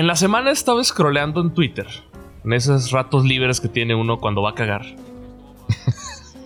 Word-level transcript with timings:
En 0.00 0.06
la 0.06 0.16
semana 0.16 0.50
estaba 0.50 0.82
scrolleando 0.82 1.42
en 1.42 1.50
Twitter. 1.52 1.86
En 2.42 2.54
esos 2.54 2.90
ratos 2.90 3.22
libres 3.26 3.60
que 3.60 3.68
tiene 3.68 3.94
uno 3.94 4.18
cuando 4.18 4.40
va 4.40 4.52
a 4.52 4.54
cagar. 4.54 4.86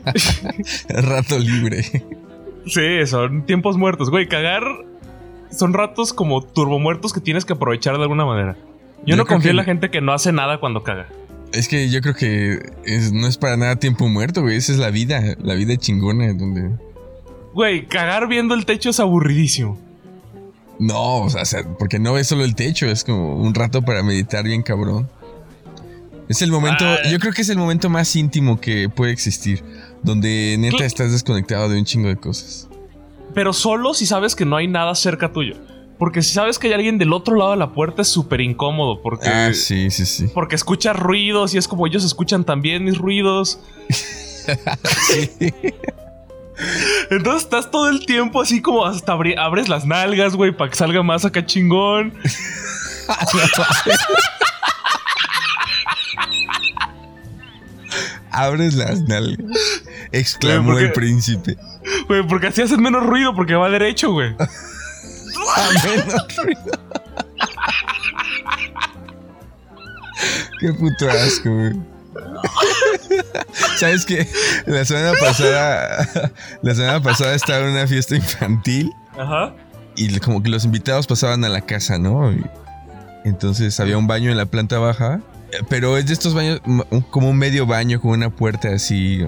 Rato 0.88 1.38
libre. 1.38 1.84
Sí, 2.66 3.06
son 3.06 3.46
tiempos 3.46 3.76
muertos, 3.76 4.10
güey. 4.10 4.26
Cagar 4.26 4.64
son 5.52 5.72
ratos 5.72 6.12
como 6.12 6.42
turbomuertos 6.42 7.12
que 7.12 7.20
tienes 7.20 7.44
que 7.44 7.52
aprovechar 7.52 7.96
de 7.96 8.02
alguna 8.02 8.24
manera. 8.24 8.56
Yo, 9.06 9.10
Yo 9.10 9.16
no 9.18 9.24
confío 9.24 9.52
en 9.52 9.56
la 9.58 9.62
gente 9.62 9.88
que 9.88 10.00
no 10.00 10.12
hace 10.12 10.32
nada 10.32 10.58
cuando 10.58 10.82
caga. 10.82 11.06
Es 11.52 11.68
que 11.68 11.88
yo 11.90 12.00
creo 12.00 12.14
que 12.14 12.58
es- 12.84 13.12
no 13.12 13.28
es 13.28 13.38
para 13.38 13.56
nada 13.56 13.76
tiempo 13.76 14.08
muerto, 14.08 14.42
güey. 14.42 14.56
Esa 14.56 14.72
es 14.72 14.78
la 14.78 14.90
vida, 14.90 15.36
la 15.40 15.54
vida 15.54 15.76
chingona 15.76 16.32
donde... 16.32 16.70
Güey, 17.52 17.86
cagar 17.86 18.26
viendo 18.26 18.56
el 18.56 18.66
techo 18.66 18.90
es 18.90 18.98
aburridísimo. 18.98 19.78
No, 20.86 21.20
o 21.22 21.30
sea, 21.30 21.42
porque 21.78 21.98
no 21.98 22.18
es 22.18 22.26
solo 22.26 22.44
el 22.44 22.54
techo, 22.54 22.86
es 22.86 23.04
como 23.04 23.36
un 23.36 23.54
rato 23.54 23.82
para 23.82 24.02
meditar 24.02 24.44
bien 24.44 24.62
cabrón. 24.62 25.08
Es 26.28 26.42
el 26.42 26.50
momento, 26.50 26.84
Ah. 26.84 26.98
yo 27.10 27.18
creo 27.18 27.32
que 27.32 27.42
es 27.42 27.48
el 27.48 27.58
momento 27.58 27.88
más 27.88 28.14
íntimo 28.16 28.60
que 28.60 28.88
puede 28.88 29.12
existir, 29.12 29.62
donde 30.02 30.56
neta 30.58 30.84
estás 30.84 31.12
desconectado 31.12 31.68
de 31.68 31.78
un 31.78 31.84
chingo 31.84 32.08
de 32.08 32.16
cosas. 32.16 32.68
Pero 33.34 33.52
solo 33.52 33.94
si 33.94 34.06
sabes 34.06 34.34
que 34.34 34.44
no 34.44 34.56
hay 34.56 34.68
nada 34.68 34.94
cerca 34.94 35.32
tuyo. 35.32 35.54
Porque 35.98 36.22
si 36.22 36.34
sabes 36.34 36.58
que 36.58 36.66
hay 36.66 36.72
alguien 36.74 36.98
del 36.98 37.12
otro 37.12 37.36
lado 37.36 37.52
de 37.52 37.56
la 37.56 37.72
puerta 37.72 38.02
es 38.02 38.08
súper 38.08 38.40
incómodo. 38.40 39.00
Porque, 39.00 39.28
Ah, 39.28 39.52
sí, 39.54 39.90
sí, 39.90 40.04
sí. 40.06 40.26
porque 40.34 40.56
escuchas 40.56 40.96
ruidos 40.96 41.54
y 41.54 41.58
es 41.58 41.68
como 41.68 41.86
ellos 41.86 42.04
escuchan 42.04 42.44
también 42.44 42.84
mis 42.84 42.98
ruidos. 42.98 43.60
Entonces 47.10 47.42
estás 47.42 47.70
todo 47.70 47.88
el 47.88 48.06
tiempo 48.06 48.40
así 48.40 48.62
como 48.62 48.84
hasta 48.84 49.12
abres 49.12 49.68
las 49.68 49.86
nalgas, 49.86 50.34
güey, 50.36 50.52
para 50.52 50.70
que 50.70 50.76
salga 50.76 51.02
más 51.02 51.24
acá 51.24 51.44
chingón. 51.44 52.14
Abres 58.30 58.74
las 58.74 59.00
nalgas. 59.02 59.84
Exclamó 60.12 60.72
Güey, 60.72 60.76
¿por 60.76 60.82
el 60.86 60.92
príncipe. 60.92 61.56
Güey, 62.08 62.26
porque 62.26 62.48
así 62.48 62.62
haces 62.62 62.78
menos 62.78 63.04
ruido 63.04 63.34
porque 63.34 63.54
va 63.54 63.68
derecho, 63.68 64.12
güey. 64.12 64.34
A 64.36 65.86
menos 65.88 66.36
ruido. 66.36 66.80
Qué 70.60 70.72
puto 70.72 71.10
asco, 71.10 71.50
güey. 71.50 71.93
¿Sabes 73.78 74.04
qué? 74.04 74.28
La 74.66 74.84
semana 74.84 75.12
pasada. 75.20 76.32
La 76.62 76.74
semana 76.74 77.02
pasada 77.02 77.34
estaba 77.34 77.60
en 77.60 77.72
una 77.72 77.86
fiesta 77.86 78.16
infantil. 78.16 78.92
Ajá. 79.18 79.54
Y 79.96 80.18
como 80.20 80.42
que 80.42 80.50
los 80.50 80.64
invitados 80.64 81.06
pasaban 81.06 81.44
a 81.44 81.48
la 81.48 81.60
casa, 81.60 81.98
¿no? 81.98 82.32
Y 82.32 82.44
entonces 83.24 83.78
había 83.80 83.96
un 83.96 84.06
baño 84.06 84.30
en 84.30 84.36
la 84.36 84.46
planta 84.46 84.78
baja. 84.78 85.20
Pero 85.68 85.96
es 85.96 86.06
de 86.06 86.12
estos 86.12 86.34
baños, 86.34 86.60
como 87.10 87.30
un 87.30 87.38
medio 87.38 87.64
baño 87.66 88.00
con 88.00 88.10
una 88.10 88.30
puerta 88.30 88.70
así 88.70 89.24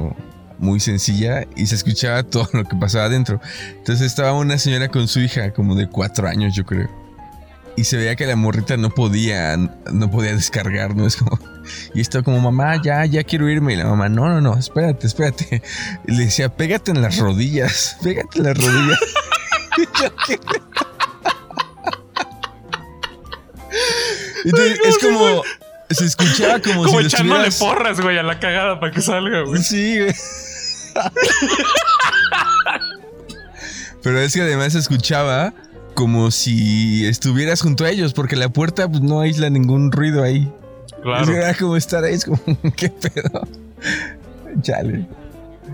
muy 0.58 0.80
sencilla 0.80 1.46
y 1.54 1.66
se 1.66 1.74
escuchaba 1.74 2.22
todo 2.22 2.48
lo 2.52 2.64
que 2.64 2.76
pasaba 2.76 3.04
adentro. 3.04 3.40
Entonces 3.76 4.06
estaba 4.06 4.32
una 4.32 4.58
señora 4.58 4.88
con 4.88 5.06
su 5.08 5.20
hija, 5.20 5.52
como 5.52 5.74
de 5.74 5.88
cuatro 5.88 6.28
años, 6.28 6.54
yo 6.54 6.64
creo. 6.64 6.88
Y 7.76 7.84
se 7.84 7.96
veía 7.96 8.16
que 8.16 8.26
la 8.26 8.36
morrita 8.36 8.76
no 8.76 8.90
podía, 8.90 9.56
no 9.56 10.10
podía 10.10 10.34
descargar, 10.34 10.96
¿no? 10.96 11.06
Es 11.06 11.16
como. 11.16 11.38
Y 11.94 12.00
estaba 12.00 12.24
como, 12.24 12.40
mamá, 12.40 12.80
ya, 12.82 13.04
ya 13.06 13.22
quiero 13.24 13.48
irme. 13.48 13.74
Y 13.74 13.76
la 13.76 13.86
mamá, 13.86 14.08
no, 14.08 14.28
no, 14.28 14.40
no, 14.40 14.58
espérate, 14.58 15.06
espérate. 15.06 15.62
Y 16.06 16.12
le 16.12 16.24
decía, 16.26 16.48
pégate 16.48 16.90
en 16.90 17.02
las 17.02 17.18
rodillas, 17.18 17.96
pégate 18.02 18.38
en 18.38 18.44
las 18.44 18.58
rodillas. 18.58 18.98
Entonces, 24.44 24.78
es 24.84 24.98
como. 24.98 25.42
Se 25.88 26.04
escuchaba 26.04 26.58
como, 26.60 26.82
Como 26.84 26.98
si 27.00 27.06
echándole 27.06 27.46
estuvieras- 27.46 27.76
porras, 27.78 28.00
güey, 28.00 28.18
a 28.18 28.24
la 28.24 28.40
cagada 28.40 28.80
para 28.80 28.92
que 28.92 29.00
salga, 29.00 29.42
güey. 29.42 29.62
Sí, 29.62 30.00
güey. 30.00 30.12
Pero 34.02 34.18
es 34.20 34.34
que 34.34 34.40
además 34.40 34.72
se 34.72 34.80
escuchaba 34.80 35.54
como 35.94 36.32
si 36.32 37.06
estuvieras 37.06 37.60
junto 37.62 37.84
a 37.84 37.90
ellos, 37.90 38.14
porque 38.14 38.34
la 38.34 38.48
puerta 38.48 38.88
pues, 38.88 39.00
no 39.00 39.20
aísla 39.20 39.48
ningún 39.48 39.92
ruido 39.92 40.24
ahí. 40.24 40.52
Claro. 41.06 41.32
Es 41.32 41.56
como 41.56 41.76
estar 41.76 42.02
ahí, 42.02 42.14
es 42.14 42.24
como, 42.24 42.38
¿qué 42.76 42.90
pedo? 42.90 43.46
Chale. 44.60 45.06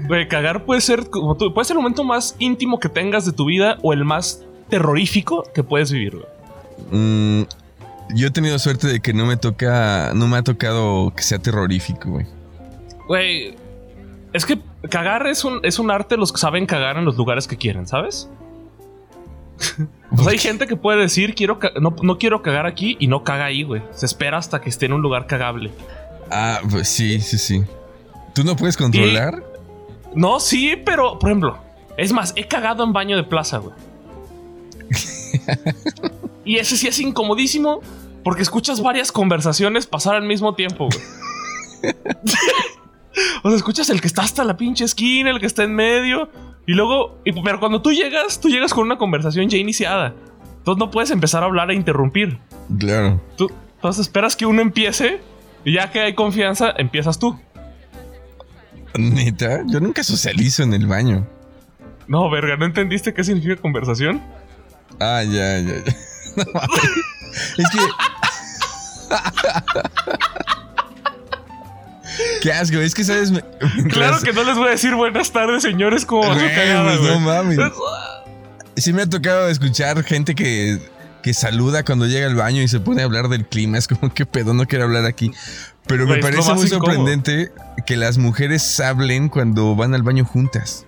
Güey, 0.06 0.28
cagar 0.28 0.64
puede 0.64 0.82
ser 0.82 1.08
como 1.08 1.36
tú, 1.36 1.54
puede 1.54 1.64
ser 1.64 1.76
el 1.76 1.82
momento 1.82 2.04
más 2.04 2.36
íntimo 2.38 2.78
que 2.78 2.90
tengas 2.90 3.24
de 3.24 3.32
tu 3.32 3.46
vida 3.46 3.78
o 3.82 3.94
el 3.94 4.04
más 4.04 4.42
terrorífico 4.68 5.44
que 5.54 5.62
puedes 5.62 5.90
vivir, 5.90 6.16
güey. 6.16 6.26
Mm, 6.90 7.46
yo 8.14 8.26
he 8.26 8.30
tenido 8.30 8.58
suerte 8.58 8.88
de 8.88 9.00
que 9.00 9.14
no 9.14 9.24
me 9.24 9.38
toca, 9.38 10.12
no 10.14 10.28
me 10.28 10.36
ha 10.36 10.42
tocado 10.42 11.14
que 11.16 11.22
sea 11.22 11.38
terrorífico, 11.38 12.10
güey. 12.10 12.26
Güey, 13.08 13.56
es 14.34 14.44
que 14.44 14.58
cagar 14.90 15.26
es 15.26 15.44
un, 15.44 15.60
es 15.62 15.78
un 15.78 15.90
arte 15.90 16.18
los 16.18 16.30
que 16.30 16.38
saben 16.38 16.66
cagar 16.66 16.98
en 16.98 17.06
los 17.06 17.16
lugares 17.16 17.46
que 17.46 17.56
quieren, 17.56 17.86
¿sabes? 17.86 18.28
Sea, 19.76 20.28
hay 20.28 20.38
gente 20.38 20.66
que 20.66 20.76
puede 20.76 21.00
decir, 21.00 21.34
quiero 21.34 21.58
no, 21.80 21.94
no 22.02 22.18
quiero 22.18 22.42
cagar 22.42 22.66
aquí 22.66 22.96
y 22.98 23.06
no 23.06 23.24
caga 23.24 23.46
ahí, 23.46 23.62
güey. 23.62 23.82
Se 23.92 24.06
espera 24.06 24.38
hasta 24.38 24.60
que 24.60 24.68
esté 24.68 24.86
en 24.86 24.94
un 24.94 25.02
lugar 25.02 25.26
cagable. 25.26 25.70
Ah, 26.30 26.60
pues 26.70 26.88
sí, 26.88 27.20
sí, 27.20 27.38
sí. 27.38 27.62
¿Tú 28.34 28.44
no 28.44 28.56
puedes 28.56 28.76
controlar? 28.76 29.44
No, 30.14 30.40
sí, 30.40 30.76
pero, 30.84 31.18
por 31.18 31.30
ejemplo, 31.30 31.58
es 31.96 32.12
más, 32.12 32.32
he 32.36 32.46
cagado 32.46 32.84
en 32.84 32.92
baño 32.92 33.16
de 33.16 33.24
plaza, 33.24 33.58
güey. 33.58 33.74
y 36.44 36.56
ese 36.56 36.76
sí 36.76 36.88
es 36.88 36.98
incomodísimo 37.00 37.80
porque 38.24 38.42
escuchas 38.42 38.80
varias 38.80 39.12
conversaciones 39.12 39.86
pasar 39.86 40.14
al 40.14 40.24
mismo 40.24 40.54
tiempo, 40.54 40.88
güey. 40.88 41.94
o 43.42 43.48
sea, 43.48 43.56
escuchas 43.56 43.90
el 43.90 44.00
que 44.00 44.06
está 44.06 44.22
hasta 44.22 44.44
la 44.44 44.56
pinche 44.56 44.84
esquina, 44.84 45.30
el 45.30 45.40
que 45.40 45.46
está 45.46 45.64
en 45.64 45.74
medio. 45.74 46.30
Y 46.66 46.72
luego, 46.74 47.18
y- 47.24 47.32
pero 47.42 47.58
cuando 47.60 47.82
tú 47.82 47.92
llegas, 47.92 48.40
tú 48.40 48.48
llegas 48.48 48.72
con 48.72 48.84
una 48.84 48.96
conversación 48.98 49.48
ya 49.48 49.58
iniciada. 49.58 50.14
Entonces 50.58 50.78
no 50.78 50.90
puedes 50.90 51.10
empezar 51.10 51.42
a 51.42 51.46
hablar 51.46 51.70
e 51.70 51.74
interrumpir. 51.74 52.38
Claro. 52.78 53.20
Tú, 53.36 53.50
entonces 53.76 54.06
esperas 54.06 54.36
que 54.36 54.46
uno 54.46 54.62
empiece 54.62 55.20
y 55.64 55.74
ya 55.74 55.90
que 55.90 56.00
hay 56.00 56.14
confianza, 56.14 56.72
empiezas 56.76 57.18
tú. 57.18 57.38
Neta, 58.96 59.62
yo 59.66 59.80
nunca 59.80 60.04
socializo 60.04 60.62
en 60.62 60.74
el 60.74 60.86
baño. 60.86 61.26
No, 62.06 62.30
verga, 62.30 62.56
¿no 62.56 62.66
entendiste 62.66 63.12
qué 63.14 63.24
significa 63.24 63.56
conversación? 63.56 64.22
Ah, 65.00 65.22
ya, 65.24 65.58
ya, 65.60 65.84
ya. 65.84 65.96
No 67.58 67.64
es 67.64 67.70
que. 67.70 67.78
Qué 72.40 72.52
asco, 72.52 72.78
es 72.78 72.94
que 72.94 73.04
sabes. 73.04 73.32
Claro 73.90 74.20
que 74.20 74.32
no 74.32 74.42
les 74.44 74.56
voy 74.56 74.68
a 74.68 74.70
decir 74.72 74.94
buenas 74.94 75.30
tardes, 75.32 75.62
señores, 75.62 76.04
como 76.06 76.22
Güey, 76.34 76.54
cagada, 76.54 76.84
pues, 76.84 76.98
güey. 77.00 77.10
no 77.12 77.20
mames. 77.20 77.58
Sí 78.76 78.92
me 78.94 79.02
ha 79.02 79.06
tocado 79.06 79.48
escuchar 79.48 80.02
gente 80.02 80.34
que, 80.34 80.78
que 81.22 81.34
saluda 81.34 81.84
cuando 81.84 82.06
llega 82.06 82.26
al 82.26 82.34
baño 82.36 82.62
y 82.62 82.68
se 82.68 82.80
pone 82.80 83.02
a 83.02 83.04
hablar 83.04 83.28
del 83.28 83.46
clima. 83.46 83.76
Es 83.76 83.86
como, 83.86 84.12
¿qué 84.14 84.24
pedo? 84.24 84.54
No 84.54 84.66
quiero 84.66 84.84
hablar 84.86 85.04
aquí. 85.04 85.30
Pero 85.86 86.06
Güey, 86.06 86.16
me 86.16 86.22
parece 86.22 86.54
muy 86.54 86.64
incómodo. 86.66 86.86
sorprendente 86.86 87.52
que 87.86 87.96
las 87.98 88.16
mujeres 88.16 88.80
hablen 88.80 89.28
cuando 89.28 89.76
van 89.76 89.94
al 89.94 90.02
baño 90.02 90.24
juntas. 90.24 90.86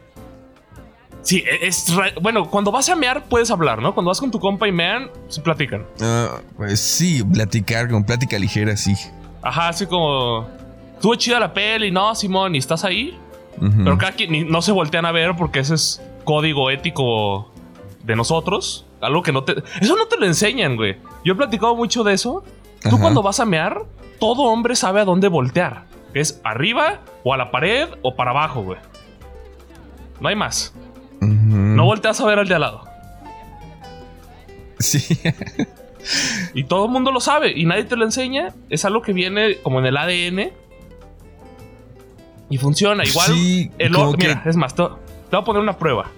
Sí, 1.22 1.44
e- 1.46 1.66
es 1.66 1.86
bueno, 2.22 2.48
cuando 2.50 2.72
vas 2.72 2.88
a 2.88 2.96
mear 2.96 3.24
puedes 3.28 3.50
hablar, 3.50 3.82
¿no? 3.82 3.92
Cuando 3.94 4.08
vas 4.10 4.18
con 4.20 4.30
tu 4.30 4.40
compa 4.40 4.66
y 4.66 4.72
mean, 4.72 5.10
se 5.28 5.42
platican. 5.42 5.84
Ah, 6.00 6.40
pues 6.56 6.80
sí, 6.80 7.22
platicar 7.22 7.88
con 7.90 8.02
plática 8.04 8.38
ligera, 8.38 8.76
sí. 8.78 8.94
Ajá, 9.42 9.68
así 9.68 9.84
como 9.86 10.48
estuvo 10.94 11.14
chida 11.16 11.40
la 11.40 11.52
peli, 11.52 11.90
no, 11.90 12.14
Simón, 12.14 12.54
y 12.54 12.58
estás 12.58 12.84
ahí. 12.84 13.18
Pero 13.60 13.96
cada 13.98 14.12
quien 14.12 14.50
no 14.50 14.62
se 14.62 14.72
voltean 14.72 15.06
a 15.06 15.12
ver 15.12 15.36
porque 15.36 15.60
ese 15.60 15.74
es 15.74 16.02
código 16.24 16.70
ético 16.70 17.52
de 18.02 18.16
nosotros. 18.16 18.84
Algo 19.00 19.22
que 19.22 19.32
no 19.32 19.44
te. 19.44 19.54
Eso 19.80 19.96
no 19.96 20.06
te 20.06 20.16
lo 20.16 20.26
enseñan, 20.26 20.76
güey. 20.76 20.96
Yo 21.24 21.34
he 21.34 21.36
platicado 21.36 21.76
mucho 21.76 22.02
de 22.02 22.14
eso. 22.14 22.42
Tú 22.82 22.88
Ajá. 22.88 22.98
cuando 22.98 23.22
vas 23.22 23.38
a 23.38 23.44
mear, 23.44 23.82
todo 24.18 24.42
hombre 24.42 24.74
sabe 24.74 25.00
a 25.00 25.04
dónde 25.04 25.28
voltear. 25.28 25.86
Es 26.14 26.40
arriba, 26.44 27.00
o 27.22 27.32
a 27.32 27.36
la 27.36 27.50
pared, 27.50 27.88
o 28.02 28.16
para 28.16 28.30
abajo, 28.32 28.62
güey. 28.62 28.78
No 30.20 30.28
hay 30.28 30.36
más. 30.36 30.74
No 31.20 31.84
volteas 31.84 32.20
a 32.20 32.26
ver 32.26 32.38
al 32.38 32.48
de 32.48 32.54
al 32.54 32.60
lado. 32.60 32.82
Sí. 34.78 35.18
Y 36.52 36.64
todo 36.64 36.84
el 36.84 36.90
mundo 36.90 37.10
lo 37.12 37.20
sabe 37.20 37.52
y 37.56 37.64
nadie 37.64 37.84
te 37.84 37.96
lo 37.96 38.04
enseña. 38.04 38.54
Es 38.68 38.84
algo 38.84 39.00
que 39.00 39.14
viene 39.14 39.56
como 39.62 39.78
en 39.78 39.86
el 39.86 39.96
ADN. 39.96 40.52
Y 42.50 42.58
funciona. 42.58 43.04
Igual. 43.04 43.32
Sí, 43.32 43.70
el 43.78 43.92
que- 43.92 44.16
Mira, 44.28 44.42
es 44.46 44.56
más, 44.56 44.74
te, 44.74 44.82
te 44.84 44.88
voy 45.36 45.40
a 45.40 45.44
poner 45.44 45.62
una 45.62 45.76
prueba. 45.78 46.10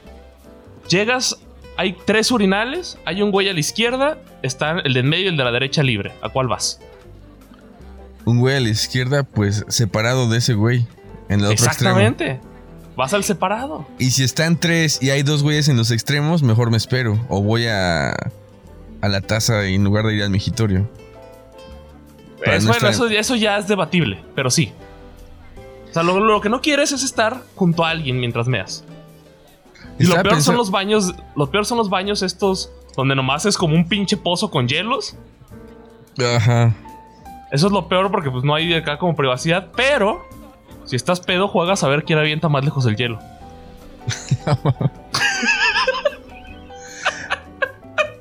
Llegas, 0.89 1.37
hay 1.77 1.97
tres 2.05 2.31
urinales, 2.31 2.99
hay 3.05 3.23
un 3.23 3.31
güey 3.31 3.49
a 3.49 3.53
la 3.53 3.61
izquierda, 3.61 4.19
está 4.43 4.79
el 4.85 4.93
de 4.95 5.01
en 5.01 5.09
medio 5.09 5.25
y 5.27 5.29
el 5.29 5.37
de 5.37 5.45
la 5.45 5.53
derecha 5.53 5.83
libre. 5.83 6.13
¿A 6.23 6.29
cuál 6.29 6.49
vas? 6.49 6.81
Un 8.25 8.39
güey 8.41 8.57
a 8.57 8.61
la 8.61 8.69
izquierda, 8.69 9.23
pues 9.23 9.65
separado 9.69 10.29
de 10.29 10.39
ese 10.39 10.55
güey. 10.55 10.87
En 11.29 11.41
el 11.41 11.47
otro 11.47 11.65
extremo. 11.67 11.99
Exactamente. 11.99 12.41
Vas 12.97 13.13
al 13.13 13.25
separado. 13.25 13.87
Y 13.99 14.11
si 14.13 14.25
están 14.25 14.57
tres 14.59 15.03
y 15.03 15.11
hay 15.11 15.23
dos 15.23 15.43
güeyes 15.43 15.69
en 15.69 15.77
los 15.77 15.91
extremos, 15.91 16.43
mejor 16.43 16.71
me 16.71 16.77
espero. 16.77 17.21
O 17.29 17.43
voy 17.43 17.67
a, 17.67 18.11
a 19.01 19.09
la 19.09 19.21
taza 19.21 19.65
en 19.67 19.85
lugar 19.85 20.07
de 20.07 20.15
ir 20.15 20.23
al 20.23 20.31
migitorio. 20.31 20.89
Es, 22.45 22.65
no 22.65 22.71
bueno, 22.71 22.89
estar- 22.89 22.91
eso, 22.91 23.07
eso 23.09 23.35
ya 23.37 23.59
es 23.59 23.67
debatible, 23.69 24.23
pero 24.35 24.51
sí. 24.51 24.73
Sea, 25.97 26.03
lo, 26.03 26.21
lo 26.21 26.43
que 26.43 26.51
no 26.51 26.61
quieres 26.61 26.93
es 26.93 27.03
estar 27.03 27.43
junto 27.55 27.83
a 27.83 27.89
alguien 27.89 28.21
mientras 28.21 28.47
meas. 28.47 28.85
Y 29.99 30.05
lo 30.05 30.23
peor 30.23 30.43
son 30.43 30.57
los 30.57 30.71
baños. 30.71 31.15
Lo 31.35 31.51
peor 31.51 31.65
son 31.65 31.79
los 31.79 31.89
baños 31.89 32.21
estos 32.21 32.71
donde 32.95 33.15
nomás 33.15 33.47
es 33.47 33.57
como 33.57 33.75
un 33.75 33.89
pinche 33.89 34.19
pozo 34.19 34.51
con 34.51 34.69
hielos. 34.69 35.17
Ajá. 36.19 36.75
Eso 37.51 37.69
es 37.69 37.73
lo 37.73 37.89
peor 37.89 38.11
porque 38.11 38.31
pues 38.31 38.45
no 38.45 38.55
hay 38.55 38.75
acá 38.75 38.99
como 38.99 39.17
privacidad. 39.17 39.69
Pero 39.75 40.23
si 40.85 40.97
estás 40.97 41.21
pedo, 41.21 41.49
juegas 41.49 41.83
a 41.83 41.89
ver 41.89 42.05
quién 42.05 42.19
avienta 42.19 42.51
más 42.51 42.63
lejos 42.63 42.85
el 42.85 42.97
hielo. 42.97 43.19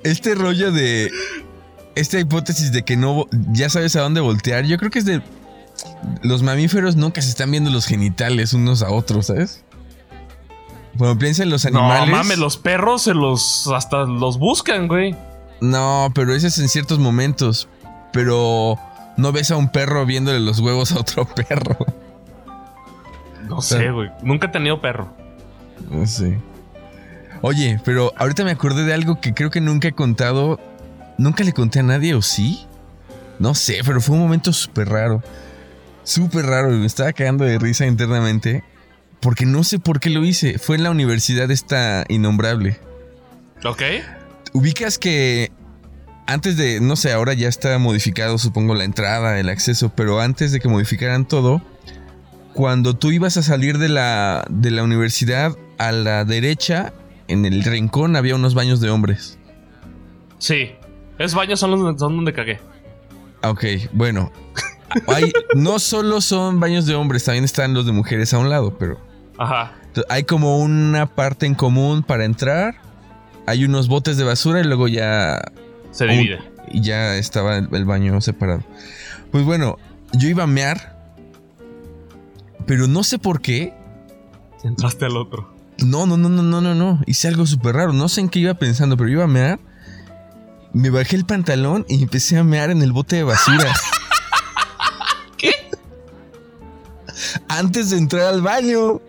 Este 0.04 0.34
rollo 0.34 0.72
de. 0.72 1.12
Esta 1.96 2.20
hipótesis 2.20 2.72
de 2.72 2.84
que 2.84 2.96
no. 2.96 3.26
Ya 3.52 3.70
sabes 3.70 3.98
a 3.98 4.02
dónde 4.02 4.22
voltear. 4.22 4.64
Yo 4.64 4.78
creo 4.78 4.92
que 4.92 5.00
es 5.00 5.06
de. 5.06 5.22
Los 6.22 6.44
mamíferos 6.44 6.96
nunca 6.96 7.22
se 7.22 7.30
están 7.30 7.52
viendo 7.52 7.70
los 7.70 7.86
genitales 7.86 8.54
unos 8.54 8.82
a 8.82 8.90
otros, 8.90 9.28
¿sabes? 9.28 9.64
Cuando 10.98 11.18
piensa 11.18 11.44
en 11.44 11.50
los 11.50 11.66
animales. 11.66 12.10
No 12.10 12.16
mames, 12.16 12.38
los 12.38 12.58
perros 12.58 13.04
se 13.04 13.14
los. 13.14 13.68
hasta 13.74 14.06
los 14.06 14.40
buscan, 14.40 14.88
güey. 14.88 15.16
No, 15.62 16.12
pero 16.16 16.34
ese 16.34 16.48
es 16.48 16.58
en 16.58 16.70
ciertos 16.70 17.00
momentos. 17.00 17.68
Pero 18.14 18.80
no 19.18 19.32
ves 19.32 19.52
a 19.52 19.58
un 19.58 19.70
perro 19.70 20.06
viéndole 20.06 20.40
los 20.40 20.60
huevos 20.60 20.94
a 20.94 21.00
otro 21.00 21.26
perro. 21.36 21.78
No 23.50 23.62
sé, 23.62 23.92
güey. 23.92 24.10
Nunca 24.24 24.48
he 24.48 24.50
tenido 24.52 24.80
perro. 24.82 25.10
No 25.90 26.08
sé. 26.08 26.40
Oye, 27.42 27.80
pero 27.84 28.14
ahorita 28.18 28.44
me 28.44 28.52
acordé 28.52 28.86
de 28.86 28.94
algo 28.94 29.20
que 29.20 29.34
creo 29.34 29.50
que 29.52 29.62
nunca 29.62 29.90
he 29.90 29.94
contado. 29.94 30.60
Nunca 31.18 31.44
le 31.44 31.54
conté 31.54 31.80
a 31.80 31.84
nadie, 31.84 32.16
¿o 32.16 32.22
sí? 32.22 32.66
No 33.38 33.54
sé, 33.54 33.82
pero 33.86 34.02
fue 34.02 34.16
un 34.16 34.22
momento 34.22 34.54
súper 34.54 34.90
raro. 34.90 35.22
Súper 36.06 36.46
raro. 36.46 36.70
Me 36.70 36.86
estaba 36.86 37.12
cagando 37.12 37.44
de 37.44 37.60
risa 37.60 37.86
internamente. 37.86 38.64
Porque 39.20 39.46
no 39.46 39.66
sé 39.66 39.80
por 39.80 40.00
qué 40.00 40.10
lo 40.10 40.24
hice. 40.24 40.58
Fue 40.58 40.78
en 40.78 40.84
la 40.84 40.92
universidad 40.92 41.52
esta 41.52 42.06
innombrable. 42.08 42.80
¿Ok? 43.66 43.82
Ubicas 44.54 44.98
que 44.98 45.52
antes 46.28 46.58
de, 46.58 46.80
no 46.80 46.96
sé, 46.96 47.12
ahora 47.12 47.34
ya 47.34 47.48
está 47.48 47.78
modificado, 47.78 48.38
supongo, 48.38 48.74
la 48.74 48.84
entrada, 48.84 49.40
el 49.40 49.50
acceso, 49.50 49.90
pero 49.96 50.22
antes 50.22 50.52
de 50.52 50.60
que 50.60 50.68
modificaran 50.68 51.28
todo, 51.28 51.62
cuando 52.54 52.96
tú 52.96 53.12
ibas 53.12 53.38
a 53.38 53.44
salir 53.44 53.78
de 53.78 53.90
la, 53.90 54.46
de 54.50 54.72
la 54.72 54.84
universidad, 54.84 55.56
a 55.78 55.92
la 55.92 56.26
derecha, 56.26 56.94
en 57.28 57.46
el 57.46 57.64
rincón, 57.64 58.16
había 58.16 58.36
unos 58.36 58.54
baños 58.54 58.80
de 58.80 58.90
hombres. 58.90 59.38
Sí. 60.40 60.72
Esos 61.20 61.36
baños 61.36 61.60
son, 61.60 61.72
los, 61.72 62.00
son 62.00 62.16
donde 62.16 62.34
cagué. 62.34 62.60
Ok, 63.44 63.64
bueno. 63.94 64.32
Hay, 65.08 65.32
no 65.56 65.80
solo 65.80 66.22
son 66.22 66.60
baños 66.60 66.86
de 66.86 66.96
hombres, 66.96 67.24
también 67.24 67.44
están 67.44 67.74
los 67.74 67.86
de 67.86 67.92
mujeres 67.92 68.34
a 68.34 68.38
un 68.40 68.50
lado, 68.50 68.78
pero 68.78 69.00
Ajá. 69.38 69.74
Hay 70.10 70.24
como 70.24 70.60
una 70.60 71.08
parte 71.08 71.46
en 71.46 71.56
común 71.56 72.04
para 72.04 72.26
entrar. 72.26 72.76
Hay 73.48 73.64
unos 73.66 73.88
botes 73.88 74.18
de 74.18 74.24
basura 74.24 74.60
y 74.62 74.64
luego 74.64 74.88
ya 74.88 75.40
Se 75.92 76.06
divide. 76.06 76.40
y 76.72 76.82
ya 76.82 77.16
estaba 77.16 77.58
el, 77.58 77.70
el 77.72 77.86
baño 77.86 78.20
separado. 78.22 78.62
Pues 79.32 79.44
bueno, 79.46 79.78
yo 80.14 80.28
iba 80.30 80.44
a 80.44 80.48
mear, 80.48 80.98
pero 82.66 82.88
no 82.88 83.04
sé 83.04 83.20
por 83.20 83.42
qué. 83.42 83.74
Entraste 84.64 85.06
al 85.06 85.18
otro. 85.18 85.54
No, 85.78 86.06
no, 86.06 86.18
no, 86.18 86.30
no, 86.30 86.42
no, 86.42 86.62
no, 86.62 86.74
no. 86.76 87.02
Hice 87.06 87.28
algo 87.28 87.46
súper 87.46 87.76
raro. 87.76 87.94
No 87.94 88.08
sé 88.10 88.22
en 88.22 88.30
qué 88.30 88.40
iba 88.40 88.54
pensando, 88.56 88.98
pero 88.98 89.10
iba 89.10 89.24
a 89.26 89.28
mear. 89.28 89.60
Me 90.74 90.90
bajé 90.90 91.16
el 91.16 91.26
pantalón 91.26 91.86
y 91.88 92.02
empecé 92.04 92.38
a 92.38 92.44
mear 92.44 92.70
en 92.70 92.82
el 92.82 92.92
bote 92.92 93.18
de 93.18 93.24
basura. 93.24 93.74
Antes 97.48 97.90
de 97.90 97.98
entrar 97.98 98.28
al 98.28 98.42
baño. 98.42 99.02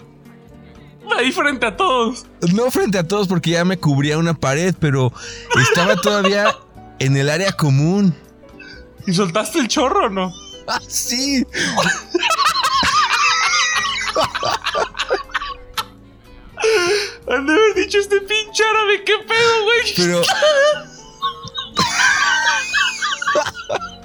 Ahí 1.17 1.33
frente 1.33 1.67
a 1.67 1.77
todos. 1.77 2.27
No 2.55 2.71
frente 2.71 2.99
a 2.99 3.07
todos 3.07 3.29
porque 3.29 3.51
ya 3.51 3.65
me 3.65 3.79
cubría 3.79 4.19
una 4.19 4.35
pared, 4.35 4.75
pero 4.79 5.13
estaba 5.61 5.97
todavía 5.97 6.55
en 6.99 7.17
el 7.17 7.31
área 7.31 7.53
común. 7.53 8.15
¿Y 9.07 9.15
soltaste 9.15 9.61
el 9.61 9.69
chorro 9.69 10.07
o 10.07 10.11
no? 10.11 10.33
¡Ah, 10.67 10.81
sí! 10.87 11.47
Han 17.29 17.47
de 17.47 17.53
haber 17.53 17.75
dicho 17.75 17.99
este 17.99 18.21
pinche 18.21 18.65
árabe, 18.65 19.03
qué 19.05 19.15
pedo, 19.27 19.65
güey. 19.65 19.95
Pero. 19.97 20.23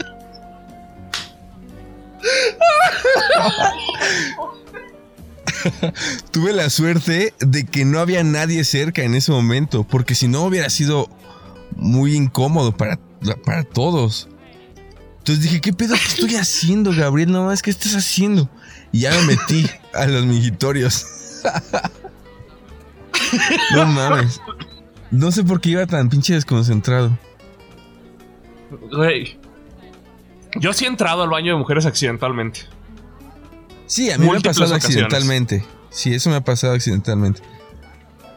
Tuve 6.31 6.53
la 6.53 6.69
suerte 6.69 7.33
de 7.39 7.65
que 7.65 7.85
no 7.85 7.99
había 7.99 8.23
nadie 8.23 8.63
cerca 8.63 9.03
en 9.03 9.15
ese 9.15 9.31
momento, 9.31 9.83
porque 9.83 10.15
si 10.15 10.27
no 10.27 10.43
hubiera 10.43 10.69
sido 10.69 11.09
muy 11.75 12.15
incómodo 12.15 12.75
para, 12.75 12.99
para 13.45 13.63
todos. 13.63 14.27
Entonces 15.19 15.43
dije, 15.43 15.61
¿qué 15.61 15.73
pedo? 15.73 15.93
¿Qué 15.93 16.21
estoy 16.21 16.35
haciendo, 16.35 16.91
Gabriel? 16.95 17.31
No 17.31 17.45
más, 17.45 17.61
¿qué 17.61 17.69
estás 17.69 17.93
haciendo? 17.93 18.49
Y 18.91 19.01
ya 19.01 19.11
me 19.11 19.35
metí 19.35 19.69
a 19.93 20.07
los 20.07 20.25
migitorios. 20.25 21.05
no 23.75 23.85
mames. 23.85 24.41
No 25.11 25.31
sé 25.31 25.43
por 25.43 25.61
qué 25.61 25.71
iba 25.71 25.85
tan 25.85 26.09
pinche 26.09 26.33
desconcentrado. 26.33 27.17
Güey. 28.91 29.37
Yo 30.55 30.73
sí 30.73 30.85
he 30.85 30.87
entrado 30.87 31.23
al 31.23 31.29
baño 31.29 31.53
de 31.53 31.59
mujeres 31.59 31.85
accidentalmente. 31.85 32.61
Sí, 33.85 34.09
a 34.11 34.17
mí 34.17 34.25
me 34.29 34.37
ha 34.37 34.39
pasado 34.41 34.65
ocasiones. 34.67 34.85
accidentalmente. 34.85 35.65
Sí, 35.89 36.13
eso 36.13 36.29
me 36.29 36.35
ha 36.37 36.41
pasado 36.41 36.73
accidentalmente. 36.73 37.41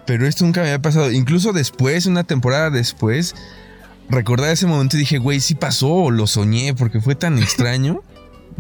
Pero 0.07 0.27
esto 0.27 0.45
nunca 0.45 0.61
me 0.61 0.69
había 0.69 0.83
pasado. 0.83 1.11
Incluso 1.13 1.53
después, 1.53 2.07
una 2.07 2.25
temporada 2.25 2.71
después, 2.71 3.35
recordar 4.09 4.51
ese 4.51 4.67
momento 4.67 4.97
y 4.97 5.01
dije, 5.01 5.19
güey, 5.19 5.41
sí 5.41 5.55
pasó, 5.55 6.11
lo 6.11 6.27
soñé, 6.27 6.75
porque 6.75 7.01
fue 7.01 7.15
tan 7.15 7.39
extraño. 7.43 8.03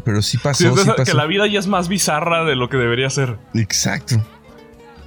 Pero 0.05 0.23
sí 0.23 0.33
Sí, 0.33 0.39
pasó, 0.43 0.75
sí 0.75 0.81
esa- 0.83 0.97
pasó. 0.97 1.05
que 1.13 1.15
la 1.17 1.27
vida 1.27 1.47
ya 1.47 1.59
es 1.59 1.67
más 1.67 1.89
bizarra 1.89 2.45
de 2.45 2.57
lo 2.57 2.69
que 2.69 2.77
debería 2.77 3.09
ser. 3.11 3.37
Exacto. 3.55 4.17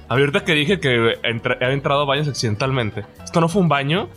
Ahorita 0.08 0.44
que 0.44 0.52
dije 0.54 0.80
que 0.80 1.14
entra- 1.22 1.58
he 1.60 1.72
entrado 1.72 2.02
a 2.02 2.04
baños 2.06 2.28
accidentalmente. 2.28 3.04
Esto 3.22 3.40
no 3.42 3.48
fue 3.50 3.60
un 3.60 3.68
baño, 3.68 4.08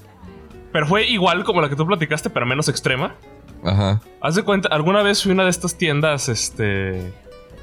pero 0.72 0.88
fue 0.88 1.06
igual 1.10 1.44
como 1.44 1.60
la 1.62 1.68
que 1.70 1.76
tú 1.76 1.86
platicaste, 1.86 2.30
pero 2.30 2.46
menos 2.46 2.70
extrema. 2.70 3.16
Ajá. 3.64 4.02
Haz 4.22 4.36
de 4.36 4.44
cuenta, 4.44 4.70
alguna 4.70 5.02
vez 5.04 5.22
fui 5.24 5.32
a 5.32 5.34
una 5.36 5.44
de 5.44 5.50
estas 5.50 5.76
tiendas, 5.78 6.30
este, 6.30 7.14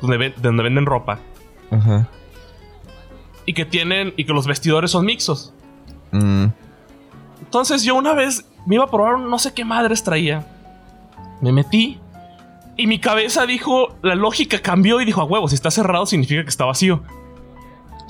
donde, 0.00 0.16
ven- 0.16 0.34
donde 0.38 0.62
venden 0.62 0.86
ropa 0.86 1.18
Ajá. 1.70 2.08
y 3.46 3.52
que 3.54 3.64
tienen 3.64 4.12
y 4.16 4.24
que 4.24 4.32
los 4.32 4.46
vestidores 4.46 4.90
son 4.92 5.04
mixtos. 5.06 5.52
Mm, 6.12 6.46
Entonces 7.40 7.82
yo 7.82 7.94
una 7.94 8.12
vez 8.14 8.44
me 8.66 8.74
iba 8.76 8.84
a 8.84 8.90
probar 8.90 9.14
un 9.16 9.30
no 9.30 9.38
sé 9.38 9.54
qué 9.54 9.64
madres 9.64 10.02
traía. 10.04 10.46
Me 11.40 11.52
metí 11.52 11.98
y 12.76 12.86
mi 12.86 12.98
cabeza 12.98 13.46
dijo, 13.46 13.96
la 14.02 14.14
lógica 14.14 14.60
cambió 14.60 15.00
y 15.00 15.04
dijo, 15.04 15.20
a 15.20 15.24
huevo, 15.24 15.48
si 15.48 15.54
está 15.54 15.70
cerrado 15.70 16.06
significa 16.06 16.42
que 16.42 16.48
está 16.48 16.64
vacío. 16.64 17.02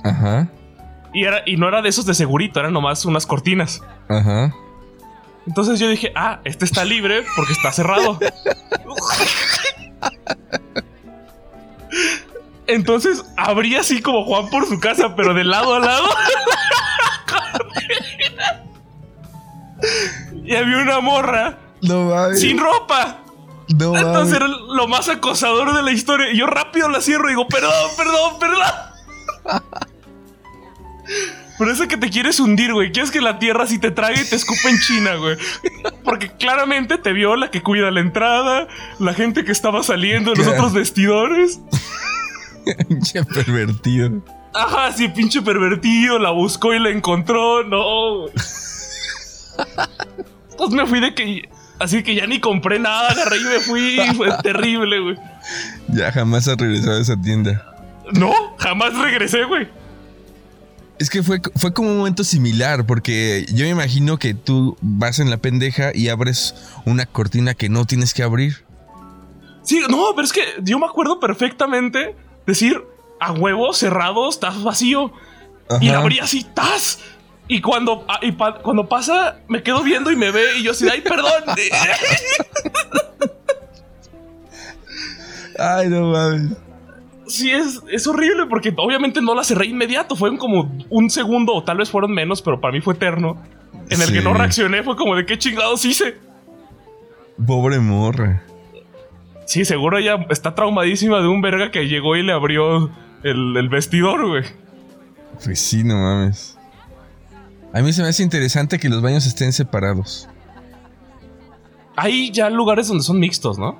Ajá. 0.05 0.49
Y, 1.15 1.25
era, 1.25 1.43
y 1.47 1.57
no 1.57 1.69
era 1.69 1.81
de 1.83 1.89
esos 1.89 2.05
de 2.07 2.15
segurito, 2.15 2.61
eran 2.61 2.73
nomás 2.73 3.05
unas 3.07 3.27
cortinas. 3.27 3.83
Ajá. 4.09 4.55
Entonces 5.49 5.81
yo 5.81 5.89
dije, 5.89 6.13
ah, 6.15 6.41
este 6.45 6.67
está 6.67 6.85
libre 6.85 7.25
porque 7.35 7.55
está 7.55 7.73
cerrado. 7.73 8.19
Entonces 12.67 13.25
abrí 13.35 13.75
así 13.77 14.03
como 14.03 14.27
Juan 14.27 14.51
por 14.51 14.69
su 14.69 14.79
casa, 14.79 15.17
pero 15.17 15.33
de 15.33 15.45
lado 15.45 15.77
a 15.77 15.81
lado. 15.81 16.07
y 20.45 20.55
había 20.55 20.77
una 20.83 21.01
morra 21.01 21.57
No 21.81 22.13
sin 22.35 22.59
ropa. 22.59 23.21
No 23.69 23.97
Entonces 23.97 24.37
era 24.37 24.49
lo 24.49 24.87
más 24.87 25.09
acosador 25.09 25.75
de 25.75 25.83
la 25.83 25.93
historia. 25.93 26.31
Y 26.31 26.37
yo 26.37 26.47
rápido 26.47 26.91
la 26.91 27.01
cierro 27.01 27.29
y 27.29 27.31
digo, 27.31 27.49
perdón, 27.49 27.91
perdón, 27.97 28.39
perdón. 28.39 28.67
Por 31.59 31.69
eso 31.69 31.89
que 31.89 31.97
te 31.97 32.09
quieres 32.09 32.39
hundir, 32.39 32.73
güey. 32.73 32.93
Quieres 32.93 33.11
que 33.11 33.21
la 33.21 33.41
tierra 33.41 33.67
si 33.67 33.79
te 33.79 33.91
trague 33.91 34.23
y 34.23 34.25
te 34.25 34.37
escupe 34.37 34.71
en 34.71 34.79
China, 34.79 35.17
güey. 35.17 35.37
Porque 36.05 36.31
claramente 36.31 36.99
te 36.99 37.13
vio 37.13 37.35
la 37.35 37.51
que 37.51 37.63
cuida 37.63 37.91
la 37.91 38.01
entrada, 38.01 38.69
la 39.01 39.13
gente 39.13 39.45
que 39.45 39.51
estaba 39.51 39.83
saliendo, 39.83 40.35
los 40.35 40.47
otros 40.47 40.73
vestidores. 40.73 41.61
Pinche 42.89 43.25
pervertido. 43.25 44.23
Ajá, 44.55 44.93
sí, 44.93 45.09
pinche 45.09 45.41
pervertido, 45.43 46.19
la 46.19 46.31
buscó 46.31 46.75
y 46.75 46.79
la 46.81 46.91
encontró. 46.91 47.63
No. 47.65 48.27
Pues 50.57 50.71
me 50.71 50.87
fui 50.87 51.01
de 51.01 51.15
que. 51.15 51.49
Así 51.79 52.03
que 52.03 52.15
ya 52.15 52.27
ni 52.27 52.41
compré 52.41 52.79
nada, 52.79 53.09
agarré 53.09 53.39
y 53.39 53.45
me 53.45 53.61
fui. 53.61 53.99
Fue 54.17 54.29
terrible, 54.43 55.01
güey. 55.01 55.17
Ya 55.89 56.11
jamás 56.13 56.49
has 56.49 56.57
regresado 56.57 56.99
a 56.99 57.01
esa 57.01 57.21
tienda. 57.21 57.65
No, 58.13 58.33
jamás 58.59 58.97
regresé, 58.99 59.45
güey. 59.45 59.69
Es 60.99 61.11
que 61.11 61.23
fue, 61.23 61.41
fue 61.57 61.73
como 61.73 61.91
un 61.91 61.99
momento 61.99 62.25
similar, 62.25 62.85
porque 62.85 63.47
yo 63.53 63.65
me 63.65 63.71
imagino 63.71 64.19
que 64.19 64.35
tú 64.35 64.77
vas 64.81 65.21
en 65.21 65.31
la 65.31 65.37
pendeja 65.37 65.93
y 65.95 66.09
abres 66.09 66.55
una 66.87 67.07
cortina 67.07 67.55
que 67.55 67.69
no 67.69 67.85
tienes 67.87 68.15
que 68.15 68.25
abrir. 68.25 68.65
Sí, 69.63 69.81
no, 69.89 70.07
pero 70.17 70.25
es 70.27 70.33
que 70.33 70.43
yo 70.63 70.79
me 70.79 70.87
acuerdo 70.87 71.21
perfectamente 71.21 72.17
decir 72.47 72.83
a 73.21 73.33
huevo 73.33 73.73
cerrado, 73.75 74.29
estás 74.29 74.63
vacío. 74.63 75.13
Y 75.81 75.91
la 75.91 75.99
abrí 75.99 76.19
así, 76.19 76.45
¡tas! 76.55 76.99
Y 77.47 77.61
cuando, 77.61 78.05
ah, 78.09 78.19
y 78.23 78.33
pa- 78.33 78.59
cuando 78.61 78.89
pasa, 78.89 79.37
me 79.49 79.63
quedo 79.63 79.83
viendo 79.83 80.11
y 80.11 80.17
me 80.17 80.31
ve 80.31 80.43
y 80.59 80.63
yo 80.65 80.71
así, 80.73 80.89
¡ay, 80.89 81.03
perdón! 81.03 81.31
Ay, 85.59 85.89
no 85.89 86.13
mames. 86.13 86.53
Sí, 87.29 87.51
es, 87.51 87.83
es 87.91 88.07
horrible 88.07 88.47
porque 88.47 88.73
obviamente 88.77 89.21
no 89.21 89.35
la 89.35 89.45
cerré 89.45 89.67
inmediato. 89.67 90.17
Fueron 90.17 90.39
como 90.39 90.77
un 90.91 91.11
segundo 91.11 91.55
o 91.55 91.63
tal 91.63 91.79
vez 91.79 91.91
fueron 91.91 92.13
menos, 92.13 92.43
pero 92.43 92.61
para 92.61 92.73
mí 92.73 92.81
fue 92.81 92.95
eterno. 92.95 93.43
En 93.91 94.03
el 94.03 94.13
que 94.13 94.21
no 94.21 94.35
reaccioné, 94.35 94.83
fue 94.83 94.97
como 94.97 95.17
de 95.17 95.25
qué 95.25 95.39
chingados 95.39 95.85
hice. 95.85 96.17
Pobre 97.47 97.79
morra. 97.79 98.43
Sí, 99.47 99.65
seguro 99.65 99.99
ella 99.99 100.27
está 100.29 100.55
traumadísima 100.55 101.21
de 101.21 101.29
un 101.29 101.41
verga 101.41 101.71
que 101.71 101.89
llegó 101.89 102.17
y 102.17 102.23
le 102.23 102.33
abrió 102.33 102.91
el, 103.23 103.57
el 103.57 103.69
vestidor, 103.69 104.27
güey. 104.27 104.45
Pues 105.43 105.61
sí, 105.61 105.85
no 105.85 105.97
mames. 105.97 106.59
A 107.73 107.81
mí 107.81 107.93
se 107.93 108.03
me 108.03 108.09
hace 108.09 108.23
interesante 108.23 108.79
que 108.79 108.89
los 108.89 109.01
baños 109.01 109.27
estén 109.27 109.53
separados. 109.53 110.29
Hay 111.97 112.31
ya 112.31 112.51
lugares 112.51 112.89
donde 112.89 113.05
son 113.05 113.19
mixtos, 113.19 113.59
¿no? 113.59 113.79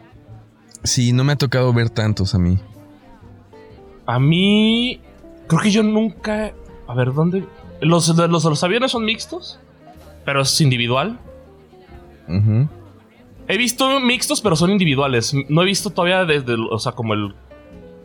Sí, 0.85 1.13
no 1.13 1.25
me 1.25 1.33
ha 1.33 1.37
tocado 1.37 1.73
ver 1.73 1.91
tantos 1.91 2.35
a 2.35 2.39
mí. 2.39 2.59
A 4.09 4.19
mí. 4.19 5.01
Creo 5.47 5.61
que 5.61 5.71
yo 5.71 5.83
nunca. 5.83 6.53
A 6.87 6.95
ver, 6.95 7.13
¿dónde? 7.13 7.45
Los, 7.81 8.09
los, 8.09 8.45
los 8.45 8.65
aviones 8.65 8.91
son 8.91 9.05
mixtos, 9.05 9.61
pero 10.25 10.41
es 10.41 10.61
individual. 10.61 11.19
He 13.47 13.57
visto 13.57 14.01
mixtos, 14.01 14.41
pero 14.41 14.57
son 14.57 14.71
individuales. 14.71 15.35
No 15.49 15.63
he 15.63 15.65
visto 15.67 15.91
todavía 15.91 16.25
desde, 16.25 16.55
o 16.55 16.79
sea, 16.79 16.93
como 16.93 17.15
el, 17.15 17.35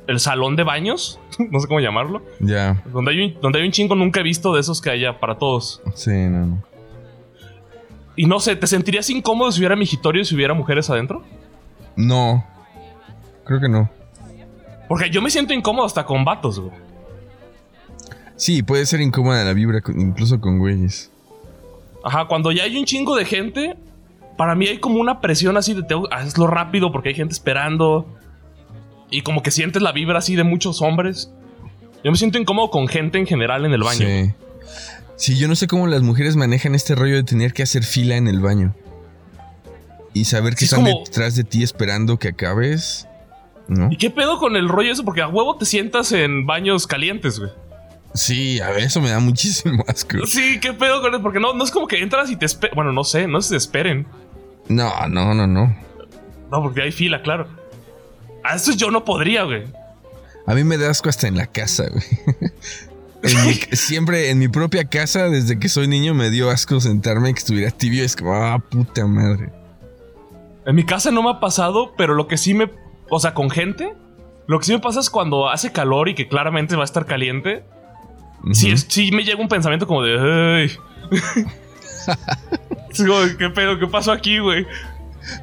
el 0.07 0.19
salón 0.19 0.55
de 0.55 0.63
baños, 0.63 1.19
no 1.51 1.59
sé 1.59 1.67
cómo 1.67 1.79
llamarlo. 1.79 2.21
Ya, 2.39 2.83
Donde 2.91 3.11
hay, 3.11 3.21
un, 3.21 3.41
donde 3.41 3.59
hay 3.59 3.65
un 3.65 3.71
chingo, 3.71 3.95
nunca 3.95 4.19
he 4.19 4.23
visto 4.23 4.53
de 4.53 4.59
esos 4.59 4.81
que 4.81 4.89
haya 4.89 5.19
para 5.19 5.37
todos. 5.37 5.81
sí, 5.95 6.11
no, 6.11 6.45
no. 6.45 6.63
Y 8.15 8.27
no 8.27 8.39
sé, 8.39 8.55
¿te 8.55 8.67
sentirías 8.67 9.09
incómodo 9.09 9.51
si 9.51 9.59
hubiera 9.59 9.75
migitorio 9.75 10.21
y 10.21 10.25
si 10.25 10.35
hubiera 10.35 10.53
mujeres 10.53 10.87
adentro? 10.89 11.23
No, 11.95 12.45
creo 13.43 13.59
que 13.59 13.69
no. 13.69 13.89
Porque 14.87 15.09
yo 15.09 15.21
me 15.21 15.29
siento 15.29 15.53
incómodo 15.53 15.85
hasta 15.85 16.05
con 16.05 16.23
vatos, 16.25 16.59
güey. 16.59 16.73
Sí, 18.35 18.63
puede 18.63 18.85
ser 18.85 19.01
incómoda 19.01 19.43
la 19.43 19.53
vibra, 19.53 19.81
incluso 19.95 20.39
con 20.41 20.59
güeyes. 20.59 21.11
Ajá, 22.03 22.25
cuando 22.25 22.51
ya 22.51 22.63
hay 22.63 22.75
un 22.77 22.85
chingo 22.85 23.15
de 23.15 23.25
gente, 23.25 23.75
para 24.37 24.55
mí 24.55 24.67
hay 24.67 24.79
como 24.79 24.99
una 24.99 25.21
presión 25.21 25.55
así 25.55 25.73
de 25.73 25.83
tengo, 25.83 26.11
hazlo 26.11 26.47
rápido 26.47 26.91
porque 26.91 27.09
hay 27.09 27.15
gente 27.15 27.33
esperando. 27.33 28.05
Y 29.09 29.21
como 29.21 29.43
que 29.43 29.51
sientes 29.51 29.81
la 29.81 29.91
vibra 29.91 30.19
así 30.19 30.35
de 30.35 30.43
muchos 30.43 30.81
hombres. 30.81 31.31
Yo 32.03 32.11
me 32.11 32.17
siento 32.17 32.37
incómodo 32.39 32.69
con 32.71 32.87
gente 32.87 33.17
en 33.19 33.27
general 33.27 33.65
en 33.65 33.71
el 33.73 33.83
baño. 33.83 34.05
Sí. 34.07 34.33
Sí, 35.15 35.37
yo 35.37 35.47
no 35.47 35.55
sé 35.55 35.67
cómo 35.67 35.87
las 35.87 36.01
mujeres 36.01 36.35
manejan 36.35 36.73
este 36.75 36.95
rollo 36.95 37.15
de 37.15 37.23
tener 37.23 37.53
que 37.53 37.63
hacer 37.63 37.83
fila 37.83 38.17
en 38.17 38.27
el 38.27 38.39
baño. 38.41 38.75
Y 40.13 40.25
saber 40.25 40.53
que 40.53 40.59
Sí, 40.61 40.65
están 40.65 40.83
como- 40.83 41.03
detrás 41.05 41.35
de 41.35 41.43
ti 41.43 41.63
esperando 41.63 42.17
que 42.17 42.29
acabes. 42.29 43.07
¿No? 43.67 43.89
¿Y 43.91 43.97
qué 43.97 44.09
pedo 44.09 44.37
con 44.39 44.55
el 44.55 44.67
rollo 44.69 44.91
eso? 44.91 45.03
Porque 45.05 45.21
a 45.21 45.27
huevo 45.27 45.57
te 45.57 45.65
sientas 45.65 46.11
en 46.11 46.45
baños 46.45 46.85
calientes, 46.87 47.39
güey. 47.39 47.51
Sí, 48.13 48.59
a 48.59 48.69
ver, 48.69 48.83
eso 48.83 49.01
me 49.01 49.09
da 49.09 49.19
muchísimo 49.19 49.83
asco. 49.87 50.25
Sí, 50.27 50.59
¿qué 50.59 50.73
pedo 50.73 51.01
con 51.01 51.13
eso? 51.13 51.23
Porque 51.23 51.39
no, 51.39 51.53
no 51.53 51.63
es 51.63 51.71
como 51.71 51.87
que 51.87 51.99
entras 52.01 52.29
y 52.29 52.35
te 52.35 52.45
esperan. 52.45 52.75
Bueno, 52.75 52.91
no 52.91 53.03
sé, 53.03 53.27
no 53.27 53.39
te 53.39 53.55
esperen. 53.55 54.05
No, 54.67 54.91
no, 55.07 55.33
no, 55.33 55.47
no. 55.47 55.75
No, 56.51 56.61
porque 56.61 56.81
hay 56.83 56.91
fila, 56.91 57.21
claro. 57.21 57.47
A 58.43 58.55
eso 58.55 58.73
yo 58.73 58.91
no 58.91 59.03
podría, 59.05 59.43
güey. 59.43 59.63
A 60.45 60.53
mí 60.53 60.63
me 60.65 60.77
da 60.77 60.89
asco 60.89 61.07
hasta 61.09 61.27
en 61.27 61.37
la 61.37 61.47
casa, 61.47 61.85
güey. 61.89 62.03
En 63.23 63.45
mi- 63.47 63.53
siempre 63.77 64.29
en 64.31 64.37
mi 64.39 64.49
propia 64.49 64.83
casa, 64.83 65.29
desde 65.29 65.57
que 65.57 65.69
soy 65.69 65.87
niño, 65.87 66.13
me 66.13 66.29
dio 66.29 66.49
asco 66.49 66.81
sentarme 66.81 67.33
que 67.33 67.39
estuviera 67.39 67.71
tibio. 67.71 68.03
Es 68.03 68.17
como, 68.17 68.33
ah, 68.35 68.59
puta 68.59 69.07
madre. 69.07 69.49
En 70.65 70.75
mi 70.75 70.83
casa 70.85 71.09
no 71.09 71.23
me 71.23 71.29
ha 71.31 71.39
pasado, 71.39 71.93
pero 71.97 72.15
lo 72.15 72.27
que 72.27 72.35
sí 72.37 72.53
me. 72.53 72.69
O 73.15 73.19
sea, 73.19 73.33
con 73.33 73.49
gente. 73.49 73.93
Lo 74.47 74.59
que 74.59 74.65
sí 74.65 74.73
me 74.73 74.79
pasa 74.79 74.99
es 74.99 75.09
cuando 75.09 75.49
hace 75.49 75.71
calor 75.71 76.09
y 76.09 76.15
que 76.15 76.27
claramente 76.27 76.75
va 76.75 76.81
a 76.81 76.85
estar 76.85 77.05
caliente. 77.05 77.63
sí, 78.51 78.67
Ujú. 78.67 78.75
es- 78.75 78.85
sí 78.89 79.11
me 79.11 79.23
llega 79.23 79.41
un 79.41 79.47
pensamiento 79.47 79.87
como 79.87 80.01
de. 80.03 80.69
¿Qué 83.37 83.49
pedo? 83.49 83.79
¿Qué 83.79 83.87
pasó 83.87 84.11
aquí, 84.11 84.39
güey? 84.39 84.65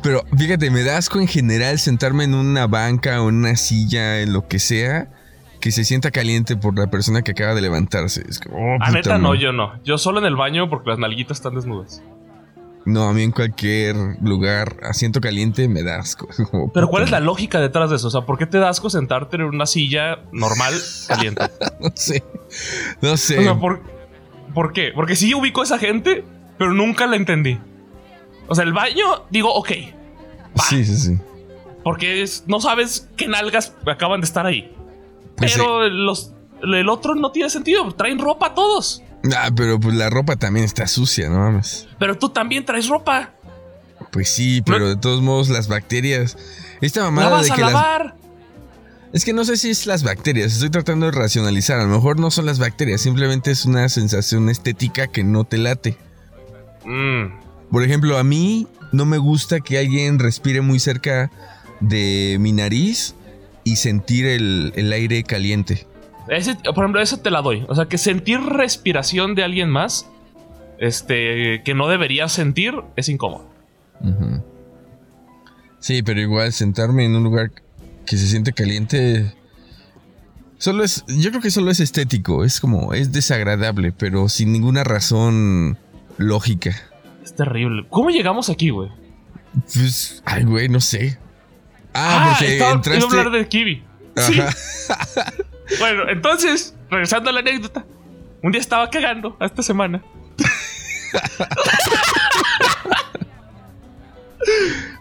Pero 0.03 0.23
fíjate, 0.37 0.71
me 0.71 0.83
da 0.85 0.99
asco 0.99 1.19
en 1.21 1.27
general 1.27 1.79
sentarme 1.79 2.25
en 2.25 2.35
una 2.35 2.67
banca 2.67 3.23
o 3.23 3.29
en 3.31 3.37
una 3.37 3.57
silla, 3.57 4.21
en 4.21 4.33
lo 4.35 4.47
que 4.47 4.59
sea, 4.59 5.09
que 5.61 5.71
se 5.71 5.85
sienta 5.85 6.11
caliente 6.11 6.57
por 6.57 6.79
la 6.79 6.89
persona 6.91 7.23
que 7.23 7.31
acaba 7.33 7.55
de 7.55 7.63
levantarse. 7.63 8.23
Es 8.29 8.39
como, 8.41 8.57
oh, 8.75 8.79
puta 8.79 8.91
neta, 8.91 9.19
no, 9.19 9.35
yo 9.35 9.53
no. 9.53 9.83
Yo 9.83 9.97
solo 9.97 10.19
en 10.19 10.27
el 10.27 10.37
baño 10.37 10.69
porque 10.69 10.91
las 10.91 10.99
nalguitas 10.99 11.39
están 11.39 11.55
desnudas. 11.55 12.03
No, 12.87 13.09
a 13.09 13.13
mí 13.13 13.23
en 13.23 13.31
cualquier 13.31 13.95
lugar, 14.23 14.79
asiento 14.83 15.21
caliente, 15.21 15.69
me 15.69 15.83
da 15.83 15.99
asco. 15.99 16.29
Como, 16.51 16.73
Pero 16.73 16.89
¿cuál 16.89 17.05
es 17.05 17.11
la 17.11 17.21
lógica 17.21 17.61
detrás 17.61 17.91
de 17.91 17.97
eso? 17.97 18.09
O 18.09 18.11
sea, 18.11 18.23
¿por 18.23 18.39
qué 18.39 18.47
te 18.47 18.59
da 18.59 18.69
asco 18.71 18.89
sentarte 18.91 19.37
en 19.37 19.43
una 19.45 19.67
silla 19.67 20.21
normal 20.33 20.75
caliente? 21.09 21.45
No 21.81 21.91
sé. 21.95 22.25
No 23.03 23.17
sé. 23.17 23.39
O 23.39 23.43
sea, 23.43 23.59
¿por, 23.59 23.83
¿por 24.55 24.73
qué? 24.73 24.93
Porque 24.95 25.15
sí 25.17 25.35
ubico 25.35 25.61
a 25.61 25.65
esa 25.65 25.79
gente, 25.79 26.25
pero 26.59 26.73
nunca 26.73 27.07
la 27.07 27.17
entendí. 27.17 27.59
O 28.49 28.55
sea, 28.55 28.65
el 28.65 28.73
baño, 28.73 29.25
digo, 29.31 29.53
ok. 29.55 29.69
Sí, 30.69 30.85
sí, 30.85 30.97
sí. 30.97 31.19
Porque 31.85 32.23
es- 32.23 32.45
no 32.47 32.61
sabes 32.61 33.09
qué 33.17 33.29
nalgas 33.29 33.75
acaban 33.87 34.21
de 34.21 34.25
estar 34.27 34.47
ahí. 34.47 34.75
Pues 35.37 35.53
Pero 35.55 35.89
los, 35.89 36.33
el 36.63 36.89
otro 36.89 37.15
no 37.15 37.31
tiene 37.31 37.49
sentido. 37.51 37.91
Traen 37.93 38.19
ropa 38.19 38.55
todos. 38.55 39.03
Ah, 39.37 39.51
pero 39.55 39.79
pues 39.79 39.95
la 39.95 40.09
ropa 40.11 40.37
también 40.37 40.65
está 40.65 40.87
sucia, 40.87 41.29
no 41.29 41.39
mames. 41.39 41.87
Pero 41.99 42.17
tú 42.17 42.31
también 42.31 42.65
traes 42.65 42.89
ropa. 42.89 43.33
Pues 44.13 44.31
sí, 44.31 44.63
pero 44.63 44.89
de 44.89 44.97
todos 44.97 45.21
modos 45.23 45.51
las 45.51 45.69
bacterias. 45.69 46.37
Esta 46.81 47.01
La 47.01 47.07
mamada 47.11 47.31
vas 47.31 47.47
de 47.47 47.53
a 47.53 47.55
que 47.55 47.61
las 47.61 47.73
lavar. 47.73 48.15
Es 49.13 49.25
que 49.25 49.33
no 49.33 49.45
sé 49.45 49.57
si 49.57 49.71
es 49.71 49.87
las 49.87 50.05
bacterias, 50.05 50.53
estoy 50.53 50.71
tratando 50.71 51.07
de 51.07 51.13
racionalizar. 51.13 51.81
A 51.81 51.83
lo 51.85 51.89
mejor 51.89 52.19
no 52.19 52.31
son 52.31 52.47
las 52.47 52.59
bacterias, 52.59 53.01
simplemente 53.01 53.51
es 53.51 53.65
una 53.65 53.89
sensación 53.89 54.49
estética 54.49 55.09
que 55.09 55.25
no 55.25 55.45
te 55.45 55.59
late. 55.59 55.97
Mm, 56.85 57.27
Por 57.71 57.83
ejemplo, 57.83 58.19
a 58.19 58.25
mí 58.25 58.69
no 58.93 59.05
me 59.07 59.19
gusta 59.19 59.61
que 59.61 59.79
alguien 59.79 60.19
respire 60.19 60.61
muy 60.61 60.79
cerca 60.79 61.31
de 61.81 62.37
mi 62.41 62.53
nariz 62.53 63.15
y 63.65 63.77
sentir 63.77 64.27
el, 64.27 64.73
el 64.77 64.93
aire 64.93 65.25
caliente. 65.25 65.87
Ese, 66.29 66.55
por 66.57 66.79
ejemplo, 66.85 67.01
eso 67.01 67.19
te 67.19 67.31
la 67.31 67.43
doy. 67.43 67.65
O 67.69 67.75
sea, 67.75 67.87
que 67.87 67.99
sentir 67.99 68.41
respiración 68.41 69.35
de 69.35 69.43
alguien 69.45 69.69
más, 69.71 70.09
este, 70.79 71.63
que 71.65 71.75
no 71.75 71.89
deberías 71.89 72.33
sentir, 72.33 72.75
es 72.97 73.09
incómodo. 73.09 73.49
Sí, 75.79 76.03
pero 76.03 76.21
igual 76.21 76.53
sentarme 76.53 77.05
en 77.05 77.17
un 77.17 77.25
lugar 77.25 77.51
que 78.07 78.17
se 78.17 78.27
siente 78.27 78.53
caliente. 78.53 79.35
Solo 80.59 80.85
es. 80.85 81.05
Yo 81.09 81.31
creo 81.31 81.41
que 81.43 81.51
solo 81.51 81.71
es 81.71 81.81
estético. 81.81 82.45
Es 82.45 82.61
como. 82.61 82.93
Es 82.93 83.13
desagradable, 83.13 83.93
pero 83.93 84.29
sin 84.29 84.53
ninguna 84.53 84.85
razón 84.85 85.79
lógica. 86.19 86.77
Es 87.25 87.35
terrible. 87.35 87.87
¿Cómo 87.89 88.11
llegamos 88.11 88.51
aquí, 88.51 88.69
güey? 88.71 88.91
Pues. 89.75 90.23
Ay, 90.27 90.45
güey, 90.45 90.69
no 90.69 90.81
sé. 90.81 91.19
Ah, 91.95 92.35
porque 92.39 92.53
estaba- 92.55 92.73
entraste. 92.73 93.05
iba 93.07 93.17
a 93.17 93.19
hablar 93.25 93.39
de 93.43 93.49
Kiwi. 93.49 93.83
Sí. 94.17 94.41
Bueno, 95.79 96.09
entonces, 96.09 96.77
regresando 96.91 97.31
a 97.31 97.33
la 97.33 97.41
anécdota. 97.41 97.85
Un 98.43 98.53
día 98.53 98.61
estaba 98.61 98.89
cagando 98.89 99.37
esta 99.41 99.63
semana. 99.63 100.03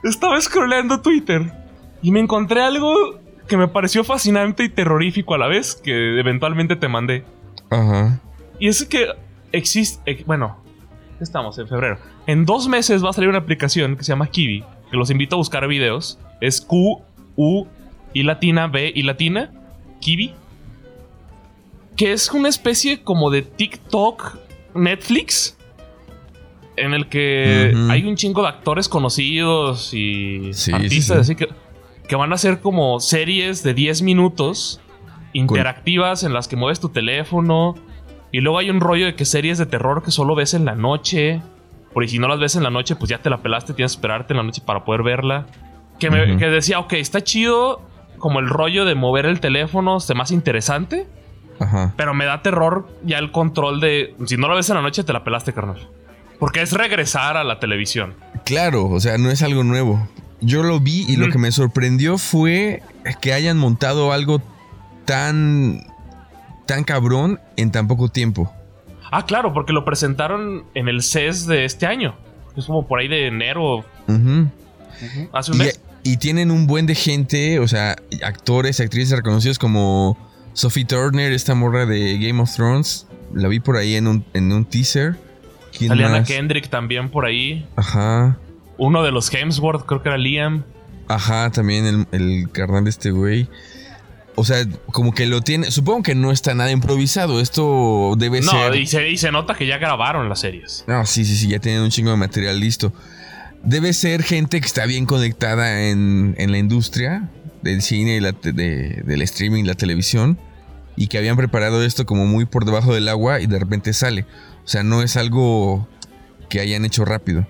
estaba 0.03 0.39
scrolleando 0.41 1.01
Twitter 1.01 1.51
y 2.01 2.11
me 2.11 2.19
encontré 2.19 2.61
algo 2.61 3.19
que 3.47 3.57
me 3.57 3.67
pareció 3.67 4.03
fascinante 4.03 4.63
y 4.63 4.69
terrorífico 4.69 5.33
a 5.33 5.37
la 5.37 5.47
vez, 5.47 5.75
que 5.75 6.19
eventualmente 6.19 6.75
te 6.75 6.87
mandé. 6.87 7.23
Ajá. 7.69 8.19
Y 8.59 8.67
es 8.67 8.85
que 8.85 9.07
existe, 9.51 10.11
eh, 10.11 10.23
bueno, 10.25 10.57
estamos 11.19 11.57
en 11.57 11.67
febrero. 11.67 11.97
En 12.27 12.45
dos 12.45 12.67
meses 12.67 13.03
va 13.03 13.09
a 13.09 13.13
salir 13.13 13.29
una 13.29 13.39
aplicación 13.39 13.95
que 13.97 14.03
se 14.03 14.11
llama 14.11 14.27
Kiwi, 14.27 14.63
que 14.91 14.97
los 14.97 15.09
invito 15.09 15.35
a 15.35 15.37
buscar 15.37 15.67
videos. 15.67 16.19
Es 16.41 16.61
Q, 16.61 17.01
U, 17.35 17.67
y 18.13 18.23
latina, 18.23 18.67
B 18.67 18.91
y 18.93 19.03
latina, 19.03 19.51
Kiwi. 19.99 20.33
Que 21.99 22.13
es 22.13 22.31
una 22.31 22.47
especie 22.47 23.03
como 23.03 23.29
de 23.29 23.41
TikTok 23.41 24.37
Netflix. 24.73 25.57
En 26.77 26.93
el 26.93 27.09
que 27.09 27.73
hay 27.89 28.05
un 28.05 28.15
chingo 28.15 28.41
de 28.43 28.47
actores 28.47 28.87
conocidos 28.87 29.93
y 29.93 30.53
Sí, 30.53 30.71
artistas 30.71 31.27
sí, 31.27 31.33
sí. 31.33 31.33
así 31.33 31.35
que, 31.35 31.49
que 32.07 32.15
van 32.15 32.31
a 32.31 32.35
hacer 32.35 32.61
como 32.61 33.01
series 33.01 33.63
de 33.63 33.73
10 33.73 34.01
minutos 34.03 34.79
interactivas 35.33 36.23
en 36.23 36.31
las 36.31 36.47
que 36.47 36.55
mueves 36.55 36.79
tu 36.79 36.87
teléfono. 36.87 37.75
Y 38.31 38.39
luego 38.39 38.59
hay 38.59 38.69
un 38.69 38.79
rollo 38.79 39.07
de 39.07 39.15
que 39.15 39.25
series 39.25 39.57
de 39.57 39.65
terror 39.65 40.01
que 40.03 40.11
solo 40.11 40.35
ves 40.35 40.53
en 40.53 40.63
la 40.63 40.75
noche. 40.75 41.41
Porque 41.93 42.07
si 42.07 42.17
no 42.17 42.29
las 42.29 42.39
ves 42.39 42.55
en 42.55 42.63
la 42.63 42.69
noche, 42.69 42.95
pues 42.95 43.09
ya 43.09 43.17
te 43.17 43.29
la 43.29 43.41
pelaste, 43.41 43.73
tienes 43.73 43.91
que 43.91 43.95
esperarte 43.97 44.31
en 44.31 44.37
la 44.37 44.43
noche 44.43 44.61
para 44.65 44.85
poder 44.85 45.03
verla. 45.03 45.47
que, 45.99 46.09
me, 46.09 46.37
que 46.37 46.45
decía, 46.45 46.79
ok, 46.79 46.93
está 46.93 47.21
chido 47.21 47.81
como 48.19 48.39
el 48.39 48.47
rollo 48.47 48.85
de 48.85 48.95
mover 48.95 49.25
el 49.25 49.41
teléfono, 49.41 49.99
se 49.99 50.13
más 50.13 50.31
interesante, 50.31 51.07
Ajá. 51.59 51.93
pero 51.97 52.13
me 52.13 52.25
da 52.25 52.41
terror 52.41 52.87
ya 53.03 53.17
el 53.19 53.31
control 53.31 53.79
de, 53.81 54.15
si 54.25 54.37
no 54.37 54.47
lo 54.47 54.55
ves 54.55 54.69
en 54.69 54.75
la 54.75 54.81
noche, 54.81 55.03
te 55.03 55.11
la 55.13 55.23
pelaste, 55.23 55.53
carnal. 55.53 55.87
Porque 56.39 56.61
es 56.61 56.71
regresar 56.71 57.35
a 57.35 57.43
la 57.43 57.59
televisión. 57.59 58.13
Claro, 58.45 58.85
o 58.87 58.99
sea, 59.01 59.17
no 59.17 59.29
es 59.29 59.41
algo 59.43 59.63
nuevo. 59.65 60.07
Yo 60.41 60.63
lo 60.63 60.79
vi 60.79 61.03
y 61.09 61.17
lo 61.17 61.27
Mm. 61.27 61.31
que 61.31 61.37
me 61.37 61.51
sorprendió 61.51 62.17
fue 62.17 62.81
que 63.21 63.33
hayan 63.33 63.57
montado 63.57 64.13
algo 64.13 64.41
tan 65.05 65.83
tan 66.65 66.83
cabrón 66.83 67.39
en 67.57 67.71
tan 67.71 67.87
poco 67.87 68.09
tiempo. 68.09 68.53
Ah, 69.11 69.25
claro, 69.25 69.53
porque 69.53 69.73
lo 69.73 69.83
presentaron 69.83 70.65
en 70.75 70.87
el 70.87 71.01
CES 71.01 71.47
de 71.47 71.65
este 71.65 71.87
año. 71.87 72.15
Es 72.55 72.67
como 72.67 72.87
por 72.87 72.99
ahí 72.99 73.07
de 73.07 73.27
enero, 73.27 73.83
hace 75.33 75.51
un 75.51 75.57
Y, 75.57 75.63
mes. 75.63 75.81
y 76.03 76.17
tienen 76.17 76.51
un 76.51 76.67
buen 76.67 76.85
de 76.85 76.95
gente, 76.95 77.59
o 77.59 77.67
sea, 77.67 77.95
actores, 78.23 78.79
actrices 78.79 79.17
reconocidos 79.17 79.57
como 79.59 80.15
Sophie 80.53 80.85
Turner, 80.85 81.31
esta 81.31 81.55
morra 81.55 81.85
de 81.85 82.17
Game 82.17 82.41
of 82.41 82.53
Thrones. 82.53 83.07
La 83.33 83.47
vi 83.47 83.59
por 83.59 83.77
ahí 83.77 83.95
en 83.95 84.07
un, 84.07 84.25
en 84.33 84.51
un 84.51 84.65
teaser. 84.65 85.15
¿Quién 85.77 85.91
Aliana? 85.91 86.23
Kendrick 86.23 86.69
también 86.69 87.09
por 87.09 87.25
ahí. 87.25 87.67
Ajá. 87.75 88.37
Uno 88.77 89.03
de 89.03 89.11
los 89.11 89.31
Hemsworth, 89.33 89.85
creo 89.85 90.01
que 90.01 90.09
era 90.09 90.17
Liam. 90.17 90.63
Ajá, 91.07 91.49
también 91.51 91.85
el, 91.85 92.07
el 92.11 92.49
carnal 92.51 92.83
de 92.85 92.89
este 92.89 93.11
güey. 93.11 93.47
O 94.35 94.45
sea, 94.45 94.65
como 94.91 95.13
que 95.13 95.25
lo 95.25 95.41
tiene. 95.41 95.69
Supongo 95.69 96.01
que 96.03 96.15
no 96.15 96.31
está 96.31 96.53
nada 96.53 96.71
improvisado. 96.71 97.41
Esto 97.41 98.13
debe 98.17 98.41
No, 98.41 98.51
ser. 98.51 98.75
y 98.75 98.87
se, 98.87 99.09
y 99.09 99.17
se 99.17 99.31
nota 99.31 99.53
que 99.55 99.67
ya 99.67 99.77
grabaron 99.77 100.29
las 100.29 100.39
series. 100.39 100.85
No, 100.87 101.05
sí, 101.05 101.25
sí, 101.25 101.35
sí, 101.35 101.47
ya 101.49 101.59
tienen 101.59 101.81
un 101.81 101.89
chingo 101.89 102.11
de 102.11 102.17
material 102.17 102.59
listo. 102.59 102.93
Debe 103.63 103.91
ser 103.91 104.23
gente 104.23 104.61
que 104.61 104.67
está 104.67 104.85
bien 104.85 105.05
conectada 105.05 105.89
en, 105.89 106.35
en 106.37 106.51
la 106.51 106.57
industria 106.57 107.29
del 107.61 107.81
cine 107.81 108.15
y 108.15 108.19
la 108.19 108.31
de- 108.31 109.01
del 109.05 109.21
streaming, 109.21 109.63
la 109.65 109.75
televisión, 109.75 110.37
y 110.95 111.07
que 111.07 111.17
habían 111.17 111.37
preparado 111.37 111.83
esto 111.83 112.05
como 112.05 112.25
muy 112.25 112.45
por 112.45 112.65
debajo 112.65 112.93
del 112.93 113.07
agua 113.09 113.39
y 113.41 113.47
de 113.47 113.59
repente 113.59 113.93
sale. 113.93 114.25
O 114.65 114.67
sea, 114.67 114.83
no 114.83 115.01
es 115.01 115.17
algo 115.17 115.87
que 116.49 116.59
hayan 116.59 116.85
hecho 116.85 117.05
rápido. 117.05 117.47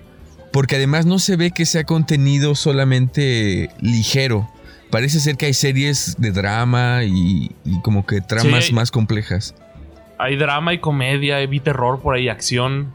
Porque 0.52 0.76
además 0.76 1.06
no 1.06 1.18
se 1.18 1.36
ve 1.36 1.50
que 1.52 1.64
sea 1.66 1.84
contenido 1.84 2.54
solamente 2.54 3.70
ligero. 3.80 4.48
Parece 4.90 5.20
ser 5.20 5.36
que 5.36 5.46
hay 5.46 5.54
series 5.54 6.16
de 6.18 6.32
drama 6.32 7.04
y, 7.04 7.52
y 7.64 7.80
como 7.82 8.04
que 8.04 8.20
tramas 8.20 8.66
Sí. 8.66 8.72
más 8.72 8.90
complejas. 8.90 9.54
Hay 10.18 10.36
drama 10.36 10.74
y 10.74 10.78
comedia, 10.78 11.38
vi 11.46 11.60
terror 11.60 12.00
por 12.00 12.14
ahí, 12.16 12.28
acción. 12.28 12.92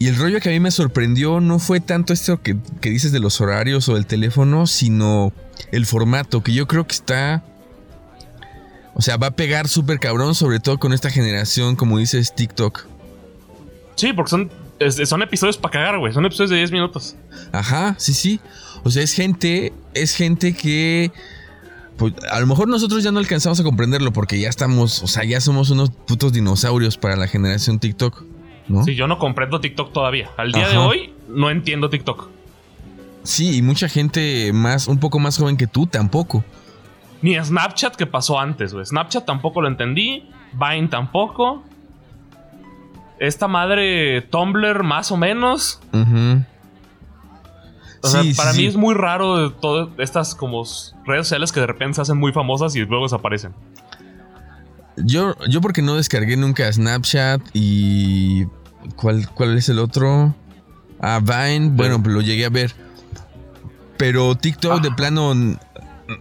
Y 0.00 0.08
el 0.08 0.16
rollo 0.16 0.40
que 0.40 0.48
a 0.48 0.52
mí 0.52 0.60
me 0.60 0.70
sorprendió 0.70 1.40
no 1.40 1.58
fue 1.58 1.78
tanto 1.78 2.14
esto 2.14 2.40
que, 2.40 2.56
que 2.80 2.88
dices 2.88 3.12
de 3.12 3.20
los 3.20 3.38
horarios 3.42 3.86
o 3.90 3.98
el 3.98 4.06
teléfono, 4.06 4.66
sino 4.66 5.30
el 5.72 5.84
formato, 5.84 6.42
que 6.42 6.54
yo 6.54 6.66
creo 6.66 6.86
que 6.86 6.94
está... 6.94 7.44
O 8.94 9.02
sea, 9.02 9.18
va 9.18 9.26
a 9.26 9.30
pegar 9.32 9.68
súper 9.68 10.00
cabrón, 10.00 10.34
sobre 10.34 10.58
todo 10.58 10.78
con 10.78 10.94
esta 10.94 11.10
generación, 11.10 11.76
como 11.76 11.98
dices, 11.98 12.34
TikTok. 12.34 12.86
Sí, 13.96 14.14
porque 14.14 14.30
son, 14.30 14.50
son 15.04 15.20
episodios 15.20 15.58
para 15.58 15.72
cagar, 15.72 15.98
güey. 15.98 16.14
Son 16.14 16.24
episodios 16.24 16.48
de 16.48 16.56
10 16.56 16.72
minutos. 16.72 17.14
Ajá, 17.52 17.94
sí, 17.98 18.14
sí. 18.14 18.40
O 18.84 18.90
sea, 18.90 19.02
es 19.02 19.12
gente, 19.12 19.74
es 19.92 20.14
gente 20.14 20.54
que... 20.54 21.12
Pues, 21.98 22.14
a 22.30 22.40
lo 22.40 22.46
mejor 22.46 22.68
nosotros 22.68 23.04
ya 23.04 23.12
no 23.12 23.18
alcanzamos 23.18 23.60
a 23.60 23.64
comprenderlo 23.64 24.14
porque 24.14 24.40
ya 24.40 24.48
estamos, 24.48 25.02
o 25.02 25.06
sea, 25.06 25.24
ya 25.24 25.42
somos 25.42 25.68
unos 25.68 25.90
putos 25.90 26.32
dinosaurios 26.32 26.96
para 26.96 27.16
la 27.16 27.26
generación 27.26 27.78
TikTok, 27.78 28.24
¿no? 28.70 28.84
Sí, 28.84 28.94
yo 28.94 29.06
no 29.06 29.18
comprendo 29.18 29.60
TikTok 29.60 29.92
todavía. 29.92 30.30
Al 30.36 30.52
día 30.52 30.68
de 30.68 30.76
hoy 30.78 31.12
no 31.28 31.50
entiendo 31.50 31.90
TikTok. 31.90 32.28
Sí, 33.22 33.56
y 33.56 33.62
mucha 33.62 33.88
gente 33.88 34.52
más, 34.52 34.88
un 34.88 34.98
poco 34.98 35.18
más 35.18 35.36
joven 35.36 35.56
que 35.56 35.66
tú 35.66 35.86
tampoco. 35.86 36.44
Ni 37.22 37.38
Snapchat 37.38 37.96
que 37.96 38.06
pasó 38.06 38.40
antes, 38.40 38.72
güey. 38.72 38.86
Snapchat 38.86 39.26
tampoco 39.26 39.60
lo 39.60 39.68
entendí. 39.68 40.30
Vine 40.52 40.88
tampoco. 40.88 41.62
Esta 43.18 43.46
madre 43.46 44.22
Tumblr 44.22 44.82
más 44.82 45.12
o 45.12 45.16
menos. 45.18 45.80
O 48.02 48.08
sea, 48.08 48.22
Sí, 48.22 48.32
sí, 48.32 48.36
para 48.36 48.52
mí 48.52 48.58
sí. 48.58 48.66
es 48.66 48.76
muy 48.76 48.94
raro 48.94 49.52
todas 49.52 49.88
estas 49.98 50.34
como 50.34 50.64
redes 51.04 51.26
sociales 51.26 51.52
que 51.52 51.60
de 51.60 51.66
repente 51.66 51.96
se 51.96 52.00
hacen 52.00 52.16
muy 52.16 52.32
famosas 52.32 52.74
y 52.74 52.80
luego 52.86 53.04
desaparecen. 53.04 53.52
Yo, 54.96 55.34
yo 55.48 55.60
porque 55.60 55.82
no 55.82 55.96
descargué 55.96 56.36
nunca 56.36 56.72
Snapchat 56.72 57.42
y... 57.52 58.46
¿Cuál, 58.96 59.28
cuál 59.30 59.56
es 59.58 59.68
el 59.68 59.78
otro? 59.78 60.34
Ah, 61.00 61.20
Vine. 61.20 61.70
Bueno, 61.70 62.02
pues 62.02 62.14
lo 62.14 62.20
llegué 62.20 62.44
a 62.46 62.50
ver. 62.50 62.74
Pero 63.96 64.34
TikTok 64.34 64.80
de 64.82 64.88
Ah. 64.92 64.96
plano 64.96 65.34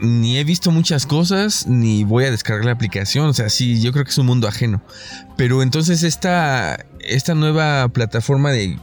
ni 0.02 0.38
he 0.38 0.44
visto 0.44 0.70
muchas 0.70 1.06
cosas 1.08 1.66
ni 1.66 2.04
voy 2.04 2.26
a 2.26 2.32
descargar 2.32 2.66
la 2.66 2.72
aplicación. 2.74 3.28
O 3.28 3.34
sea, 3.34 3.50
sí, 3.50 3.82
yo 3.82 3.92
creo 3.92 4.04
que 4.06 4.12
es 4.12 4.18
un 4.18 4.26
mundo 4.28 4.48
ajeno. 4.48 4.82
Pero 5.38 5.64
entonces 5.64 6.04
esta, 6.04 6.86
esta 7.00 7.34
nueva 7.36 7.88
plataforma 7.90 8.52
de 8.52 8.78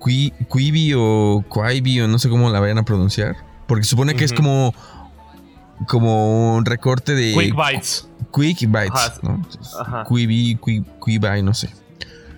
Qui- 0.00 0.32
Quibi 0.52 0.92
o 0.96 1.44
Quibi 1.52 2.00
o 2.02 2.08
no 2.08 2.18
sé 2.18 2.28
cómo 2.28 2.50
la 2.50 2.60
vayan 2.60 2.78
a 2.78 2.84
pronunciar. 2.84 3.36
Porque 3.66 3.84
supone 3.84 4.14
que 4.14 4.24
es 4.24 4.32
como... 4.32 4.74
Como 5.88 6.54
un 6.54 6.64
recorte 6.64 7.14
de... 7.14 7.32
Quick 7.34 7.54
Bites. 7.56 8.08
Quick 8.32 8.60
Bites, 8.70 8.90
Ajá. 8.94 9.14
¿no? 9.22 9.34
Entonces, 9.34 9.74
Ajá. 9.78 10.04
Quibi, 10.08 10.56
Qui- 10.56 10.84
Quibi, 11.04 11.42
no 11.42 11.52
sé. 11.52 11.68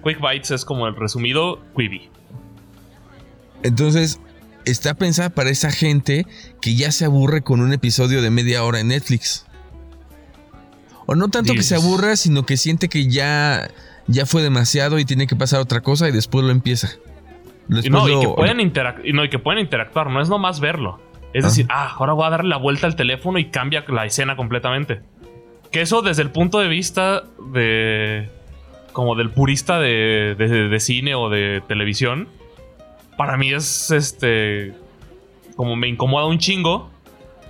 Quick 0.07 0.21
Bites 0.21 0.51
es 0.51 0.65
como 0.65 0.87
el 0.87 0.95
resumido 0.95 1.61
Quibi. 1.77 2.09
Entonces, 3.63 4.21
está 4.65 4.95
pensada 4.95 5.31
para 5.31 5.51
esa 5.51 5.71
gente 5.71 6.27
que 6.61 6.75
ya 6.75 6.93
se 6.93 7.05
aburre 7.05 7.43
con 7.43 7.61
un 7.61 7.73
episodio 7.73 8.23
de 8.23 8.31
media 8.31 8.63
hora 8.65 8.81
en 8.81 8.89
Netflix. 8.89 9.47
O 11.07 11.15
no 11.15 11.29
tanto 11.29 11.53
que 11.55 11.63
se 11.63 11.75
aburra, 11.77 12.17
sino 12.17 12.45
que 12.45 12.57
siente 12.57 12.89
que 12.89 13.09
ya, 13.09 13.71
ya 14.09 14.27
fue 14.27 14.43
demasiado 14.43 14.99
y 14.99 15.05
tiene 15.05 15.27
que 15.27 15.37
pasar 15.37 15.61
otra 15.61 15.81
cosa 15.81 16.09
y 16.09 16.13
después 16.13 16.45
lo 16.45 16.51
empieza. 16.51 16.91
Y 17.69 17.91
no, 17.91 18.09
y 18.09 18.13
lo- 18.13 18.21
que 18.21 18.29
pueden 18.29 18.61
y 18.61 19.13
no, 19.13 19.25
y 19.25 19.29
que 19.31 19.39
pueden 19.39 19.61
interactuar, 19.61 20.11
no 20.11 20.21
es 20.21 20.29
nomás 20.29 20.61
verlo. 20.61 21.01
Es 21.33 21.45
decir, 21.45 21.67
ah, 21.69 21.95
ahora 21.99 22.13
voy 22.15 22.27
a 22.27 22.31
darle 22.31 22.49
la 22.51 22.57
vuelta 22.57 22.87
al 22.87 22.97
teléfono 22.97 23.39
y 23.39 23.51
cambia 23.51 23.85
la 23.89 24.07
escena 24.07 24.37
completamente. 24.37 25.03
Que 25.71 25.83
eso 25.83 26.01
desde 26.01 26.23
el 26.23 26.31
punto 26.31 26.61
de 26.61 26.69
vista 26.69 27.25
de... 27.53 28.31
como 28.97 29.15
del 29.15 29.29
purista 29.29 29.79
de, 29.79 30.35
de- 30.39 30.69
de 30.71 30.81
cine 30.81 31.15
o 31.15 31.29
de 31.29 31.63
televisión, 31.69 32.29
para 33.19 33.37
mí 33.37 33.53
es 33.53 33.91
este... 33.91 34.73
como 35.55 35.77
me 35.77 35.87
incomoda 35.87 36.25
un 36.25 36.39
chingo, 36.39 36.89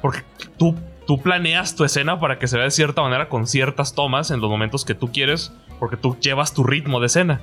porque 0.02 0.22
tú, 0.58 0.74
tú 1.06 1.22
planeas 1.22 1.76
tu 1.76 1.84
escena 1.84 2.18
para 2.18 2.40
que 2.40 2.48
se 2.48 2.56
vea 2.56 2.64
de 2.64 2.72
cierta 2.72 3.00
manera 3.00 3.28
con 3.28 3.46
ciertas 3.46 3.94
tomas 3.94 4.32
en 4.32 4.40
los 4.40 4.50
momentos 4.50 4.84
que 4.84 4.96
tú 4.96 5.12
quieres, 5.12 5.52
porque 5.78 5.96
tú 5.96 6.16
llevas 6.20 6.52
tu 6.52 6.64
ritmo 6.64 6.98
de 6.98 7.06
escena. 7.06 7.40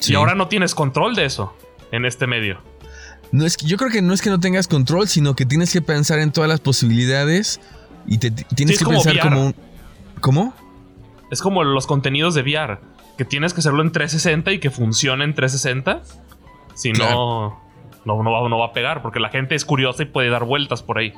Sí. 0.00 0.12
Y 0.12 0.16
ahora 0.16 0.34
no 0.34 0.48
tienes 0.48 0.74
control 0.74 1.14
de 1.14 1.26
eso 1.26 1.54
en 1.92 2.06
este 2.06 2.26
medio. 2.26 2.58
No 3.32 3.44
es 3.44 3.58
que, 3.58 3.66
yo 3.66 3.76
creo 3.76 3.90
que 3.90 4.00
no 4.00 4.14
es 4.14 4.22
que 4.22 4.30
no 4.30 4.40
tengas 4.40 4.66
control, 4.66 5.08
sino 5.08 5.36
que 5.36 5.44
tienes 5.44 5.70
que 5.74 5.82
pensar 5.82 6.20
en 6.20 6.32
todas 6.32 6.48
las 6.48 6.60
posibilidades 6.60 7.60
y 8.06 8.16
te, 8.16 8.30
tienes 8.30 8.76
Sí, 8.76 8.78
que 8.78 8.84
como 8.86 9.02
pensar 9.02 9.12
VR. 9.14 9.28
como 9.28 9.46
un... 9.48 9.54
¿Cómo? 10.22 10.54
Es 11.30 11.42
como 11.42 11.62
los 11.64 11.86
contenidos 11.86 12.34
de 12.34 12.42
VR, 12.42 12.78
que 13.16 13.24
tienes 13.24 13.52
que 13.54 13.60
hacerlo 13.60 13.82
en 13.82 13.92
360 13.92 14.52
y 14.52 14.58
que 14.60 14.70
funcione 14.70 15.24
en 15.24 15.34
360. 15.34 16.02
Si 16.74 16.92
Claro. 16.92 17.58
no, 18.04 18.16
no, 18.16 18.22
no, 18.22 18.30
va, 18.32 18.48
no 18.48 18.58
va 18.58 18.66
a 18.66 18.72
pegar, 18.72 19.02
porque 19.02 19.20
la 19.20 19.28
gente 19.28 19.54
es 19.54 19.64
curiosa 19.64 20.02
y 20.02 20.06
puede 20.06 20.30
dar 20.30 20.44
vueltas 20.44 20.82
por 20.82 20.98
ahí. 20.98 21.12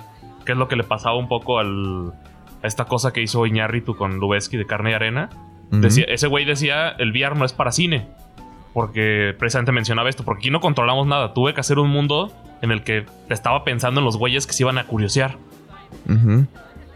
Que 0.44 0.52
es 0.52 0.58
lo 0.58 0.66
que 0.68 0.76
le 0.76 0.84
pasaba 0.84 1.16
un 1.16 1.28
poco 1.28 1.58
al, 1.58 2.12
a 2.62 2.66
esta 2.66 2.86
cosa 2.86 3.12
que 3.12 3.22
hizo 3.22 3.44
Iñárritu 3.46 3.94
con 3.96 4.18
Lubeski 4.18 4.56
de 4.56 4.66
carne 4.66 4.90
y 4.90 4.94
arena. 4.94 5.28
Decía- 5.70 6.06
ese 6.08 6.26
güey 6.26 6.44
decía, 6.44 6.88
el 6.88 7.10
VR 7.12 7.36
no 7.36 7.44
es 7.44 7.52
para 7.52 7.70
cine. 7.70 8.08
Porque 8.72 9.34
precisamente 9.38 9.72
mencionaba 9.72 10.08
esto, 10.08 10.24
porque 10.24 10.40
aquí 10.42 10.50
no 10.50 10.60
controlamos 10.60 11.06
nada. 11.06 11.34
Tuve 11.34 11.54
que 11.54 11.60
hacer 11.60 11.78
un 11.78 11.90
mundo 11.90 12.32
en 12.62 12.70
el 12.70 12.82
que 12.82 13.04
estaba 13.28 13.62
pensando 13.64 14.00
en 14.00 14.04
los 14.04 14.16
güeyes 14.16 14.46
que 14.46 14.52
se 14.52 14.62
iban 14.64 14.78
a 14.78 14.84
curiosear. 14.84 15.36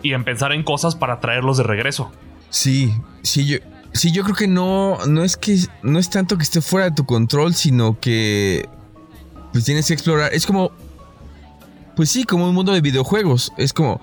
Y 0.02 0.12
en 0.12 0.24
pensar 0.24 0.52
en 0.52 0.62
cosas 0.62 0.94
para 0.96 1.20
traerlos 1.20 1.56
de 1.56 1.64
regreso. 1.64 2.12
Sí, 2.54 2.94
sí, 3.22 3.46
yo, 3.46 3.58
sí, 3.92 4.12
yo 4.12 4.22
creo 4.22 4.36
que 4.36 4.46
no, 4.46 5.04
no 5.08 5.24
es 5.24 5.36
que 5.36 5.58
no 5.82 5.98
es 5.98 6.08
tanto 6.08 6.36
que 6.36 6.44
esté 6.44 6.60
fuera 6.60 6.88
de 6.88 6.94
tu 6.94 7.04
control, 7.04 7.52
sino 7.52 7.98
que 7.98 8.68
pues 9.52 9.64
tienes 9.64 9.88
que 9.88 9.94
explorar. 9.94 10.32
Es 10.32 10.46
como, 10.46 10.70
pues 11.96 12.10
sí, 12.10 12.22
como 12.22 12.48
un 12.48 12.54
mundo 12.54 12.72
de 12.72 12.80
videojuegos. 12.80 13.52
Es 13.58 13.72
como 13.72 14.00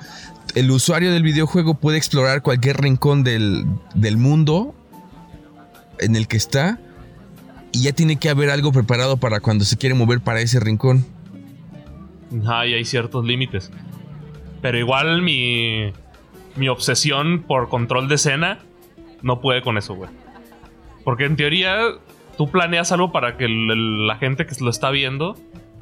el 0.53 0.69
usuario 0.69 1.13
del 1.13 1.23
videojuego 1.23 1.75
puede 1.75 1.97
explorar 1.97 2.41
cualquier 2.41 2.81
rincón 2.81 3.23
del, 3.23 3.65
del 3.95 4.17
mundo 4.17 4.75
en 5.99 6.17
el 6.17 6.27
que 6.27 6.35
está 6.35 6.77
y 7.71 7.83
ya 7.83 7.93
tiene 7.93 8.17
que 8.17 8.27
haber 8.27 8.49
algo 8.49 8.73
preparado 8.73 9.15
para 9.15 9.39
cuando 9.39 9.63
se 9.63 9.77
quiere 9.77 9.95
mover 9.95 10.19
para 10.19 10.41
ese 10.41 10.59
rincón. 10.59 11.05
Ajá, 12.43 12.67
y 12.67 12.73
hay 12.73 12.83
ciertos 12.83 13.23
límites. 13.23 13.71
Pero 14.61 14.77
igual 14.77 15.21
mi, 15.21 15.93
mi 16.55 16.67
obsesión 16.69 17.43
por 17.47 17.69
control 17.69 18.07
de 18.07 18.15
escena 18.15 18.59
no 19.21 19.39
puede 19.41 19.61
con 19.61 19.77
eso, 19.77 19.95
güey. 19.95 20.09
Porque 21.03 21.25
en 21.25 21.35
teoría 21.35 21.77
tú 22.37 22.49
planeas 22.49 22.91
algo 22.91 23.11
para 23.11 23.37
que 23.37 23.47
la 23.49 24.15
gente 24.17 24.45
que 24.45 24.55
lo 24.63 24.69
está 24.69 24.89
viendo 24.89 25.37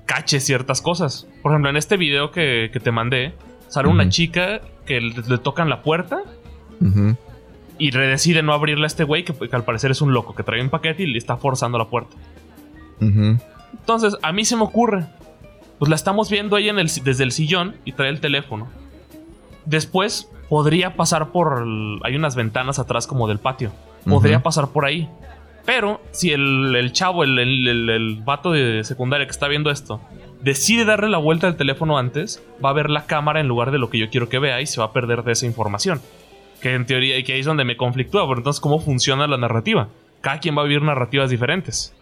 cache 0.05 0.39
ciertas 0.39 0.81
cosas. 0.81 1.27
Por 1.41 1.51
ejemplo, 1.51 1.69
en 1.69 1.77
este 1.77 1.95
video 1.97 2.31
que, 2.31 2.69
que 2.73 2.79
te 2.79 2.91
mandé, 2.91 3.33
sale 3.67 3.87
una 3.89 4.09
chica 4.09 4.61
que 4.85 4.99
le, 5.01 5.13
le 5.27 5.37
tocan 5.37 5.69
la 5.69 5.81
puerta 5.83 6.21
y 7.77 7.91
re- 7.91 8.07
decide 8.07 8.41
no 8.41 8.53
abrirle 8.53 8.85
a 8.85 8.87
este 8.87 9.03
güey 9.03 9.23
que, 9.23 9.33
que 9.33 9.55
al 9.55 9.63
parecer 9.63 9.91
es 9.91 10.01
un 10.01 10.13
loco, 10.13 10.33
que 10.35 10.43
trae 10.43 10.61
un 10.61 10.69
paquete 10.69 11.03
y 11.03 11.07
le 11.07 11.17
está 11.17 11.37
forzando 11.37 11.77
la 11.77 11.85
puerta. 11.85 12.15
Entonces, 13.79 14.17
a 14.21 14.31
mí 14.31 14.45
se 14.45 14.55
me 14.55 14.63
ocurre. 14.63 15.05
Pues 15.77 15.89
la 15.89 15.95
estamos 15.95 16.29
viendo 16.29 16.55
ahí 16.55 16.67
en 16.69 16.77
el, 16.79 16.89
si- 16.89 17.01
desde 17.01 17.23
el 17.23 17.31
sillón 17.31 17.75
y 17.85 17.93
trae 17.93 18.09
el 18.09 18.19
teléfono. 18.19 18.67
Después 19.65 20.29
podría 20.49 20.95
pasar 20.95 21.31
por... 21.31 21.61
el- 21.61 21.99
hay 22.03 22.15
unas 22.15 22.35
ventanas 22.35 22.79
atrás 22.79 23.07
como 23.07 23.27
del 23.27 23.39
patio. 23.39 23.71
Podría 24.05 24.41
pasar 24.41 24.69
por 24.69 24.85
ahí. 24.85 25.09
Pero 25.65 26.01
si 26.11 26.31
el, 26.31 26.75
el 26.75 26.91
chavo, 26.93 27.23
el, 27.23 27.37
el, 27.37 27.67
el- 27.67 27.89
el 27.89 28.15
vato 28.23 28.51
de 28.51 28.83
secundaria 28.83 29.25
que 29.27 29.31
está 29.31 29.47
viendo 29.47 29.69
esto, 29.69 30.01
decide 30.41 30.85
darle 30.85 31.09
la 31.09 31.17
vuelta 31.19 31.47
al 31.47 31.57
teléfono 31.57 31.97
antes, 31.97 32.41
va 32.63 32.69
a 32.71 32.73
ver 32.73 32.89
la 32.89 33.05
cámara 33.05 33.39
en 33.39 33.47
lugar 33.47 33.71
de 33.71 33.77
lo 33.77 33.89
que 33.89 33.99
yo 33.99 34.09
quiero 34.09 34.29
que 34.29 34.39
vea 34.39 34.61
y 34.61 34.65
se 34.67 34.79
va 34.79 34.87
a 34.87 34.93
perder 34.93 35.23
de 35.23 35.33
esa 35.33 35.45
información. 35.45 36.01
Que 36.61 36.73
en 36.73 36.85
teoría, 36.85 37.17
y 37.17 37.23
que 37.23 37.33
ahí 37.33 37.41
es 37.41 37.45
donde 37.45 37.63
me 37.65 37.77
conflictúa, 37.77 38.27
pero 38.27 38.39
entonces, 38.39 38.59
¿cómo 38.59 38.79
funciona 38.79 39.27
la 39.27 39.37
narrativa? 39.37 39.89
Cada 40.21 40.39
quien 40.39 40.57
va 40.57 40.61
a 40.61 40.65
vivir 40.65 40.81
narrativas 40.81 41.29
diferentes. 41.29 41.93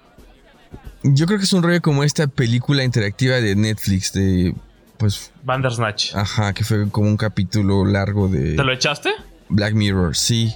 Yo 1.04 1.26
creo 1.26 1.38
que 1.38 1.46
es 1.46 1.54
un 1.54 1.62
rollo 1.64 1.82
como 1.82 2.04
esta 2.04 2.28
película 2.28 2.84
interactiva 2.84 3.36
de 3.36 3.56
Netflix 3.56 4.14
de 4.14 4.56
pues 4.98 5.32
Bandersnatch. 5.44 6.16
ajá, 6.16 6.54
que 6.54 6.64
fue 6.64 6.90
como 6.90 7.08
un 7.08 7.18
capítulo 7.18 7.86
largo 7.86 8.28
de 8.28 8.56
¿Te 8.56 8.64
lo 8.64 8.72
echaste? 8.72 9.12
Black 9.50 9.74
Mirror, 9.74 10.16
sí. 10.16 10.56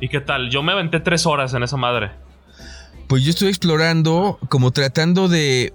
¿Y 0.00 0.08
qué 0.08 0.20
tal? 0.20 0.50
Yo 0.50 0.62
me 0.62 0.72
aventé 0.72 1.00
tres 1.00 1.26
horas 1.26 1.54
en 1.54 1.62
esa 1.62 1.76
madre. 1.76 2.10
Pues 3.06 3.24
yo 3.24 3.30
estuve 3.30 3.48
explorando 3.48 4.38
como 4.48 4.70
tratando 4.70 5.28
de 5.28 5.72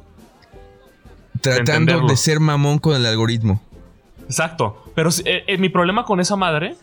tratando 1.42 2.08
de 2.08 2.16
ser 2.16 2.40
mamón 2.40 2.78
con 2.80 2.96
el 2.96 3.06
algoritmo. 3.06 3.62
Exacto. 4.26 4.92
Pero 4.96 5.10
eh, 5.26 5.44
eh, 5.48 5.58
mi 5.58 5.70
problema 5.70 6.06
con 6.06 6.20
esa 6.20 6.36
madre 6.36 6.76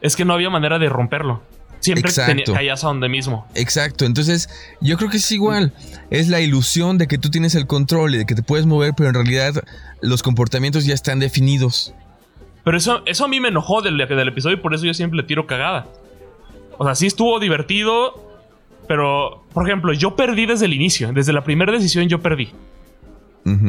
es 0.00 0.16
que 0.16 0.24
no 0.24 0.34
había 0.34 0.50
manera 0.50 0.78
de 0.78 0.88
romperlo. 0.88 1.42
Siempre 1.80 2.08
Exacto. 2.08 2.52
caías 2.52 2.82
a 2.84 2.88
donde 2.88 3.08
mismo. 3.08 3.46
Exacto, 3.54 4.04
entonces 4.04 4.48
yo 4.80 4.96
creo 4.96 5.10
que 5.10 5.18
es 5.18 5.32
igual. 5.32 5.72
Es 6.10 6.28
la 6.28 6.40
ilusión 6.40 6.98
de 6.98 7.06
que 7.06 7.18
tú 7.18 7.30
tienes 7.30 7.54
el 7.54 7.66
control 7.66 8.14
y 8.14 8.18
de 8.18 8.26
que 8.26 8.34
te 8.34 8.42
puedes 8.42 8.66
mover, 8.66 8.94
pero 8.96 9.10
en 9.10 9.14
realidad 9.14 9.62
los 10.00 10.22
comportamientos 10.22 10.84
ya 10.84 10.94
están 10.94 11.18
definidos. 11.20 11.94
Pero 12.64 12.76
eso, 12.76 13.02
eso 13.06 13.24
a 13.24 13.28
mí 13.28 13.40
me 13.40 13.48
enojó 13.48 13.80
del, 13.80 13.96
del 13.96 14.28
episodio 14.28 14.56
y 14.56 14.60
por 14.60 14.74
eso 14.74 14.84
yo 14.84 14.94
siempre 14.94 15.16
le 15.16 15.22
tiro 15.22 15.46
cagada. 15.46 15.86
O 16.76 16.84
sea, 16.84 16.94
sí 16.94 17.06
estuvo 17.06 17.38
divertido, 17.40 18.28
pero, 18.86 19.44
por 19.52 19.66
ejemplo, 19.66 19.92
yo 19.92 20.16
perdí 20.16 20.46
desde 20.46 20.66
el 20.66 20.72
inicio. 20.72 21.12
Desde 21.12 21.32
la 21.32 21.44
primera 21.44 21.72
decisión 21.72 22.08
yo 22.08 22.20
perdí 22.20 22.50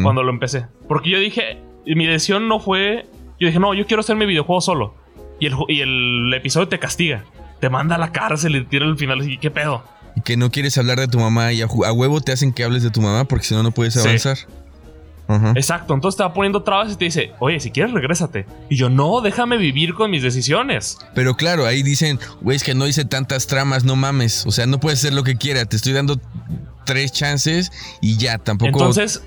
cuando 0.04 0.24
lo 0.24 0.30
empecé. 0.30 0.66
Porque 0.88 1.10
yo 1.10 1.20
dije, 1.20 1.58
mi 1.86 2.06
decisión 2.06 2.48
no 2.48 2.60
fue... 2.60 3.06
Yo 3.40 3.48
dije, 3.48 3.60
no, 3.60 3.74
yo 3.74 3.86
quiero 3.86 4.02
hacer 4.02 4.18
mi 4.18 4.26
videojuego 4.26 4.60
solo. 4.60 4.96
Y 5.40 5.46
el, 5.46 5.54
y 5.70 5.80
el 5.80 6.34
episodio 6.34 6.68
te 6.68 6.80
castiga. 6.80 7.24
Te 7.60 7.70
manda 7.70 7.96
a 7.96 7.98
la 7.98 8.12
cárcel 8.12 8.56
y 8.56 8.64
te 8.64 8.70
tira 8.70 8.86
al 8.86 8.98
final. 8.98 9.20
¿qué 9.40 9.52
pedo? 9.52 9.84
Y 10.16 10.22
que 10.22 10.38
no 10.38 10.50
quieres 10.52 10.78
hablar 10.78 11.00
de 11.00 11.08
tu 11.08 11.20
mamá 11.20 11.54
y 11.54 11.62
a, 11.62 11.68
huevo 11.68 12.22
te 12.22 12.32
hacen 12.32 12.54
que 12.54 12.64
hables 12.64 12.84
de 12.84 12.90
tu 12.90 13.02
mamá 13.02 13.26
porque 13.26 13.46
si 13.46 13.54
no, 13.56 13.64
no 13.64 13.72
puedes 13.72 13.94
Sí. 13.94 14.00
avanzar. 14.00 14.38
Ajá. 15.28 15.52
Exacto, 15.56 15.94
entonces 15.94 16.18
te 16.18 16.24
va 16.24 16.34
poniendo 16.34 16.64
trabas 16.64 16.92
y 16.92 16.96
te 16.96 17.06
dice, 17.06 17.34
oye, 17.38 17.60
si 17.60 17.70
quieres, 17.70 17.94
regrésate. 17.94 18.48
Y 18.68 18.78
yo, 18.78 18.90
no, 18.90 19.22
déjame 19.22 19.58
vivir 19.58 19.94
con 19.94 20.10
mis 20.10 20.24
decisiones. 20.24 20.98
Pero 21.14 21.36
claro, 21.36 21.68
ahí 21.68 21.84
dicen, 21.84 22.20
güey, 22.42 22.58
es 22.58 22.64
que 22.64 22.74
no 22.74 22.88
hice 22.88 23.06
tantas 23.06 23.46
tramas, 23.46 23.84
no 23.84 23.96
mames. 23.96 24.48
O 24.48 24.52
sea, 24.52 24.66
no 24.66 24.80
puedes 24.80 25.00
hacer 25.00 25.14
lo 25.14 25.24
que 25.24 25.36
quiera. 25.36 25.66
Te 25.66 25.76
estoy 25.76 25.94
dando 25.94 26.20
tres 26.84 27.12
chances 27.12 27.72
y 28.02 28.18
ya, 28.18 28.40
tampoco. 28.40 28.70
Entonces, 28.70 29.22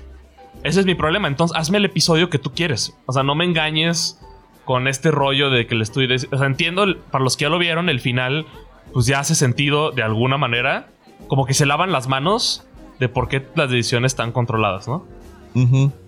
ese 0.63 0.81
es 0.81 0.85
mi 0.85 0.95
problema. 0.95 1.29
Entonces, 1.29 1.55
hazme 1.57 1.77
el 1.77 1.85
episodio 1.85 2.29
que 2.29 2.37
tú 2.37 2.51
quieres. 2.53 2.93
O 3.05 3.13
sea, 3.13 3.23
no 3.23 3.33
me 3.33 3.45
engañes 3.45 4.19
con 4.65 4.87
este 4.87 5.11
rollo 5.11 5.49
de 5.49 5.67
que 5.67 5.75
le 5.75 5.83
estoy... 5.83 6.07
O 6.31 6.37
sea, 6.37 6.47
entiendo, 6.47 6.85
para 7.11 7.23
los 7.23 7.37
que 7.37 7.43
ya 7.43 7.49
lo 7.49 7.57
vieron, 7.57 7.89
el 7.89 7.99
final, 7.99 8.45
pues 8.93 9.05
ya 9.05 9.19
hace 9.19 9.35
sentido 9.35 9.91
de 9.91 10.03
alguna 10.03 10.37
manera. 10.37 10.87
Como 11.27 11.45
que 11.45 11.53
se 11.53 11.65
lavan 11.65 11.91
las 11.91 12.07
manos 12.07 12.67
de 12.99 13.09
por 13.09 13.27
qué 13.27 13.45
las 13.55 13.69
decisiones 13.69 14.13
están 14.13 14.31
controladas, 14.31 14.87
¿no? 14.87 15.05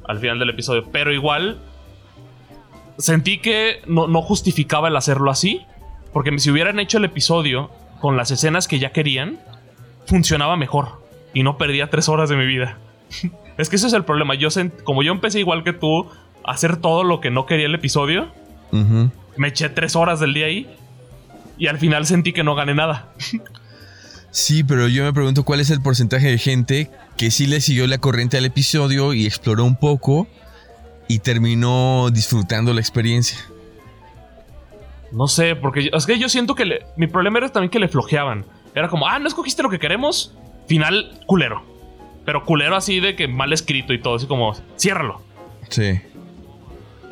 Al 0.07 0.19
final 0.19 0.39
del 0.39 0.49
episodio. 0.49 0.85
Pero 0.91 1.13
igual, 1.13 1.59
sentí 2.97 3.37
que 3.37 3.81
no, 3.85 4.07
no 4.07 4.21
justificaba 4.21 4.87
el 4.87 4.95
hacerlo 4.95 5.31
así. 5.31 5.61
Porque 6.13 6.37
si 6.39 6.49
hubieran 6.49 6.79
hecho 6.79 6.97
el 6.97 7.05
episodio 7.05 7.69
con 7.99 8.17
las 8.17 8.31
escenas 8.31 8.67
que 8.67 8.79
ya 8.79 8.91
querían, 8.91 9.39
funcionaba 10.05 10.55
mejor. 10.55 11.03
Y 11.33 11.43
no 11.43 11.57
perdía 11.57 11.89
tres 11.89 12.07
horas 12.07 12.29
de 12.29 12.37
mi 12.37 12.45
vida. 12.45 12.77
es 13.57 13.69
que 13.69 13.75
ese 13.75 13.87
es 13.87 13.93
el 13.93 14.05
problema. 14.05 14.35
Yo 14.35 14.49
como 14.83 15.03
yo 15.03 15.11
empecé 15.11 15.39
igual 15.39 15.63
que 15.63 15.73
tú 15.73 16.07
a 16.45 16.51
hacer 16.51 16.77
todo 16.77 17.03
lo 17.03 17.19
que 17.19 17.31
no 17.31 17.45
quería 17.45 17.65
el 17.65 17.75
episodio, 17.75 18.31
Me 18.71 19.47
eché 19.49 19.69
tres 19.69 19.95
horas 19.95 20.19
del 20.19 20.33
día 20.33 20.45
ahí. 20.47 20.67
Y 21.57 21.67
al 21.67 21.77
final 21.77 22.05
sentí 22.05 22.33
que 22.33 22.43
no 22.43 22.55
gané 22.55 22.73
nada. 22.75 23.09
Sí, 24.31 24.63
pero 24.65 24.87
yo 24.89 25.03
me 25.05 25.13
pregunto 25.13 25.43
cuál 25.43 25.61
es 25.61 25.69
el 25.69 25.81
porcentaje 25.81 26.27
de 26.27 26.37
gente 26.37 26.91
que 27.15 27.31
sí 27.31 27.47
le 27.47 27.61
siguió 27.61 27.87
la 27.87 27.97
corriente 27.99 28.37
al 28.37 28.43
episodio 28.45 29.13
y 29.13 29.25
exploró 29.25 29.63
un 29.63 29.77
poco 29.77 30.27
y 31.07 31.19
terminó 31.19 32.09
disfrutando 32.11 32.73
la 32.73 32.81
experiencia. 32.81 33.37
No 35.11 35.27
sé, 35.27 35.55
porque 35.55 35.89
es 35.93 36.05
que 36.05 36.19
yo 36.19 36.27
siento 36.27 36.55
que 36.55 36.65
le- 36.65 36.85
mi 36.97 37.07
problema 37.07 37.37
era 37.37 37.49
también 37.49 37.69
que 37.71 37.79
le 37.79 37.87
flojeaban. 37.87 38.45
Era 38.73 38.89
como, 38.89 39.07
ah, 39.07 39.17
no 39.19 39.27
escogiste 39.29 39.63
lo 39.63 39.69
que 39.69 39.79
queremos. 39.79 40.33
Final 40.67 41.21
culero. 41.25 41.63
Pero 42.25 42.43
culero 42.43 42.75
así 42.75 42.99
de 42.99 43.15
que 43.15 43.27
mal 43.29 43.53
escrito 43.53 43.93
y 43.93 44.01
todo, 44.01 44.15
así 44.15 44.25
como, 44.25 44.53
ciérralo. 44.77 45.21
Sí. 45.69 46.01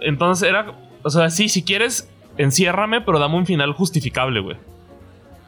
Entonces 0.02 0.50
era, 0.50 0.66
o 1.04 1.10
sea, 1.10 1.30
sí, 1.30 1.50
si 1.50 1.64
quieres, 1.64 2.10
enciérrame, 2.38 3.02
pero 3.02 3.20
dame 3.20 3.36
un 3.36 3.46
final 3.46 3.74
justificable, 3.74 4.40
güey. 4.40 4.58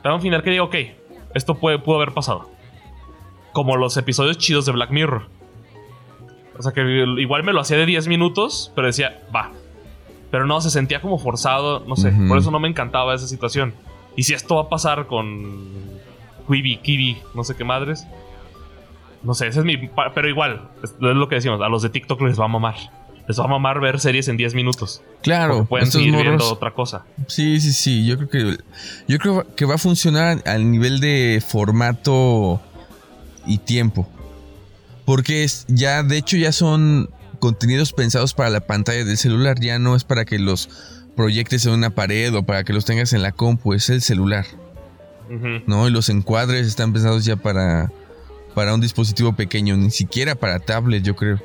Dame 0.04 0.16
un 0.16 0.22
final 0.22 0.44
que 0.44 0.52
diga, 0.52 0.64
ok, 0.64 0.76
esto 1.34 1.56
puede, 1.56 1.80
pudo 1.80 1.98
haber 1.98 2.14
pasado. 2.14 2.50
Como 3.54 3.78
los 3.78 3.96
episodios 3.98 4.38
chidos 4.38 4.66
de 4.66 4.74
Black 4.74 4.92
Mirror. 4.92 5.28
O 6.58 6.62
sea, 6.62 6.72
que 6.72 6.82
igual 7.18 7.44
me 7.44 7.54
lo 7.54 7.62
hacía 7.62 7.78
de 7.78 7.86
10 7.86 8.08
minutos, 8.08 8.72
pero 8.76 8.88
decía, 8.88 9.22
va. 9.34 9.52
Pero 10.32 10.46
no, 10.46 10.62
se 10.62 10.70
sentía 10.70 11.02
como 11.02 11.18
forzado, 11.18 11.84
no 11.88 11.96
sé. 11.96 12.12
Por 12.28 12.38
eso 12.38 12.52
no 12.52 12.60
me 12.60 12.68
encantaba 12.68 13.16
esa 13.16 13.28
situación. 13.28 13.74
Y 14.16 14.24
si 14.24 14.34
esto 14.34 14.56
va 14.56 14.64
a 14.64 14.70
pasar 14.70 15.08
con 15.08 15.70
Quibi, 16.48 16.78
Kiwi, 16.78 17.18
no 17.34 17.44
sé 17.44 17.56
qué 17.56 17.64
madres. 17.64 18.08
No 19.24 19.34
sé, 19.34 19.48
ese 19.48 19.60
es 19.60 19.66
mi... 19.66 19.78
Pero 20.14 20.30
igual, 20.30 20.70
es, 20.84 20.92
es 20.92 21.00
lo 21.00 21.28
que 21.28 21.36
decimos, 21.36 21.62
a 21.62 21.68
los 21.68 21.82
de 21.82 21.90
TikTok 21.90 22.22
les 22.22 22.40
va 22.40 22.46
a 22.46 22.50
mamar. 22.50 22.76
Les 23.28 23.40
va 23.40 23.46
a 23.46 23.48
mamar 23.48 23.80
ver 23.80 24.00
series 24.00 24.28
en 24.28 24.38
10 24.38 24.54
minutos. 24.54 25.02
Claro, 25.24 25.66
pueden 25.66 25.92
seguir 25.92 26.16
viendo 26.16 26.48
otra 26.52 26.72
cosa. 26.72 27.06
Sí, 27.28 27.60
sí, 27.60 27.74
sí. 27.74 28.06
Yo 28.06 28.18
creo 28.18 28.30
que 28.30 28.58
yo 29.08 29.18
creo 29.18 29.56
que 29.56 29.66
va 29.66 29.76
a 29.76 29.80
funcionar 29.80 30.44
al 30.46 30.70
nivel 30.70 31.00
de 31.00 31.44
formato 31.46 32.62
y 33.46 33.58
tiempo. 33.58 34.08
Porque 35.06 35.44
es, 35.44 35.66
ya, 35.68 36.04
de 36.04 36.18
hecho, 36.18 36.38
ya 36.38 36.52
son 36.52 37.10
contenidos 37.40 37.94
pensados 37.94 38.34
para 38.34 38.50
la 38.50 38.62
pantalla 38.62 39.04
del 39.04 39.18
celular. 39.18 39.60
Ya 39.60 39.80
no 39.80 39.96
es 39.96 40.04
para 40.04 40.26
que 40.26 40.40
los 40.40 40.70
proyectes 41.16 41.66
en 41.66 41.74
una 41.74 41.90
pared 41.90 42.34
o 42.36 42.44
para 42.44 42.64
que 42.64 42.74
los 42.74 42.86
tengas 42.86 43.14
en 43.14 43.22
la 43.22 43.32
compu, 43.32 43.74
es 43.74 43.90
el 43.90 44.02
celular. 44.02 44.46
¿no? 45.66 45.88
Y 45.88 45.92
los 45.92 46.10
encuadres 46.10 46.68
están 46.68 46.94
pensados 46.94 47.26
ya 47.26 47.36
para, 47.36 47.92
para 48.54 48.74
un 48.74 48.82
dispositivo 48.82 49.34
pequeño, 49.34 49.76
ni 49.78 49.90
siquiera 49.90 50.36
para 50.36 50.60
tablet, 50.60 51.04
yo 51.04 51.16
creo. 51.16 51.40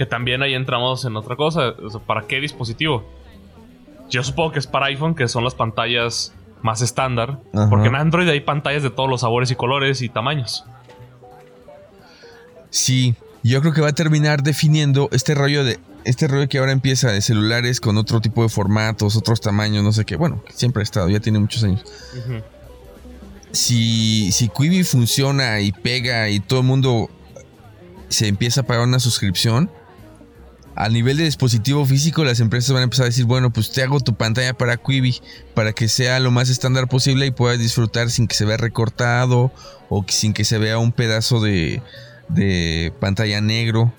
Que 0.00 0.06
también 0.06 0.42
ahí 0.42 0.54
entramos 0.54 1.04
en 1.04 1.14
otra 1.14 1.36
cosa. 1.36 1.74
O 1.84 1.90
sea, 1.90 2.00
¿Para 2.00 2.26
qué 2.26 2.40
dispositivo? 2.40 3.04
Yo 4.08 4.24
supongo 4.24 4.52
que 4.52 4.58
es 4.58 4.66
para 4.66 4.86
iPhone, 4.86 5.14
que 5.14 5.28
son 5.28 5.44
las 5.44 5.54
pantallas 5.54 6.32
más 6.62 6.80
estándar. 6.80 7.38
Ajá. 7.52 7.68
Porque 7.68 7.88
en 7.88 7.96
Android 7.96 8.26
hay 8.30 8.40
pantallas 8.40 8.82
de 8.82 8.88
todos 8.88 9.10
los 9.10 9.20
sabores 9.20 9.50
y 9.50 9.56
colores 9.56 10.00
y 10.00 10.08
tamaños. 10.08 10.64
Sí, 12.70 13.14
yo 13.42 13.60
creo 13.60 13.74
que 13.74 13.82
va 13.82 13.88
a 13.88 13.92
terminar 13.92 14.42
definiendo 14.42 15.10
este 15.12 15.34
rollo 15.34 15.64
de 15.64 15.78
este 16.04 16.28
rollo 16.28 16.48
que 16.48 16.56
ahora 16.56 16.72
empieza 16.72 17.12
de 17.12 17.20
celulares 17.20 17.78
con 17.78 17.98
otro 17.98 18.22
tipo 18.22 18.42
de 18.42 18.48
formatos, 18.48 19.16
otros 19.16 19.42
tamaños, 19.42 19.84
no 19.84 19.92
sé 19.92 20.06
qué. 20.06 20.16
Bueno, 20.16 20.42
siempre 20.54 20.80
ha 20.80 20.84
estado, 20.84 21.10
ya 21.10 21.20
tiene 21.20 21.40
muchos 21.40 21.62
años. 21.62 21.84
Si, 23.52 24.32
si 24.32 24.48
Quibi 24.48 24.82
funciona 24.82 25.60
y 25.60 25.72
pega 25.72 26.30
y 26.30 26.40
todo 26.40 26.60
el 26.60 26.66
mundo 26.66 27.10
se 28.08 28.28
empieza 28.28 28.62
a 28.62 28.64
pagar 28.64 28.84
una 28.84 28.98
suscripción, 28.98 29.70
a 30.76 30.88
nivel 30.88 31.16
de 31.16 31.24
dispositivo 31.24 31.84
físico, 31.84 32.24
las 32.24 32.40
empresas 32.40 32.72
van 32.72 32.80
a 32.80 32.84
empezar 32.84 33.04
a 33.04 33.08
decir, 33.08 33.24
bueno, 33.24 33.50
pues 33.50 33.70
te 33.72 33.82
hago 33.82 34.00
tu 34.00 34.14
pantalla 34.14 34.54
para 34.54 34.76
Quibi, 34.76 35.20
para 35.54 35.72
que 35.72 35.88
sea 35.88 36.20
lo 36.20 36.30
más 36.30 36.48
estándar 36.48 36.88
posible 36.88 37.26
y 37.26 37.30
puedas 37.30 37.58
disfrutar 37.58 38.10
sin 38.10 38.28
que 38.28 38.34
se 38.34 38.44
vea 38.44 38.56
recortado 38.56 39.52
o 39.88 40.04
sin 40.08 40.32
que 40.32 40.44
se 40.44 40.58
vea 40.58 40.78
un 40.78 40.92
pedazo 40.92 41.40
de, 41.40 41.82
de 42.28 42.92
pantalla 43.00 43.40
negro. 43.40 43.92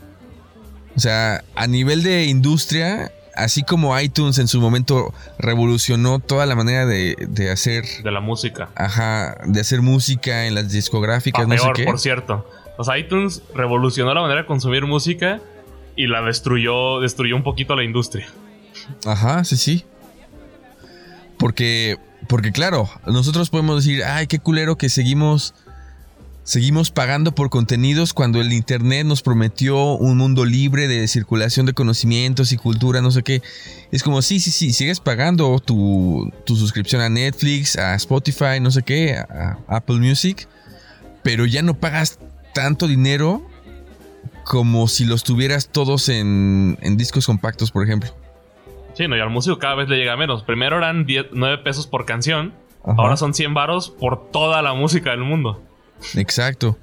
O 0.95 0.99
sea, 0.99 1.43
a 1.55 1.67
nivel 1.67 2.03
de 2.03 2.25
industria, 2.25 3.11
así 3.35 3.63
como 3.63 3.97
iTunes 3.99 4.39
en 4.39 4.47
su 4.47 4.59
momento 4.59 5.13
revolucionó 5.37 6.19
toda 6.19 6.45
la 6.45 6.55
manera 6.55 6.85
de, 6.85 7.15
de 7.29 7.51
hacer 7.51 7.85
De 8.03 8.11
la 8.11 8.21
música. 8.21 8.69
Ajá, 8.75 9.37
de 9.45 9.59
hacer 9.59 9.81
música 9.81 10.47
en 10.47 10.55
las 10.55 10.71
discográficas, 10.71 11.47
no 11.47 11.57
sé 11.57 11.69
qué. 11.75 11.83
por 11.85 11.99
cierto. 11.99 12.49
O 12.77 12.83
sea, 12.83 12.97
iTunes 12.97 13.43
revolucionó 13.53 14.13
la 14.13 14.21
manera 14.21 14.41
de 14.41 14.47
consumir 14.47 14.85
música 14.85 15.39
y 16.01 16.07
la 16.07 16.23
destruyó, 16.23 16.99
destruyó 16.99 17.35
un 17.35 17.43
poquito 17.43 17.75
la 17.75 17.83
industria. 17.83 18.27
Ajá, 19.05 19.43
sí, 19.43 19.55
sí. 19.55 19.85
Porque, 21.37 21.97
porque 22.27 22.51
claro, 22.51 22.89
nosotros 23.05 23.51
podemos 23.51 23.85
decir, 23.85 24.03
ay, 24.03 24.25
qué 24.25 24.39
culero 24.39 24.77
que 24.77 24.89
seguimos, 24.89 25.53
seguimos 26.43 26.89
pagando 26.89 27.35
por 27.35 27.51
contenidos 27.51 28.13
cuando 28.15 28.41
el 28.41 28.51
Internet 28.51 29.05
nos 29.05 29.21
prometió 29.21 29.93
un 29.93 30.17
mundo 30.17 30.43
libre 30.43 30.87
de 30.87 31.07
circulación 31.07 31.67
de 31.67 31.73
conocimientos 31.73 32.51
y 32.51 32.57
cultura, 32.57 33.01
no 33.01 33.11
sé 33.11 33.21
qué. 33.21 33.43
Es 33.91 34.01
como, 34.01 34.23
sí, 34.23 34.39
sí, 34.39 34.49
sí, 34.49 34.73
sigues 34.73 34.99
pagando 34.99 35.59
tu, 35.59 36.31
tu 36.47 36.55
suscripción 36.55 37.03
a 37.03 37.09
Netflix, 37.09 37.77
a 37.77 37.93
Spotify, 37.93 38.59
no 38.59 38.71
sé 38.71 38.81
qué, 38.81 39.17
a 39.17 39.59
Apple 39.67 39.97
Music, 39.97 40.47
pero 41.21 41.45
ya 41.45 41.61
no 41.61 41.79
pagas 41.79 42.17
tanto 42.55 42.87
dinero 42.87 43.50
como 44.51 44.89
si 44.89 45.05
los 45.05 45.23
tuvieras 45.23 45.69
todos 45.69 46.09
en, 46.09 46.77
en 46.81 46.97
discos 46.97 47.25
compactos, 47.25 47.71
por 47.71 47.85
ejemplo. 47.85 48.09
Sí, 48.95 49.07
no, 49.07 49.15
y 49.15 49.21
al 49.21 49.29
músico 49.29 49.57
cada 49.59 49.75
vez 49.75 49.87
le 49.87 49.95
llega 49.95 50.17
menos. 50.17 50.43
Primero 50.43 50.77
eran 50.77 51.05
10, 51.05 51.27
9 51.31 51.59
pesos 51.59 51.87
por 51.87 52.03
canción, 52.03 52.53
ahora 52.83 53.15
son 53.15 53.33
100 53.33 53.53
varos 53.53 53.91
por 53.91 54.29
toda 54.29 54.61
la 54.61 54.73
música 54.73 55.11
del 55.11 55.21
mundo. 55.21 55.63
Exacto. 56.15 56.77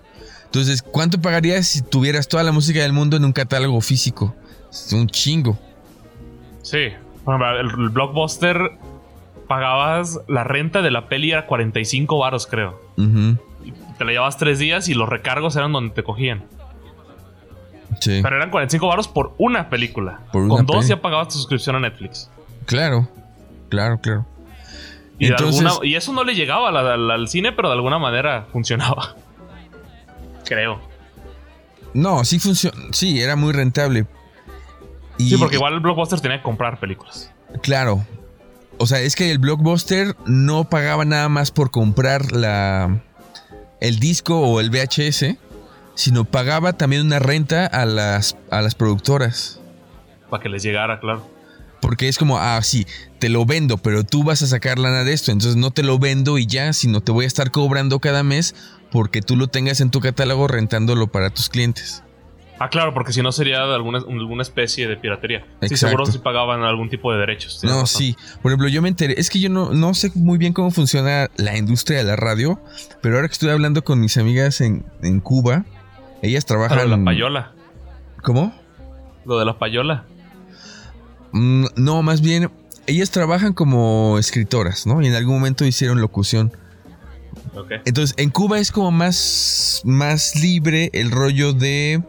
Entonces, 0.46 0.80
¿cuánto 0.80 1.20
pagarías 1.20 1.66
si 1.66 1.82
tuvieras 1.82 2.26
toda 2.26 2.42
la 2.42 2.52
música 2.52 2.80
del 2.80 2.94
mundo 2.94 3.18
en 3.18 3.26
un 3.26 3.34
catálogo 3.34 3.78
físico? 3.82 4.34
Es 4.70 4.90
un 4.94 5.06
chingo. 5.06 5.58
Sí. 6.62 6.78
Ejemplo, 6.78 7.50
el, 7.60 7.66
el 7.66 7.88
blockbuster 7.90 8.78
pagabas 9.46 10.20
la 10.26 10.42
renta 10.42 10.80
de 10.80 10.90
la 10.90 11.06
peli 11.08 11.34
a 11.34 11.44
45 11.44 12.16
varos, 12.16 12.46
creo. 12.46 12.80
Ujú. 12.96 13.36
Y 13.62 13.72
Te 13.98 14.06
la 14.06 14.12
llevabas 14.12 14.38
tres 14.38 14.58
días 14.58 14.88
y 14.88 14.94
los 14.94 15.06
recargos 15.06 15.54
eran 15.56 15.72
donde 15.72 15.94
te 15.94 16.02
cogían. 16.02 16.44
Sí. 18.00 18.20
Pero 18.22 18.36
eran 18.36 18.50
45 18.50 18.86
varos 18.86 19.08
por 19.08 19.34
una 19.38 19.68
película. 19.70 20.20
Por 20.32 20.42
una 20.42 20.56
Con 20.56 20.66
dos 20.66 20.76
peli. 20.78 20.88
ya 20.88 21.00
pagabas 21.00 21.28
tu 21.28 21.34
suscripción 21.34 21.76
a 21.76 21.80
Netflix. 21.80 22.30
Claro. 22.66 23.08
Claro, 23.68 23.98
claro. 24.00 24.26
Y, 25.18 25.26
de 25.26 25.30
Entonces- 25.32 25.64
alguna- 25.64 25.86
y 25.86 25.94
eso 25.96 26.12
no 26.12 26.22
le 26.24 26.34
llegaba 26.34 26.68
al, 26.68 27.28
cine, 27.28 27.52
pero 27.52 27.68
de 27.68 27.74
alguna 27.74 27.98
manera 27.98 28.46
funcionaba. 28.52 29.14
Creo. 30.46 30.80
No, 31.94 32.24
sí 32.24 32.38
funciona. 32.38 32.76
Sí, 32.92 33.20
era 33.20 33.34
muy 33.36 33.52
rentable. 33.52 34.06
Y, 35.18 35.30
Sí, 35.30 35.36
porque 35.36 35.56
igual 35.56 35.74
el 35.74 35.80
blockbuster 35.80 36.20
tenía 36.20 36.36
que 36.38 36.42
comprar 36.44 36.78
películas. 36.78 37.32
Claro. 37.62 38.06
O 38.78 38.86
sea, 38.86 39.00
es 39.00 39.16
que 39.16 39.30
el 39.32 39.38
blockbuster 39.38 40.14
no 40.26 40.68
pagaba 40.68 41.04
nada 41.04 41.28
más 41.28 41.50
por 41.50 41.70
comprar 41.70 42.30
la 42.32 43.00
el 43.80 43.98
disco 43.98 44.38
o 44.40 44.60
el 44.60 44.70
VHS, 44.70 45.36
sino 45.98 46.24
pagaba 46.24 46.74
también 46.74 47.04
una 47.04 47.18
renta 47.18 47.66
a 47.66 47.84
las, 47.84 48.36
a 48.52 48.62
las 48.62 48.76
productoras. 48.76 49.60
Para 50.30 50.40
que 50.40 50.48
les 50.48 50.62
llegara, 50.62 51.00
claro. 51.00 51.28
Porque 51.80 52.06
es 52.06 52.18
como, 52.18 52.38
ah, 52.38 52.62
sí, 52.62 52.86
te 53.18 53.28
lo 53.28 53.44
vendo, 53.44 53.78
pero 53.78 54.04
tú 54.04 54.22
vas 54.22 54.40
a 54.42 54.46
sacar 54.46 54.78
lana 54.78 55.02
de 55.02 55.12
esto. 55.12 55.32
Entonces 55.32 55.56
no 55.56 55.72
te 55.72 55.82
lo 55.82 55.98
vendo 55.98 56.38
y 56.38 56.46
ya, 56.46 56.72
sino 56.72 57.00
te 57.00 57.10
voy 57.10 57.24
a 57.24 57.26
estar 57.26 57.50
cobrando 57.50 57.98
cada 57.98 58.22
mes 58.22 58.54
porque 58.92 59.22
tú 59.22 59.34
lo 59.34 59.48
tengas 59.48 59.80
en 59.80 59.90
tu 59.90 59.98
catálogo 59.98 60.46
rentándolo 60.46 61.08
para 61.08 61.30
tus 61.30 61.48
clientes. 61.48 62.04
Ah, 62.60 62.68
claro, 62.68 62.94
porque 62.94 63.12
si 63.12 63.20
no 63.20 63.32
sería 63.32 63.66
de 63.66 63.74
alguna, 63.74 63.98
alguna 63.98 64.42
especie 64.42 64.86
de 64.86 64.96
piratería. 64.96 65.44
Sí, 65.62 65.76
seguro 65.76 66.06
si 66.06 66.18
pagaban 66.18 66.62
algún 66.62 66.90
tipo 66.90 67.12
de 67.12 67.18
derechos. 67.18 67.58
No, 67.64 67.80
razón. 67.80 67.86
sí. 67.86 68.16
Por 68.40 68.52
ejemplo, 68.52 68.68
yo 68.68 68.82
me 68.82 68.88
enteré, 68.88 69.14
es 69.18 69.30
que 69.30 69.40
yo 69.40 69.50
no, 69.50 69.72
no 69.72 69.94
sé 69.94 70.12
muy 70.14 70.38
bien 70.38 70.52
cómo 70.52 70.70
funciona 70.70 71.28
la 71.36 71.56
industria 71.56 71.98
de 71.98 72.04
la 72.04 72.14
radio, 72.14 72.60
pero 73.00 73.16
ahora 73.16 73.26
que 73.26 73.32
estoy 73.32 73.50
hablando 73.50 73.82
con 73.82 74.00
mis 74.00 74.16
amigas 74.16 74.60
en, 74.60 74.84
en 75.02 75.18
Cuba, 75.18 75.64
ellas 76.22 76.44
Lo 76.44 76.48
trabajan... 76.48 76.78
de 76.78 76.96
la 76.96 77.04
payola. 77.04 77.52
¿Cómo? 78.22 78.52
Lo 79.24 79.38
de 79.38 79.44
la 79.44 79.58
payola. 79.58 80.04
Mm, 81.32 81.66
no, 81.76 82.02
más 82.02 82.20
bien, 82.20 82.50
ellas 82.86 83.10
trabajan 83.10 83.52
como 83.52 84.18
escritoras, 84.18 84.86
¿no? 84.86 85.02
Y 85.02 85.06
en 85.06 85.14
algún 85.14 85.34
momento 85.34 85.64
hicieron 85.64 86.00
locución. 86.00 86.52
Ok. 87.54 87.72
Entonces, 87.84 88.14
en 88.18 88.30
Cuba 88.30 88.58
es 88.58 88.72
como 88.72 88.90
más, 88.90 89.82
más 89.84 90.36
libre 90.36 90.90
el 90.92 91.10
rollo 91.10 91.52
de 91.52 92.02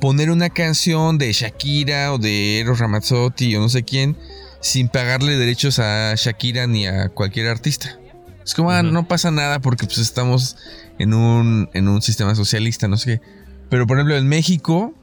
poner 0.00 0.30
una 0.30 0.50
canción 0.50 1.18
de 1.18 1.32
Shakira 1.32 2.12
o 2.12 2.18
de 2.18 2.60
Eros 2.60 2.78
Ramazzotti 2.78 3.56
o 3.56 3.60
no 3.60 3.68
sé 3.68 3.82
quién 3.82 4.16
sin 4.64 4.88
pagarle 4.88 5.36
derechos 5.36 5.78
a 5.78 6.14
Shakira 6.16 6.66
ni 6.66 6.86
a 6.86 7.10
cualquier 7.10 7.48
artista. 7.48 7.98
Es 8.42 8.54
como, 8.54 8.70
ah, 8.70 8.82
no 8.82 9.06
pasa 9.06 9.30
nada 9.30 9.58
porque 9.58 9.84
pues 9.84 9.98
estamos 9.98 10.56
en 10.98 11.14
un, 11.14 11.68
en 11.74 11.88
un 11.88 12.00
sistema 12.02 12.34
socialista, 12.34 12.88
no 12.88 12.96
sé 12.96 13.18
qué. 13.20 13.26
Pero 13.70 13.86
por 13.86 13.96
ejemplo, 13.98 14.16
en 14.16 14.28
México, 14.28 14.94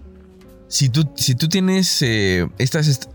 si 0.67 0.89
tú, 0.89 1.09
si 1.15 1.35
tú 1.35 1.49
tienes 1.49 2.01
eh, 2.01 2.47
estas, 2.57 2.87
est- 2.87 3.09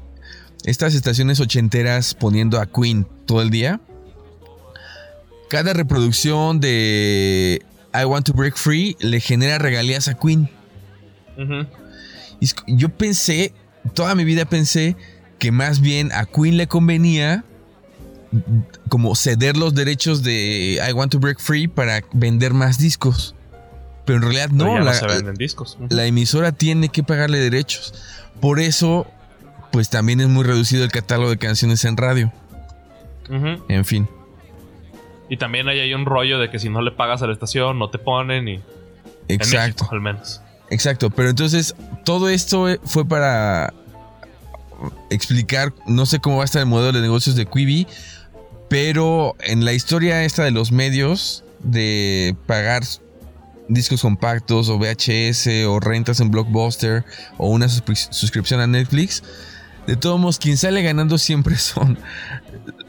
estas 0.64 0.94
estaciones 0.94 1.40
ochenteras 1.40 2.14
poniendo 2.14 2.60
a 2.60 2.66
Queen 2.66 3.06
todo 3.26 3.40
el 3.42 3.50
día, 3.50 3.80
cada 5.48 5.72
reproducción 5.72 6.60
de 6.60 7.62
I 7.94 8.04
Want 8.04 8.26
to 8.26 8.32
Break 8.32 8.56
Free 8.56 8.96
le 9.00 9.20
genera 9.20 9.58
regalías 9.58 10.08
a 10.08 10.14
Queen. 10.14 10.50
Es- 12.40 12.56
yo 12.66 12.88
pensé, 12.90 13.52
toda 13.94 14.14
mi 14.14 14.24
vida 14.24 14.44
pensé 14.44 14.96
que 15.38 15.52
más 15.52 15.80
bien 15.80 16.10
a 16.12 16.26
Queen 16.26 16.56
le 16.56 16.66
convenía 16.66 17.44
como 18.88 19.14
ceder 19.14 19.56
los 19.56 19.74
derechos 19.74 20.22
de 20.22 20.80
I 20.88 20.92
Want 20.92 21.12
to 21.12 21.18
Break 21.18 21.40
Free 21.40 21.68
para 21.68 22.02
vender 22.12 22.54
más 22.54 22.78
discos. 22.78 23.34
Pero 24.04 24.18
en 24.18 24.22
realidad 24.22 24.50
no, 24.50 24.78
no 24.78 24.84
la, 24.84 24.94
se 24.94 25.06
venden 25.06 25.34
discos. 25.34 25.76
La 25.90 26.06
emisora 26.06 26.52
tiene 26.52 26.88
que 26.88 27.02
pagarle 27.02 27.38
derechos. 27.38 27.92
Por 28.40 28.60
eso, 28.60 29.06
pues 29.72 29.90
también 29.90 30.20
es 30.20 30.28
muy 30.28 30.44
reducido 30.44 30.84
el 30.84 30.92
catálogo 30.92 31.30
de 31.30 31.38
canciones 31.38 31.84
en 31.84 31.96
radio. 31.96 32.32
En 33.68 33.84
fin. 33.84 34.08
Y 35.28 35.36
también 35.36 35.68
ahí 35.68 35.80
hay 35.80 35.92
un 35.92 36.06
rollo 36.06 36.38
de 36.38 36.50
que 36.50 36.60
si 36.60 36.68
no 36.68 36.80
le 36.82 36.92
pagas 36.92 37.22
a 37.22 37.26
la 37.26 37.32
estación, 37.32 37.78
no 37.78 37.90
te 37.90 37.98
ponen. 37.98 38.46
Y, 38.46 38.54
En 38.54 38.62
Exacto. 39.28 39.84
México, 39.84 39.88
al 39.90 40.00
menos. 40.00 40.40
Exacto, 40.70 41.10
pero 41.10 41.28
entonces 41.30 41.74
todo 42.04 42.28
esto 42.28 42.68
eh, 42.68 42.80
fue 42.84 43.04
para 43.04 43.72
explicar, 45.10 45.72
no 45.86 46.06
sé 46.06 46.18
cómo 46.20 46.36
va 46.36 46.42
a 46.42 46.44
estar 46.44 46.60
el 46.60 46.66
modelo 46.66 46.92
de 46.92 47.00
negocios 47.00 47.36
de 47.36 47.46
Quibi, 47.46 47.86
pero 48.68 49.36
en 49.40 49.64
la 49.64 49.72
historia 49.72 50.24
esta 50.24 50.44
de 50.44 50.50
los 50.50 50.72
medios, 50.72 51.44
de 51.62 52.36
pagar 52.46 52.82
discos 53.68 54.02
compactos 54.02 54.68
o 54.68 54.78
VHS 54.78 55.48
o 55.66 55.80
rentas 55.80 56.20
en 56.20 56.30
Blockbuster 56.30 57.04
o 57.38 57.48
una 57.50 57.66
suscri- 57.66 58.08
suscripción 58.12 58.60
a 58.60 58.66
Netflix, 58.66 59.22
de 59.86 59.96
todos 59.96 60.18
modos, 60.20 60.38
quien 60.38 60.56
sale 60.56 60.82
ganando 60.82 61.18
siempre 61.18 61.56
son, 61.58 61.98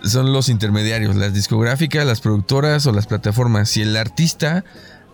son 0.03 0.33
los 0.33 0.49
intermediarios, 0.49 1.15
las 1.15 1.33
discográficas, 1.33 2.05
las 2.05 2.21
productoras 2.21 2.85
o 2.87 2.91
las 2.91 3.07
plataformas. 3.07 3.69
Si 3.69 3.81
el 3.81 3.95
artista 3.97 4.63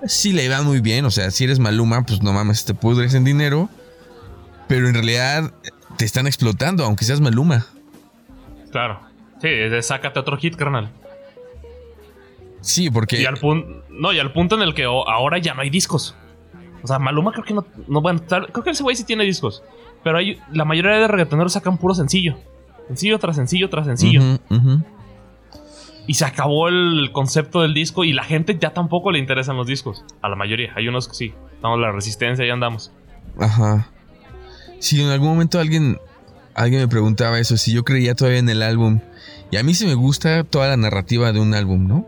sí 0.06 0.34
le 0.34 0.48
va 0.50 0.62
muy 0.64 0.80
bien, 0.80 1.06
o 1.06 1.12
sea, 1.12 1.32
si 1.32 1.44
eres 1.46 1.60
Maluma, 1.60 2.06
pues 2.06 2.22
no 2.22 2.34
mames, 2.34 2.66
te 2.66 2.74
pudres 2.74 3.14
en 3.14 3.24
dinero, 3.24 3.70
pero 4.68 4.88
en 4.88 4.94
realidad 4.94 5.54
te 5.98 6.06
están 6.06 6.26
explotando, 6.28 6.84
aunque 6.86 7.06
seas 7.06 7.22
Maluma. 7.22 7.68
Claro. 8.72 9.00
Sí, 9.44 9.50
sácate 9.84 10.20
otro 10.20 10.38
hit, 10.38 10.56
carnal. 10.56 10.90
Sí, 12.62 12.90
porque... 12.90 13.22
Y 13.22 13.26
al 13.26 13.36
punto. 13.38 13.84
No, 13.90 14.14
y 14.14 14.20
al 14.20 14.32
punto 14.32 14.56
en 14.56 14.62
el 14.62 14.74
que 14.74 14.86
ahora 14.86 15.38
ya 15.38 15.54
no 15.54 15.62
hay 15.62 15.70
discos. 15.70 16.16
O 16.82 16.88
sea, 16.88 16.98
Maluma 16.98 17.32
creo 17.34 17.44
que 17.44 17.54
no. 17.54 17.66
no 17.88 18.02
bueno, 18.02 18.22
tal- 18.22 18.48
creo 18.52 18.64
que 18.64 18.70
ese 18.72 18.84
güey 18.84 18.96
sí 18.96 19.04
tiene 19.04 19.26
discos. 19.26 19.62
Pero 20.04 20.18
hay, 20.18 20.40
la 20.52 20.64
mayoría 20.66 20.94
de 20.94 21.08
reggaetoneros 21.08 21.54
sacan 21.54 21.78
puro 21.78 21.94
sencillo. 21.94 22.38
Sencillo 22.88 23.20
tras 23.20 23.36
sencillo 23.36 23.70
tras 23.70 23.86
sencillo. 23.86 24.22
Y 26.08 26.14
se 26.16 26.26
acabó 26.26 26.68
el 26.70 27.10
concepto 27.12 27.62
del 27.62 27.74
disco. 27.74 28.04
Y 28.06 28.14
la 28.14 28.24
gente 28.24 28.58
ya 28.60 28.72
tampoco 28.72 29.12
le 29.12 29.20
interesan 29.20 29.58
los 29.58 29.68
discos. 29.68 30.06
A 30.22 30.30
la 30.30 30.36
mayoría. 30.38 30.72
Hay 30.76 30.88
unos 30.88 31.08
que 31.10 31.16
sí. 31.16 31.34
Estamos 31.56 31.80
la 31.80 31.92
resistencia 31.92 32.46
y 32.46 32.50
andamos. 32.50 32.92
Ajá. 33.40 33.90
Sí, 34.80 35.02
en 35.02 35.10
algún 35.10 35.30
momento 35.30 35.60
alguien, 35.60 35.98
alguien 36.56 36.82
me 36.82 36.88
preguntaba 36.90 37.40
eso, 37.40 37.56
si 37.56 37.74
yo 37.74 37.84
creía 37.86 38.16
todavía 38.16 38.40
en 38.40 38.50
el 38.50 38.62
álbum. 38.62 39.00
Y 39.54 39.58
a 39.58 39.64
mí 39.64 39.74
sí 39.76 39.86
me 39.86 39.94
gusta 39.94 40.44
toda 40.44 40.68
la 40.68 40.78
narrativa 40.78 41.32
de 41.32 41.40
un 41.40 41.54
álbum, 41.54 41.88
¿no? 41.88 42.08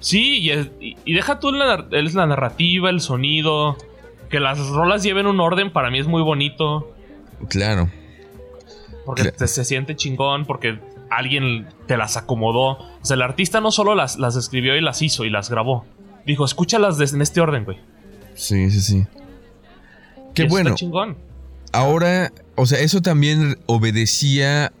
Sí, 0.00 0.38
y, 0.40 0.50
es- 0.50 0.68
y- 0.80 0.96
y 1.04 1.14
deja 1.14 1.40
tú 1.40 1.50
la, 1.50 1.86
es 1.92 2.12
la 2.14 2.26
narrativa, 2.26 2.90
el 2.90 3.00
sonido. 3.00 3.76
Que 4.28 4.38
las 4.38 4.58
rolas 4.68 5.02
lleven 5.02 5.26
un 5.26 5.40
orden 5.40 5.72
para 5.72 5.90
mí 5.90 5.98
es 5.98 6.06
muy 6.06 6.20
bonito. 6.22 6.92
Claro. 7.48 7.88
Porque 9.06 9.32
te- 9.32 9.48
se 9.48 9.64
siente 9.64 9.96
chingón, 9.96 10.44
porque 10.44 10.78
alguien 11.10 11.68
te 11.86 11.96
las 11.96 12.16
acomodó. 12.18 12.72
O 12.78 13.00
sea, 13.04 13.14
el 13.14 13.22
artista 13.22 13.60
no 13.62 13.70
solo 13.70 13.94
las, 13.94 14.18
las 14.18 14.36
escribió 14.36 14.76
y 14.76 14.80
las 14.82 15.00
hizo 15.00 15.24
y 15.24 15.30
las 15.30 15.48
grabó. 15.50 15.86
Dijo, 16.26 16.44
escúchalas 16.44 17.00
en 17.14 17.22
este 17.22 17.40
orden, 17.40 17.64
güey. 17.64 17.78
Sí, 18.34 18.70
sí, 18.70 18.80
sí. 18.80 19.04
Qué 20.34 20.44
bueno. 20.44 20.70
Está 20.70 20.78
chingón. 20.80 21.16
Ahora, 21.72 22.30
o 22.56 22.66
sea, 22.66 22.78
eso 22.80 23.00
también 23.00 23.58
obedecía 23.66 24.72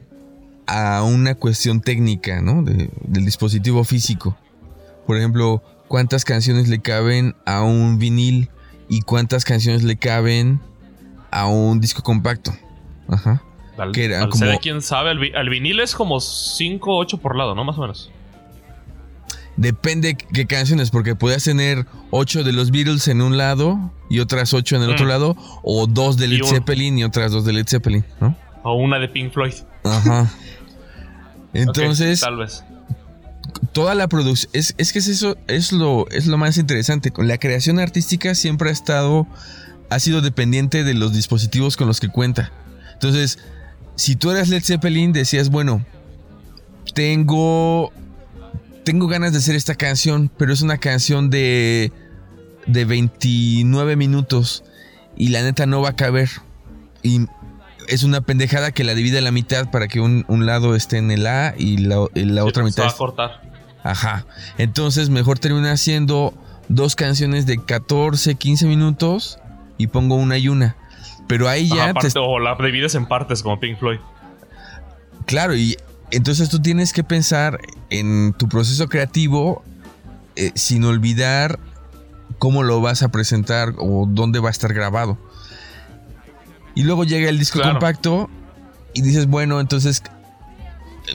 a 0.66 1.02
una 1.02 1.34
cuestión 1.34 1.80
técnica, 1.80 2.40
¿no? 2.40 2.62
De- 2.62 2.90
del 3.02 3.24
dispositivo 3.24 3.84
físico. 3.84 4.36
Por 5.06 5.16
ejemplo, 5.16 5.62
cuántas 5.88 6.24
canciones 6.24 6.68
le 6.68 6.80
caben 6.80 7.34
a 7.44 7.62
un 7.62 7.98
vinil 7.98 8.48
y 8.88 9.00
cuántas 9.02 9.44
canciones 9.44 9.82
le 9.82 9.96
caben 9.96 10.60
a 11.30 11.46
un 11.46 11.80
disco 11.80 12.02
compacto. 12.02 12.52
Ajá. 13.08 13.42
Al, 13.78 13.92
Que 13.92 14.04
era 14.04 14.22
al 14.22 14.28
como- 14.28 14.58
quién 14.60 14.82
sabe. 14.82 15.16
Vi- 15.18 15.32
el 15.34 15.48
vinil 15.48 15.80
es 15.80 15.94
como 15.94 16.20
5 16.20 16.94
o 16.94 16.98
8 16.98 17.18
por 17.18 17.36
lado, 17.36 17.54
¿no? 17.54 17.64
Más 17.64 17.76
o 17.78 17.80
menos. 17.82 18.10
Depende 19.56 20.14
qué 20.16 20.46
canciones, 20.46 20.90
porque 20.90 21.14
podías 21.14 21.44
tener 21.44 21.86
ocho 22.10 22.42
de 22.42 22.52
los 22.52 22.70
Beatles 22.70 23.06
en 23.08 23.20
un 23.20 23.36
lado 23.36 23.92
y 24.08 24.20
otras 24.20 24.54
ocho 24.54 24.76
en 24.76 24.82
el 24.82 24.90
otro 24.90 25.04
Mm. 25.04 25.08
lado, 25.08 25.36
o 25.62 25.86
dos 25.86 26.16
de 26.16 26.26
Y 26.26 26.38
Led 26.38 26.44
Zeppelin 26.46 26.98
y 26.98 27.04
otras 27.04 27.32
dos 27.32 27.44
de 27.44 27.52
Led 27.52 27.66
Zeppelin, 27.68 28.04
¿no? 28.20 28.34
O 28.62 28.74
una 28.74 28.98
de 28.98 29.08
Pink 29.08 29.32
Floyd. 29.32 29.52
Ajá. 29.84 30.30
Entonces, 31.54 32.20
tal 32.20 32.36
vez. 32.36 32.64
toda 33.72 33.94
la 33.94 34.08
producción, 34.08 34.50
es, 34.54 34.74
es 34.78 34.92
que 34.92 35.00
es 35.00 35.08
eso, 35.08 35.36
es 35.48 35.72
lo, 35.72 36.08
es 36.10 36.26
lo 36.26 36.38
más 36.38 36.56
interesante. 36.56 37.12
La 37.18 37.38
creación 37.38 37.78
artística 37.78 38.34
siempre 38.34 38.70
ha 38.70 38.72
estado, 38.72 39.26
ha 39.90 39.98
sido 39.98 40.20
dependiente 40.20 40.84
de 40.84 40.94
los 40.94 41.12
dispositivos 41.12 41.76
con 41.76 41.88
los 41.88 42.00
que 42.00 42.08
cuenta. 42.08 42.52
Entonces, 42.94 43.38
si 43.96 44.16
tú 44.16 44.30
eras 44.30 44.48
Led 44.48 44.62
Zeppelin, 44.62 45.12
decías, 45.12 45.50
bueno, 45.50 45.84
tengo, 46.94 47.92
tengo 48.84 49.06
ganas 49.08 49.32
de 49.32 49.38
hacer 49.38 49.56
esta 49.56 49.74
canción, 49.74 50.30
pero 50.36 50.52
es 50.52 50.62
una 50.62 50.78
canción 50.78 51.28
de, 51.28 51.92
de 52.66 52.84
29 52.84 53.96
minutos 53.96 54.64
y 55.16 55.28
la 55.28 55.42
neta 55.42 55.66
no 55.66 55.80
va 55.82 55.90
a 55.90 55.96
caber. 55.96 56.30
Y 57.02 57.26
es 57.88 58.02
una 58.02 58.20
pendejada 58.20 58.72
que 58.72 58.84
la 58.84 58.94
divide 58.94 59.18
a 59.18 59.22
la 59.22 59.30
mitad 59.32 59.70
para 59.70 59.88
que 59.88 60.00
un, 60.00 60.24
un 60.28 60.46
lado 60.46 60.74
esté 60.74 60.98
en 60.98 61.10
el 61.10 61.26
A 61.26 61.54
y 61.56 61.78
la, 61.78 62.06
y 62.14 62.24
la 62.24 62.42
Sí, 62.42 62.48
otra 62.48 62.62
se 62.62 62.68
mitad 62.68 62.84
va 62.84 62.88
a 62.90 62.96
cortar. 62.96 63.42
Ajá. 63.84 64.26
Entonces 64.58 65.10
mejor 65.10 65.38
termina 65.38 65.72
haciendo 65.72 66.34
dos 66.68 66.94
canciones 66.96 67.46
de 67.46 67.58
14, 67.58 68.34
15 68.36 68.66
minutos 68.66 69.38
y 69.78 69.88
pongo 69.88 70.14
una 70.14 70.38
y 70.38 70.48
una. 70.48 70.76
Pero 71.26 71.48
ahí 71.48 71.68
ya, 71.68 71.92
te- 71.94 72.08
o 72.18 72.38
la 72.38 72.54
divides 72.56 72.94
en 72.94 73.06
partes 73.06 73.42
como 73.42 73.58
Pink 73.58 73.78
Floyd. 73.78 73.98
claro, 75.26 75.54
y 75.56 75.76
entonces 76.10 76.48
tú 76.50 76.60
tienes 76.60 76.92
que 76.92 77.04
pensar 77.04 77.58
en 77.90 78.34
tu 78.34 78.48
proceso 78.48 78.88
creativo 78.88 79.62
eh, 80.36 80.52
sin 80.54 80.84
olvidar 80.84 81.58
cómo 82.38 82.62
lo 82.62 82.80
vas 82.80 83.02
a 83.02 83.08
presentar 83.10 83.74
o 83.78 84.06
dónde 84.08 84.40
va 84.40 84.48
a 84.48 84.50
estar 84.50 84.72
grabado. 84.74 85.16
Y 86.74 86.82
luego 86.84 87.04
llega 87.04 87.28
el 87.28 87.38
disco 87.38 87.58
Claro. 87.58 87.74
compacto 87.74 88.30
y 88.94 89.02
dices, 89.02 89.26
bueno, 89.26 89.60
entonces, 89.60 90.02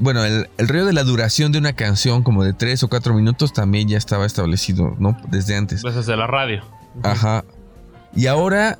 bueno, 0.01 0.23
el, 0.25 0.49
el 0.57 0.67
rollo 0.67 0.85
de 0.85 0.93
la 0.93 1.03
duración 1.03 1.51
de 1.51 1.57
una 1.59 1.73
canción 1.73 2.23
como 2.23 2.43
de 2.43 2.53
3 2.53 2.83
o 2.83 2.89
4 2.89 3.13
minutos 3.13 3.53
también 3.53 3.87
ya 3.87 3.97
estaba 3.97 4.25
establecido, 4.25 4.95
¿no? 4.99 5.17
Desde 5.29 5.55
antes. 5.55 5.81
Desde 5.81 6.15
la 6.17 6.27
radio. 6.27 6.63
Ajá. 7.03 7.43
Y 8.15 8.27
ahora, 8.27 8.79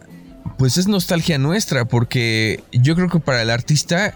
pues 0.57 0.77
es 0.77 0.87
nostalgia 0.87 1.37
nuestra, 1.37 1.85
porque 1.85 2.63
yo 2.71 2.95
creo 2.95 3.09
que 3.09 3.19
para 3.19 3.41
el 3.41 3.49
artista 3.49 4.13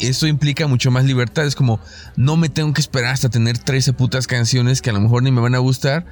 eso 0.00 0.26
implica 0.26 0.66
mucho 0.66 0.90
más 0.90 1.04
libertad. 1.04 1.46
Es 1.46 1.54
como, 1.54 1.78
no 2.16 2.36
me 2.36 2.48
tengo 2.48 2.72
que 2.72 2.80
esperar 2.80 3.12
hasta 3.14 3.28
tener 3.28 3.58
13 3.58 3.92
putas 3.92 4.26
canciones 4.26 4.82
que 4.82 4.90
a 4.90 4.92
lo 4.92 5.00
mejor 5.00 5.22
ni 5.22 5.30
me 5.30 5.40
van 5.40 5.54
a 5.54 5.58
gustar. 5.58 6.04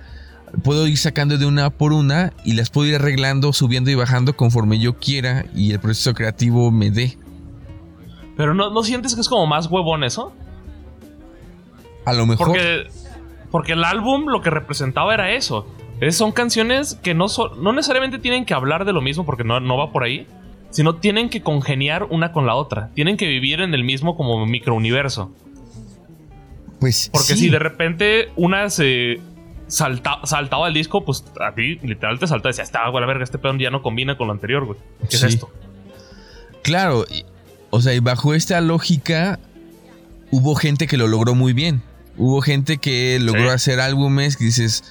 Puedo 0.63 0.87
ir 0.87 0.99
sacando 0.99 1.39
de 1.39 1.47
una 1.47 1.71
por 1.71 1.93
una 1.93 2.33
y 2.45 2.53
las 2.53 2.69
puedo 2.71 2.89
ir 2.89 2.97
arreglando, 2.97 3.53
subiendo 3.53 3.91
y 3.91 3.95
bajando 3.95 4.37
conforme 4.37 4.79
yo 4.79 4.99
quiera 4.99 5.47
y 5.55 5.73
el 5.73 5.81
proceso 5.81 6.13
creativo 6.15 6.71
me 6.71 6.91
dé. 6.91 7.17
Pero 8.37 8.55
no, 8.55 8.71
¿no 8.71 8.83
sientes 8.83 9.15
que 9.15 9.21
es 9.23 9.29
como 9.29 9.47
más 9.47 9.67
huevón 9.67 10.05
eso? 10.05 10.33
A 12.05 12.13
lo 12.13 12.27
mejor. 12.27 12.49
Porque, 12.49 12.87
porque 13.51 13.73
el 13.73 13.85
álbum 13.85 14.27
lo 14.29 14.43
que 14.43 14.51
representaba 14.51 15.15
era 15.15 15.33
eso. 15.33 15.67
Es- 16.01 16.17
son 16.17 16.33
canciones 16.33 16.97
que 17.03 17.15
no, 17.15 17.29
so- 17.29 17.55
no 17.57 17.73
necesariamente 17.73 18.19
tienen 18.19 18.45
que 18.45 18.55
hablar 18.55 18.85
de 18.85 18.93
lo 18.93 19.01
mismo 19.01 19.25
porque 19.25 19.45
no, 19.45 19.61
no 19.61 19.77
va 19.77 19.93
por 19.93 20.03
ahí, 20.05 20.27
sino 20.71 20.97
tienen 20.97 21.31
que 21.31 21.43
congeniar 21.43 22.05
una 22.11 22.33
con 22.33 22.47
la 22.47 22.55
otra. 22.55 22.91
Tienen 22.95 23.17
que 23.17 23.27
vivir 23.29 23.61
en 23.61 23.73
el 23.75 23.85
mismo 23.85 24.17
como 24.17 24.45
microuniverso. 24.47 25.31
Pues 26.81 27.09
Porque 27.13 27.35
sí. 27.35 27.41
si 27.45 27.49
de 27.51 27.59
repente 27.59 28.29
una 28.37 28.69
se 28.69 29.21
salta- 29.73 30.21
saltaba 30.25 30.69
el 30.69 30.75
disco, 30.75 31.05
pues 31.05 31.25
a 31.41 31.55
ti 31.55 31.77
literal 31.83 32.19
te 32.19 32.27
salta 32.27 32.49
y 32.49 32.51
decía, 32.51 32.65
está, 32.65 32.89
güey, 32.91 33.01
la 33.01 33.07
verga, 33.07 33.25
este 33.25 33.39
peón 33.39 33.59
ya 33.59 33.71
no 33.71 33.81
combina 33.83 34.17
con 34.19 34.27
lo 34.27 34.33
anterior, 34.35 34.65
güey. 34.67 34.79
¿Qué 35.09 35.17
Sí. 35.17 35.27
es 35.27 35.35
esto? 35.35 35.51
Claro, 36.63 37.05
y- 37.11 37.25
o 37.71 37.81
sea, 37.81 37.95
y 37.95 38.01
bajo 38.01 38.35
esta 38.35 38.61
lógica 38.61 39.39
hubo 40.31 40.55
gente 40.55 40.87
que 40.87 40.97
lo 40.97 41.09
logró 41.09 41.35
muy 41.35 41.53
bien. 41.55 41.83
Hubo 42.19 42.43
gente 42.43 42.77
que 42.79 43.19
logró 43.21 43.45
Sí. 43.45 43.49
hacer 43.55 43.81
álbumes 43.81 44.37
que 44.37 44.45
dices, 44.45 44.85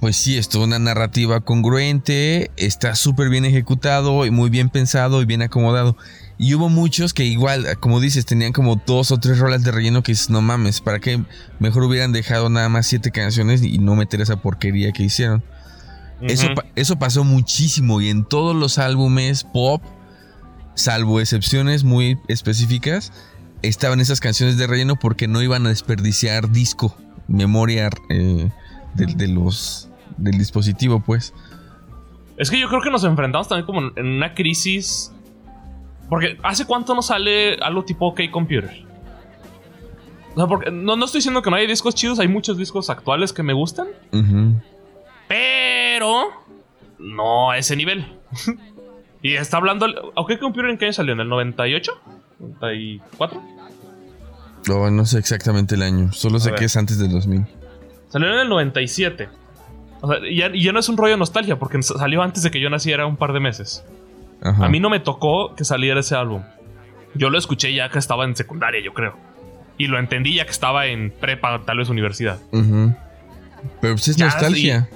pues 0.00 0.16
sí, 0.16 0.36
esto 0.36 0.58
es 0.58 0.64
una 0.64 0.78
narrativa 0.80 1.40
congruente, 1.40 2.50
está 2.56 2.94
súper 2.96 3.28
bien 3.28 3.44
ejecutado 3.44 4.26
y 4.26 4.30
muy 4.30 4.50
bien 4.50 4.68
pensado 4.70 5.22
y 5.22 5.24
bien 5.24 5.42
acomodado. 5.42 5.96
Y 6.38 6.54
hubo 6.54 6.68
muchos 6.68 7.12
que 7.12 7.24
igual, 7.24 7.78
como 7.80 8.00
dices, 8.00 8.24
tenían 8.24 8.52
como 8.52 8.80
dos 8.86 9.10
o 9.10 9.18
tres 9.18 9.38
rolas 9.38 9.64
de 9.64 9.72
relleno 9.72 10.02
que 10.04 10.12
dices, 10.12 10.30
no 10.30 10.40
mames, 10.40 10.80
¿para 10.80 11.00
qué 11.00 11.20
mejor 11.58 11.82
hubieran 11.82 12.12
dejado 12.12 12.48
nada 12.48 12.68
más 12.68 12.86
siete 12.86 13.10
canciones 13.10 13.62
y 13.62 13.78
no 13.78 13.96
meter 13.96 14.20
esa 14.20 14.40
porquería 14.40 14.92
que 14.92 15.02
hicieron? 15.02 15.42
Eso, 16.20 16.48
eso 16.76 16.98
pasó 16.98 17.24
muchísimo 17.24 18.00
y 18.00 18.08
en 18.08 18.24
todos 18.24 18.54
los 18.54 18.78
álbumes 18.78 19.44
pop, 19.44 19.82
salvo 20.74 21.20
excepciones 21.20 21.84
muy 21.84 22.18
específicas, 22.28 23.12
estaban 23.62 24.00
esas 24.00 24.20
canciones 24.20 24.56
de 24.58 24.66
relleno 24.66 24.96
porque 24.96 25.28
no 25.28 25.42
iban 25.42 25.66
a 25.66 25.70
desperdiciar 25.70 26.50
disco, 26.50 26.96
memoria 27.26 27.90
eh, 28.10 28.48
de, 28.94 29.06
de 29.06 29.28
los 29.28 29.88
del 30.16 30.38
dispositivo, 30.38 31.00
pues. 31.00 31.32
Es 32.36 32.50
que 32.50 32.60
yo 32.60 32.68
creo 32.68 32.80
que 32.80 32.90
nos 32.90 33.04
enfrentamos 33.04 33.48
también 33.48 33.66
como 33.66 33.80
en 33.96 34.06
una 34.06 34.34
crisis. 34.34 35.12
Porque 36.08 36.38
¿hace 36.42 36.64
cuánto 36.64 36.94
no 36.94 37.02
sale 37.02 37.54
algo 37.56 37.84
tipo 37.84 38.06
OK 38.06 38.20
Computer? 38.30 38.84
O 40.34 40.36
sea, 40.36 40.46
porque 40.46 40.70
no, 40.70 40.96
no 40.96 41.04
estoy 41.04 41.18
diciendo 41.18 41.42
que 41.42 41.50
no 41.50 41.56
hay 41.56 41.66
discos 41.66 41.94
chidos, 41.94 42.18
hay 42.18 42.28
muchos 42.28 42.56
discos 42.56 42.90
actuales 42.90 43.32
que 43.32 43.42
me 43.42 43.52
gustan, 43.52 43.88
pero 45.26 46.28
no 46.98 47.50
a 47.50 47.58
ese 47.58 47.76
nivel. 47.76 48.06
y 49.22 49.34
está 49.34 49.56
hablando. 49.56 49.86
¿OK 50.14 50.38
Computer 50.38 50.70
en 50.70 50.78
qué 50.78 50.86
año 50.86 50.92
salió? 50.92 51.12
¿En 51.12 51.20
el 51.20 51.28
98? 51.28 51.92
¿94? 52.60 53.42
No, 54.68 54.90
no 54.90 55.06
sé 55.06 55.18
exactamente 55.18 55.74
el 55.74 55.82
año, 55.82 56.12
solo 56.12 56.38
sé 56.38 56.50
ver. 56.50 56.60
que 56.60 56.64
es 56.66 56.76
antes 56.76 56.98
del 56.98 57.10
2000. 57.10 57.46
Salió 58.08 58.32
en 58.32 58.40
el 58.40 58.48
97. 58.48 59.28
O 60.00 60.08
sea, 60.08 60.18
y 60.26 60.36
ya, 60.36 60.50
y 60.54 60.62
ya 60.62 60.72
no 60.72 60.78
es 60.78 60.88
un 60.88 60.96
rollo 60.96 61.12
de 61.12 61.18
nostalgia, 61.18 61.58
porque 61.58 61.82
salió 61.82 62.22
antes 62.22 62.42
de 62.42 62.50
que 62.50 62.60
yo 62.60 62.70
naciera 62.70 63.06
un 63.06 63.16
par 63.16 63.32
de 63.32 63.40
meses. 63.40 63.84
Ajá. 64.42 64.66
A 64.66 64.68
mí 64.68 64.80
no 64.80 64.90
me 64.90 65.00
tocó 65.00 65.54
que 65.54 65.64
saliera 65.64 66.00
ese 66.00 66.14
álbum. 66.14 66.42
Yo 67.14 67.30
lo 67.30 67.38
escuché 67.38 67.72
ya 67.74 67.88
que 67.88 67.98
estaba 67.98 68.24
en 68.24 68.36
secundaria, 68.36 68.80
yo 68.82 68.92
creo. 68.94 69.16
Y 69.76 69.86
lo 69.86 69.98
entendí 69.98 70.34
ya 70.34 70.44
que 70.44 70.50
estaba 70.50 70.86
en 70.86 71.10
prepa, 71.10 71.62
tal 71.64 71.78
vez 71.78 71.88
universidad. 71.88 72.38
Pero 72.52 73.94
pues 73.94 74.08
es 74.08 74.16
Ya, 74.16 74.26
nostalgia. 74.26 74.88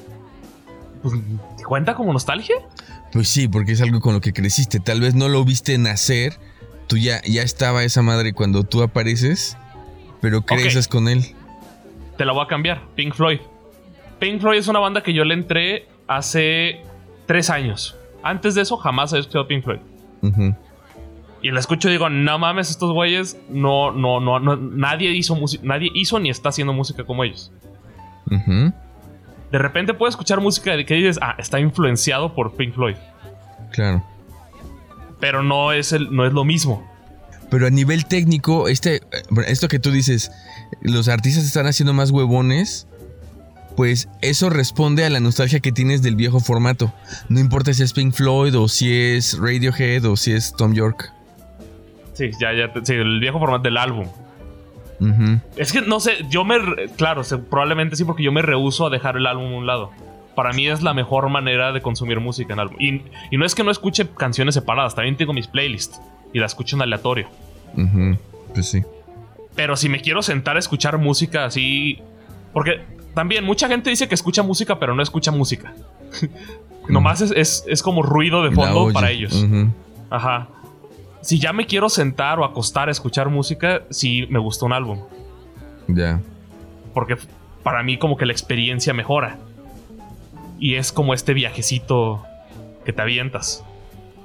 Pues, 1.02 1.14
¿te 1.56 1.64
¿Cuenta 1.64 1.94
como 1.94 2.12
nostalgia? 2.12 2.56
Pues 3.12 3.28
sí, 3.28 3.48
porque 3.48 3.72
es 3.72 3.80
algo 3.80 4.00
con 4.00 4.14
lo 4.14 4.20
que 4.20 4.32
creciste. 4.32 4.80
Tal 4.80 5.00
vez 5.00 5.14
no 5.14 5.28
lo 5.28 5.44
viste 5.44 5.76
nacer. 5.78 6.38
Tú 6.86 6.96
ya, 6.96 7.20
ya 7.24 7.42
estaba 7.42 7.84
esa 7.84 8.02
madre 8.02 8.32
cuando 8.32 8.64
tú 8.64 8.82
apareces, 8.82 9.56
pero 10.20 10.42
creces 10.42 10.88
con 10.88 11.08
él. 11.08 11.34
Te 12.16 12.24
la 12.24 12.32
voy 12.32 12.44
a 12.44 12.48
cambiar. 12.48 12.82
Pink 12.94 13.14
Floyd. 13.14 13.40
Pink 14.18 14.40
Floyd 14.40 14.58
es 14.58 14.68
una 14.68 14.78
banda 14.78 15.02
que 15.02 15.12
yo 15.12 15.24
le 15.24 15.34
entré 15.34 15.88
hace 16.06 16.82
tres 17.26 17.50
años. 17.50 17.96
Antes 18.22 18.54
de 18.54 18.62
eso 18.62 18.76
jamás 18.76 19.12
había 19.12 19.20
escuchado 19.20 19.46
Pink 19.46 19.64
Floyd. 19.64 19.80
Y 21.42 21.50
la 21.50 21.58
escucho 21.58 21.88
y 21.88 21.92
digo, 21.92 22.08
no 22.08 22.38
mames, 22.38 22.70
estos 22.70 22.92
güeyes 22.92 23.36
no, 23.48 23.90
no, 23.90 24.20
no, 24.20 24.38
no 24.38 24.56
nadie 24.56 25.10
hizo 25.10 25.34
música, 25.34 25.64
nadie 25.66 25.90
hizo 25.94 26.20
ni 26.20 26.30
está 26.30 26.50
haciendo 26.50 26.72
música 26.72 27.04
como 27.04 27.24
ellos. 27.24 27.50
De 28.26 29.58
repente 29.58 29.92
puedes 29.92 30.14
escuchar 30.14 30.40
música 30.40 30.76
de 30.76 30.86
que 30.86 30.94
dices, 30.94 31.18
ah, 31.20 31.34
está 31.38 31.58
influenciado 31.60 32.34
por 32.34 32.54
Pink 32.54 32.74
Floyd. 32.74 32.96
Claro. 33.72 34.04
Pero 35.20 35.42
no 35.42 35.72
es, 35.72 35.92
el, 35.92 36.14
no 36.14 36.24
es 36.24 36.32
lo 36.32 36.44
mismo. 36.44 36.88
Pero 37.50 37.66
a 37.66 37.70
nivel 37.70 38.06
técnico, 38.06 38.68
este, 38.68 38.96
eh, 38.96 39.02
esto 39.46 39.68
que 39.68 39.78
tú 39.78 39.90
dices, 39.90 40.32
los 40.80 41.08
artistas 41.08 41.44
están 41.44 41.66
haciendo 41.66 41.92
más 41.92 42.10
huevones, 42.10 42.86
pues 43.76 44.08
eso 44.20 44.50
responde 44.50 45.04
a 45.04 45.10
la 45.10 45.20
nostalgia 45.20 45.60
que 45.60 45.72
tienes 45.72 46.02
del 46.02 46.16
viejo 46.16 46.40
formato. 46.40 46.92
No 47.28 47.40
importa 47.40 47.72
si 47.74 47.82
es 47.82 47.92
Pink 47.92 48.14
Floyd 48.14 48.56
o 48.58 48.68
si 48.68 48.92
es 48.92 49.38
Radiohead 49.38 50.04
o 50.04 50.16
si 50.16 50.32
es 50.32 50.54
Tom 50.56 50.74
York. 50.74 51.12
Sí, 52.14 52.30
ya, 52.40 52.52
ya, 52.52 52.70
sí, 52.84 52.94
el 52.94 53.20
viejo 53.20 53.38
formato 53.38 53.64
del 53.64 53.76
álbum. 53.76 54.06
Ujú. 55.00 55.40
Es 55.56 55.72
que 55.72 55.80
no 55.80 55.98
sé, 55.98 56.18
yo 56.30 56.44
me. 56.44 56.56
Claro, 56.96 57.22
probablemente 57.50 57.96
sí, 57.96 58.04
porque 58.04 58.22
yo 58.22 58.32
me 58.32 58.42
rehuso 58.42 58.86
a 58.86 58.90
dejar 58.90 59.16
el 59.16 59.26
álbum 59.26 59.52
a 59.52 59.56
un 59.56 59.66
lado. 59.66 59.90
Para 60.34 60.52
mí 60.52 60.68
es 60.68 60.82
la 60.82 60.94
mejor 60.94 61.28
manera 61.28 61.72
de 61.72 61.82
consumir 61.82 62.20
música 62.20 62.52
en 62.52 62.60
álbum. 62.60 62.76
Y, 62.78 63.02
y 63.30 63.36
no 63.36 63.44
es 63.44 63.54
que 63.54 63.64
no 63.64 63.70
escuche 63.70 64.06
canciones 64.16 64.54
separadas, 64.54 64.94
también 64.94 65.16
tengo 65.16 65.32
mis 65.32 65.46
playlists 65.46 66.00
y 66.32 66.38
las 66.38 66.52
escucho 66.52 66.76
en 66.76 66.82
aleatorio. 66.82 67.28
Ujú. 67.76 68.16
Pues 68.54 68.70
sí. 68.70 68.82
Pero 69.54 69.76
si 69.76 69.88
me 69.88 70.00
quiero 70.00 70.22
sentar 70.22 70.56
a 70.56 70.58
escuchar 70.58 70.98
música 70.98 71.44
así. 71.44 72.00
Porque 72.52 72.80
también 73.14 73.44
mucha 73.44 73.68
gente 73.68 73.90
dice 73.90 74.08
que 74.08 74.14
escucha 74.14 74.42
música, 74.42 74.78
pero 74.78 74.94
no 74.94 75.02
escucha 75.02 75.30
música. 75.30 75.74
Nomás 76.88 77.20
es, 77.20 77.30
es, 77.32 77.64
es 77.66 77.82
como 77.82 78.02
ruido 78.02 78.42
de 78.42 78.50
fondo 78.50 78.92
para 78.92 79.10
ellos. 79.10 79.46
Ajá. 80.10 80.48
Si 81.20 81.38
ya 81.38 81.52
me 81.52 81.66
quiero 81.66 81.88
sentar 81.88 82.40
o 82.40 82.44
acostar 82.44 82.88
a 82.88 82.92
escuchar 82.92 83.28
música, 83.28 83.82
sí 83.90 84.26
me 84.28 84.38
gusta 84.40 84.66
un 84.66 84.72
álbum. 84.72 84.98
Ya. 85.86 86.20
Porque 86.92 87.16
para 87.62 87.82
mí 87.82 87.98
como 87.98 88.16
que 88.16 88.26
la 88.26 88.32
experiencia 88.32 88.92
mejora. 88.92 89.38
Y 90.58 90.74
es 90.74 90.92
como 90.92 91.14
este 91.14 91.34
viajecito 91.34 92.24
que 92.84 92.92
te 92.92 93.02
avientas. 93.02 93.64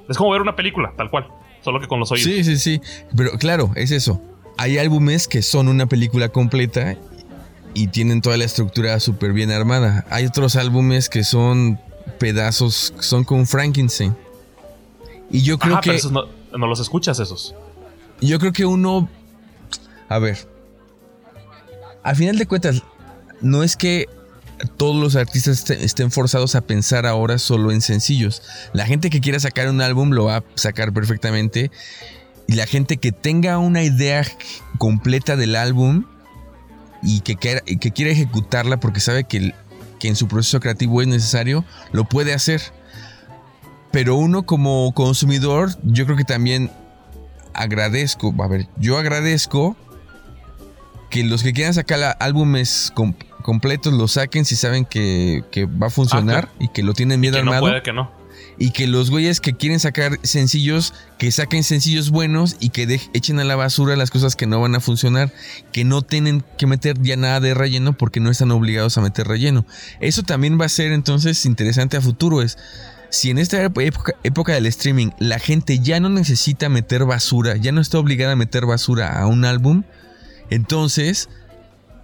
Es 0.08 0.16
como 0.16 0.30
ver 0.30 0.40
una 0.40 0.56
película, 0.56 0.92
tal 0.96 1.10
cual. 1.10 1.28
Solo 1.60 1.80
que 1.80 1.86
con 1.86 2.00
los 2.00 2.10
oídos. 2.10 2.24
Sí, 2.24 2.44
sí, 2.44 2.56
sí. 2.56 2.80
Pero 3.16 3.32
claro, 3.38 3.70
es 3.76 3.90
eso. 3.90 4.20
Hay 4.56 4.78
álbumes 4.78 5.28
que 5.28 5.42
son 5.42 5.68
una 5.68 5.86
película 5.86 6.30
completa 6.30 6.96
y 7.78 7.86
tienen 7.86 8.20
toda 8.20 8.36
la 8.36 8.44
estructura 8.44 8.98
súper 8.98 9.32
bien 9.32 9.52
armada. 9.52 10.04
Hay 10.10 10.26
otros 10.26 10.56
álbumes 10.56 11.08
que 11.08 11.22
son 11.22 11.78
pedazos, 12.18 12.92
son 12.98 13.22
como 13.22 13.46
Frankenstein. 13.46 14.16
Y 15.30 15.42
yo 15.42 15.58
creo 15.58 15.74
Ajá, 15.74 15.82
que 15.82 15.90
pero 15.90 15.98
esos 15.98 16.10
no, 16.10 16.24
no 16.56 16.66
los 16.66 16.80
escuchas 16.80 17.20
esos. 17.20 17.54
yo 18.20 18.40
creo 18.40 18.52
que 18.52 18.66
uno 18.66 19.08
a 20.08 20.18
ver. 20.18 20.48
Al 22.02 22.16
final 22.16 22.36
de 22.36 22.46
cuentas 22.46 22.82
no 23.40 23.62
es 23.62 23.76
que 23.76 24.06
todos 24.76 24.96
los 25.00 25.14
artistas 25.14 25.70
estén 25.70 26.10
forzados 26.10 26.56
a 26.56 26.62
pensar 26.62 27.06
ahora 27.06 27.38
solo 27.38 27.70
en 27.70 27.80
sencillos. 27.80 28.42
La 28.72 28.86
gente 28.86 29.08
que 29.08 29.20
quiera 29.20 29.38
sacar 29.38 29.68
un 29.68 29.80
álbum 29.80 30.10
lo 30.10 30.24
va 30.24 30.38
a 30.38 30.44
sacar 30.56 30.92
perfectamente. 30.92 31.70
Y 32.48 32.54
la 32.54 32.66
gente 32.66 32.96
que 32.96 33.12
tenga 33.12 33.58
una 33.58 33.84
idea 33.84 34.26
completa 34.78 35.36
del 35.36 35.54
álbum 35.54 36.06
y 37.02 37.20
que, 37.20 37.36
y 37.66 37.76
que 37.78 37.90
quiera 37.92 38.10
ejecutarla 38.10 38.78
porque 38.78 39.00
sabe 39.00 39.24
que, 39.24 39.36
el- 39.38 39.54
que 39.98 40.08
en 40.08 40.16
su 40.16 40.28
proceso 40.28 40.60
creativo 40.60 41.00
es 41.02 41.08
necesario, 41.08 41.64
lo 41.92 42.04
puede 42.04 42.34
hacer. 42.34 42.60
Pero 43.90 44.16
uno 44.16 44.44
como 44.44 44.92
consumidor, 44.92 45.70
yo 45.82 46.04
creo 46.04 46.16
que 46.16 46.24
también 46.24 46.70
agradezco, 47.54 48.34
a 48.42 48.46
ver, 48.48 48.68
yo 48.76 48.98
agradezco 48.98 49.76
que 51.10 51.24
los 51.24 51.42
que 51.42 51.52
quieran 51.52 51.72
sacar 51.74 52.16
álbumes 52.20 52.92
com- 52.94 53.14
completos 53.42 53.94
lo 53.94 54.06
saquen 54.08 54.44
si 54.44 54.56
saben 54.56 54.84
que, 54.84 55.42
que 55.50 55.64
va 55.64 55.86
a 55.86 55.90
funcionar 55.90 56.50
y 56.58 56.68
que 56.68 56.82
lo 56.82 56.92
tienen 56.92 57.20
bien 57.20 57.32
Que 57.32 57.42
no 57.42 57.52
armado. 57.52 57.62
puede 57.62 57.82
que 57.82 57.92
no. 57.94 58.10
Y 58.58 58.70
que 58.70 58.88
los 58.88 59.10
güeyes 59.10 59.40
que 59.40 59.54
quieren 59.54 59.78
sacar 59.78 60.18
sencillos, 60.22 60.92
que 61.16 61.30
saquen 61.30 61.62
sencillos 61.62 62.10
buenos 62.10 62.56
y 62.58 62.70
que 62.70 63.00
echen 63.12 63.38
a 63.38 63.44
la 63.44 63.54
basura 63.54 63.94
las 63.94 64.10
cosas 64.10 64.34
que 64.34 64.46
no 64.46 64.60
van 64.60 64.74
a 64.74 64.80
funcionar, 64.80 65.32
que 65.72 65.84
no 65.84 66.02
tienen 66.02 66.44
que 66.56 66.66
meter 66.66 67.00
ya 67.00 67.16
nada 67.16 67.38
de 67.38 67.54
relleno 67.54 67.96
porque 67.96 68.18
no 68.18 68.30
están 68.30 68.50
obligados 68.50 68.98
a 68.98 69.00
meter 69.00 69.28
relleno. 69.28 69.64
Eso 70.00 70.24
también 70.24 70.60
va 70.60 70.64
a 70.64 70.70
ser 70.70 70.90
entonces 70.92 71.46
interesante 71.46 71.96
a 71.96 72.00
futuro. 72.00 72.42
Es 72.42 72.58
si 73.10 73.30
en 73.30 73.38
esta 73.38 73.62
época, 73.62 74.14
época 74.22 74.52
del 74.52 74.66
streaming 74.66 75.10
la 75.18 75.38
gente 75.38 75.78
ya 75.78 76.00
no 76.00 76.08
necesita 76.08 76.68
meter 76.68 77.04
basura, 77.04 77.56
ya 77.56 77.72
no 77.72 77.80
está 77.80 77.98
obligada 77.98 78.32
a 78.32 78.36
meter 78.36 78.66
basura 78.66 79.18
a 79.20 79.26
un 79.26 79.44
álbum, 79.44 79.84
entonces 80.50 81.28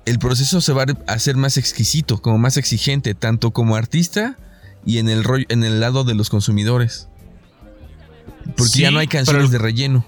el 0.07 0.19
proceso 0.19 0.61
se 0.61 0.73
va 0.73 0.85
a 1.07 1.13
hacer 1.13 1.37
más 1.37 1.57
exquisito, 1.57 2.21
como 2.21 2.39
más 2.39 2.57
exigente, 2.57 3.15
tanto 3.15 3.53
como 3.53 3.77
artista 3.77 4.37
y 4.87 4.99
en 4.99 5.09
el 5.09 5.25
rollo, 5.25 5.45
en 5.49 5.65
el 5.65 5.81
lado 5.81 6.05
de 6.05 6.15
los 6.15 6.31
consumidores. 6.31 7.09
Porque 8.57 8.65
Sí, 8.65 8.83
ya 8.83 8.91
no 8.91 8.99
hay 8.99 9.07
canciones 9.09 9.51
de 9.51 9.59
relleno. 9.59 10.05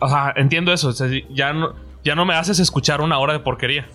Ajá, 0.00 0.32
entiendo 0.36 0.72
eso. 0.72 0.88
O 0.88 0.92
sea, 0.92 1.08
ya, 1.30 1.52
no, 1.52 1.74
ya 2.04 2.14
no 2.14 2.24
me 2.24 2.34
haces 2.34 2.58
escuchar 2.60 3.00
una 3.00 3.18
hora 3.18 3.32
de 3.32 3.40
porquería. 3.40 3.86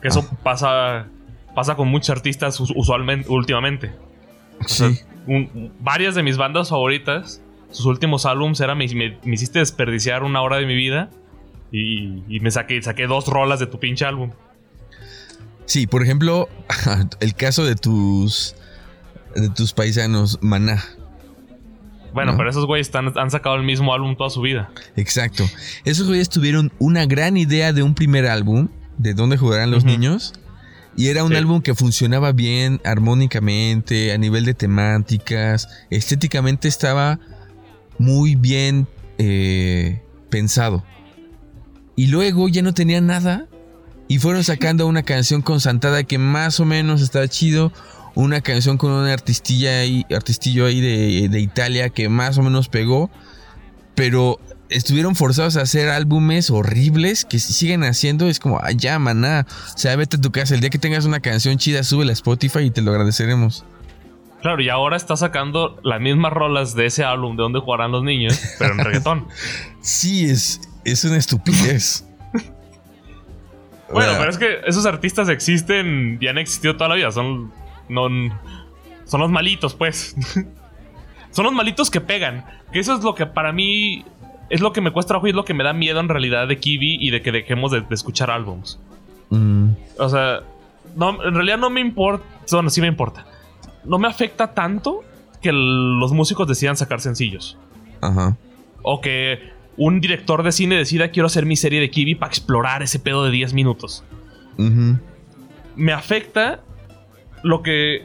Que 0.00 0.08
eso 0.08 0.24
Ah. 0.30 0.36
pasa, 0.42 1.06
pasa 1.54 1.74
con 1.74 1.88
muchos 1.88 2.10
artistas 2.10 2.60
us- 2.60 2.72
usualmente, 2.76 3.28
últimamente. 3.28 3.92
O 4.64 4.68
sea, 4.68 4.90
Sí. 4.90 5.00
un- 5.26 5.72
varias 5.80 6.14
de 6.14 6.22
mis 6.22 6.36
bandas 6.36 6.68
favoritas, 6.68 7.40
sus 7.70 7.86
últimos 7.86 8.24
álbums 8.26 8.60
eran 8.60 8.78
me, 8.78 8.86
me- 8.94 9.18
me 9.24 9.34
hiciste 9.34 9.58
desperdiciar 9.58 10.22
una 10.22 10.40
hora 10.42 10.56
de 10.58 10.66
mi 10.66 10.76
vida 10.76 11.10
y, 11.72 12.22
y 12.28 12.40
me 12.40 12.50
saqué, 12.52 12.80
saqué 12.80 13.06
dos 13.08 13.26
rolas 13.26 13.58
de 13.58 13.66
tu 13.66 13.80
pinche 13.80 14.04
álbum. 14.04 14.30
Sí, 15.64 15.88
por 15.88 16.02
ejemplo, 16.04 16.48
el 17.20 17.34
caso 17.34 17.64
de 17.64 17.74
tus 17.74 18.54
de 19.36 19.48
tus 19.50 19.72
paisanos 19.72 20.38
Maná. 20.40 20.82
Bueno, 22.12 22.32
¿No? 22.32 22.38
pero 22.38 22.48
esos 22.50 22.64
güeyes 22.66 22.90
han 22.94 23.30
sacado 23.30 23.56
el 23.56 23.62
mismo 23.62 23.92
álbum 23.92 24.16
toda 24.16 24.30
su 24.30 24.40
vida. 24.40 24.70
Exacto. 24.96 25.44
Esos 25.84 26.06
güeyes 26.08 26.30
tuvieron 26.30 26.72
una 26.78 27.04
gran 27.04 27.36
idea 27.36 27.72
de 27.74 27.82
un 27.82 27.94
primer 27.94 28.26
álbum, 28.26 28.68
de 28.96 29.12
dónde 29.12 29.36
jugarán 29.36 29.70
los 29.70 29.84
niños. 29.84 30.32
Y 30.96 31.08
era 31.08 31.24
un 31.24 31.32
Sí. 31.32 31.36
álbum 31.36 31.60
que 31.60 31.74
funcionaba 31.74 32.32
bien 32.32 32.80
armónicamente, 32.84 34.12
a 34.12 34.18
nivel 34.18 34.46
de 34.46 34.54
temáticas, 34.54 35.68
estéticamente 35.90 36.68
estaba 36.68 37.20
muy 37.98 38.34
bien 38.34 38.86
eh, 39.18 40.02
pensado. 40.30 40.84
Y 41.96 42.06
luego 42.06 42.48
ya 42.48 42.62
no 42.62 42.72
tenía 42.74 43.00
nada 43.02 43.46
y 44.08 44.18
fueron 44.18 44.44
sacando 44.44 44.86
una 44.86 45.02
canción 45.02 45.42
con 45.42 45.60
Santada 45.60 46.04
que 46.04 46.18
más 46.18 46.60
o 46.60 46.64
menos 46.64 47.02
estaba 47.02 47.28
chido, 47.28 47.72
una 48.16 48.40
canción 48.40 48.78
con 48.78 48.90
una 48.90 49.12
artistilla 49.12 49.80
ahí, 49.80 50.04
artistillo 50.14 50.66
ahí 50.66 50.80
de, 50.80 51.28
de 51.28 51.40
Italia 51.40 51.90
que 51.90 52.08
más 52.08 52.36
o 52.38 52.42
menos 52.42 52.68
pegó, 52.68 53.10
pero 53.94 54.40
estuvieron 54.68 55.14
forzados 55.14 55.56
a 55.56 55.62
hacer 55.62 55.88
álbumes 55.90 56.50
horribles 56.50 57.24
que 57.24 57.38
si 57.38 57.52
siguen 57.52 57.84
haciendo 57.84 58.26
es 58.26 58.40
como, 58.40 58.58
ay 58.60 58.74
ya, 58.76 58.98
maná, 58.98 59.46
o 59.74 59.78
sea, 59.78 59.94
vete 59.94 60.16
a 60.16 60.20
tu 60.20 60.32
casa, 60.32 60.54
el 60.54 60.60
día 60.60 60.70
que 60.70 60.78
tengas 60.78 61.04
una 61.04 61.20
canción 61.20 61.56
chida, 61.58 61.84
súbela 61.84 62.10
a 62.10 62.14
Spotify 62.14 62.60
y 62.60 62.70
te 62.70 62.82
lo 62.82 62.90
agradeceremos. 62.90 63.64
Claro, 64.42 64.60
y 64.62 64.68
ahora 64.68 64.96
está 64.96 65.16
sacando 65.16 65.80
las 65.84 66.00
mismas 66.00 66.32
rolas 66.32 66.74
de 66.74 66.86
ese 66.86 67.04
álbum 67.04 67.36
de 67.36 67.42
donde 67.42 67.60
jugarán 67.60 67.92
los 67.92 68.02
niños, 68.02 68.38
pero 68.58 68.72
en 68.72 68.78
reggaetón. 68.84 69.28
Sí, 69.82 70.24
es, 70.24 70.60
es 70.84 71.04
una 71.04 71.16
estupidez. 71.16 72.04
Bueno, 73.92 74.12
Ah, 74.12 74.16
pero 74.18 74.30
es 74.30 74.36
que 74.36 74.58
esos 74.66 74.84
artistas 74.84 75.28
existen 75.28 76.18
y 76.20 76.26
han 76.26 76.38
existido 76.38 76.76
toda 76.76 76.88
la 76.88 76.96
vida. 76.96 77.12
Son. 77.12 77.52
No, 77.88 78.08
son 79.04 79.20
los 79.20 79.30
malitos, 79.30 79.74
pues. 79.74 80.14
son 81.30 81.44
los 81.44 81.52
malitos 81.54 81.90
que 81.90 82.00
pegan. 82.00 82.44
Que 82.72 82.78
eso 82.80 82.94
es 82.96 83.02
lo 83.04 83.14
que 83.14 83.26
para 83.26 83.52
mí. 83.52 84.04
Es 84.48 84.60
lo 84.60 84.72
que 84.72 84.80
me 84.80 84.92
cuesta 84.92 85.08
trabajo 85.08 85.26
y 85.26 85.30
es 85.30 85.36
lo 85.36 85.44
que 85.44 85.54
me 85.54 85.64
da 85.64 85.72
miedo 85.72 85.98
en 85.98 86.08
realidad 86.08 86.46
de 86.46 86.58
Kiwi 86.58 86.98
y 87.00 87.10
de 87.10 87.20
que 87.20 87.32
dejemos 87.32 87.72
de, 87.72 87.80
de 87.80 87.94
escuchar 87.94 88.30
álbums. 88.30 88.78
mm, 89.30 89.68
O 89.98 90.08
sea, 90.08 90.40
no, 90.94 91.22
en 91.24 91.34
realidad 91.34 91.58
no 91.58 91.68
me 91.68 91.80
importa. 91.80 92.24
Bueno, 92.52 92.70
sí 92.70 92.80
me 92.80 92.86
importa. 92.86 93.26
No 93.84 93.98
me 93.98 94.06
afecta 94.06 94.54
tanto 94.54 95.00
que 95.42 95.48
el- 95.48 95.98
los 95.98 96.12
músicos 96.12 96.46
decidan 96.46 96.76
sacar 96.76 97.00
sencillos. 97.00 97.58
ajá. 98.00 98.36
O 98.88 99.00
que 99.00 99.50
un 99.76 100.00
director 100.00 100.44
de 100.44 100.52
cine 100.52 100.76
decida 100.76 101.08
quiero 101.10 101.26
hacer 101.26 101.44
mi 101.44 101.56
serie 101.56 101.80
de 101.80 101.90
Kiwi 101.90 102.14
para 102.14 102.30
explorar 102.30 102.82
ese 102.84 103.00
pedo 103.00 103.24
de 103.24 103.32
10 103.32 103.52
minutos. 103.52 104.04
me 105.76 105.92
afecta 105.92 106.60
lo 107.46 107.62
que 107.62 108.04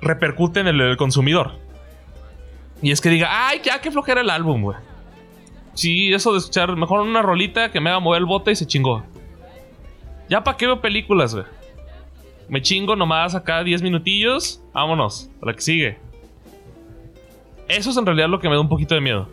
repercute 0.00 0.60
en 0.60 0.66
el, 0.66 0.96
consumidor. 0.96 1.52
Y 2.82 2.90
es 2.90 3.00
que 3.00 3.10
diga, 3.10 3.28
ay, 3.30 3.60
ya 3.62 3.80
que 3.80 3.90
flojera 3.90 4.22
el 4.22 4.30
álbum, 4.30 4.62
güey. 4.62 4.78
Sí, 5.74 6.12
eso 6.12 6.32
de 6.32 6.38
escuchar 6.38 6.74
mejor 6.76 7.00
una 7.00 7.22
rolita 7.22 7.70
que 7.70 7.80
me 7.80 7.90
haga 7.90 8.00
mover 8.00 8.20
el 8.20 8.26
bote 8.26 8.52
y 8.52 8.56
se 8.56 8.66
chingó. 8.66 9.04
Ya 10.28 10.42
para 10.42 10.56
qué 10.56 10.66
veo 10.66 10.80
películas, 10.80 11.34
güey. 11.34 11.46
Me 12.48 12.62
chingo 12.62 12.96
nomás 12.96 13.34
acá 13.34 13.62
10 13.62 13.82
minutillos. 13.82 14.62
Vámonos, 14.72 15.30
a 15.42 15.46
la 15.46 15.54
que 15.54 15.60
sigue. 15.60 15.98
Eso 17.68 17.90
es 17.90 17.96
en 17.96 18.06
realidad 18.06 18.28
lo 18.28 18.40
que 18.40 18.48
me 18.48 18.54
da 18.54 18.60
un 18.60 18.68
poquito 18.68 18.94
de 18.94 19.00
miedo. 19.00 19.28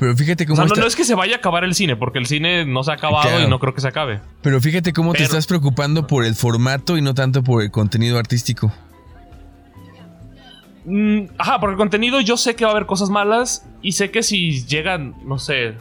Pero 0.00 0.16
fíjate 0.16 0.44
O 0.44 0.46
cómo 0.48 0.56
sea, 0.56 0.64
no, 0.64 0.68
está- 0.68 0.80
no 0.80 0.86
es 0.86 0.96
que 0.96 1.04
se 1.04 1.14
vaya 1.14 1.36
a 1.36 1.38
acabar 1.38 1.62
el 1.62 1.74
cine, 1.74 1.94
porque 1.94 2.18
el 2.18 2.26
cine 2.26 2.64
no 2.64 2.82
se 2.82 2.90
ha 2.90 2.94
acabado 2.94 3.28
Claro. 3.28 3.44
y 3.44 3.48
no 3.48 3.58
creo 3.60 3.74
que 3.74 3.80
se 3.82 3.88
acabe. 3.88 4.20
Pero 4.42 4.60
fíjate 4.60 4.92
cómo 4.94 5.12
te 5.12 5.22
estás 5.22 5.46
preocupando 5.46 6.06
por 6.06 6.24
el 6.24 6.34
formato 6.34 6.96
y 6.96 7.02
no 7.02 7.12
tanto 7.14 7.42
por 7.44 7.62
el 7.62 7.70
contenido 7.70 8.18
artístico. 8.18 8.72
Mm, 10.86 11.24
ajá, 11.38 11.60
porque 11.60 11.72
el 11.72 11.78
contenido 11.78 12.20
yo 12.20 12.36
sé 12.36 12.56
que 12.56 12.64
va 12.64 12.70
a 12.70 12.74
haber 12.74 12.86
cosas 12.86 13.10
malas 13.10 13.68
y 13.82 13.92
sé 13.92 14.10
que 14.10 14.22
si 14.22 14.64
llegan, 14.66 15.14
no 15.24 15.38
sé. 15.38 15.74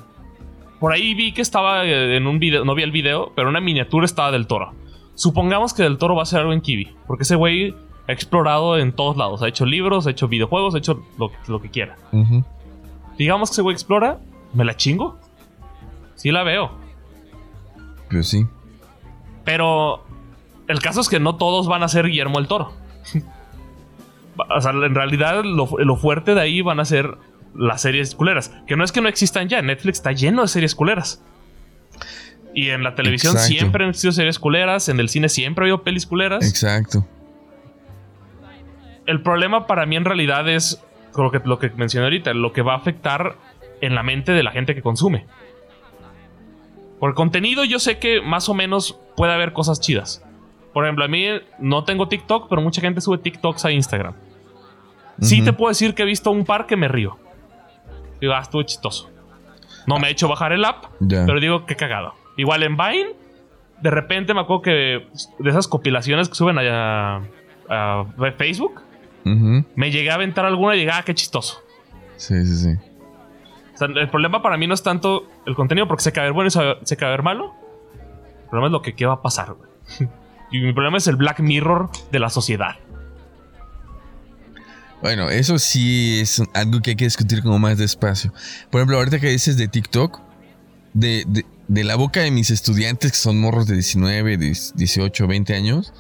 Por 0.80 0.92
ahí 0.94 1.14
vi 1.14 1.32
que 1.34 1.42
estaba 1.42 1.86
eh, 1.86 2.18
en 2.18 2.28
un 2.28 2.40
video, 2.40 2.66
no 2.66 2.76
vi 2.76 2.84
el 2.84 2.92
video, 2.92 3.32
pero 3.36 3.50
una 3.50 3.62
miniatura 3.62 4.06
estaba 4.06 4.32
del 4.32 4.48
toro. 4.48 4.74
Supongamos 5.16 5.74
que 5.74 5.84
del 5.84 5.98
toro 5.98 6.16
va 6.16 6.24
a 6.24 6.26
ser 6.26 6.40
algo 6.42 6.54
en 6.54 6.62
Kiwi, 6.62 6.94
porque 7.08 7.24
ese 7.24 7.36
güey 7.36 7.74
ha 8.08 8.12
explorado 8.12 8.78
en 8.78 8.92
todos 8.94 9.16
lados. 9.18 9.42
Ha 9.42 9.48
hecho 9.48 9.66
libros, 9.66 10.08
ha 10.08 10.12
hecho 10.12 10.28
videojuegos, 10.28 10.76
ha 10.76 10.78
hecho 10.80 11.02
lo, 11.18 11.32
lo 11.48 11.62
que 11.62 11.70
quiera. 11.70 11.96
Ujú. 12.12 12.44
Digamos 13.20 13.50
que 13.50 13.56
ese 13.56 13.62
güey 13.62 13.74
explora, 13.74 14.18
¿me 14.54 14.64
la 14.64 14.78
chingo? 14.78 15.20
Sí 16.16 16.32
la 16.32 16.44
veo. 16.44 16.72
Pero 18.08 18.24
sí. 18.24 18.48
Pero 19.44 20.06
el 20.70 20.80
caso 20.80 21.02
es 21.02 21.10
que 21.10 21.20
no 21.20 21.36
todos 21.36 21.68
van 21.68 21.84
a 21.84 21.90
ser 21.90 22.08
Guillermo 22.08 22.40
el 22.40 22.48
Toro. 22.48 22.74
o 24.38 24.62
sea, 24.62 24.72
en 24.72 24.96
realidad 24.96 25.44
lo, 25.44 25.68
lo 25.78 25.96
fuerte 25.98 26.34
de 26.34 26.40
ahí 26.40 26.62
van 26.62 26.80
a 26.80 26.86
ser 26.86 27.18
las 27.54 27.82
series 27.82 28.16
culeras. 28.16 28.54
Que 28.66 28.78
no 28.78 28.86
es 28.86 28.94
que 28.94 29.02
no 29.02 29.10
existan 29.10 29.50
ya. 29.50 29.62
Netflix 29.62 29.98
está 29.98 30.14
lleno 30.14 30.44
de 30.44 30.48
series 30.48 30.74
culeras. 30.74 31.22
Y 32.56 32.70
en 32.70 32.84
la 32.84 32.96
televisión 32.96 33.34
Exacto. 33.34 33.54
siempre 33.54 33.84
han 33.84 33.90
existido 33.90 34.14
series 34.14 34.40
culeras. 34.40 34.88
En 34.88 34.98
el 35.02 35.10
cine 35.10 35.28
siempre 35.28 35.64
ha 35.64 35.66
habido 35.66 35.84
pelis 35.84 36.06
culeras. 36.06 36.48
Exacto. 36.48 37.06
el 39.06 39.22
problema 39.24 39.68
para 39.68 39.86
mí 39.86 39.98
en 39.98 40.06
realidad 40.06 40.48
es 40.48 40.82
lo 41.16 41.32
que, 41.32 41.42
lo 41.44 41.60
que 41.60 41.70
mencioné 41.72 42.06
ahorita, 42.06 42.34
lo 42.34 42.54
que 42.54 42.62
va 42.62 42.74
a 42.74 42.78
afectar 42.78 43.36
en 43.82 43.96
la 43.96 44.04
mente 44.04 44.32
de 44.32 44.44
la 44.44 44.52
gente 44.52 44.76
que 44.76 44.82
consume. 44.82 45.26
Por 47.00 47.10
el 47.10 47.16
contenido 47.16 47.64
yo 47.64 47.80
sé 47.80 47.98
que 47.98 48.22
más 48.22 48.50
o 48.50 48.54
menos 48.54 49.00
puede 49.16 49.34
haber 49.34 49.54
cosas 49.54 49.80
chidas. 49.80 50.24
Por 50.74 50.86
ejemplo, 50.86 51.06
a 51.06 51.08
mí 51.08 51.26
no 51.58 51.84
tengo 51.84 52.08
TikTok, 52.08 52.48
pero 52.50 52.62
mucha 52.62 52.82
gente 52.82 53.02
sube 53.02 53.18
TikToks 53.18 53.66
a 53.66 53.72
Instagram. 53.72 54.14
Sí 55.22 55.42
te 55.42 55.52
puedo 55.52 55.70
decir 55.70 55.96
que 55.96 56.04
he 56.04 56.06
visto 56.06 56.32
un 56.32 56.46
par 56.46 56.66
que 56.66 56.78
me 56.78 56.88
río. 56.88 57.18
Digo, 58.22 58.34
ah, 58.34 58.40
estuvo 58.42 58.64
chistoso. 58.64 59.10
No 59.88 59.98
me 59.98 60.08
he 60.08 60.12
hecho 60.12 60.28
bajar 60.28 60.54
el 60.54 60.64
app, 60.64 60.86
pero 61.00 61.40
digo, 61.40 61.66
qué 61.66 61.76
cagado. 61.76 62.14
Igual 62.38 62.64
en 62.64 62.78
Vine, 62.78 63.10
de 63.82 63.90
repente 63.90 64.34
me 64.34 64.42
acuerdo 64.42 64.62
que 64.62 65.08
de 65.40 65.50
esas 65.50 65.68
compilaciones 65.68 66.30
que 66.30 66.36
suben 66.36 66.58
a, 66.60 67.22
a 67.70 68.06
Facebook, 68.38 68.82
me 69.24 69.92
llegué 69.92 70.10
a 70.12 70.16
aventar 70.16 70.46
alguna 70.46 70.76
y 70.76 70.80
llegué, 70.80 70.92
ah, 70.92 71.04
qué 71.06 71.14
chistoso. 71.14 71.62
Sí, 72.18 72.46
sí, 72.46 72.58
sí. 72.58 72.78
O 73.74 73.78
sea, 73.78 73.88
el 73.88 74.10
problema 74.10 74.42
para 74.42 74.58
mí 74.58 74.68
no 74.68 74.74
es 74.74 74.84
tanto 74.84 75.28
el 75.46 75.56
contenido, 75.56 75.88
porque 75.88 76.04
se 76.04 76.12
cae 76.12 76.26
ver 76.26 76.34
bueno 76.34 76.50
y 76.50 76.86
se 76.86 76.98
cae 76.98 77.10
ver 77.10 77.24
malo. 77.24 77.54
El 78.44 78.50
problema 78.50 78.68
es 78.68 78.72
lo 78.72 78.82
que 78.82 78.96
qué 78.96 79.06
va 79.06 79.14
a 79.14 79.22
pasar, 79.22 79.56
Y 80.52 80.60
mi 80.62 80.74
problema 80.74 80.98
es 80.98 81.08
el 81.08 81.16
Black 81.16 81.42
Mirror 81.42 81.90
de 82.12 82.20
la 82.20 82.32
sociedad. 82.32 82.76
Bueno, 85.02 85.30
eso 85.30 85.60
sí 85.60 86.20
es 86.20 86.42
algo 86.54 86.82
que 86.82 86.92
hay 86.92 86.96
que 86.96 87.06
discutir 87.06 87.42
como 87.42 87.60
más 87.60 87.78
despacio. 87.78 88.34
Por 88.70 88.80
ejemplo, 88.80 88.98
ahorita 88.98 89.20
que 89.20 89.30
dices 89.30 89.56
de 89.58 89.68
TikTok, 89.68 90.20
de, 90.94 91.46
de, 91.68 91.84
la 91.84 91.96
boca 91.96 92.22
de 92.22 92.32
mis 92.32 92.50
estudiantes 92.50 93.12
que 93.12 93.18
son 93.18 93.40
morros 93.40 93.68
de 93.68 93.76
19, 93.76 94.38
18, 94.38 95.28
20 95.28 95.56
años, 95.56 95.94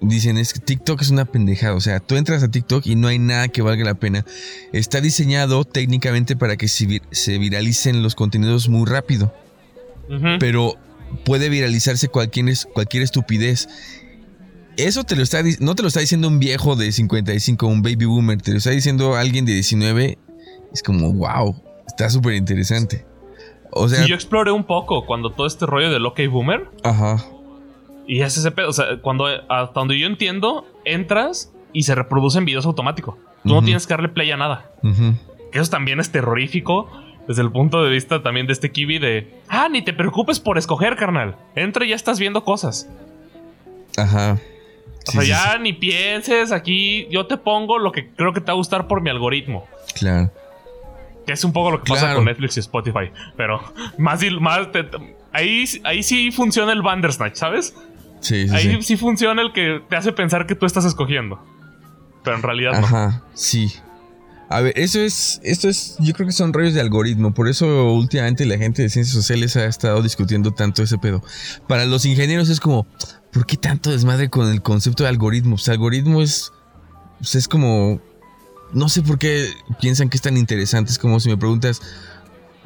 dicen 0.00 0.38
es 0.38 0.52
que 0.52 0.60
TikTok 0.60 1.02
es 1.02 1.10
una 1.10 1.24
pendejada. 1.24 1.74
O 1.74 1.80
sea, 1.80 2.00
tú 2.00 2.16
entras 2.16 2.42
a 2.42 2.50
TikTok 2.50 2.86
y 2.86 2.96
no 2.96 3.08
hay 3.08 3.18
nada 3.18 3.48
que 3.48 3.62
valga 3.62 3.84
la 3.84 3.94
pena. 3.94 4.24
Está 4.72 5.00
diseñado 5.00 5.64
técnicamente 5.64 6.36
para 6.36 6.56
que 6.56 6.68
se, 6.68 7.38
viralicen 7.38 8.02
los 8.02 8.14
contenidos 8.14 8.68
muy 8.68 8.86
rápido. 8.86 9.32
Pero 10.40 10.76
puede 11.24 11.50
viralizarse 11.50 12.08
cualquier, 12.08 12.46
cualquier 12.72 13.02
estupidez. 13.02 13.68
Eso 14.78 15.04
te 15.04 15.16
lo 15.16 15.22
está, 15.22 15.42
no 15.60 15.74
te 15.74 15.82
lo 15.82 15.88
está 15.88 16.00
diciendo 16.00 16.28
un 16.28 16.38
viejo 16.38 16.76
de 16.76 16.92
55, 16.92 17.66
un 17.66 17.82
baby 17.82 18.04
boomer, 18.04 18.40
te 18.40 18.52
lo 18.52 18.58
está 18.58 18.70
diciendo 18.70 19.16
alguien 19.16 19.44
de 19.44 19.52
19. 19.52 20.18
Es 20.72 20.82
como, 20.82 21.12
wow, 21.12 21.62
está 21.86 22.08
súper 22.08 22.34
interesante. 22.34 23.04
O 23.70 23.88
sea, 23.88 24.06
yo 24.06 24.14
exploré 24.14 24.50
un 24.50 24.64
poco 24.64 25.04
cuando 25.04 25.30
todo 25.30 25.46
este 25.46 25.66
rollo 25.66 25.90
del 25.90 26.06
OK 26.06 26.20
Boomer. 26.30 26.70
Ajá. 26.84 27.22
Y 28.08 28.22
es 28.22 28.36
ese 28.36 28.50
pedo. 28.50 28.70
O 28.70 28.72
sea, 28.72 28.96
cuando, 29.00 29.26
hasta 29.26 29.78
donde 29.78 29.96
yo 29.98 30.06
entiendo, 30.08 30.66
entras 30.84 31.52
y 31.72 31.84
se 31.84 31.94
reproducen 31.94 32.44
videos 32.44 32.66
automáticos. 32.66 33.14
Tú 33.44 33.54
no 33.54 33.62
tienes 33.62 33.86
que 33.86 33.92
darle 33.92 34.08
play 34.08 34.32
a 34.32 34.36
nada. 34.36 34.70
Que 35.52 35.60
eso 35.60 35.70
también 35.70 36.00
es 36.00 36.10
terrorífico 36.10 36.90
desde 37.28 37.42
el 37.42 37.52
punto 37.52 37.84
de 37.84 37.90
vista 37.90 38.22
también 38.22 38.46
de 38.46 38.54
este 38.54 38.72
Kiwi 38.72 38.98
de, 38.98 39.42
ah, 39.48 39.68
ni 39.70 39.82
te 39.82 39.92
preocupes 39.92 40.40
por 40.40 40.56
escoger, 40.56 40.96
carnal. 40.96 41.36
Entra 41.54 41.84
y 41.84 41.90
ya 41.90 41.96
estás 41.96 42.18
viendo 42.18 42.42
cosas. 42.42 42.88
Ajá. 43.98 44.38
o 45.06 45.10
sea, 45.10 45.22
ya 45.22 45.58
ni 45.58 45.74
pienses, 45.74 46.52
aquí 46.52 47.06
yo 47.10 47.26
te 47.26 47.36
pongo 47.36 47.78
lo 47.78 47.92
que 47.92 48.10
creo 48.10 48.32
que 48.32 48.40
te 48.40 48.46
va 48.46 48.52
a 48.52 48.56
gustar 48.56 48.88
por 48.88 49.02
mi 49.02 49.10
algoritmo. 49.10 49.66
Claro. 49.94 50.30
Que 51.26 51.34
es 51.34 51.44
un 51.44 51.52
poco 51.52 51.70
lo 51.70 51.82
que 51.82 51.92
pasa 51.92 52.14
con 52.14 52.24
Netflix 52.24 52.56
y 52.56 52.60
Spotify. 52.60 53.10
Pero 53.36 53.60
más, 53.98 54.22
más 54.40 54.68
ahí, 55.32 55.64
ahí 55.84 56.02
sí 56.02 56.30
funciona 56.32 56.72
el 56.72 56.80
Bandersnatch, 56.80 57.34
¿sabes? 57.34 57.74
Sí, 58.20 58.48
sí, 58.48 58.54
ahí 58.54 58.82
sí. 58.82 58.96
funciona 58.96 59.42
el 59.42 59.52
que 59.52 59.82
te 59.88 59.96
hace 59.96 60.12
pensar 60.12 60.46
que 60.46 60.54
tú 60.54 60.66
estás 60.66 60.84
escogiendo. 60.84 61.38
Pero 62.24 62.36
en 62.36 62.42
realidad 62.42 62.74
Ajá, 62.74 63.22
sí. 63.34 63.72
A 64.50 64.62
ver, 64.62 64.72
eso 64.76 65.00
es, 65.00 65.40
esto 65.44 65.68
es, 65.68 65.96
yo 65.98 66.14
creo 66.14 66.26
que 66.26 66.32
son 66.32 66.54
rollos 66.54 66.72
de 66.72 66.80
algoritmo, 66.80 67.34
por 67.34 67.48
eso 67.48 67.92
últimamente 67.92 68.46
la 68.46 68.56
gente 68.56 68.80
de 68.80 68.88
ciencias 68.88 69.14
sociales 69.14 69.54
ha 69.56 69.66
estado 69.66 70.02
discutiendo 70.02 70.52
tanto 70.52 70.82
ese 70.82 70.96
pedo. 70.96 71.22
Para 71.66 71.84
los 71.84 72.06
ingenieros 72.06 72.48
es 72.48 72.58
como, 72.58 72.86
¿por 73.30 73.44
qué 73.44 73.58
tanto 73.58 73.90
desmadre 73.90 74.30
con 74.30 74.50
el 74.50 74.62
concepto 74.62 75.02
de 75.02 75.10
algoritmo? 75.10 75.56
Pues 75.56 75.68
algoritmo 75.68 76.22
es, 76.22 76.50
pues 77.18 77.34
es 77.34 77.46
como, 77.46 78.00
no 78.72 78.88
sé 78.88 79.02
por 79.02 79.18
qué 79.18 79.50
piensan 79.82 80.08
que 80.08 80.16
es 80.16 80.22
tan 80.22 80.38
interesante, 80.38 80.92
es 80.92 80.98
como 80.98 81.20
si 81.20 81.28
me 81.28 81.36
preguntas, 81.36 81.82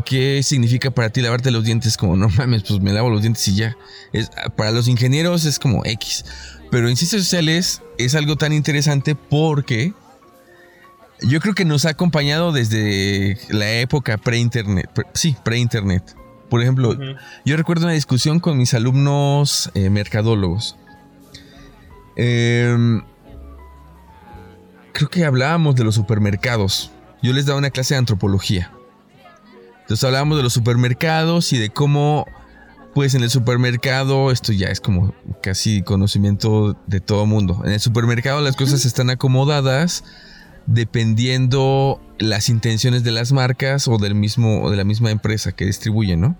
¿qué 0.04 0.42
significa 0.42 0.90
para 0.90 1.10
ti 1.10 1.20
lavarte 1.20 1.50
los 1.50 1.64
dientes? 1.64 1.96
Como, 1.96 2.16
no 2.16 2.28
mames, 2.28 2.62
pues 2.64 2.80
me 2.80 2.92
lavo 2.92 3.10
los 3.10 3.22
dientes 3.22 3.46
y 3.48 3.56
ya. 3.56 3.76
Es, 4.12 4.30
para 4.56 4.70
los 4.70 4.88
ingenieros 4.88 5.44
es 5.44 5.58
como 5.58 5.84
X, 5.84 6.24
pero 6.70 6.88
en 6.88 6.96
ciencias 6.96 7.22
sociales 7.22 7.82
es 7.98 8.14
algo 8.14 8.36
tan 8.36 8.52
interesante 8.52 9.14
porque 9.14 9.92
yo 11.20 11.40
creo 11.40 11.54
que 11.54 11.64
nos 11.64 11.84
ha 11.84 11.90
acompañado 11.90 12.52
desde 12.52 13.38
la 13.50 13.70
época 13.80 14.18
pre-internet. 14.18 14.90
sí, 15.14 15.36
pre-internet. 15.44 16.16
Por 16.48 16.60
ejemplo, 16.60 16.94
yo 17.46 17.56
recuerdo 17.56 17.86
una 17.86 17.94
discusión 17.94 18.38
con 18.38 18.58
mis 18.58 18.74
alumnos 18.74 19.70
eh, 19.74 19.88
mercadólogos. 19.88 20.76
Em, 22.14 23.02
creo 24.92 25.08
que 25.08 25.24
hablábamos 25.24 25.76
de 25.76 25.84
los 25.84 25.94
supermercados. 25.94 26.90
Yo 27.22 27.32
les 27.32 27.46
daba 27.46 27.58
una 27.58 27.70
clase 27.70 27.94
de 27.94 27.98
antropología. 27.98 28.70
Entonces 29.92 30.04
hablábamos 30.04 30.38
de 30.38 30.42
los 30.42 30.54
supermercados 30.54 31.52
y 31.52 31.58
de 31.58 31.68
cómo, 31.68 32.26
pues 32.94 33.14
en 33.14 33.22
el 33.22 33.28
supermercado, 33.28 34.30
esto 34.30 34.50
ya 34.54 34.68
es 34.68 34.80
como 34.80 35.14
casi 35.42 35.82
conocimiento 35.82 36.78
de 36.86 37.00
todo 37.00 37.26
mundo. 37.26 37.60
En 37.66 37.72
el 37.72 37.78
supermercado 37.78 38.40
las 38.40 38.56
cosas 38.56 38.86
están 38.86 39.10
acomodadas 39.10 40.02
dependiendo 40.64 42.00
las 42.18 42.48
intenciones 42.48 43.04
de 43.04 43.10
las 43.10 43.32
marcas 43.32 43.86
o 43.86 43.98
del 43.98 44.14
mismo 44.14 44.70
de 44.70 44.78
la 44.78 44.84
misma 44.84 45.10
empresa 45.10 45.52
que 45.52 45.66
distribuye, 45.66 46.16
¿no? 46.16 46.38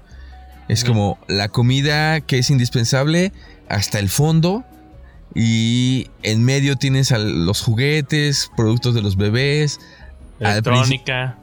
Es 0.69 0.83
como 0.83 1.19
la 1.29 1.51
comida 1.51 2.23
que 2.23 2.39
es 2.39 2.49
indispensable 2.49 3.35
hasta 3.69 3.99
el 3.99 4.09
fondo 4.09 4.65
y 5.35 6.07
en 6.23 6.43
medio 6.43 6.77
tienes 6.77 7.11
los 7.11 7.61
juguetes, 7.61 8.51
productos 8.57 8.95
de 8.95 9.03
los 9.03 9.17
bebés, 9.17 9.79
electrónica. 10.41 11.37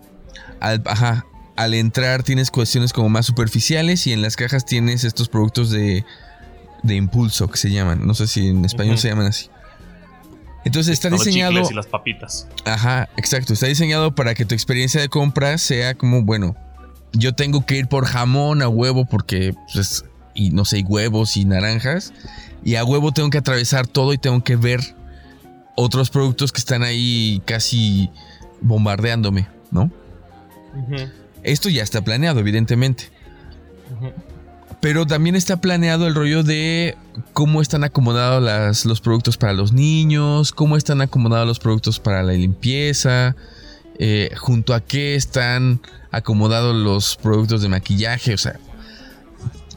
Al, 0.59 0.81
ajá, 0.87 1.27
al 1.59 1.73
entrar 1.73 2.23
tienes 2.23 2.51
cuestiones 2.51 2.93
como 2.93 3.09
más 3.09 3.25
superficiales 3.25 4.07
y 4.07 4.13
en 4.13 4.21
las 4.21 4.37
cajas 4.37 4.63
tienes 4.63 5.03
estos 5.03 5.27
productos 5.27 5.69
de, 5.69 6.05
de 6.83 6.95
impulso 6.95 7.49
que 7.49 7.57
se 7.57 7.69
llaman, 7.69 8.07
no 8.07 8.13
sé 8.13 8.27
si 8.27 8.47
en 8.47 8.63
español 8.63 8.97
se 8.97 9.09
llaman 9.09 9.25
así. 9.25 9.49
Entonces 10.63 10.93
está 10.93 11.09
diseñado. 11.09 11.51
Los 11.51 11.71
y 11.71 11.73
las 11.73 11.87
papitas. 11.87 12.47
Ajá, 12.63 13.09
exacto. 13.17 13.51
Está 13.51 13.67
diseñado 13.67 14.15
para 14.15 14.35
que 14.35 14.45
tu 14.45 14.55
experiencia 14.55 15.01
de 15.01 15.09
compra 15.09 15.57
sea 15.57 15.95
como, 15.95 16.23
bueno, 16.23 16.55
yo 17.11 17.33
tengo 17.33 17.65
que 17.65 17.75
ir 17.75 17.87
por 17.87 18.05
jamón 18.05 18.61
a 18.61 18.69
huevo 18.69 19.03
porque, 19.03 19.53
pues, 19.73 20.05
y 20.33 20.51
no 20.51 20.63
sé, 20.63 20.81
huevos 20.87 21.35
y 21.35 21.43
naranjas. 21.43 22.13
Y 22.63 22.75
a 22.75 22.85
huevo 22.85 23.11
tengo 23.11 23.29
que 23.31 23.37
atravesar 23.37 23.85
todo 23.85 24.13
y 24.13 24.17
tengo 24.17 24.45
que 24.45 24.55
ver 24.55 24.95
otros 25.75 26.09
productos 26.09 26.53
que 26.53 26.59
están 26.59 26.83
ahí 26.83 27.41
casi 27.45 28.09
bombardeándome, 28.61 29.49
¿no? 29.71 29.91
Esto 31.43 31.69
ya 31.69 31.83
está 31.83 32.01
planeado, 32.01 32.39
evidentemente. 32.39 33.09
Pero 34.81 35.05
también 35.05 35.35
está 35.35 35.59
planeado 35.59 36.07
el 36.07 36.15
rollo 36.15 36.43
de 36.43 36.95
cómo 37.33 37.61
están 37.61 37.83
acomodados 37.83 38.85
los 38.85 39.01
productos 39.01 39.37
para 39.37 39.53
los 39.53 39.73
niños, 39.73 40.51
cómo 40.51 40.77
están 40.77 41.01
acomodados 41.01 41.47
los 41.47 41.59
productos 41.59 41.99
para 41.99 42.23
la 42.23 42.33
limpieza, 42.33 43.35
eh, 43.97 44.31
junto 44.37 44.73
a 44.73 44.79
qué 44.79 45.15
están 45.15 45.81
acomodados 46.11 46.75
los 46.75 47.17
productos 47.17 47.61
de 47.61 47.69
maquillaje, 47.69 48.33
o 48.33 48.37
sea. 48.37 48.57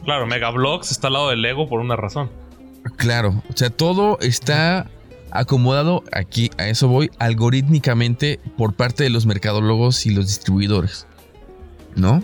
Claro, 0.05 0.25
Megablogs 0.25 0.91
está 0.91 1.07
al 1.07 1.13
lado 1.13 1.29
del 1.29 1.41
Lego 1.41 1.67
por 1.67 1.79
una 1.79 1.95
razón. 1.95 2.29
Claro, 2.97 3.41
o 3.49 3.57
sea, 3.57 3.69
todo 3.69 4.17
está 4.19 4.89
acomodado 5.31 6.03
aquí, 6.11 6.51
a 6.57 6.67
eso 6.67 6.87
voy, 6.87 7.09
algorítmicamente 7.19 8.39
por 8.57 8.73
parte 8.73 9.03
de 9.03 9.09
los 9.09 9.25
mercadólogos 9.25 10.05
y 10.05 10.11
los 10.11 10.27
distribuidores. 10.27 11.07
¿No? 11.95 12.23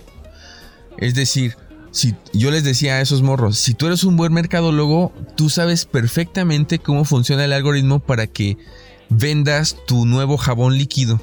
Es 0.98 1.16
decir, 1.16 1.56
si 1.92 2.16
yo 2.34 2.52
les 2.52 2.64
decía 2.64 2.96
a 2.96 3.02
esos 3.02 3.22
morros, 3.22 3.58
si 3.58 3.74
tú 3.74 3.88
eres 3.88 4.04
un 4.04 4.18
buen 4.18 4.34
mercadólogo, 4.34 5.14
tú 5.36 5.50
sabes 5.50 5.86
perfectamente 5.86 6.80
cómo 6.80 7.06
funciona 7.06 7.46
el 7.46 7.54
algoritmo 7.54 8.00
para 8.00 8.28
que 8.28 8.58
vendas 9.10 9.76
tu 9.88 10.06
nuevo 10.06 10.38
jabón 10.38 10.78
líquido. 10.78 11.20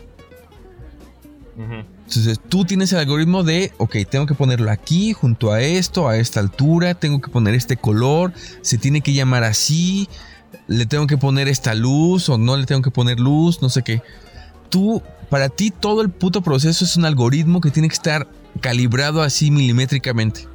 Entonces 2.07 2.38
tú 2.49 2.64
tienes 2.64 2.92
el 2.92 2.99
algoritmo 2.99 3.42
de, 3.42 3.72
ok, 3.78 3.97
tengo 4.09 4.26
que 4.26 4.34
ponerlo 4.34 4.70
aquí, 4.70 5.12
junto 5.12 5.53
a 5.53 5.62
esto, 5.62 6.09
a 6.09 6.18
esta 6.18 6.40
altura, 6.40 6.94
tengo 6.94 7.20
que 7.20 7.30
poner 7.30 7.55
este 7.55 7.76
color, 7.76 8.32
se 8.61 8.78
tiene 8.78 9.01
que 9.01 9.12
llamar 9.12 9.42
así, 9.42 10.09
le 10.68 10.86
tengo 10.86 11.07
que 11.07 11.16
poner 11.16 11.49
esta 11.49 11.74
luz 11.74 12.28
o 12.28 12.38
no 12.38 12.57
le 12.57 12.66
tengo 12.66 12.82
que 12.82 12.90
poner 12.90 13.18
luz, 13.18 13.62
no 13.62 13.70
sé 13.70 13.82
qué. 13.82 14.03
Tú, 14.68 15.03
para 15.30 15.48
ti 15.48 15.70
todo 15.70 16.02
el 16.02 16.10
puto 16.10 16.42
proceso 16.42 16.84
es 16.84 16.96
un 16.96 17.04
algoritmo 17.04 17.60
que 17.60 17.70
tiene 17.70 17.88
que 17.88 17.94
estar 17.94 18.28
calibrado 18.60 19.22
así 19.22 19.50
milimétricamente. 19.50 20.46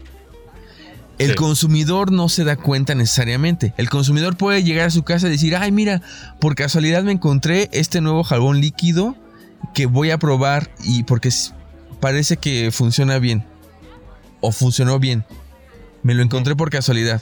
El 1.17 1.31
Sí. 1.31 1.35
consumidor 1.35 2.11
no 2.11 2.29
se 2.29 2.43
da 2.43 2.55
cuenta 2.55 2.95
necesariamente. 2.95 3.73
El 3.77 3.89
consumidor 3.89 4.37
puede 4.37 4.63
llegar 4.63 4.87
a 4.87 4.91
su 4.91 5.03
casa 5.03 5.27
y 5.27 5.31
decir, 5.31 5.55
ay, 5.55 5.71
mira, 5.71 6.01
por 6.39 6.55
casualidad 6.55 7.03
me 7.03 7.11
encontré 7.11 7.69
este 7.73 8.01
nuevo 8.01 8.23
jabón 8.23 8.59
líquido 8.59 9.15
que 9.75 9.85
voy 9.85 10.09
a 10.09 10.17
probar 10.17 10.71
y 10.83 11.03
porque 11.03 11.29
parece 11.99 12.37
que 12.37 12.71
funciona 12.71 13.19
bien. 13.19 13.45
O 14.39 14.51
funcionó 14.51 14.97
bien. 14.97 15.23
Me 16.01 16.15
lo 16.15 16.23
encontré 16.23 16.55
por 16.55 16.71
casualidad. 16.71 17.21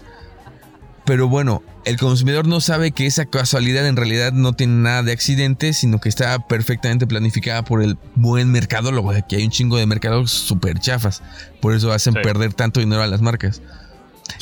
Pero 1.09 1.27
bueno, 1.27 1.63
el 1.85 1.97
consumidor 1.97 2.47
no 2.47 2.61
sabe 2.61 2.91
que 2.91 3.07
esa 3.07 3.25
casualidad 3.25 3.87
en 3.87 3.95
realidad 3.95 4.31
no 4.31 4.53
tiene 4.53 4.75
nada 4.75 5.01
de 5.01 5.11
accidente, 5.11 5.73
sino 5.73 5.99
que 5.99 6.07
está 6.07 6.37
perfectamente 6.47 7.07
planificada 7.07 7.63
por 7.63 7.81
el 7.81 7.97
buen 8.13 8.51
mercadólogo. 8.51 9.09
Aquí 9.09 9.35
hay 9.35 9.43
un 9.43 9.49
chingo 9.49 9.75
de 9.77 9.87
mercadólogos 9.87 10.29
súper 10.29 10.77
chafas. 10.77 11.23
Por 11.61 11.73
eso 11.73 11.91
hacen 11.91 12.13
Sí. 12.13 12.19
perder 12.21 12.53
tanto 12.53 12.79
dinero 12.79 13.01
a 13.01 13.07
las 13.07 13.21
marcas. 13.21 13.63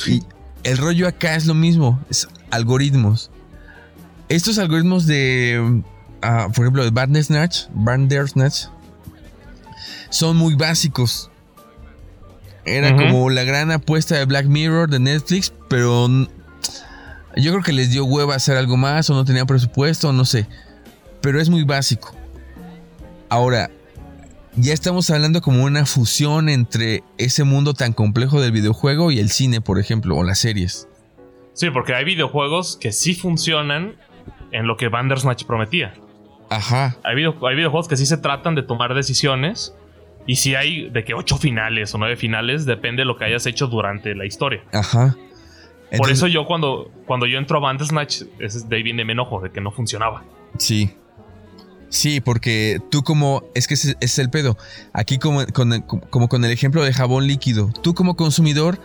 Y 0.06 0.22
el 0.62 0.76
rollo 0.76 1.08
acá 1.08 1.36
es 1.36 1.46
lo 1.46 1.54
mismo, 1.54 2.04
es 2.10 2.28
algoritmos. 2.50 3.30
Estos 4.28 4.58
algoritmos 4.58 5.06
de, 5.06 5.82
ah, 6.20 6.48
por 6.54 6.66
ejemplo, 6.66 6.84
de 6.84 6.90
Bandersnatch, 6.90 7.60
Bandersnatch, 7.72 8.64
son 10.10 10.36
muy 10.36 10.54
básicos. 10.54 11.30
Era 12.66 12.94
como 12.94 13.30
la 13.30 13.44
gran 13.44 13.70
apuesta 13.70 14.16
de 14.18 14.26
Black 14.26 14.44
Mirror 14.44 14.90
de 14.90 14.98
Netflix, 14.98 15.50
pero 15.70 16.10
yo 17.36 17.52
creo 17.52 17.62
que 17.62 17.72
les 17.72 17.90
dio 17.90 18.04
hueva 18.04 18.34
hacer 18.34 18.56
algo 18.56 18.76
más 18.76 19.08
o 19.10 19.14
no 19.14 19.24
tenían 19.24 19.46
presupuesto, 19.46 20.12
no 20.12 20.24
sé. 20.24 20.46
Pero 21.20 21.40
es 21.40 21.48
muy 21.50 21.64
básico. 21.64 22.14
Ahora, 23.28 23.70
ya 24.56 24.72
estamos 24.72 25.10
hablando 25.10 25.40
como 25.40 25.64
una 25.64 25.84
fusión 25.86 26.48
entre 26.48 27.02
ese 27.18 27.44
mundo 27.44 27.74
tan 27.74 27.92
complejo 27.92 28.40
del 28.40 28.52
videojuego 28.52 29.10
y 29.12 29.18
el 29.18 29.30
cine, 29.30 29.60
por 29.60 29.78
ejemplo, 29.78 30.16
o 30.16 30.24
las 30.24 30.38
series. 30.38 30.88
Sí, 31.52 31.70
porque 31.70 31.94
hay 31.94 32.04
videojuegos 32.04 32.76
que 32.80 32.92
sí 32.92 33.14
funcionan 33.14 33.96
en 34.52 34.66
lo 34.66 34.76
que 34.76 34.88
Bandersnatch 34.88 35.44
prometía. 35.44 35.94
Ajá. 36.50 36.96
Hay, 37.04 37.16
video- 37.16 37.36
hay 37.46 37.56
videojuegos 37.56 37.88
que 37.88 37.96
sí 37.96 38.06
se 38.06 38.16
tratan 38.16 38.54
de 38.54 38.62
tomar 38.62 38.94
decisiones. 38.94 39.74
Y 40.26 40.36
si 40.36 40.54
hay 40.54 40.90
de 40.90 41.04
que 41.04 41.14
ocho 41.14 41.36
finales 41.38 41.94
o 41.94 41.98
nueve 41.98 42.16
finales, 42.16 42.64
depende 42.66 43.00
de 43.00 43.06
lo 43.06 43.16
que 43.16 43.24
hayas 43.24 43.46
hecho 43.46 43.66
durante 43.66 44.14
la 44.14 44.26
historia. 44.26 44.62
Ajá. 44.72 45.16
Por 45.96 46.10
eso 46.10 46.26
yo 46.26 46.44
cuando, 46.46 46.90
cuando 47.06 47.26
yo 47.26 47.38
entro 47.38 47.56
a 47.58 47.60
Bandersnatch, 47.60 48.22
es 48.38 48.68
de 48.68 48.76
ahí 48.76 48.82
viene 48.82 49.04
mi 49.04 49.12
enojo, 49.12 49.40
de 49.40 49.50
que 49.50 49.60
no 49.60 49.70
funcionaba. 49.70 50.22
Sí. 50.58 50.90
Sí, 51.88 52.20
porque 52.20 52.80
tú 52.90 53.02
como... 53.02 53.44
Es 53.54 53.66
que 53.66 53.74
ese 53.74 53.90
ese 53.92 53.96
es 54.00 54.18
el 54.18 54.28
pedo. 54.28 54.58
Aquí 54.92 55.18
como 55.18 55.46
con, 55.46 55.72
el- 55.72 55.84
como 55.84 56.28
con 56.28 56.44
el 56.44 56.50
ejemplo 56.50 56.82
de 56.84 56.92
jabón 56.92 57.26
líquido. 57.26 57.70
Tú 57.82 57.94
como 57.94 58.14
consumidor 58.16 58.78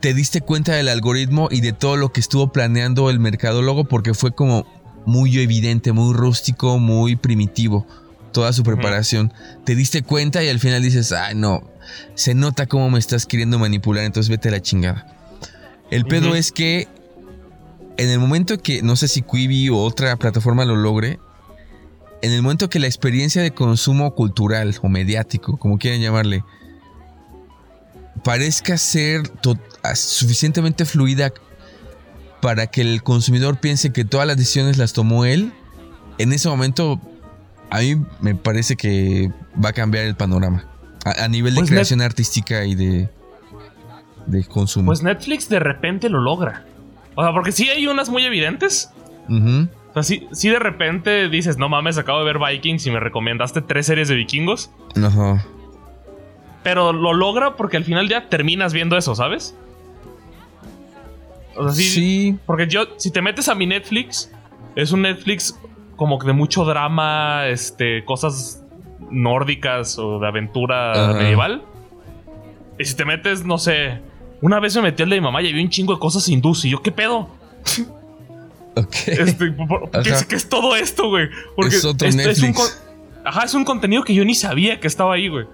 te 0.00 0.14
diste 0.14 0.40
cuenta 0.40 0.72
del 0.72 0.88
algoritmo 0.88 1.48
y 1.50 1.60
de 1.60 1.72
todo 1.72 1.96
lo 1.96 2.12
que 2.12 2.20
estuvo 2.20 2.52
planeando 2.52 3.10
el 3.10 3.18
mercadólogo 3.20 3.84
porque 3.84 4.14
fue 4.14 4.32
como 4.32 4.64
muy 5.04 5.38
evidente, 5.38 5.92
muy 5.92 6.14
rústico, 6.14 6.78
muy 6.78 7.16
primitivo. 7.16 7.86
Toda 8.32 8.52
su 8.54 8.62
preparación. 8.62 9.32
Te 9.64 9.74
diste 9.74 10.02
cuenta 10.02 10.42
y 10.42 10.48
al 10.48 10.58
final 10.60 10.82
dices, 10.82 11.12
ay 11.12 11.34
no, 11.34 11.62
se 12.14 12.34
nota 12.34 12.66
cómo 12.66 12.90
me 12.90 12.98
estás 12.98 13.26
queriendo 13.26 13.58
manipular, 13.58 14.04
entonces 14.04 14.30
vete 14.30 14.48
a 14.48 14.52
la 14.52 14.60
chingada. 14.62 15.06
El 15.90 16.04
pedo 16.04 16.34
es 16.34 16.50
que 16.52 16.88
en 17.96 18.10
el 18.10 18.18
momento 18.18 18.58
que, 18.58 18.82
no 18.82 18.96
sé 18.96 19.08
si 19.08 19.22
Quibi 19.22 19.68
o 19.68 19.78
otra 19.78 20.16
plataforma 20.16 20.64
lo 20.64 20.76
logre, 20.76 21.18
en 22.22 22.32
el 22.32 22.42
momento 22.42 22.68
que 22.68 22.78
la 22.78 22.86
experiencia 22.86 23.40
de 23.42 23.52
consumo 23.52 24.14
cultural 24.14 24.76
o 24.82 24.88
mediático, 24.88 25.56
como 25.58 25.78
quieran 25.78 26.00
llamarle, 26.00 26.42
parezca 28.24 28.76
ser 28.78 29.22
as- 29.82 30.00
suficientemente 30.00 30.84
fluida 30.84 31.32
para 32.40 32.66
que 32.66 32.80
el 32.80 33.02
consumidor 33.02 33.58
piense 33.60 33.92
que 33.92 34.04
todas 34.04 34.26
las 34.26 34.36
decisiones 34.36 34.78
las 34.78 34.92
tomó 34.92 35.24
él, 35.24 35.52
en 36.18 36.32
ese 36.32 36.48
momento 36.48 37.00
a 37.70 37.80
mí 37.80 37.96
me 38.20 38.34
parece 38.34 38.76
que 38.76 39.30
va 39.62 39.70
a 39.70 39.72
cambiar 39.72 40.04
el 40.04 40.16
panorama. 40.16 40.66
A, 41.04 41.24
a 41.24 41.28
nivel 41.28 41.54
de 41.54 41.60
Pues, 41.60 41.70
creación 41.70 42.00
artística 42.02 42.64
y 42.64 42.74
de, 42.74 43.08
de 44.26 44.44
consumo. 44.44 44.86
Pues 44.86 45.02
Netflix 45.02 45.48
de 45.48 45.58
repente 45.58 46.08
lo 46.08 46.20
logra. 46.20 46.64
O 47.14 47.22
sea, 47.22 47.32
porque 47.32 47.52
sí 47.52 47.68
hay 47.68 47.86
unas 47.86 48.08
muy 48.08 48.24
evidentes. 48.24 48.92
Ujú. 49.28 49.68
O 49.90 49.92
sea, 49.94 50.02
sí, 50.02 50.28
sí 50.32 50.50
de 50.50 50.58
repente 50.58 51.28
dices, 51.28 51.56
no 51.56 51.68
mames, 51.68 51.96
acabo 51.96 52.18
de 52.18 52.26
ver 52.26 52.38
Vikings 52.38 52.86
y 52.86 52.90
me 52.90 53.00
recomendaste 53.00 53.62
tres 53.62 53.86
series 53.86 54.08
de 54.08 54.14
vikingos. 54.14 54.70
Ajá. 55.02 55.44
Pero 56.62 56.92
lo 56.92 57.14
logra 57.14 57.56
porque 57.56 57.76
al 57.76 57.84
final 57.84 58.08
ya 58.08 58.28
terminas 58.28 58.72
viendo 58.72 58.96
eso, 58.96 59.14
¿sabes? 59.14 59.56
O 61.56 61.64
sea, 61.64 61.72
sí, 61.72 61.82
sí. 61.82 62.38
Porque 62.44 62.66
yo, 62.66 62.84
si 62.96 63.10
te 63.10 63.22
metes 63.22 63.48
a 63.48 63.54
mi 63.54 63.66
Netflix, 63.66 64.30
es 64.74 64.92
un 64.92 65.02
Netflix 65.02 65.58
como 65.96 66.18
que 66.18 66.26
de 66.26 66.32
mucho 66.34 66.64
drama, 66.64 67.46
este, 67.46 68.04
cosas 68.04 68.62
nórdicas 69.10 69.98
o 69.98 70.18
de 70.18 70.26
aventura 70.26 71.14
medieval. 71.14 71.62
Y 72.78 72.84
si 72.84 72.94
te 72.94 73.04
metes, 73.04 73.44
no 73.46 73.56
sé, 73.58 74.00
una 74.42 74.60
vez 74.60 74.74
me 74.76 74.82
metí 74.82 75.02
al 75.02 75.10
de 75.10 75.16
mi 75.16 75.20
mamá 75.22 75.42
y 75.42 75.48
había 75.50 75.62
un 75.62 75.70
chingo 75.70 75.94
de 75.94 75.98
cosas 76.00 76.28
hindús 76.28 76.64
y 76.64 76.70
yo, 76.70 76.82
¿qué 76.82 76.92
pedo? 76.92 77.28
Ok. 78.76 78.94
Este, 79.06 79.50
por- 79.52 79.90
¿qué, 80.02 80.10
es, 80.10 80.24
qué 80.26 80.36
es 80.36 80.48
todo 80.48 80.76
esto, 80.76 81.08
güey? 81.08 81.28
Porque 81.54 81.76
Es 81.76 81.84
otro 81.84 82.08
un 82.08 82.16
Netflix. 82.16 82.56
con- 82.56 82.66
Ajá, 83.24 83.44
es 83.44 83.54
un 83.54 83.64
contenido 83.64 84.02
que 84.04 84.14
yo 84.14 84.24
ni 84.24 84.34
sabía 84.34 84.78
que 84.78 84.86
estaba 84.86 85.14
ahí, 85.14 85.28
güey. 85.28 85.46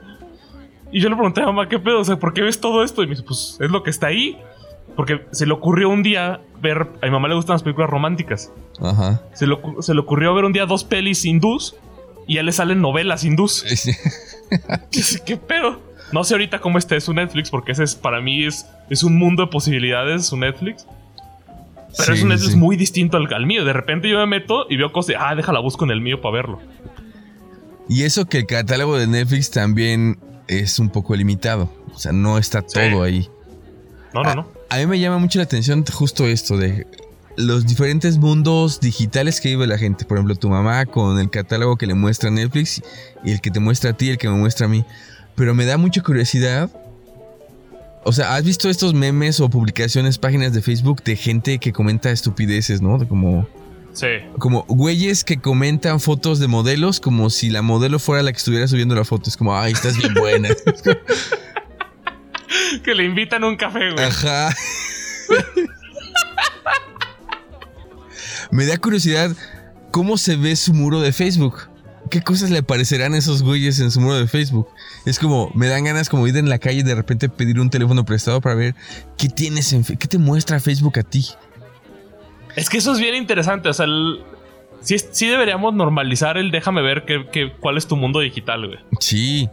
Y 0.90 1.00
yo 1.00 1.08
le 1.08 1.14
pregunté 1.14 1.40
a 1.40 1.46
mamá, 1.46 1.68
¿qué 1.68 1.78
pedo? 1.78 2.00
O 2.00 2.04
sea, 2.04 2.16
¿por 2.18 2.34
qué 2.34 2.42
ves 2.42 2.60
todo 2.60 2.82
esto? 2.84 3.02
Y 3.02 3.06
me 3.06 3.12
dice, 3.12 3.22
pues 3.26 3.56
es 3.60 3.70
lo 3.70 3.82
que 3.82 3.90
está 3.90 4.08
ahí. 4.08 4.38
Porque 4.96 5.24
se 5.30 5.46
le 5.46 5.54
ocurrió 5.54 5.88
un 5.88 6.02
día 6.02 6.40
ver. 6.60 6.86
A 7.00 7.06
mi 7.06 7.10
mamá 7.12 7.28
le 7.28 7.34
gustan 7.34 7.54
las 7.54 7.62
películas 7.62 7.88
románticas. 7.88 8.52
Ajá. 8.78 9.22
Se 9.32 9.46
le, 9.46 9.56
se 9.80 9.94
le 9.94 10.00
ocurrió 10.00 10.34
ver 10.34 10.44
un 10.44 10.52
día 10.52 10.66
dos 10.66 10.84
pelis 10.84 11.24
hindús 11.24 11.76
y 12.26 12.34
ya 12.34 12.42
le 12.42 12.52
salen 12.52 12.82
novelas 12.82 13.24
hindús. 13.24 13.64
¿Qué, 14.90 15.00
qué 15.24 15.36
pedo? 15.38 15.80
No 16.12 16.24
sé 16.24 16.34
ahorita 16.34 16.60
cómo 16.60 16.78
esté 16.78 17.00
su 17.00 17.12
Netflix, 17.12 17.50
porque 17.50 17.72
ese 17.72 17.84
es 17.84 17.94
para 17.94 18.20
mí 18.20 18.44
es, 18.44 18.66
es 18.90 19.02
un 19.02 19.16
mundo 19.18 19.44
de 19.44 19.50
posibilidades, 19.50 20.26
su 20.26 20.36
Netflix. 20.36 20.86
Pero 21.96 22.12
Sí, 22.12 22.18
es 22.18 22.22
un 22.22 22.28
Netflix 22.30 22.52
sí. 22.52 22.58
muy 22.58 22.76
distinto 22.76 23.16
al, 23.16 23.32
al 23.32 23.46
mío. 23.46 23.64
De 23.64 23.72
repente 23.72 24.08
yo 24.08 24.18
me 24.18 24.26
meto 24.26 24.66
y 24.70 24.76
veo 24.76 24.92
cosas 24.92 25.08
de, 25.08 25.16
ah, 25.16 25.34
déjala 25.34 25.60
busco 25.60 25.84
en 25.84 25.90
el 25.90 26.00
mío 26.00 26.20
para 26.20 26.34
verlo. 26.34 26.60
Y 27.88 28.04
eso 28.04 28.26
que 28.26 28.38
el 28.38 28.46
catálogo 28.46 28.96
de 28.96 29.06
Netflix 29.06 29.50
también 29.50 30.18
es 30.48 30.78
un 30.78 30.88
poco 30.90 31.14
limitado. 31.16 31.70
O 31.94 31.98
sea, 31.98 32.12
no 32.12 32.38
está 32.38 32.60
Sí. 32.66 32.78
todo 32.90 33.02
ahí. 33.02 33.28
No, 34.14 34.22
no, 34.22 34.34
no. 34.34 34.48
A 34.70 34.78
mí 34.78 34.86
me 34.86 34.98
llama 34.98 35.18
mucho 35.18 35.38
la 35.38 35.44
atención 35.44 35.84
justo 35.84 36.26
esto 36.26 36.56
de 36.56 36.86
los 37.36 37.66
diferentes 37.66 38.18
mundos 38.18 38.80
digitales 38.80 39.40
que 39.40 39.48
vive 39.50 39.66
la 39.66 39.78
gente. 39.78 40.04
Por 40.04 40.16
ejemplo, 40.18 40.34
tu 40.36 40.48
mamá 40.48 40.84
con 40.86 41.18
el 41.18 41.30
catálogo 41.30 41.76
que 41.76 41.86
le 41.86 41.94
muestra 41.94 42.30
Netflix 42.30 42.82
y 43.24 43.32
el 43.32 43.40
que 43.40 43.50
te 43.50 43.60
muestra 43.60 43.90
a 43.90 43.92
ti, 43.94 44.10
el 44.10 44.18
que 44.18 44.28
me 44.28 44.36
muestra 44.36 44.66
a 44.66 44.68
mí. 44.68 44.84
Pero 45.34 45.54
me 45.54 45.64
da 45.64 45.76
mucha 45.78 46.02
curiosidad. 46.02 46.70
O 48.04 48.12
sea, 48.12 48.34
¿has 48.34 48.44
visto 48.44 48.68
estos 48.68 48.94
memes 48.94 49.38
o 49.40 49.48
publicaciones, 49.48 50.18
páginas 50.18 50.52
de 50.52 50.60
Facebook 50.62 51.02
de 51.04 51.16
gente 51.16 51.58
que 51.58 51.72
comenta 51.72 52.10
estupideces, 52.10 52.82
¿no? 52.82 52.98
De 52.98 53.06
Como, 53.06 53.46
Sí. 53.92 54.06
como 54.38 54.64
güeyes 54.68 55.22
que 55.22 55.36
comentan 55.38 56.00
fotos 56.00 56.38
de 56.40 56.48
modelos 56.48 56.98
como 56.98 57.28
si 57.30 57.50
la 57.50 57.62
modelo 57.62 57.98
fuera 57.98 58.22
la 58.22 58.32
que 58.32 58.38
estuviera 58.38 58.66
subiendo 58.66 58.94
la 58.94 59.04
foto. 59.04 59.28
Es 59.30 59.36
como, 59.36 59.56
ay, 59.56 59.72
estás 59.72 59.96
bien 59.96 60.14
buena. 60.14 60.48
Que 62.84 62.94
le 62.94 63.04
invitan 63.04 63.44
un 63.44 63.56
café, 63.56 63.92
güey. 63.92 64.04
Ajá. 64.04 64.54
Me 68.50 68.66
da 68.66 68.76
curiosidad 68.76 69.30
cómo 69.90 70.18
se 70.18 70.36
ve 70.36 70.54
su 70.56 70.74
muro 70.74 71.00
de 71.00 71.12
Facebook. 71.12 71.68
¿Qué 72.12 72.20
cosas 72.20 72.50
le 72.50 72.58
aparecerán 72.58 73.14
a 73.14 73.16
esos 73.16 73.42
güeyes 73.42 73.80
en 73.80 73.90
su 73.90 73.98
muro 73.98 74.16
de 74.18 74.26
Facebook? 74.26 74.68
Es 75.06 75.18
como, 75.18 75.50
me 75.54 75.66
dan 75.66 75.82
ganas 75.84 76.10
como 76.10 76.28
ir 76.28 76.36
en 76.36 76.50
la 76.50 76.58
calle 76.58 76.80
y 76.80 76.82
de 76.82 76.94
repente 76.94 77.30
pedir 77.30 77.58
un 77.58 77.70
teléfono 77.70 78.04
prestado 78.04 78.42
para 78.42 78.54
ver 78.54 78.74
qué 79.16 79.30
tienes 79.30 79.72
en 79.72 79.82
qué 79.82 80.06
te 80.08 80.18
muestra 80.18 80.60
Facebook 80.60 80.98
a 80.98 81.04
ti. 81.04 81.24
Es 82.54 82.68
que 82.68 82.76
eso 82.76 82.92
es 82.92 82.98
bien 83.00 83.14
interesante. 83.14 83.70
O 83.70 83.72
sea, 83.72 83.86
el- 83.86 84.20
sí, 84.82 85.26
deberíamos 85.26 85.72
normalizar 85.72 86.36
el 86.36 86.50
déjame 86.50 86.82
ver 86.82 87.06
qué, 87.06 87.24
qué- 87.32 87.50
cuál 87.58 87.78
es 87.78 87.86
tu 87.86 87.96
mundo 87.96 88.20
digital, 88.20 88.66
güey. 88.66 88.78
Sí, 89.00 89.48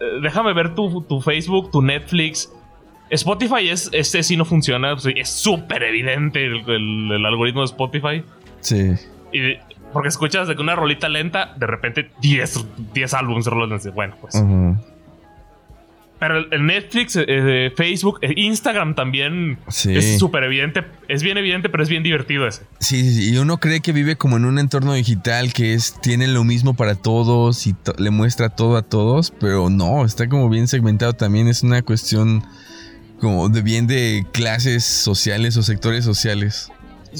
Eh, 0.00 0.20
déjame 0.22 0.52
ver 0.52 0.76
tu, 0.76 1.02
tu 1.02 1.20
Facebook, 1.20 1.72
tu 1.72 1.82
Netflix. 1.82 2.48
Spotify 3.10 3.68
es, 3.70 3.88
este 3.92 4.22
sí 4.22 4.36
no 4.36 4.44
funciona. 4.44 4.94
pues, 4.94 5.12
Es 5.16 5.30
súper 5.30 5.82
evidente 5.82 6.44
el, 6.46 6.60
el- 6.70 7.10
el 7.12 7.26
algoritmo 7.26 7.62
de 7.62 7.66
Spotify. 7.66 8.22
sí. 8.60 8.92
Y 9.32 9.56
porque 9.94 10.08
escuchas 10.10 10.46
de 10.46 10.54
que 10.56 10.60
una 10.60 10.76
rolita 10.76 11.08
lenta, 11.08 11.54
de 11.56 11.66
repente 11.66 12.10
10, 12.20 12.66
10 12.92 13.14
álbumes 13.14 13.46
de. 13.46 13.90
Bueno, 13.90 14.16
pues. 14.20 14.34
Pero 16.20 16.38
el, 16.38 16.64
Netflix, 16.64 17.16
eh, 17.16 17.24
eh, 17.26 17.72
Facebook, 17.76 18.18
eh, 18.22 18.32
Instagram 18.36 18.94
también 18.94 19.58
Sí. 19.68 19.94
es 19.94 20.18
súper 20.18 20.44
evidente. 20.44 20.82
Es 21.08 21.22
bien 21.22 21.36
evidente, 21.36 21.68
pero 21.68 21.82
es 21.82 21.88
bien 21.88 22.02
divertido 22.02 22.46
ese. 22.46 22.62
Sí, 22.78 23.02
sí, 23.02 23.14
sí, 23.14 23.34
y 23.34 23.36
uno 23.38 23.58
cree 23.58 23.80
que 23.80 23.92
vive 23.92 24.16
como 24.16 24.36
en 24.36 24.44
un 24.44 24.58
entorno 24.58 24.94
digital 24.94 25.52
que 25.52 25.74
es 25.74 26.00
tiene 26.00 26.26
lo 26.28 26.44
mismo 26.44 26.74
para 26.74 26.94
todos 26.94 27.66
y 27.66 27.72
to- 27.74 27.94
le 27.98 28.10
muestra 28.10 28.48
todo 28.48 28.76
a 28.76 28.82
todos, 28.82 29.32
pero 29.38 29.68
no, 29.70 30.04
está 30.04 30.28
como 30.28 30.48
bien 30.48 30.66
segmentado 30.68 31.12
también, 31.14 31.48
es 31.48 31.62
una 31.62 31.82
cuestión 31.82 32.42
como 33.20 33.48
de 33.48 33.60
bien 33.62 33.86
de 33.86 34.24
clases 34.32 34.84
sociales 34.84 35.56
o 35.56 35.62
sectores 35.62 36.04
sociales. 36.04 36.70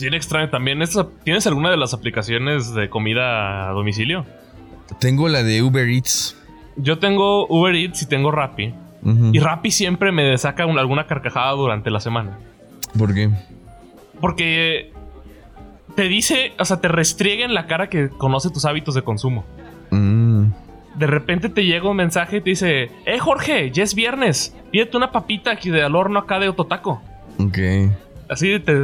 Bien 0.00 0.14
extraño 0.14 0.50
también. 0.50 0.82
¿esto- 0.82 1.12
¿Tienes 1.24 1.46
alguna 1.46 1.70
de 1.70 1.76
las 1.76 1.94
aplicaciones 1.94 2.74
de 2.74 2.88
comida 2.88 3.68
a 3.68 3.72
domicilio? 3.72 4.24
Tengo 5.00 5.28
la 5.28 5.42
de 5.42 5.62
Uber 5.62 5.88
Eats. 5.88 6.36
Yo 6.76 6.98
tengo 6.98 7.46
Uber 7.48 7.74
Eats 7.74 8.02
y 8.02 8.06
tengo 8.06 8.30
Rappi. 8.30 8.74
Y 9.32 9.38
Rappi 9.38 9.70
siempre 9.70 10.12
me 10.12 10.36
saca 10.38 10.64
un- 10.64 10.78
alguna 10.78 11.06
carcajada 11.06 11.52
durante 11.52 11.90
la 11.90 12.00
semana. 12.00 12.38
¿Por 12.98 13.14
qué? 13.14 13.30
Porque 14.20 14.92
te 15.94 16.08
dice, 16.08 16.52
o 16.58 16.64
sea, 16.64 16.80
te 16.80 16.88
restriega 16.88 17.44
en 17.44 17.52
la 17.54 17.66
cara 17.66 17.88
que 17.88 18.08
conoce 18.08 18.50
tus 18.50 18.64
hábitos 18.64 18.94
de 18.94 19.02
consumo. 19.02 19.44
Mm, 19.90 20.46
De 20.96 21.06
repente 21.08 21.48
te 21.48 21.64
llega 21.64 21.88
un 21.90 21.96
mensaje 21.96 22.36
y 22.36 22.40
te 22.40 22.50
dice, 22.50 22.90
eh 23.04 23.18
Jorge, 23.18 23.70
ya 23.72 23.82
es 23.82 23.94
viernes. 23.96 24.56
Pídete 24.70 24.96
una 24.96 25.10
papita 25.10 25.50
aquí 25.50 25.68
de 25.70 25.82
al 25.82 25.96
horno 25.96 26.20
acá 26.20 26.38
de 26.38 26.48
Ototaco. 26.48 27.02
ok. 27.38 27.58
Así 28.34 28.60
te, 28.60 28.74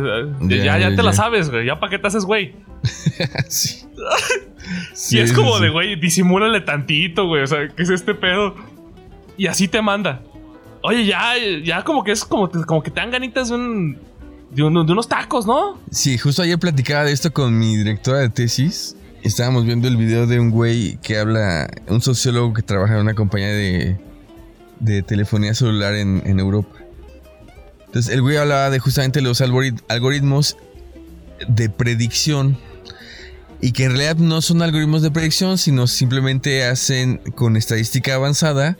Ya, 0.49 0.79
ya, 0.79 0.97
te 0.97 1.03
la 1.03 1.13
sabes, 1.13 1.51
güey. 1.51 1.67
Ya 1.67 1.79
para 1.79 1.91
qué 1.91 1.99
te 1.99 2.07
haces, 2.09 2.25
güey. 2.25 2.55
sí. 3.49 3.85
y 5.11 5.19
es 5.21 5.31
Sí, 5.31 5.35
como 5.35 5.57
sí, 5.57 5.63
de, 5.63 5.67
sí. 5.69 5.73
güey, 5.73 5.97
disimúlale 6.01 6.61
tantito, 6.63 7.27
güey. 7.27 7.43
O 7.43 7.47
sea, 7.47 7.69
¿qué 7.69 7.83
es 7.83 7.91
este 7.91 8.15
pedo? 8.15 8.55
Y 9.37 9.47
así 9.47 9.69
te 9.69 9.83
manda. 9.83 10.23
Oye, 10.83 11.05
ya, 11.05 11.35
ya 11.63 11.83
como 11.85 12.03
que 12.05 12.13
es 12.13 12.25
como, 12.25 12.49
como 12.51 12.83
que 12.83 12.91
te 12.91 13.01
dan 13.01 13.11
ganitas 13.11 13.49
de 13.51 13.55
un, 13.55 13.99
de, 14.51 14.63
un- 14.63 14.87
de 14.87 14.93
unos 14.93 15.09
tacos, 15.09 15.47
¿no? 15.47 15.79
Sí, 15.91 16.17
justo 16.19 16.43
ayer 16.43 16.59
platicaba 16.59 17.05
de 17.05 17.13
esto 17.13 17.33
con 17.33 17.59
mi 17.59 17.77
directora 17.77 18.19
de 18.21 18.31
tesis. 18.31 18.97
Estábamos 19.23 19.67
viendo 19.67 19.87
el 19.89 19.99
video 19.99 20.27
de 20.27 20.41
un 20.41 20.51
güey 20.51 20.97
que 21.03 21.19
habla, 21.19 21.69
un 21.89 22.01
sociólogo 22.01 22.55
que 22.55 22.63
trabaja 22.63 22.95
en 22.95 23.01
una 23.01 23.15
compañía 23.15 23.49
de, 23.49 23.99
de 24.79 25.03
telefonía 25.03 25.53
celular 25.53 25.95
en, 25.95 26.23
en 26.25 26.41
Europa. 26.41 26.79
Entonces, 27.91 28.15
el 28.15 28.23
güey 28.23 28.37
hablaba 28.37 28.71
de 28.71 28.79
justamente 28.79 29.21
los 29.21 29.41
algorit- 29.41 29.83
algoritmos 29.89 30.57
de 31.49 31.69
predicción 31.69 32.57
y 33.61 33.73
que 33.73 33.85
en 33.85 33.91
realidad 33.91 34.17
no 34.17 34.41
son 34.43 34.63
algoritmos 34.63 35.03
de 35.03 35.11
predicción, 35.11 35.59
sino 35.59 35.89
simplemente 35.89 36.65
hacen 36.65 37.19
con 37.35 37.57
estadística 37.57 38.15
avanzada, 38.15 38.79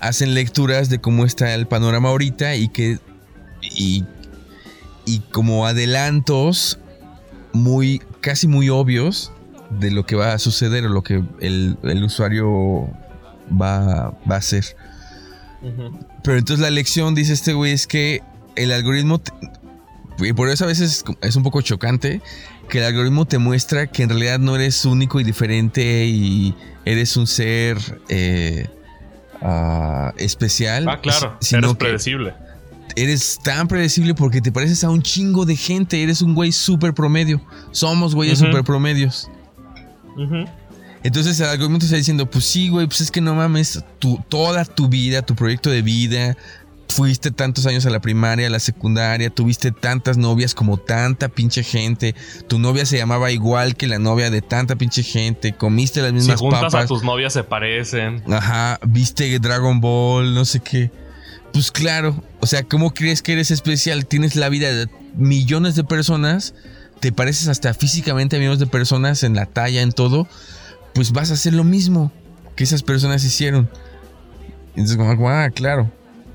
hacen 0.00 0.34
lecturas 0.34 0.88
de 0.88 1.00
cómo 1.00 1.24
está 1.24 1.54
el 1.54 1.68
panorama 1.68 2.08
ahorita 2.08 2.56
y 2.56 2.68
que 2.68 2.98
y, 3.62 4.04
y 5.06 5.20
como 5.30 5.66
adelantos 5.66 6.80
muy 7.52 8.02
casi 8.20 8.48
muy 8.48 8.68
obvios 8.68 9.30
de 9.78 9.92
lo 9.92 10.04
que 10.06 10.16
va 10.16 10.32
a 10.32 10.38
suceder 10.38 10.86
o 10.86 10.88
lo 10.88 11.02
que 11.02 11.22
el, 11.40 11.78
el 11.84 12.02
usuario 12.02 12.88
va, 13.50 14.10
va 14.28 14.34
a 14.34 14.38
hacer. 14.38 14.76
Pero 16.24 16.38
entonces 16.38 16.60
la 16.60 16.70
lección, 16.70 17.14
dice 17.14 17.32
este 17.34 17.52
güey, 17.52 17.72
es 17.72 17.86
que 17.86 18.22
el 18.62 18.72
algoritmo, 18.72 19.18
te- 19.20 19.32
y 20.18 20.32
por 20.34 20.48
eso 20.50 20.64
a 20.64 20.66
veces 20.68 21.04
es 21.22 21.36
un 21.36 21.42
poco 21.42 21.62
chocante, 21.62 22.20
que 22.68 22.78
el 22.78 22.84
algoritmo 22.84 23.26
te 23.26 23.38
muestra 23.38 23.86
que 23.86 24.02
en 24.02 24.10
realidad 24.10 24.38
no 24.38 24.54
eres 24.54 24.84
único 24.84 25.18
y 25.20 25.24
diferente 25.24 26.04
y 26.06 26.54
eres 26.84 27.16
un 27.16 27.26
ser 27.26 27.78
eh, 28.08 28.68
ah, 29.42 30.12
especial. 30.18 30.88
Ah, 30.88 31.00
claro. 31.00 31.36
sino 31.40 31.58
Eres 31.68 31.76
predecible. 31.76 32.34
eres 32.96 33.38
tan 33.42 33.66
predecible 33.66 34.14
porque 34.14 34.40
te 34.42 34.52
pareces 34.52 34.84
a 34.84 34.90
un 34.90 35.02
chingo 35.02 35.46
de 35.46 35.56
gente, 35.56 36.02
eres 36.02 36.20
un 36.22 36.34
güey 36.34 36.52
súper 36.52 36.92
promedio. 36.92 37.40
Somos 37.70 38.14
güeyes 38.14 38.40
Ujú. 38.40 38.48
súper 38.50 38.64
promedios. 38.64 39.28
Entonces 41.02 41.40
el 41.40 41.46
algoritmo 41.46 41.78
te 41.78 41.86
está 41.86 41.96
diciendo, 41.96 42.30
pues 42.30 42.44
sí, 42.44 42.68
güey, 42.68 42.86
pues 42.86 43.00
es 43.00 43.10
que 43.10 43.22
no 43.22 43.34
mames, 43.34 43.82
tu, 43.98 44.22
toda 44.28 44.66
tu 44.66 44.88
vida, 44.88 45.22
tu 45.22 45.34
proyecto 45.34 45.70
de 45.70 45.80
vida, 45.80 46.36
fuiste 46.90 47.30
tantos 47.30 47.66
años 47.66 47.86
a 47.86 47.90
la 47.90 48.00
primaria, 48.00 48.46
a 48.46 48.50
la 48.50 48.60
secundaria, 48.60 49.30
tuviste 49.30 49.72
tantas 49.72 50.16
novias 50.16 50.54
como 50.54 50.76
tanta 50.76 51.28
pinche 51.28 51.62
gente, 51.62 52.14
tu 52.48 52.58
novia 52.58 52.86
se 52.86 52.98
llamaba 52.98 53.30
igual 53.30 53.76
que 53.76 53.86
la 53.86 53.98
novia 53.98 54.30
de 54.30 54.42
tanta 54.42 54.76
pinche 54.76 55.02
gente, 55.02 55.52
comiste 55.52 56.00
las 56.00 56.10
Si 56.10 56.14
mismas 56.14 56.40
juntas 56.40 56.62
a 56.62 56.66
papas, 56.66 56.88
tus 56.88 57.02
novias 57.02 57.32
se 57.32 57.44
parecen. 57.44 58.22
ajá, 58.32 58.78
viste 58.86 59.38
Dragon 59.38 59.80
Ball, 59.80 60.34
no 60.34 60.44
sé 60.44 60.60
qué. 60.60 60.90
Pues 61.52 61.70
claro, 61.70 62.22
o 62.40 62.46
sea, 62.46 62.62
¿cómo 62.62 62.92
crees 62.94 63.22
que 63.22 63.32
eres 63.32 63.50
especial? 63.50 64.06
Tienes 64.06 64.36
la 64.36 64.48
vida 64.48 64.72
de 64.72 64.88
millones 65.16 65.74
de 65.74 65.84
personas, 65.84 66.54
te 67.00 67.12
pareces 67.12 67.48
hasta 67.48 67.74
físicamente 67.74 68.36
a 68.36 68.38
millones 68.38 68.60
de 68.60 68.66
personas 68.66 69.22
en 69.24 69.34
la 69.34 69.46
talla, 69.46 69.82
en 69.82 69.92
todo, 69.92 70.28
pues 70.94 71.12
vas 71.12 71.30
a 71.30 71.34
hacer 71.34 71.54
lo 71.54 71.64
mismo 71.64 72.12
que 72.54 72.64
esas 72.64 72.82
personas 72.82 73.24
hicieron. 73.24 73.68
Entonces, 74.70 74.96
como, 74.96 75.28
ah, 75.28 75.50
claro, 75.50 75.90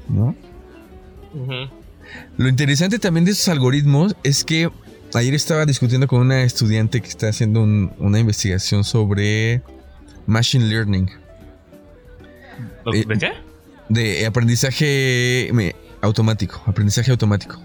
¿no? 0.09 0.35
Lo 2.37 2.47
interesante 2.47 2.99
también 2.99 3.25
de 3.25 3.31
esos 3.31 3.47
algoritmos 3.49 4.15
es 4.23 4.43
que 4.43 4.69
ayer 5.13 5.33
estaba 5.33 5.65
discutiendo 5.65 6.07
con 6.07 6.21
una 6.21 6.43
estudiante 6.43 7.01
que 7.01 7.07
está 7.07 7.29
haciendo 7.29 7.61
un- 7.61 7.91
una 7.99 8.19
investigación 8.19 8.83
sobre 8.83 9.61
machine 10.27 10.65
learning, 10.65 11.09
¿De 12.91 12.99
Eh, 12.99 13.05
de 13.07 13.17
qué? 13.17 13.31
de 13.89 14.25
aprendizaje 14.25 15.49
me- 15.53 15.75
automático, 16.01 16.61
aprendizaje 16.67 17.11
automático, 17.11 17.59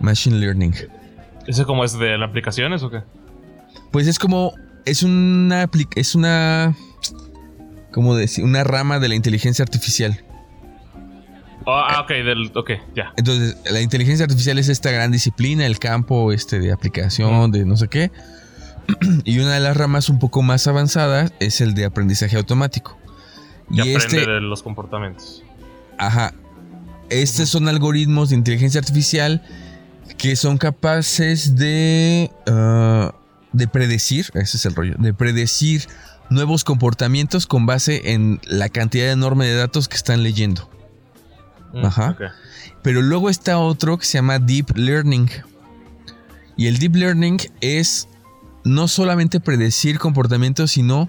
machine 0.00 0.38
learning. 0.38 0.74
¿Eso 1.46 1.64
como 1.66 1.84
es 1.84 1.98
de 1.98 2.18
las 2.18 2.28
aplicaciones 2.28 2.82
o 2.82 2.90
qué? 2.90 3.02
Pues 3.92 4.06
es 4.06 4.18
como 4.18 4.52
es 4.84 5.02
una 5.02 5.68
es 5.96 6.14
una 6.14 6.74
como 7.92 8.14
decir, 8.14 8.44
una 8.44 8.62
rama 8.64 8.98
de 9.00 9.08
la 9.08 9.14
inteligencia 9.16 9.62
artificial. 9.64 10.22
Oh, 11.66 11.72
ah, 11.74 12.00
ok, 12.00 12.08
del, 12.08 12.52
ok, 12.54 12.70
ya. 12.94 13.12
Entonces, 13.16 13.56
la 13.70 13.80
inteligencia 13.80 14.24
artificial 14.24 14.58
es 14.58 14.68
esta 14.68 14.90
gran 14.90 15.10
disciplina, 15.10 15.66
el 15.66 15.78
campo 15.78 16.32
este 16.32 16.58
de 16.58 16.72
aplicación, 16.72 17.50
de 17.50 17.64
no 17.64 17.76
sé 17.76 17.88
qué. 17.88 18.10
Y 19.24 19.38
una 19.38 19.54
de 19.54 19.60
las 19.60 19.76
ramas 19.76 20.08
un 20.08 20.18
poco 20.18 20.42
más 20.42 20.66
avanzadas 20.66 21.32
es 21.38 21.60
el 21.60 21.74
de 21.74 21.84
aprendizaje 21.84 22.36
automático. 22.36 22.98
Que 23.68 23.76
Y 23.76 23.80
aprende 23.80 24.18
este, 24.18 24.30
de 24.30 24.40
los 24.40 24.62
comportamientos. 24.62 25.44
ajá, 25.98 26.34
estos 27.08 27.48
son 27.48 27.68
algoritmos 27.68 28.30
de 28.30 28.36
inteligencia 28.36 28.80
artificial 28.80 29.42
que 30.16 30.34
son 30.36 30.58
capaces 30.58 31.56
de, 31.56 32.30
ah, 32.46 33.14
de 33.52 33.68
predecir, 33.68 34.30
ese 34.34 34.56
es 34.56 34.66
el 34.66 34.74
rollo, 34.74 34.94
de 34.98 35.14
predecir 35.14 35.86
nuevos 36.30 36.64
comportamientos 36.64 37.46
con 37.46 37.66
base 37.66 38.12
en 38.12 38.40
la 38.46 38.68
cantidad 38.68 39.10
enorme 39.10 39.46
de 39.46 39.54
datos 39.54 39.88
que 39.88 39.96
están 39.96 40.22
leyendo. 40.22 40.70
Mm, 41.72 41.84
Ajá. 41.84 42.16
Pero 42.82 43.02
luego 43.02 43.30
está 43.30 43.58
otro 43.58 43.98
que 43.98 44.04
se 44.04 44.18
llama 44.18 44.38
Deep 44.38 44.76
Learning. 44.76 45.28
Y 46.56 46.66
el 46.66 46.78
Deep 46.78 46.96
Learning 46.96 47.38
es 47.60 48.08
no 48.64 48.88
solamente 48.88 49.40
predecir 49.40 49.98
comportamientos, 49.98 50.72
sino 50.72 51.08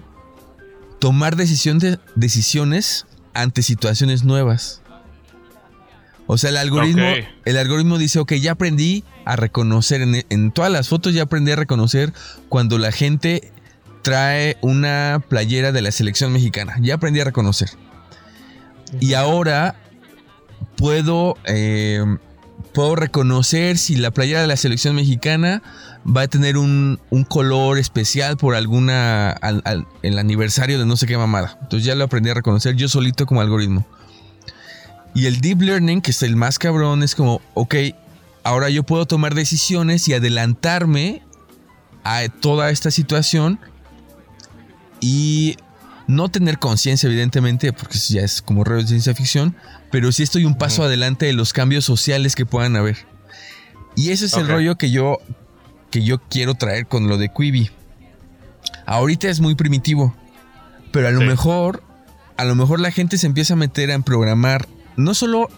tomar 0.98 1.36
decisión 1.36 1.78
de- 1.78 1.98
decisiones 2.14 3.06
ante 3.34 3.62
situaciones 3.62 4.24
nuevas. 4.24 4.80
O 6.26 6.38
sea, 6.38 6.50
el 6.50 6.56
algoritmo, 6.56 7.02
el 7.44 7.56
algoritmo 7.58 7.98
dice, 7.98 8.18
ok, 8.20 8.34
ya 8.34 8.52
aprendí 8.52 9.04
a 9.24 9.36
reconocer, 9.36 10.00
en, 10.02 10.24
en 10.28 10.52
todas 10.52 10.70
las 10.70 10.88
fotos 10.88 11.12
ya 11.12 11.24
aprendí 11.24 11.50
a 11.50 11.56
reconocer 11.56 12.12
cuando 12.48 12.78
la 12.78 12.92
gente 12.92 13.52
trae 14.02 14.56
una 14.62 15.22
playera 15.28 15.72
de 15.72 15.82
la 15.82 15.90
selección 15.92 16.32
mexicana. 16.32 16.76
Ya 16.80 16.94
aprendí 16.94 17.20
a 17.20 17.24
reconocer. 17.24 17.70
Y 19.00 19.14
ahora 19.14 19.74
puedo, 20.82 21.36
eh, 21.44 22.04
puedo 22.74 22.96
reconocer 22.96 23.78
si 23.78 23.94
la 23.94 24.10
playera 24.10 24.40
de 24.40 24.48
la 24.48 24.56
selección 24.56 24.96
mexicana 24.96 25.62
va 26.04 26.22
a 26.22 26.28
tener 26.28 26.56
un, 26.56 26.98
un 27.10 27.22
color 27.22 27.78
especial 27.78 28.36
por 28.36 28.56
alguna, 28.56 29.30
al- 29.30 29.62
al- 29.64 29.86
el 30.02 30.18
aniversario 30.18 30.80
de 30.80 30.84
no 30.86 30.96
sé 30.96 31.06
qué 31.06 31.16
mamada. 31.16 31.56
Entonces 31.62 31.86
ya 31.86 31.94
lo 31.94 32.02
aprendí 32.02 32.30
a 32.30 32.34
reconocer 32.34 32.74
yo 32.74 32.88
solito 32.88 33.26
como 33.26 33.40
algoritmo. 33.40 33.86
Y 35.14 35.26
el 35.26 35.40
deep 35.40 35.60
learning, 35.62 36.00
que 36.00 36.10
es 36.10 36.20
el 36.24 36.34
más 36.34 36.58
cabrón, 36.58 37.04
es 37.04 37.14
como, 37.14 37.40
ok, 37.54 37.74
ahora 38.42 38.68
yo 38.68 38.82
puedo 38.82 39.06
tomar 39.06 39.36
decisiones 39.36 40.08
y 40.08 40.14
adelantarme 40.14 41.22
a 42.02 42.22
toda 42.40 42.70
esta 42.70 42.90
situación 42.90 43.60
y 45.00 45.56
no 46.06 46.28
tener 46.30 46.58
conciencia, 46.58 47.06
evidentemente, 47.08 47.72
porque 47.72 47.98
eso 47.98 48.14
ya 48.14 48.22
es 48.22 48.42
como 48.42 48.64
rollo 48.64 48.82
de 48.82 48.88
ciencia 48.88 49.14
ficción, 49.14 49.56
pero 49.90 50.10
sí 50.12 50.22
estoy 50.22 50.44
un 50.44 50.56
paso 50.56 50.82
adelante 50.82 51.26
de 51.26 51.32
los 51.32 51.52
cambios 51.52 51.84
sociales 51.84 52.34
que 52.34 52.46
puedan 52.46 52.76
haber. 52.76 52.96
Y 53.96 54.10
ese 54.10 54.26
es 54.26 54.34
el 54.34 54.48
rollo 54.48 54.76
que 54.76 54.90
yo, 54.90 55.18
que 55.90 56.02
yo 56.02 56.18
quiero 56.18 56.54
traer 56.54 56.86
con 56.86 57.08
lo 57.08 57.18
de 57.18 57.30
Quibi. 57.30 57.70
Ahorita 58.86 59.28
es 59.28 59.40
muy 59.40 59.54
primitivo, 59.54 60.14
pero 60.92 61.08
a 61.08 61.10
lo 61.10 61.20
Sí. 61.20 61.26
mejor, 61.26 61.82
a 62.36 62.44
lo 62.44 62.54
mejor 62.54 62.80
la 62.80 62.90
gente 62.90 63.18
se 63.18 63.26
empieza 63.26 63.54
a 63.54 63.56
meter 63.56 63.90
en 63.90 64.02
programar, 64.02 64.66
no 64.96 65.14
solo 65.14 65.48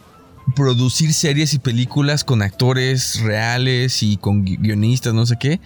producir 0.55 1.15
series 1.15 1.55
y 1.55 1.59
películas 1.59 2.23
con 2.23 2.43
actores 2.43 3.21
reales 3.23 4.03
y 4.03 4.19
con 4.19 4.45
gui- 4.45 4.59
guionistas, 4.61 5.15
no 5.15 5.25
sé 5.25 5.37
qué, 5.41 5.59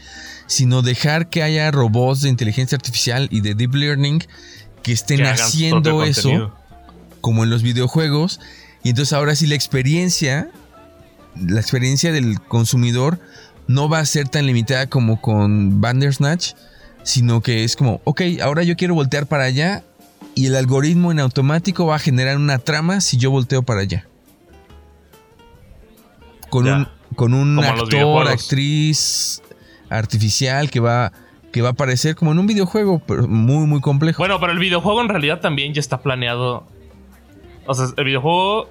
sino 0.47 0.83
dejar 0.83 1.29
que 1.31 1.43
haya 1.43 1.71
robots 1.73 2.21
de 2.21 2.29
inteligencia 2.29 2.77
artificial 2.77 3.27
y 3.33 3.41
de 3.41 3.55
deep 3.57 3.75
learning 3.75 4.23
que 4.83 4.93
estén 4.93 5.19
Que 5.19 5.29
haciendo 5.29 6.03
eso 6.05 6.23
contenido. 6.23 6.57
como 7.21 7.45
en 7.45 7.51
los 7.51 7.63
videojuegos 7.63 8.41
Y 8.83 8.91
entonces 8.91 9.13
ahora 9.13 9.35
sí 9.35 9.47
la 9.47 9.55
experiencia, 9.57 10.51
la 11.37 11.61
experiencia 11.61 12.13
del 12.13 12.41
consumidor 12.41 13.19
no 13.67 13.89
va 13.89 13.99
a 13.99 14.05
ser 14.07 14.29
tan 14.29 14.47
limitada 14.47 14.87
como 14.87 15.21
con 15.21 15.81
Bandersnatch, 15.81 16.53
sino 17.03 17.43
que 17.43 17.65
es 17.65 17.77
como, 17.77 18.01
ok, 18.05 18.23
ahora 18.43 18.63
yo 18.63 18.77
quiero 18.77 18.95
voltear 18.95 19.27
para 19.27 19.45
allá 19.45 19.83
y 20.35 20.47
el 20.47 20.57
algoritmo 20.57 21.11
en 21.13 21.21
automático 21.21 21.85
va 21.87 21.97
a 21.97 21.99
generar 21.99 22.37
una 22.39 22.59
trama 22.59 23.01
si 23.01 23.17
yo 23.19 23.31
volteo 23.31 23.63
para 23.63 23.81
allá. 23.81 24.07
Con 26.51 26.65
Ya. 26.65 26.77
un, 26.77 26.89
con 27.15 27.35
un 27.35 27.59
actor, 27.63 28.29
actriz 28.29 29.43
artificial 29.91 30.71
que 30.71 30.81
va, 30.81 31.13
que 31.53 31.63
va 31.63 31.69
a 31.69 31.73
aparecer 31.73 32.15
como 32.15 32.33
en 32.33 32.39
un 32.39 32.47
videojuego, 32.47 33.01
pero 33.01 33.27
muy, 33.27 33.67
muy 33.67 33.81
complejo. 33.81 34.19
Bueno, 34.23 34.39
pero 34.41 34.53
el 34.53 34.59
videojuego 34.59 35.01
en 35.01 35.09
realidad 35.09 35.41
también 35.41 35.73
ya 35.75 35.81
está 35.81 35.99
planeado. 36.01 36.67
O 37.67 37.75
sea, 37.75 37.87
el 37.97 38.05
videojuego 38.05 38.71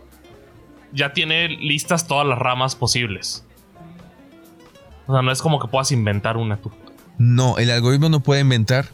ya 0.93 1.13
tiene 1.13 1.49
listas 1.49 2.07
todas 2.07 2.27
las 2.27 2.37
ramas 2.37 2.75
posibles. 2.75 3.43
O 5.07 5.13
sea, 5.13 5.21
no 5.21 5.31
es 5.31 5.41
como 5.41 5.59
que 5.59 5.67
puedas 5.67 5.91
inventar 5.91 6.37
una 6.37 6.57
tú. 6.57 6.71
No, 7.17 7.57
el 7.57 7.71
algoritmo 7.71 8.09
no 8.09 8.19
puede 8.19 8.41
inventar 8.41 8.85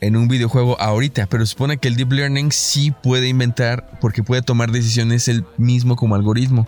en 0.00 0.16
un 0.16 0.28
videojuego 0.28 0.80
ahorita, 0.80 1.26
pero 1.26 1.46
supone 1.46 1.78
que 1.78 1.88
el 1.88 1.96
deep 1.96 2.12
learning 2.12 2.52
sí 2.52 2.90
puede 2.90 3.28
inventar 3.28 3.98
porque 4.00 4.22
puede 4.22 4.42
tomar 4.42 4.70
decisiones 4.70 5.28
él 5.28 5.44
mismo 5.56 5.96
como 5.96 6.14
algoritmo. 6.14 6.66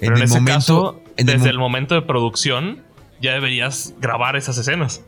Pero 0.00 0.16
en, 0.16 0.22
ese 0.22 0.42
caso, 0.44 1.00
en 1.16 1.28
el 1.28 1.34
desde 1.36 1.46
mo- 1.46 1.50
el, 1.50 1.58
momento 1.58 1.94
de 1.94 2.02
producción, 2.02 2.82
ya 3.20 3.32
deberías 3.32 3.94
grabar 4.00 4.36
esas 4.36 4.56
escenas. 4.58 5.02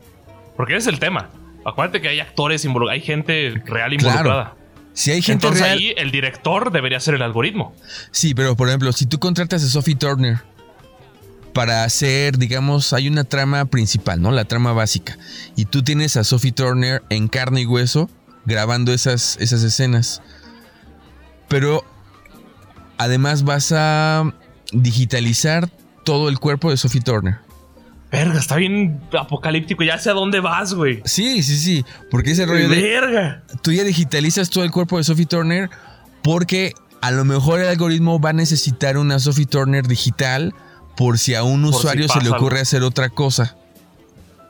Porque 0.61 0.75
ese 0.75 0.91
es 0.91 0.93
el 0.93 0.99
tema. 0.99 1.31
Acuérdate 1.65 2.01
que 2.01 2.07
hay 2.07 2.19
actores 2.19 2.63
involucrados, 2.65 3.01
hay 3.01 3.03
gente 3.03 3.63
real 3.65 3.93
involucrada. 3.93 4.55
si 4.93 5.09
hay 5.09 5.19
gente 5.23 5.47
Entonces 5.47 5.63
real, 5.63 5.79
ahí 5.79 5.91
el 5.97 6.11
director 6.11 6.71
debería 6.71 6.99
ser 6.99 7.15
el 7.15 7.23
algoritmo. 7.23 7.73
sí, 8.11 8.35
pero 8.35 8.55
por 8.55 8.67
ejemplo, 8.67 8.91
si 8.91 9.07
tú 9.07 9.17
contratas 9.17 9.63
a 9.63 9.67
Sophie 9.67 9.95
Turner 9.95 10.37
para 11.51 11.83
hacer, 11.83 12.37
digamos, 12.37 12.93
hay 12.93 13.07
una 13.07 13.23
trama 13.23 13.65
principal, 13.65 14.21
¿no? 14.21 14.29
La 14.29 14.45
trama 14.45 14.71
básica. 14.71 15.17
Y 15.55 15.65
tú 15.65 15.81
tienes 15.81 16.15
a 16.15 16.23
Sophie 16.23 16.51
Turner 16.51 17.01
en 17.09 17.27
carne 17.27 17.61
y 17.61 17.65
hueso 17.65 18.07
grabando 18.45 18.93
esas, 18.93 19.37
esas 19.41 19.63
escenas. 19.63 20.21
Pero 21.47 21.83
además 22.99 23.41
vas 23.41 23.71
a 23.75 24.31
digitalizar 24.73 25.71
todo 26.05 26.29
el 26.29 26.37
cuerpo 26.37 26.69
de 26.69 26.77
Sophie 26.77 27.01
Turner. 27.01 27.39
Verga, 28.11 28.39
está 28.39 28.57
bien 28.57 28.99
apocalíptico. 29.17 29.83
Ya 29.83 29.97
sé 29.97 30.09
a 30.09 30.13
dónde 30.13 30.41
vas, 30.41 30.73
güey. 30.73 31.01
Sí, 31.05 31.41
sí, 31.43 31.57
sí. 31.57 31.85
Porque 32.09 32.31
ese 32.31 32.45
rollo 32.45 32.67
de. 32.67 32.81
Verga. 32.81 33.43
Tú 33.61 33.71
ya 33.71 33.83
digitalizas 33.83 34.49
todo 34.49 34.65
el 34.65 34.71
cuerpo 34.71 34.97
de 34.97 35.05
Sophie 35.05 35.25
Turner. 35.25 35.69
Porque 36.21 36.73
a 37.01 37.11
lo 37.11 37.23
mejor 37.23 37.61
el 37.61 37.67
algoritmo 37.67 38.19
va 38.19 38.31
a 38.31 38.33
necesitar 38.33 38.97
una 38.97 39.17
Sophie 39.19 39.45
Turner 39.45 39.87
digital. 39.87 40.53
Por 40.97 41.19
si 41.19 41.35
a 41.35 41.43
un 41.43 41.63
Por 41.63 41.71
si 41.71 41.77
usuario 41.77 42.07
se 42.09 42.19
le 42.21 42.29
ocurre 42.29 42.57
algo. 42.57 42.63
hacer 42.63 42.83
otra 42.83 43.07
cosa. 43.09 43.55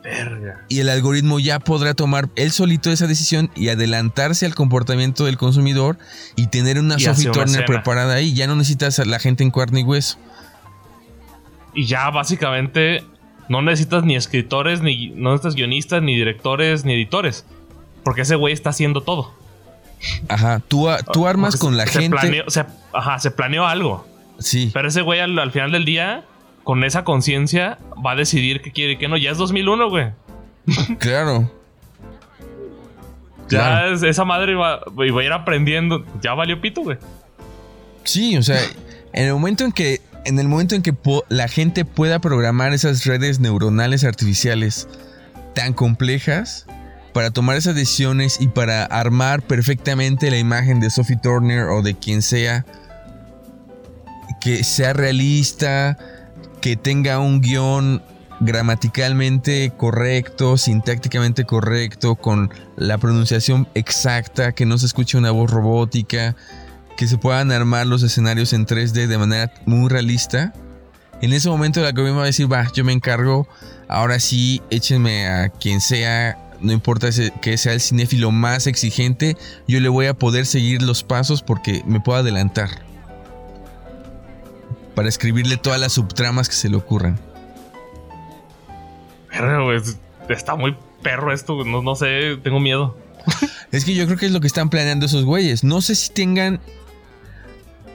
Verga. 0.04 0.66
Y 0.68 0.80
el 0.80 0.90
algoritmo 0.90 1.40
ya 1.40 1.60
podrá 1.60 1.94
tomar 1.94 2.30
él 2.36 2.52
solito 2.52 2.92
esa 2.92 3.06
decisión 3.06 3.52
y 3.56 3.70
adelantarse 3.70 4.48
al 4.48 4.56
comportamiento 4.56 5.26
del 5.26 5.38
consumidor 5.38 6.00
y 6.36 6.48
tener 6.48 6.80
una 6.80 6.96
Y 6.98 7.02
Sophie 7.02 7.26
una 7.30 7.34
Turner 7.34 7.66
preparada 7.66 8.16
ahí. 8.16 8.34
Ya 8.34 8.48
no 8.48 8.56
necesitas 8.56 8.98
a 8.98 9.06
la 9.06 9.20
gente 9.20 9.44
en 9.44 9.52
carne 9.52 9.82
y 9.82 9.84
hueso. 9.84 10.18
Y 11.76 11.86
ya 11.86 12.10
básicamente 12.10 13.06
no 13.52 13.62
necesitas 13.62 14.04
ni 14.04 14.16
escritores, 14.16 14.82
ni 14.82 15.10
no 15.10 15.32
necesitas 15.32 15.56
guionistas, 15.56 16.02
ni 16.02 16.16
directores, 16.16 16.86
ni 16.86 16.94
editores. 16.94 17.46
Porque 18.04 18.22
ese 18.22 18.36
güey 18.36 18.54
está 18.54 18.70
haciendo 18.72 19.02
todo. 19.02 19.34
Ajá. 20.30 20.62
Tú, 20.68 20.88
tú 21.14 21.28
armas 21.28 21.56
Porque 21.56 21.66
con 21.66 21.78
la 21.78 21.86
se 21.86 22.02
gente. 22.02 22.18
planeó- 22.18 22.50
se- 22.50 22.66
ajá, 22.94 23.20
se 23.20 23.30
planeó 23.32 23.68
algo. 23.68 24.08
Sí. 24.40 24.72
Pero 24.74 24.88
ese 24.88 25.02
güey 25.02 25.20
al, 25.20 25.38
al 25.38 25.52
final 25.52 25.72
del 25.72 25.86
día, 25.86 26.24
con 26.64 26.84
esa 26.84 27.04
conciencia, 27.04 27.78
va 28.04 28.12
a 28.12 28.16
decidir 28.16 28.62
qué 28.62 28.72
quiere 28.72 28.94
y 28.94 28.98
qué 28.98 29.08
no. 29.08 29.18
Ya 29.18 29.32
es 29.32 29.38
2001, 29.38 29.90
güey. 29.90 30.08
Claro. 31.00 31.52
Ya 33.50 33.60
Claro. 33.60 33.96
es- 33.96 34.04
esa 34.04 34.24
madre 34.24 34.54
y 34.54 34.56
va 34.56 34.82
a 35.22 35.24
ir 35.24 35.34
aprendiendo. 35.34 36.06
Ya 36.22 36.34
valió 36.34 36.60
pito, 36.62 36.82
güey. 36.82 36.98
Sí, 38.04 38.38
o 38.38 38.42
sea, 38.44 38.60
en 39.14 39.26
el 39.28 39.34
momento 39.34 39.64
en 39.66 39.72
que 39.72 40.00
en 40.26 40.40
el 40.40 40.48
momento 40.48 40.76
en 40.76 40.82
que 40.82 40.96
la 41.30 41.48
gente 41.48 41.86
pueda 41.86 42.20
programar 42.20 42.74
esas 42.74 43.06
redes 43.06 43.40
neuronales 43.40 44.04
artificiales 44.04 44.88
tan 45.56 45.74
complejas 45.74 46.66
para 47.14 47.32
tomar 47.32 47.58
esas 47.58 47.76
decisiones 47.76 48.40
y 48.40 48.48
para 48.48 48.86
armar 48.86 49.42
perfectamente 49.42 50.32
la 50.32 50.38
imagen 50.38 50.80
de 50.80 50.90
Sophie 50.90 51.18
Turner 51.18 51.66
o 51.66 51.82
de 51.82 51.96
quien 51.96 52.22
sea 52.22 52.66
que 54.40 54.64
sea 54.64 54.94
realista, 54.94 55.98
que 56.62 56.76
tenga 56.76 57.20
un 57.20 57.42
guion 57.42 58.02
gramaticalmente 58.40 59.72
correcto, 59.78 60.58
sintácticamente 60.58 61.46
correcto, 61.46 62.16
con 62.16 62.52
la 62.76 62.98
pronunciación 62.98 63.68
exacta, 63.76 64.54
que 64.54 64.66
no 64.66 64.80
se 64.80 64.88
escuche 64.88 65.18
una 65.18 65.30
voz 65.30 65.52
robótica, 65.52 66.36
que 67.02 67.08
se 67.08 67.18
puedan 67.18 67.52
armar 67.52 67.88
los 67.88 68.04
escenarios 68.04 68.54
en 68.54 68.68
3D 68.68 69.08
de 69.08 69.18
manera 69.18 69.52
muy 69.66 69.90
realista. 69.90 70.54
En 71.24 71.34
ese 71.34 71.50
momento 71.50 71.80
el 71.80 71.88
algoritmo 71.88 72.18
va 72.18 72.26
a 72.26 72.28
decir, 72.28 72.46
va, 72.54 72.72
yo 72.76 72.84
me 72.84 72.94
encargo, 72.94 73.48
ahora 73.88 74.20
sí, 74.20 74.62
échenme 74.70 75.28
a 75.28 75.50
quien 75.50 75.82
sea, 75.82 76.38
no 76.60 76.72
importa 76.72 77.10
que 77.42 77.58
sea 77.58 77.74
el 77.74 77.82
cinéfilo 77.82 78.30
más 78.30 78.68
exigente, 78.68 79.36
yo 79.68 79.80
le 79.80 79.90
voy 79.90 80.06
a 80.06 80.14
poder 80.14 80.46
seguir 80.46 80.84
los 80.84 81.04
pasos 81.04 81.42
porque 81.42 81.82
me 81.88 82.00
puedo 82.02 82.20
adelantar. 82.20 82.70
Para 84.94 85.10
escribirle 85.10 85.58
todas 85.58 85.80
las 85.80 85.94
subtramas 85.94 86.50
que 86.50 86.56
se 86.56 86.70
le 86.70 86.76
ocurran. 86.76 87.20
Güey. 89.40 89.82
Está 90.30 90.56
muy 90.56 90.78
perro 91.02 91.34
esto. 91.34 91.66
No, 91.66 91.82
no 91.82 91.96
sé, 91.96 92.38
tengo 92.44 92.60
miedo. 92.60 92.96
Es 93.72 93.86
que 93.86 93.96
yo 93.96 94.06
creo 94.06 94.18
que 94.18 94.26
es 94.26 94.34
lo 94.34 94.42
que 94.42 94.48
están 94.48 94.70
planeando 94.70 95.06
esos 95.06 95.24
güeyes. 95.24 95.64
No 95.64 95.82
sé 95.82 95.96
si 95.96 96.12
tengan. 96.12 96.60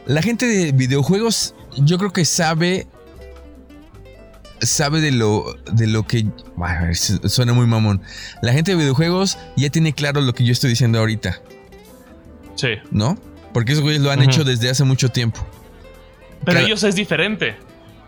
La 0.06 0.22
gente 0.22 0.46
de 0.46 0.72
videojuegos, 0.72 1.54
yo 1.76 1.98
creo 1.98 2.12
que 2.12 2.24
sabe. 2.24 2.86
Sabe 4.60 5.00
de 5.00 5.10
lo. 5.12 5.54
de 5.72 5.86
lo 5.86 6.06
que. 6.06 6.24
Bueno, 6.56 6.94
suena 6.94 7.52
muy 7.52 7.66
mamón. 7.66 8.00
La 8.40 8.52
gente 8.52 8.70
de 8.72 8.78
videojuegos 8.78 9.36
ya 9.56 9.68
tiene 9.70 9.92
claro 9.92 10.20
lo 10.20 10.32
que 10.32 10.44
yo 10.44 10.52
estoy 10.52 10.70
diciendo 10.70 10.98
ahorita, 10.98 11.40
Sí. 12.54 12.68
¿no? 12.90 13.18
Porque 13.52 13.72
esos 13.72 13.82
güeyes 13.82 14.00
lo 14.02 14.10
han 14.10 14.22
hecho 14.22 14.44
desde 14.44 14.70
hace 14.70 14.84
mucho 14.84 15.10
tiempo. 15.10 15.46
Pero 16.44 16.56
Cada- 16.58 16.66
ellos 16.66 16.82
es 16.84 16.94
diferente. 16.94 17.56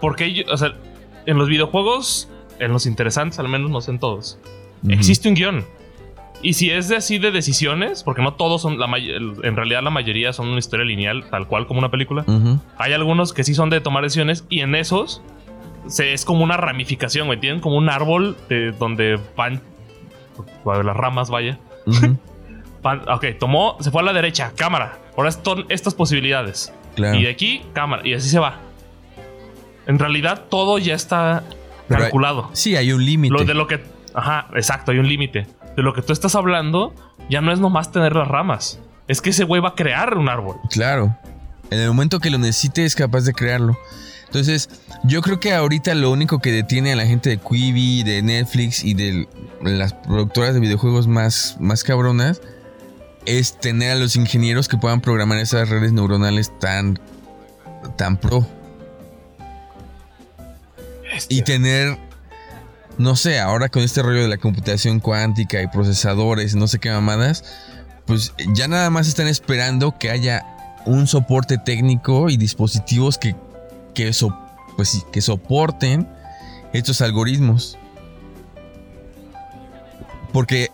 Porque 0.00 0.24
ellos, 0.26 0.46
o 0.50 0.56
sea, 0.56 0.74
en 1.26 1.36
los 1.36 1.48
videojuegos, 1.48 2.28
en 2.60 2.72
los 2.72 2.86
interesantes, 2.86 3.38
al 3.38 3.48
menos 3.48 3.70
no 3.70 3.80
sé 3.80 3.90
en 3.90 3.98
todos, 3.98 4.38
existe 4.88 5.28
un 5.28 5.34
guion. 5.34 5.66
Y 6.40 6.52
si 6.52 6.70
es 6.70 6.88
de 6.88 6.96
así 6.96 7.18
de 7.18 7.30
decisiones, 7.32 8.04
porque 8.04 8.22
no 8.22 8.34
todos 8.34 8.62
son, 8.62 8.78
la 8.78 8.86
en 8.96 9.56
realidad 9.56 9.82
la 9.82 9.90
mayoría 9.90 10.32
son 10.32 10.48
una 10.48 10.58
historia 10.60 10.86
lineal, 10.86 11.24
tal 11.30 11.46
cual 11.48 11.66
como 11.66 11.80
una 11.80 11.90
película. 11.90 12.24
Hay 12.76 12.92
algunos 12.92 13.32
que 13.32 13.42
sí 13.42 13.54
son 13.54 13.70
de 13.70 13.80
tomar 13.80 14.04
decisiones 14.04 14.44
y 14.48 14.60
en 14.60 14.74
esos 14.76 15.20
se, 15.88 16.12
es 16.12 16.24
como 16.24 16.44
una 16.44 16.56
ramificación, 16.56 17.26
güey. 17.26 17.40
Tienen 17.40 17.60
como 17.60 17.76
un 17.76 17.88
árbol 17.88 18.36
de 18.48 18.70
donde 18.72 19.18
van, 19.36 19.60
las 20.64 20.96
ramas, 20.96 21.28
vaya. 21.30 21.58
Van- 22.82 23.02
ok, 23.10 23.24
tomó, 23.40 23.76
se 23.80 23.90
fue 23.90 24.02
a 24.02 24.04
la 24.04 24.12
derecha, 24.12 24.52
cámara. 24.56 24.98
Ahora 25.16 25.32
son 25.32 25.66
estas 25.68 25.94
posibilidades. 25.94 26.72
Claro. 26.94 27.18
Y 27.18 27.24
de 27.24 27.30
aquí, 27.30 27.62
cámara. 27.72 28.06
Y 28.06 28.14
así 28.14 28.28
se 28.28 28.38
va. 28.38 28.60
En 29.88 29.98
realidad, 29.98 30.44
todo 30.48 30.78
ya 30.78 30.94
está 30.94 31.42
Pero 31.88 31.98
hay- 31.98 32.04
calculado. 32.04 32.50
Sí, 32.52 32.76
hay 32.76 32.92
un 32.92 33.04
límite. 33.04 33.32
Lo 33.34 33.44
de 33.44 33.54
lo 33.54 33.66
que. 33.66 33.82
Ajá, 34.14 34.46
exacto, 34.54 34.92
hay 34.92 34.98
un 34.98 35.08
límite. 35.08 35.46
De 35.78 35.84
lo 35.84 35.94
que 35.94 36.02
tú 36.02 36.12
estás 36.12 36.34
hablando, 36.34 36.92
ya 37.30 37.40
no 37.40 37.52
es 37.52 37.60
nomás 37.60 37.92
tener 37.92 38.16
las 38.16 38.26
ramas. 38.26 38.80
Es 39.06 39.20
que 39.20 39.30
ese 39.30 39.44
güey 39.44 39.62
va 39.62 39.68
a 39.68 39.74
crear 39.76 40.18
un 40.18 40.28
árbol. 40.28 40.56
Claro. 40.70 41.16
En 41.70 41.78
el 41.78 41.86
momento 41.86 42.18
que 42.18 42.30
lo 42.30 42.38
necesite 42.38 42.84
es 42.84 42.96
capaz 42.96 43.20
de 43.20 43.32
crearlo. 43.32 43.78
Entonces, 44.26 44.70
yo 45.04 45.22
creo 45.22 45.38
que 45.38 45.54
ahorita 45.54 45.94
lo 45.94 46.10
único 46.10 46.40
que 46.40 46.50
detiene 46.50 46.94
a 46.94 46.96
la 46.96 47.06
gente 47.06 47.30
de 47.30 47.36
Quibi, 47.38 48.02
de 48.02 48.22
Netflix 48.22 48.82
y 48.82 48.94
de 48.94 49.28
las 49.62 49.92
productoras 49.92 50.52
de 50.52 50.58
videojuegos 50.58 51.06
más, 51.06 51.56
más 51.60 51.84
cabronas 51.84 52.40
es 53.24 53.56
tener 53.60 53.92
a 53.92 53.94
los 53.94 54.16
ingenieros 54.16 54.66
que 54.66 54.78
puedan 54.78 55.00
programar 55.00 55.38
esas 55.38 55.68
redes 55.68 55.92
neuronales 55.92 56.50
tan, 56.58 56.98
tan 57.96 58.16
pro. 58.16 58.44
Y 61.28 61.42
tener, 61.42 61.96
no 62.98 63.16
sé, 63.16 63.38
ahora 63.38 63.68
con 63.68 63.82
este 63.82 64.02
rollo 64.02 64.22
de 64.22 64.28
la 64.28 64.38
computación 64.38 65.00
cuántica 65.00 65.62
y 65.62 65.68
procesadores, 65.68 66.54
no 66.54 66.66
sé 66.66 66.78
qué 66.78 66.90
mamadas, 66.90 67.44
pues 68.06 68.32
ya 68.54 68.68
nada 68.68 68.90
más 68.90 69.06
están 69.08 69.26
esperando 69.28 69.96
que 69.98 70.10
haya 70.10 70.44
un 70.86 71.06
soporte 71.06 71.58
técnico 71.58 72.28
y 72.30 72.36
dispositivos 72.36 73.18
que, 73.18 73.34
que, 73.94 74.12
so- 74.12 74.36
pues, 74.76 75.04
que 75.12 75.20
soporten 75.20 76.08
estos 76.72 77.00
algoritmos. 77.00 77.78
Porque 80.32 80.70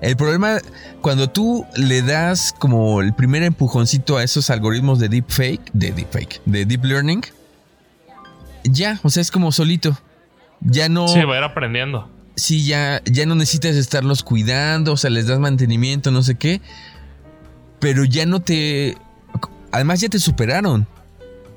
El 0.00 0.16
problema, 0.16 0.58
cuando 1.00 1.28
tú 1.28 1.66
le 1.74 2.02
das 2.02 2.54
como 2.56 3.00
el 3.00 3.14
primer 3.14 3.42
empujoncito 3.42 4.16
a 4.16 4.22
esos 4.22 4.48
algoritmos 4.48 5.00
de 5.00 5.08
deepfake, 5.08 5.70
de 5.72 5.90
deepfake, 5.90 6.40
de 6.44 6.64
deep 6.66 6.84
learning, 6.84 7.22
ya, 8.62 9.00
o 9.02 9.10
sea, 9.10 9.20
es 9.20 9.32
como 9.32 9.50
solito. 9.50 9.98
Ya 10.60 10.88
no. 10.88 11.08
Sí, 11.08 11.20
va 11.22 11.34
a 11.34 11.38
ir 11.38 11.44
aprendiendo. 11.44 12.08
Sí, 12.36 12.64
ya, 12.64 13.02
ya 13.04 13.26
no 13.26 13.34
necesitas 13.34 13.74
estarlos 13.76 14.22
cuidando, 14.22 14.92
o 14.92 14.96
sea, 14.96 15.10
les 15.10 15.26
das 15.26 15.38
mantenimiento, 15.40 16.10
no 16.10 16.22
sé 16.22 16.36
qué. 16.36 16.60
Pero 17.80 18.04
ya 18.04 18.26
no 18.26 18.40
te. 18.40 18.96
Además, 19.72 20.00
ya 20.00 20.08
te 20.08 20.18
superaron. 20.18 20.86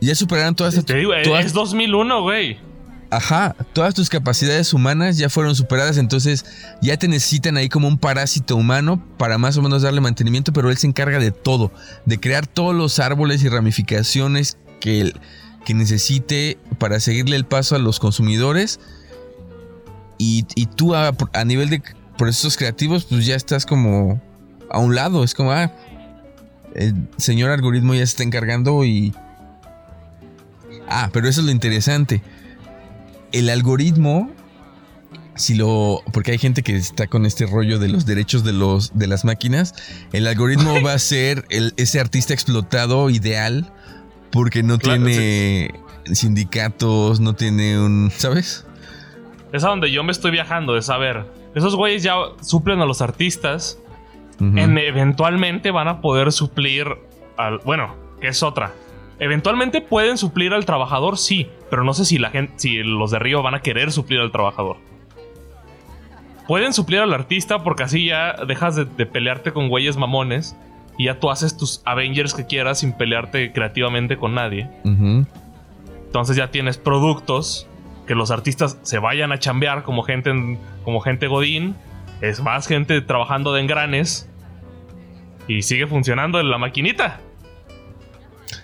Ya 0.02 0.16
superaron 0.16 0.56
todas. 0.56 0.84
Te 0.84 0.96
digo, 0.96 1.14
todas- 1.24 1.46
es 1.46 1.54
2001, 1.54 2.22
güey. 2.24 2.58
Ajá, 3.14 3.56
todas 3.74 3.94
tus 3.94 4.10
capacidades 4.10 4.74
humanas 4.74 5.18
ya 5.18 5.30
fueron 5.30 5.54
superadas, 5.54 5.98
entonces 5.98 6.46
ya 6.82 6.96
te 6.96 7.10
necesitan 7.10 7.58
ahí 7.58 7.68
como 7.68 7.90
un 7.90 7.98
parásito 7.98 8.56
humano 8.56 9.04
para 9.18 9.38
más 9.38 9.58
o 9.58 9.62
menos 9.62 9.82
darle 9.82 10.00
mantenimiento, 10.00 10.54
pero 10.54 10.70
él 10.72 10.78
se 10.78 10.88
encarga 10.88 11.20
de 11.20 11.32
todo, 11.32 11.74
de 12.06 12.22
crear 12.22 12.48
todos 12.48 12.74
los 12.74 13.00
árboles 13.00 13.44
y 13.44 13.50
ramificaciones 13.50 14.58
que, 14.80 15.14
que 15.66 15.74
necesite 15.74 16.58
para 16.78 17.00
seguirle 17.00 17.36
el 17.36 17.46
paso 17.46 17.76
a 17.76 17.80
los 17.80 18.00
consumidores. 18.00 18.80
Y, 20.18 20.46
y 20.56 20.66
tú 20.68 20.94
a, 20.96 21.16
a 21.34 21.46
nivel 21.46 21.70
de 21.70 21.82
procesos 22.18 22.58
creativos, 22.58 23.06
pues 23.06 23.26
ya 23.26 23.36
estás 23.36 23.66
como 23.66 24.22
a 24.70 24.80
un 24.80 24.94
lado, 24.96 25.24
es 25.24 25.34
como, 25.34 25.52
ah, 25.52 25.72
el 26.76 26.94
señor 27.18 27.50
algoritmo 27.52 27.94
ya 27.94 28.00
se 28.00 28.04
está 28.12 28.24
encargando 28.24 28.86
y... 28.86 29.14
Ah, 30.88 31.10
pero 31.12 31.28
eso 31.28 31.42
es 31.42 31.46
lo 31.46 31.52
interesante 31.52 32.22
el 33.32 33.50
algoritmo, 33.50 34.30
si 35.36 35.56
lo. 35.56 36.02
Porque 36.12 36.32
hay 36.32 36.38
gente 36.38 36.64
que 36.64 36.76
está 36.76 37.08
con 37.08 37.26
este 37.26 37.46
rollo 37.46 37.80
de 37.80 37.88
los 37.88 38.06
derechos 38.06 38.44
de, 38.44 38.54
los, 38.54 38.92
de 38.98 39.08
las 39.08 39.26
máquinas. 39.26 39.74
El 40.12 40.28
algoritmo 40.28 40.82
va 40.86 40.94
a 40.94 41.00
ser 41.00 41.46
el- 41.50 41.74
ese 41.78 42.00
artista 42.00 42.34
explotado 42.34 43.10
ideal. 43.10 43.72
Porque 44.32 44.64
no 44.64 44.78
Claro, 44.80 45.04
tiene 45.06 45.72
sindicatos, 46.14 47.20
no 47.20 47.34
tiene 47.36 47.80
un. 47.80 48.12
¿Sabes? 48.16 48.66
Es 49.52 49.64
a 49.64 49.68
donde 49.70 49.92
yo 49.92 50.04
me 50.04 50.12
estoy 50.12 50.32
viajando, 50.32 50.74
de 50.74 50.82
saber. 50.82 51.26
Esos 51.56 51.76
güeyes 51.76 52.04
ya 52.04 52.16
suplen 52.42 52.80
a 52.82 52.86
los 52.86 53.02
artistas. 53.02 53.78
En- 54.40 54.78
eventualmente 54.78 55.70
van 55.70 55.88
a 55.88 56.02
poder 56.02 56.32
suplir 56.32 56.88
al. 57.38 57.60
Bueno, 57.60 57.94
que 58.22 58.30
es 58.30 58.42
otra. 58.42 58.74
Eventualmente 59.20 59.82
pueden 59.82 60.18
suplir 60.18 60.54
al 60.54 60.66
trabajador, 60.66 61.18
sí. 61.20 61.48
Pero 61.70 61.84
no 61.84 61.94
sé 61.94 62.06
si 62.06 62.18
la 62.18 62.30
gente. 62.32 62.54
si 62.56 62.78
los 62.82 63.12
de 63.12 63.20
Río 63.20 63.44
van 63.44 63.54
a 63.54 63.62
querer 63.62 63.92
suplir 63.92 64.20
al 64.20 64.32
trabajador. 64.32 64.78
Pueden 66.48 66.74
suplir 66.74 67.00
al 67.02 67.14
artista 67.14 67.64
porque 67.64 67.84
así 67.84 68.08
ya 68.08 68.34
dejas 68.48 68.76
de, 68.76 68.86
de 68.86 69.06
pelearte 69.06 69.52
con 69.54 69.70
güeyes 69.70 69.96
mamones. 69.98 70.56
Y 70.98 71.06
ya 71.06 71.20
tú 71.20 71.32
haces 71.32 71.58
tus 71.58 71.82
Avengers 71.86 72.34
que 72.34 72.46
quieras 72.46 72.80
sin 72.80 72.94
pelearte 72.94 73.52
creativamente 73.54 74.18
con 74.18 74.36
nadie. 74.36 74.70
Entonces 76.06 76.36
ya 76.36 76.52
tienes 76.52 76.78
productos 76.78 77.68
que 78.06 78.16
los 78.16 78.32
artistas 78.32 78.78
se 78.84 79.00
vayan 79.00 79.32
a 79.32 79.40
chambear 79.40 79.84
como 79.84 80.04
gente, 80.04 80.30
en- 80.32 80.60
como 80.84 81.00
gente 81.02 81.28
godín. 81.28 81.76
Es 82.22 82.42
más 82.42 82.68
gente 82.68 83.02
trabajando 83.02 83.54
de 83.54 83.62
engranes. 83.62 84.28
Y 85.48 85.64
sigue 85.64 85.88
funcionando 85.88 86.42
la 86.44 86.58
maquinita. 86.58 87.20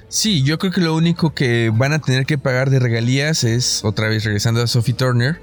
Sí, 0.09 0.43
yo 0.43 0.57
creo 0.57 0.71
que 0.71 0.81
lo 0.81 0.95
único 0.95 1.33
que 1.33 1.69
van 1.73 1.91
a 1.93 1.99
tener 1.99 2.25
que 2.25 2.37
pagar 2.37 2.69
de 2.69 2.79
regalías 2.79 3.43
es, 3.43 3.83
otra 3.83 4.07
vez 4.07 4.23
regresando 4.23 4.61
a 4.61 4.67
Sophie 4.67 4.93
Turner, 4.93 5.41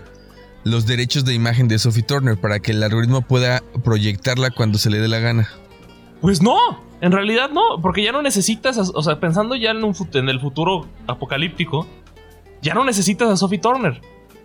los 0.64 0.86
derechos 0.86 1.24
de 1.26 1.34
imagen 1.34 1.68
de 1.68 1.78
Sophie 1.78 2.02
Turner 2.02 2.38
para 2.38 2.60
que 2.60 2.70
el 2.72 2.82
algoritmo 2.82 3.20
pueda 3.22 3.62
proyectarla 3.84 4.50
cuando 4.50 4.78
se 4.78 4.88
le 4.90 4.98
dé 4.98 5.08
la 5.08 5.18
gana. 5.18 5.48
Pues 6.24 6.40
no, 6.40 6.56
en 7.02 7.12
realidad 7.12 7.50
no, 7.50 7.60
porque 7.82 8.02
ya 8.02 8.10
no 8.10 8.22
necesitas, 8.22 8.78
o 8.78 9.02
sea, 9.02 9.20
pensando 9.20 9.56
ya 9.56 9.72
en, 9.72 9.84
un, 9.84 9.94
en 10.14 10.30
el 10.30 10.40
futuro 10.40 10.86
apocalíptico, 11.06 11.86
ya 12.62 12.72
no 12.72 12.82
necesitas 12.82 13.28
a 13.28 13.36
Sophie 13.36 13.58
Turner. 13.58 14.00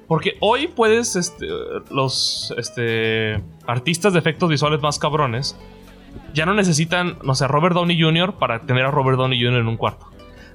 Porque 0.05 0.33
hoy 0.41 0.67
puedes, 0.67 1.15
este, 1.15 1.47
los 1.89 2.53
este, 2.57 3.41
artistas 3.65 4.11
de 4.11 4.19
efectos 4.19 4.49
visuales 4.49 4.81
más 4.81 4.99
cabrones, 4.99 5.55
ya 6.33 6.45
no 6.45 6.53
necesitan, 6.53 7.17
no 7.23 7.33
sé, 7.33 7.45
a 7.45 7.47
Robert 7.47 7.75
Downey 7.75 7.97
Jr. 7.97 8.33
para 8.33 8.59
tener 8.63 8.83
a 8.83 8.91
Robert 8.91 9.17
Downey 9.17 9.41
Jr. 9.41 9.61
en 9.61 9.67
un 9.69 9.77
cuarto. 9.77 10.05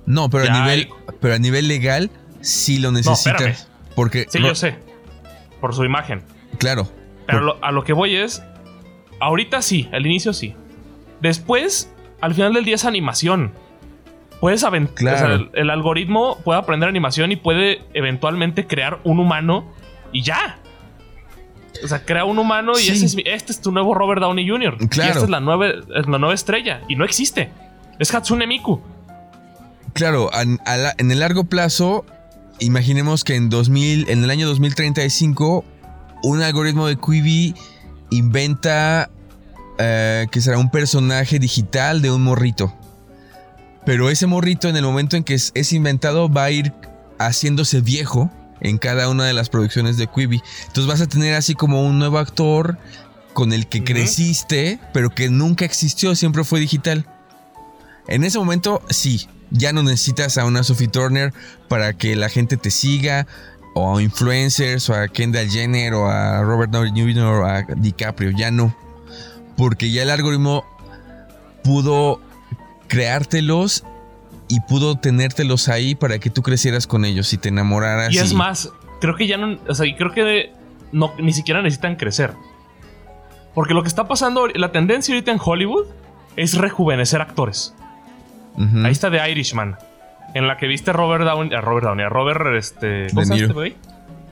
No, 0.05 0.29
pero 0.29 0.45
a 0.53 0.61
nivel, 0.61 0.91
pero 1.20 1.33
a 1.37 1.39
nivel 1.39 1.68
legal 1.68 2.11
sí 2.43 2.79
lo 2.81 2.93
necesitas. 2.93 3.66
porque 3.95 4.27
Sí, 4.29 4.41
Ro- 4.41 4.49
yo 4.49 4.55
sé, 4.55 4.77
por 5.59 5.75
su 5.75 5.87
imagen. 5.87 6.22
claro. 6.59 6.87
Pero 7.27 7.39
por- 7.39 7.47
lo- 7.47 7.64
a 7.64 7.72
lo 7.72 7.83
que 7.83 7.95
voy 7.95 8.14
es, 8.14 8.43
ahorita 9.20 9.62
sí, 9.62 9.89
al 9.91 10.05
inicio 10.05 10.35
sí. 10.35 10.55
Después, 11.25 11.91
al 12.20 12.35
final 12.35 12.53
del 12.53 12.64
día 12.66 12.75
es 12.75 12.85
animación. 12.85 13.53
Puedes 14.41 14.62
aventar. 14.62 14.95
Claro. 14.95 15.35
el, 15.35 15.51
el 15.55 15.70
algoritmo 15.70 16.39
puede 16.45 16.59
aprender 16.59 16.87
animación 16.89 17.33
y 17.33 17.37
puede 17.37 17.81
eventualmente 17.95 18.66
crear 18.66 19.01
un 19.05 19.18
humano 19.18 19.64
y 20.12 20.20
ya. 20.22 20.59
O 21.83 21.89
sea, 21.89 22.05
crea 22.05 22.27
un 22.27 22.39
humano 22.39 22.72
y 22.72 22.83
Sí. 22.83 22.91
ese 22.93 23.07
es 23.07 23.16
mi- 23.16 23.22
este 23.25 23.53
es 23.53 23.61
tu 23.62 23.72
nuevo 23.72 23.95
Robert 23.95 24.20
Downey 24.20 24.47
Jr. 24.47 24.77
Y 24.81 24.87
Claro. 24.89 25.12
esta 25.12 25.25
es 25.25 25.31
la, 25.31 25.41
nueva, 25.41 25.68
es 25.68 26.07
la 26.07 26.18
nueva 26.18 26.35
estrella. 26.35 26.83
Y 26.89 26.97
no 26.97 27.05
existe. 27.07 27.51
Es 27.99 28.14
Hatsune 28.14 28.47
Miku. 28.47 28.83
Claro, 29.95 30.31
la- 30.35 30.95
en 30.99 31.11
el 31.11 31.20
largo 31.20 31.45
plazo, 31.45 32.05
imaginemos 32.59 33.25
que 33.25 33.35
en 33.37 33.49
2000, 33.49 34.11
en 34.11 34.25
el 34.25 34.31
año 34.31 34.47
2035, 34.47 35.64
un 36.22 36.43
algoritmo 36.43 36.87
de 36.87 36.97
Quibi 36.97 37.55
inventa 38.11 39.09
eh, 39.79 40.27
que 40.31 40.41
será 40.41 40.59
un 40.59 40.70
personaje 40.70 41.39
digital 41.39 42.03
de 42.03 42.11
un 42.11 42.22
morrito. 42.22 42.75
Pero 43.85 44.11
ese 44.11 44.27
morrito, 44.27 44.68
en 44.68 44.77
el 44.77 44.85
momento 44.85 45.16
en 45.16 45.25
que 45.25 45.35
es, 45.35 45.53
es 45.55 45.72
inventado, 45.72 46.29
va 46.29 46.45
a 46.45 46.51
ir 46.51 46.72
haciéndose 47.18 47.81
viejo 47.81 48.31
en 48.61 48.79
cada 48.79 49.09
una 49.09 49.25
de 49.25 49.33
las 49.33 49.51
producciones 49.51 49.97
de 49.97 50.07
Quibi. 50.07 50.43
Entonces 50.66 50.87
vas 50.87 51.01
a 51.01 51.07
tener 51.07 51.35
así 51.35 51.55
como 51.55 51.87
un 51.87 51.99
nuevo 51.99 52.18
actor 52.18 52.79
con 53.35 53.53
el 53.53 53.66
que 53.66 53.85
creciste, 53.85 54.79
pero 54.93 55.11
que 55.11 55.29
nunca 55.29 55.64
existió, 55.64 56.14
siempre 56.14 56.45
fue 56.45 56.61
digital. 56.61 57.07
En 58.07 58.25
ese 58.25 58.39
momento, 58.39 58.83
sí, 58.91 59.29
ya 59.51 59.72
no 59.72 59.83
necesitas 59.83 60.39
a 60.39 60.45
una 60.45 60.62
Sophie 60.62 60.89
Turner 60.89 61.35
para 61.68 61.93
que 61.95 62.16
la 62.16 62.29
gente 62.29 62.57
te 62.57 62.70
siga, 62.70 63.27
o 63.75 63.99
a 63.99 64.03
influencers, 64.03 64.89
o 64.89 64.95
a 64.95 65.09
Kendall 65.09 65.51
Jenner, 65.51 65.95
o 65.95 66.09
a 66.09 66.43
Robert 66.43 66.70
Downey 66.70 66.93
Jr., 66.93 67.25
o 67.25 67.45
a 67.45 67.62
DiCaprio, 67.77 68.31
ya 68.31 68.51
no. 68.51 68.75
Porque 69.57 69.91
ya 69.91 70.03
el 70.03 70.11
algoritmo 70.11 70.65
pudo 71.63 72.21
creártelos 72.89 73.85
y 74.49 74.61
pudo 74.61 74.97
tenértelos 74.97 75.69
ahí 75.69 75.95
para 75.95 76.19
que 76.19 76.31
tú 76.31 76.43
crecieras 76.43 76.87
con 76.87 77.05
ellos 77.05 77.33
y 77.33 77.39
te 77.39 77.49
enamoraras. 77.49 78.13
Y 78.13 78.19
es 78.19 78.35
más, 78.35 78.71
creo 79.01 79.17
que 79.17 79.27
ya 79.27 79.37
no. 79.37 79.59
O 79.69 79.75
sea, 79.75 79.87
y 79.87 79.95
creo 79.95 80.13
que 80.13 80.53
no, 80.93 81.13
ni 81.19 81.33
siquiera 81.33 81.63
necesitan 81.63 81.97
crecer. 81.97 82.33
Porque 83.55 83.73
lo 83.75 83.83
que 83.83 83.89
está 83.89 84.09
pasando, 84.09 84.49
la 84.49 84.73
tendencia 84.73 85.15
ahorita 85.15 85.31
en 85.31 85.39
Hollywood 85.43 85.87
es 86.37 86.55
rejuvenecer 86.55 87.21
actores. 87.21 87.75
Ahí 88.85 88.93
está 88.93 89.11
The 89.11 89.31
Irishman. 89.31 89.77
En 90.35 90.47
la 90.49 90.57
que 90.57 90.67
viste 90.67 90.91
a 90.91 90.93
Robert 90.93 91.25
Downey. 91.25 91.55
A 91.55 91.61
Robert 91.61 91.87
Downey. 91.87 92.05
A 92.05 92.09
Robert, 92.09 92.41
este. 92.57 93.07
¿Cómo 93.11 93.21
De 93.21 93.27
se 93.27 93.33
llama 93.33 93.35
Niro. 93.35 93.47
este 93.47 93.55
güey? 93.55 93.77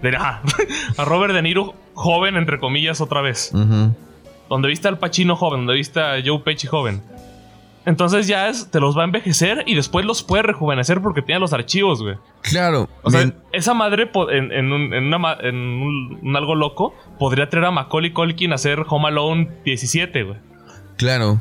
De- 0.02 0.16
a 0.98 1.04
Robert 1.04 1.32
De 1.32 1.42
Niro, 1.42 1.74
joven, 1.94 2.36
entre 2.36 2.58
comillas, 2.58 3.00
otra 3.00 3.20
vez. 3.20 3.50
Ujú. 3.54 3.94
Donde 4.52 4.68
viste 4.68 4.86
al 4.88 4.98
Pacino 4.98 5.34
joven, 5.36 5.60
donde 5.60 5.74
viste 5.74 6.00
a 6.00 6.20
Joe 6.24 6.40
Pesci 6.40 6.66
joven. 6.66 7.02
Entonces 7.84 8.28
ya 8.28 8.48
es, 8.48 8.70
te 8.70 8.78
los 8.78 8.96
va 8.96 9.02
a 9.02 9.04
envejecer 9.06 9.64
y 9.66 9.74
después 9.74 10.04
los 10.06 10.22
puede 10.22 10.44
rejuvenecer 10.44 11.00
porque 11.00 11.20
tiene 11.22 11.40
los 11.40 11.52
archivos, 11.52 12.00
güey. 12.02 12.14
Claro. 12.42 12.88
O 13.02 13.10
sea, 13.10 13.20
bien, 13.22 13.34
esa 13.52 13.74
madre 13.74 14.08
en, 14.30 14.52
en 14.52 14.72
un, 14.72 14.94
en 14.94 15.04
una 15.12 15.32
en 15.40 15.56
un- 15.56 16.18
un 16.22 16.36
algo 16.36 16.54
loco 16.54 16.94
podría 17.18 17.48
traer 17.48 17.64
a 17.66 17.70
Macaulay 17.72 18.12
Culkin 18.12 18.52
a 18.52 18.54
hacer 18.54 18.84
Home 18.88 19.08
Alone 19.08 19.48
17, 19.64 20.22
güey. 20.22 20.36
claro. 20.96 21.40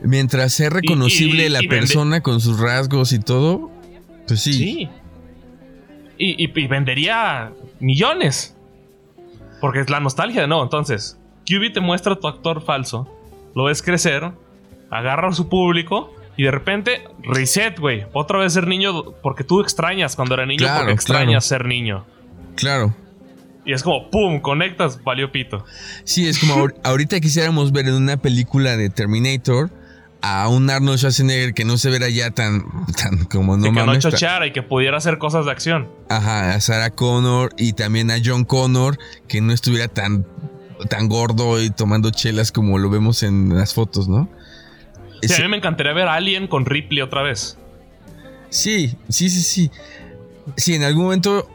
Mientras 0.00 0.52
sea 0.52 0.70
reconocible 0.70 1.46
y- 1.46 1.48
la 1.48 1.58
y 1.60 1.66
vende- 1.66 1.70
persona 1.80 2.20
con 2.22 2.40
sus 2.40 2.60
rasgos 2.60 3.12
y 3.12 3.18
todo, 3.18 3.68
pues 4.28 4.40
sí. 4.40 4.52
Sí. 4.52 4.88
Y 6.18 6.66
vendería 6.68 7.52
millones. 7.80 8.54
Porque 9.60 9.80
es 9.80 9.90
la 9.90 9.98
nostalgia, 9.98 10.46
¿no? 10.46 10.62
Entonces, 10.62 11.17
QB 11.48 11.72
te 11.72 11.80
muestra 11.80 12.12
a 12.14 12.16
tu 12.16 12.28
actor 12.28 12.62
falso, 12.64 13.08
lo 13.54 13.64
ves 13.64 13.82
crecer, 13.82 14.30
agarra 14.90 15.28
a 15.28 15.32
su 15.32 15.48
público 15.48 16.12
y 16.36 16.44
de 16.44 16.50
repente, 16.50 17.02
reset, 17.22 17.78
güey. 17.78 18.04
Otra 18.12 18.38
vez 18.38 18.52
ser 18.52 18.66
niño 18.66 19.12
porque 19.22 19.42
tú 19.44 19.60
extrañas 19.60 20.14
cuando 20.14 20.34
era 20.34 20.46
niño 20.46 20.58
Claro, 20.58 20.78
porque 20.80 20.92
extrañas 20.92 21.46
claro. 21.48 21.62
ser 21.62 21.64
niño. 21.66 22.04
Claro. 22.54 22.94
Y 23.64 23.72
es 23.72 23.82
como, 23.82 24.08
¡pum! 24.10 24.40
Conectas, 24.40 25.02
valió 25.02 25.30
pito. 25.32 25.64
Sí, 26.04 26.26
es 26.28 26.38
como 26.38 26.54
ahor- 26.54 26.74
ahorita 26.84 27.20
quisiéramos 27.20 27.72
ver 27.72 27.88
en 27.88 27.94
una 27.94 28.16
película 28.16 28.76
de 28.76 28.88
Terminator 28.88 29.70
a 30.22 30.48
un 30.48 30.68
Arnold 30.70 30.98
Schwarzenegger 30.98 31.54
que 31.54 31.64
no 31.64 31.76
se 31.76 31.90
verá 31.90 32.08
ya 32.08 32.30
tan, 32.30 32.64
tan 32.96 33.24
como 33.26 33.56
no 33.56 33.62
de 33.64 33.68
que 33.70 33.74
no 33.80 33.86
mames. 33.86 34.02
chocheara 34.02 34.46
y 34.46 34.52
que 34.52 34.62
pudiera 34.62 34.96
hacer 34.96 35.18
cosas 35.18 35.44
de 35.44 35.50
acción. 35.52 35.88
Ajá, 36.08 36.54
a 36.54 36.60
Sarah 36.60 36.90
Connor 36.90 37.52
y 37.58 37.72
también 37.74 38.10
a 38.10 38.16
John 38.24 38.44
Connor 38.44 38.98
que 39.28 39.40
no 39.40 39.52
estuviera 39.52 39.86
tan 39.88 40.26
tan 40.88 41.08
gordo 41.08 41.62
y 41.62 41.70
tomando 41.70 42.10
chelas 42.10 42.52
como 42.52 42.78
lo 42.78 42.90
vemos 42.90 43.22
en 43.22 43.56
las 43.56 43.74
fotos, 43.74 44.08
¿no? 44.08 44.28
Sí, 45.22 45.34
a 45.34 45.44
mí 45.44 45.48
me 45.48 45.56
encantaría 45.56 45.92
ver 45.92 46.08
a 46.08 46.14
Alien 46.14 46.46
con 46.46 46.64
Ripley 46.64 47.02
otra 47.02 47.22
vez. 47.22 47.56
Sí, 48.50 48.96
sí, 49.08 49.30
sí, 49.30 49.42
sí. 49.42 49.70
Sí, 50.56 50.74
en 50.74 50.84
algún 50.84 51.04
momento 51.04 51.48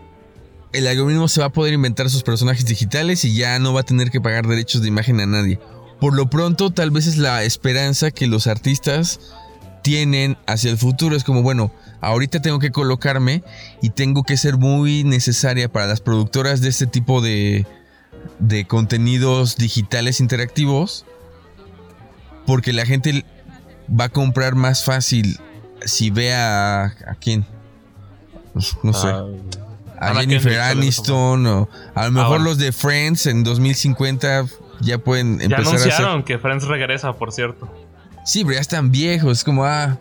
el 0.73 0.87
algoritmo 0.87 1.27
se 1.27 1.39
va 1.39 1.47
a 1.47 1.51
poder 1.51 1.73
inventar 1.73 2.09
sus 2.09 2.23
personajes 2.23 2.65
digitales 2.65 3.23
y 3.25 3.35
ya 3.35 3.57
no 3.59 3.73
va 3.73 3.81
a 3.81 3.83
tener 3.83 4.11
que 4.11 4.19
pagar 4.19 4.47
derechos 4.47 4.81
de 4.81 4.87
imagen 4.87 5.19
a 5.21 5.25
nadie. 5.25 5.59
Por 5.99 6.15
lo 6.15 6.29
pronto, 6.29 6.71
tal 6.71 6.91
vez 6.91 7.07
es 7.07 7.17
la 7.17 7.43
esperanza 7.43 8.11
que 8.11 8.27
los 8.27 8.47
artistas 8.47 9.19
tienen 9.83 10.37
hacia 10.47 10.71
el 10.71 10.77
futuro. 10.77 11.15
Es 11.15 11.23
como, 11.23 11.43
bueno, 11.43 11.71
ahorita 12.01 12.41
tengo 12.41 12.59
que 12.59 12.71
colocarme 12.71 13.43
y 13.81 13.91
tengo 13.91 14.23
que 14.23 14.35
ser 14.35 14.57
muy 14.57 15.03
necesaria 15.03 15.71
para 15.71 15.87
las 15.87 16.01
productoras 16.01 16.61
de 16.61 16.69
este 16.69 16.87
tipo 16.87 17.21
de, 17.21 17.65
de 18.39 18.65
contenidos 18.65 19.57
digitales 19.57 20.19
interactivos. 20.19 21.05
Porque 22.45 22.73
la 22.73 22.85
gente 22.85 23.25
va 23.89 24.05
a 24.05 24.09
comprar 24.09 24.55
más 24.55 24.83
fácil 24.83 25.39
si 25.85 26.09
ve 26.09 26.33
a, 26.33 26.83
a 26.85 27.15
quién. 27.19 27.45
Pues, 28.53 28.75
no 28.83 28.93
sé. 28.93 29.07
Ah, 29.07 29.25
a 29.99 30.09
Ana 30.09 30.21
Jennifer 30.21 30.59
Aniston 30.59 31.47
o 31.47 31.69
a 31.95 32.05
lo 32.05 32.11
mejor 32.11 32.41
los 32.41 32.57
de 32.57 32.73
Friends 32.73 33.25
en 33.25 33.43
2050 33.45 34.45
ya 34.81 34.97
pueden 34.97 35.37
ya 35.39 35.45
empezar 35.45 35.65
a 35.65 35.75
hacer. 35.77 35.81
anunciaron 35.93 36.23
que 36.23 36.37
Friends 36.39 36.65
regresa, 36.65 37.13
por 37.13 37.31
cierto. 37.31 37.71
Sí, 38.25 38.43
pero 38.43 38.55
ya 38.55 38.61
están 38.61 38.91
viejos, 38.91 39.39
es 39.39 39.43
como 39.43 39.65
ah, 39.65 39.97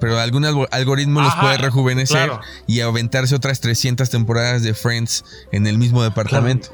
pero 0.00 0.18
algún 0.18 0.44
algo- 0.44 0.68
algoritmo 0.70 1.20
los 1.20 1.34
puede 1.36 1.58
rejuvenecer 1.58 2.26
claro. 2.26 2.40
y 2.66 2.80
aventarse 2.80 3.34
otras 3.34 3.60
300 3.60 4.08
temporadas 4.10 4.62
de 4.62 4.72
Friends 4.74 5.24
en 5.52 5.66
el 5.66 5.76
mismo 5.78 6.02
departamento. 6.02 6.68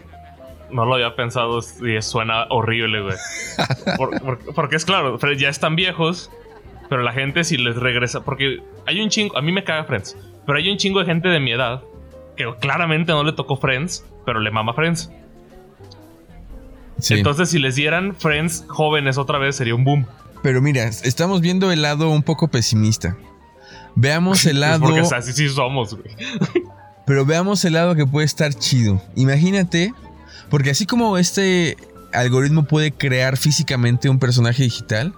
No 0.72 0.84
lo 0.86 0.94
había 0.94 1.14
pensado 1.14 1.58
y 1.60 2.00
suena 2.02 2.44
horrible, 2.50 3.02
güey. 3.02 3.16
Por- 3.96 4.20
por- 4.22 4.54
porque 4.54 4.76
es 4.76 4.84
claro, 4.84 5.18
Friends 5.18 5.40
ya 5.42 5.48
están 5.48 5.76
viejos, 5.76 6.30
pero 6.88 7.02
la 7.02 7.12
gente 7.12 7.44
si 7.44 7.56
les 7.58 7.76
regresa. 7.76 8.20
Porque 8.24 8.60
hay 8.86 9.00
un 9.00 9.08
chingo, 9.10 9.36
a 9.36 9.42
mí 9.42 9.52
me 9.52 9.64
caga 9.64 9.84
Friends, 9.84 10.16
pero 10.46 10.58
hay 10.58 10.70
un 10.70 10.78
chingo 10.78 11.00
de 11.00 11.06
gente 11.06 11.28
de 11.28 11.40
mi 11.40 11.52
edad 11.52 11.82
que 12.36 12.46
claramente 12.60 13.12
no 13.12 13.22
le 13.24 13.32
tocó 13.32 13.56
Friends, 13.56 14.04
pero 14.24 14.40
le 14.40 14.50
mama 14.50 14.72
Friends. 14.72 15.10
Sí. 16.98 17.14
Entonces, 17.14 17.50
si 17.50 17.58
les 17.58 17.74
dieran 17.74 18.14
Friends 18.14 18.64
jóvenes 18.68 19.18
otra 19.18 19.38
vez, 19.38 19.56
sería 19.56 19.74
un 19.74 19.84
boom. 19.84 20.06
pero 20.42 20.62
mira, 20.62 20.84
estamos 20.84 21.40
viendo 21.40 21.70
el 21.72 21.82
lado 21.82 22.10
un 22.10 22.22
poco 22.22 22.48
pesimista. 22.48 23.16
Veamos 23.94 24.46
el 24.46 24.60
lado, 24.60 24.80
porque 24.80 25.00
así 25.00 25.32
sí 25.32 25.48
somos, 25.48 25.94
güey. 25.94 26.14
pero 27.06 27.26
veamos 27.26 27.64
el 27.64 27.74
lado 27.74 27.94
que 27.94 28.06
puede 28.06 28.24
estar 28.26 28.54
chido. 28.54 29.02
Imagínate, 29.16 29.92
porque 30.52 30.68
así 30.68 30.84
como 30.84 31.16
este 31.16 31.78
algoritmo 32.12 32.64
puede 32.64 32.92
crear 32.92 33.38
físicamente 33.38 34.10
un 34.10 34.18
personaje 34.18 34.62
digital, 34.62 35.14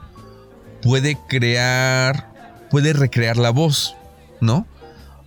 puede 0.80 1.18
crear, 1.28 2.30
puede 2.70 2.93
recrear 2.93 3.37
la 3.37 3.51
voz, 3.51 3.97
¿no? 4.41 4.64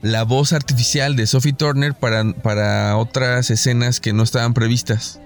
La 0.02 0.24
voz 0.24 0.54
artificial 0.54 1.18
de 1.18 1.28
Sophie 1.28 1.52
Turner 1.52 1.94
para, 1.94 2.24
para 2.42 2.96
otras 2.96 3.50
escenas 3.50 4.00
que 4.00 4.14
no 4.14 4.24
estaban 4.24 4.54
previstas. 4.54 5.20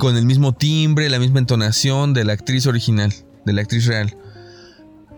Con 0.00 0.16
el 0.16 0.26
mismo 0.26 0.52
timbre, 0.52 1.08
la 1.08 1.20
misma 1.20 1.38
entonación 1.38 2.14
de 2.14 2.24
la 2.24 2.32
actriz 2.32 2.66
original, 2.66 3.14
de 3.44 3.52
la 3.52 3.60
actriz 3.62 3.86
real. 3.86 4.16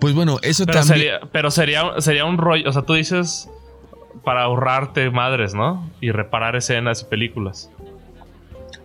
Pues 0.02 0.12
bueno, 0.12 0.36
eso 0.42 0.66
Pero, 0.66 0.80
también... 0.80 0.98
sería, 0.98 1.20
pero 1.32 1.50
sería, 1.50 1.82
sería 2.00 2.26
un 2.26 2.36
rollo. 2.36 2.68
O 2.68 2.72
sea, 2.74 2.82
tú 2.82 2.92
dices 2.92 3.48
para 4.22 4.42
ahorrarte 4.42 5.08
madres, 5.08 5.54
¿no? 5.54 5.90
Y 6.02 6.10
reparar 6.10 6.56
escenas 6.56 7.00
y 7.00 7.04
películas. 7.06 7.70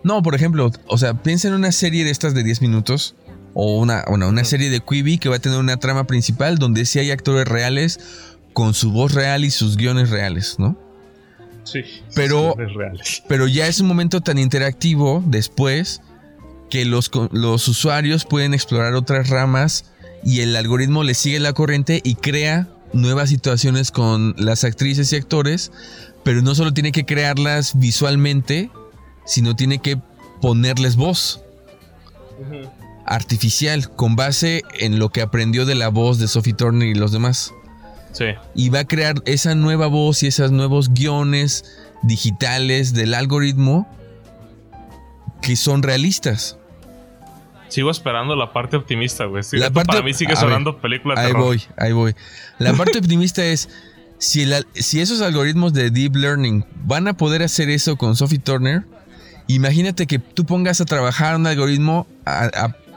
No, 0.04 0.22
por 0.22 0.34
ejemplo, 0.34 0.70
o 0.86 0.98
sea, 0.98 1.14
piensa 1.14 1.48
en 1.48 1.54
una 1.54 1.72
serie 1.72 2.04
de 2.04 2.10
estas 2.10 2.34
de 2.34 2.44
10 2.44 2.60
minutos. 2.62 3.16
O 3.56 3.78
una, 3.78 4.04
una, 4.08 4.26
una 4.26 4.44
serie 4.44 4.68
de 4.68 4.80
Quibi 4.80 5.18
que 5.18 5.28
va 5.28 5.36
a 5.36 5.38
tener 5.38 5.58
una 5.58 5.76
trama 5.76 6.08
principal 6.08 6.58
donde 6.58 6.86
sí 6.86 6.98
hay 6.98 7.12
actores 7.12 7.46
reales 7.46 8.00
con 8.52 8.74
su 8.74 8.90
voz 8.90 9.14
real 9.14 9.44
y 9.44 9.50
sus 9.50 9.76
guiones 9.76 10.10
reales, 10.10 10.56
¿no? 10.58 10.76
Sí. 11.64 11.82
Pero-. 12.14 12.56
Pero 13.28 13.46
ya 13.46 13.66
es 13.66 13.80
un 13.80 13.86
momento 13.86 14.20
tan 14.20 14.38
interactivo 14.38 15.22
después 15.26 16.00
que 16.68 16.84
los, 16.84 17.10
los 17.30 17.68
usuarios 17.68 18.24
pueden 18.24 18.54
explorar 18.54 18.94
otras 18.94 19.28
ramas 19.28 19.84
y 20.24 20.40
el 20.40 20.56
algoritmo 20.56 21.04
le 21.04 21.14
sigue 21.14 21.38
la 21.38 21.52
corriente 21.52 22.00
y 22.02 22.16
crea 22.16 22.68
nuevas 22.92 23.28
situaciones 23.28 23.90
con 23.90 24.34
las 24.38 24.64
actrices 24.64 25.12
y 25.12 25.16
actores, 25.16 25.70
pero 26.22 26.42
no 26.42 26.54
solo 26.54 26.72
tiene 26.72 26.92
que 26.92 27.04
crearlas 27.04 27.78
visualmente, 27.78 28.70
sino 29.24 29.56
tiene 29.56 29.78
que 29.78 29.98
ponerles 30.40 30.96
voz 30.96 31.40
artificial 33.06 33.90
con 33.94 34.16
base 34.16 34.62
en 34.78 34.98
lo 34.98 35.10
que 35.10 35.22
aprendió 35.22 35.66
de 35.66 35.74
la 35.74 35.88
voz 35.88 36.18
de 36.18 36.28
Sophie 36.28 36.54
Turner 36.54 36.88
y 36.88 36.94
los 36.94 37.12
demás 37.12 37.52
Sí. 38.12 38.26
y 38.54 38.68
va 38.70 38.80
a 38.80 38.84
crear 38.84 39.16
esa 39.26 39.54
nueva 39.54 39.88
voz 39.88 40.22
y 40.22 40.28
esos 40.28 40.52
nuevos 40.52 40.90
guiones 40.94 41.64
digitales 42.02 42.94
del 42.94 43.14
algoritmo 43.14 43.88
que 45.42 45.56
son 45.56 45.82
realistas. 45.82 46.56
Sigo 47.68 47.90
esperando 47.90 48.36
la 48.36 48.52
parte 48.52 48.76
optimista, 48.76 49.24
güey. 49.24 49.42
Sí, 49.42 49.56
La 49.56 49.66
esto 49.66 49.74
parte- 49.74 49.88
para 49.94 50.02
mí 50.02 50.14
sigue 50.14 50.36
sonando 50.36 50.80
película 50.80 51.14
de 51.14 51.20
Ahí 51.20 51.26
terror. 51.28 51.42
voy, 51.44 51.62
ahí 51.76 51.92
voy. 51.92 52.14
La 52.58 52.72
parte 52.76 52.98
optimista 52.98 53.44
es, 53.44 53.68
si, 54.18 54.42
el 54.42 54.64
si 54.74 55.00
esos 55.00 55.20
algoritmos 55.20 55.72
de 55.72 55.90
Deep 55.90 56.14
Learning 56.14 56.64
van 56.84 57.08
a 57.08 57.16
poder 57.16 57.42
hacer 57.42 57.68
eso 57.68 57.96
con 57.96 58.14
Sophie 58.16 58.38
Turner, 58.38 58.84
imagínate 59.46 60.06
que 60.06 60.18
tú 60.18 60.44
pongas 60.44 60.80
a 60.80 60.84
trabajar 60.84 61.36
un 61.36 61.46
algoritmo 61.46 62.06
a, 62.24 62.44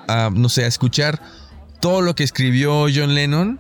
a- 0.08 0.26
a, 0.26 0.30
no 0.30 0.48
sé, 0.50 0.64
a 0.64 0.68
escuchar 0.68 1.22
todo 1.82 2.02
lo 2.02 2.16
que 2.16 2.24
escribió 2.24 2.86
John 2.94 3.14
Lennon, 3.14 3.60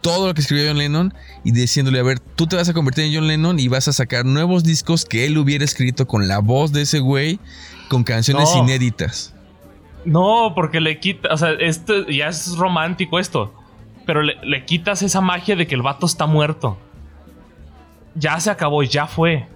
todo 0.00 0.28
lo 0.28 0.34
que 0.34 0.40
escribió 0.40 0.68
John 0.68 0.78
Lennon 0.78 1.14
y 1.44 1.50
diciéndole, 1.52 1.98
a 1.98 2.02
ver, 2.02 2.20
tú 2.20 2.46
te 2.46 2.56
vas 2.56 2.68
a 2.68 2.72
convertir 2.72 3.04
en 3.04 3.14
John 3.14 3.26
Lennon 3.26 3.58
y 3.58 3.68
vas 3.68 3.88
a 3.88 3.92
sacar 3.92 4.24
nuevos 4.24 4.62
discos 4.64 5.04
que 5.04 5.26
él 5.26 5.36
hubiera 5.36 5.64
escrito 5.64 6.06
con 6.06 6.28
la 6.28 6.38
voz 6.38 6.72
de 6.72 6.82
ese 6.82 7.00
güey, 7.00 7.38
con 7.88 8.04
canciones 8.04 8.48
No. 8.54 8.62
inéditas. 8.62 9.34
No, 10.06 10.52
porque 10.54 10.80
le 10.80 10.98
quita. 11.00 11.28
O 11.32 11.36
sea, 11.36 11.50
esto 11.58 12.06
ya 12.08 12.28
es 12.28 12.56
romántico 12.56 13.18
esto. 13.18 13.52
Pero 14.06 14.22
le, 14.22 14.36
le 14.42 14.64
quitas 14.64 15.02
esa 15.02 15.20
magia 15.20 15.56
de 15.56 15.66
que 15.66 15.74
el 15.74 15.82
vato 15.82 16.06
está 16.06 16.24
muerto. 16.26 16.78
Ya 18.14 18.40
se 18.40 18.48
acabó, 18.50 18.82
ya 18.82 19.06
fue. 19.06 19.46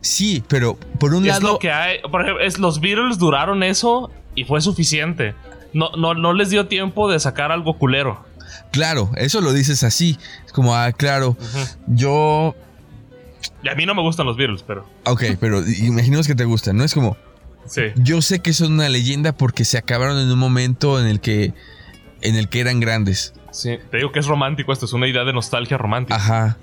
Sí, 0.00 0.42
pero 0.48 0.76
por 0.98 1.14
un 1.14 1.24
es 1.26 1.34
lado... 1.34 1.54
lo 1.54 1.58
que 1.58 1.70
hay. 1.70 1.98
Por 2.10 2.22
ejemplo, 2.22 2.44
es, 2.44 2.58
los 2.58 2.80
Beatles 2.80 3.18
duraron 3.18 3.62
eso 3.62 4.10
y 4.34 4.44
fue 4.44 4.60
suficiente. 4.60 5.34
No, 5.72 5.90
no, 5.96 6.14
no 6.14 6.32
les 6.32 6.50
dio 6.50 6.66
tiempo 6.66 7.10
de 7.10 7.18
sacar 7.20 7.52
algo 7.52 7.78
culero. 7.78 8.24
Claro, 8.72 9.10
eso 9.16 9.40
lo 9.40 9.52
dices 9.52 9.82
así. 9.84 10.18
Es 10.46 10.52
como, 10.52 10.74
ah, 10.74 10.92
claro, 10.92 11.36
yo. 11.86 12.54
Y 13.62 13.68
a 13.68 13.74
mí 13.74 13.86
no 13.86 13.94
me 13.94 14.02
gustan 14.02 14.26
los 14.26 14.36
Beatles, 14.36 14.62
pero. 14.66 14.86
Ok, 15.04 15.24
pero 15.40 15.62
imaginemos 15.68 16.26
que 16.26 16.34
te 16.34 16.44
gustan, 16.44 16.76
¿no? 16.76 16.84
Es 16.84 16.94
como, 16.94 17.16
Sí. 17.66 17.82
yo 17.96 18.22
sé 18.22 18.40
que 18.40 18.52
son 18.52 18.72
una 18.72 18.88
leyenda 18.88 19.32
porque 19.32 19.64
se 19.64 19.76
acabaron 19.78 20.18
en 20.18 20.30
un 20.30 20.38
momento 20.38 21.00
en 21.00 21.06
el 21.06 21.20
que. 21.20 21.52
En 22.20 22.36
el 22.36 22.48
que 22.48 22.60
eran 22.60 22.80
grandes. 22.80 23.34
Sí. 23.52 23.78
Te 23.90 23.98
digo 23.98 24.12
que 24.12 24.18
es 24.18 24.26
romántico 24.26 24.72
esto, 24.72 24.86
es 24.86 24.92
una 24.92 25.06
idea 25.06 25.24
de 25.24 25.32
nostalgia 25.32 25.78
romántica. 25.78 26.16
Ajá. 26.16 26.56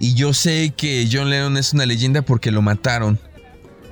Y 0.00 0.14
yo 0.14 0.32
sé 0.32 0.72
que 0.76 1.08
John 1.10 1.30
Lennon 1.30 1.56
es 1.56 1.72
una 1.72 1.86
leyenda 1.86 2.22
porque 2.22 2.50
lo 2.50 2.62
mataron. 2.62 3.18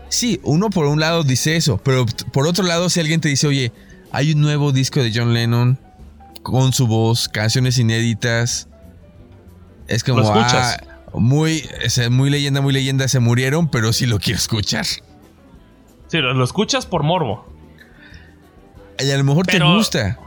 Sí, 0.09 0.41
uno 0.45 0.71
por 0.71 0.87
un 0.87 1.01
lado 1.01 1.25
dice 1.25 1.57
eso, 1.57 1.79
pero 1.79 2.07
por 2.33 2.47
otro 2.47 2.65
lado, 2.65 2.89
si 2.89 3.01
alguien 3.01 3.21
te 3.21 3.29
dice, 3.29 3.47
oye, 3.49 3.73
hay 4.13 4.33
un 4.33 4.41
nuevo 4.41 4.71
disco 4.71 5.03
de 5.03 5.13
John 5.13 5.35
Lennon 5.35 5.79
con 6.43 6.73
su 6.73 6.87
voz, 6.87 7.29
canciones 7.29 7.77
inéditas, 7.79 8.69
es 9.89 10.05
como, 10.05 10.23
ah, 10.25 10.77
muy, 11.13 11.69
muy 12.11 12.31
leyenda, 12.31 12.61
muy 12.61 12.73
leyenda, 12.73 13.09
se 13.09 13.19
murieron, 13.19 13.69
pero 13.69 13.93
sí 13.93 14.07
lo 14.07 14.21
quiero 14.21 14.39
escuchar. 14.39 14.85
Sí, 14.87 16.19
lo, 16.19 16.35
lo 16.35 16.45
escuchas 16.45 16.87
por 16.87 17.03
morbo. 17.03 17.45
Y 19.05 19.11
a 19.11 19.19
lo 19.19 19.25
mejor 19.25 19.47
Pero- 19.47 19.67
te 19.71 19.75
gusta. 19.77 20.19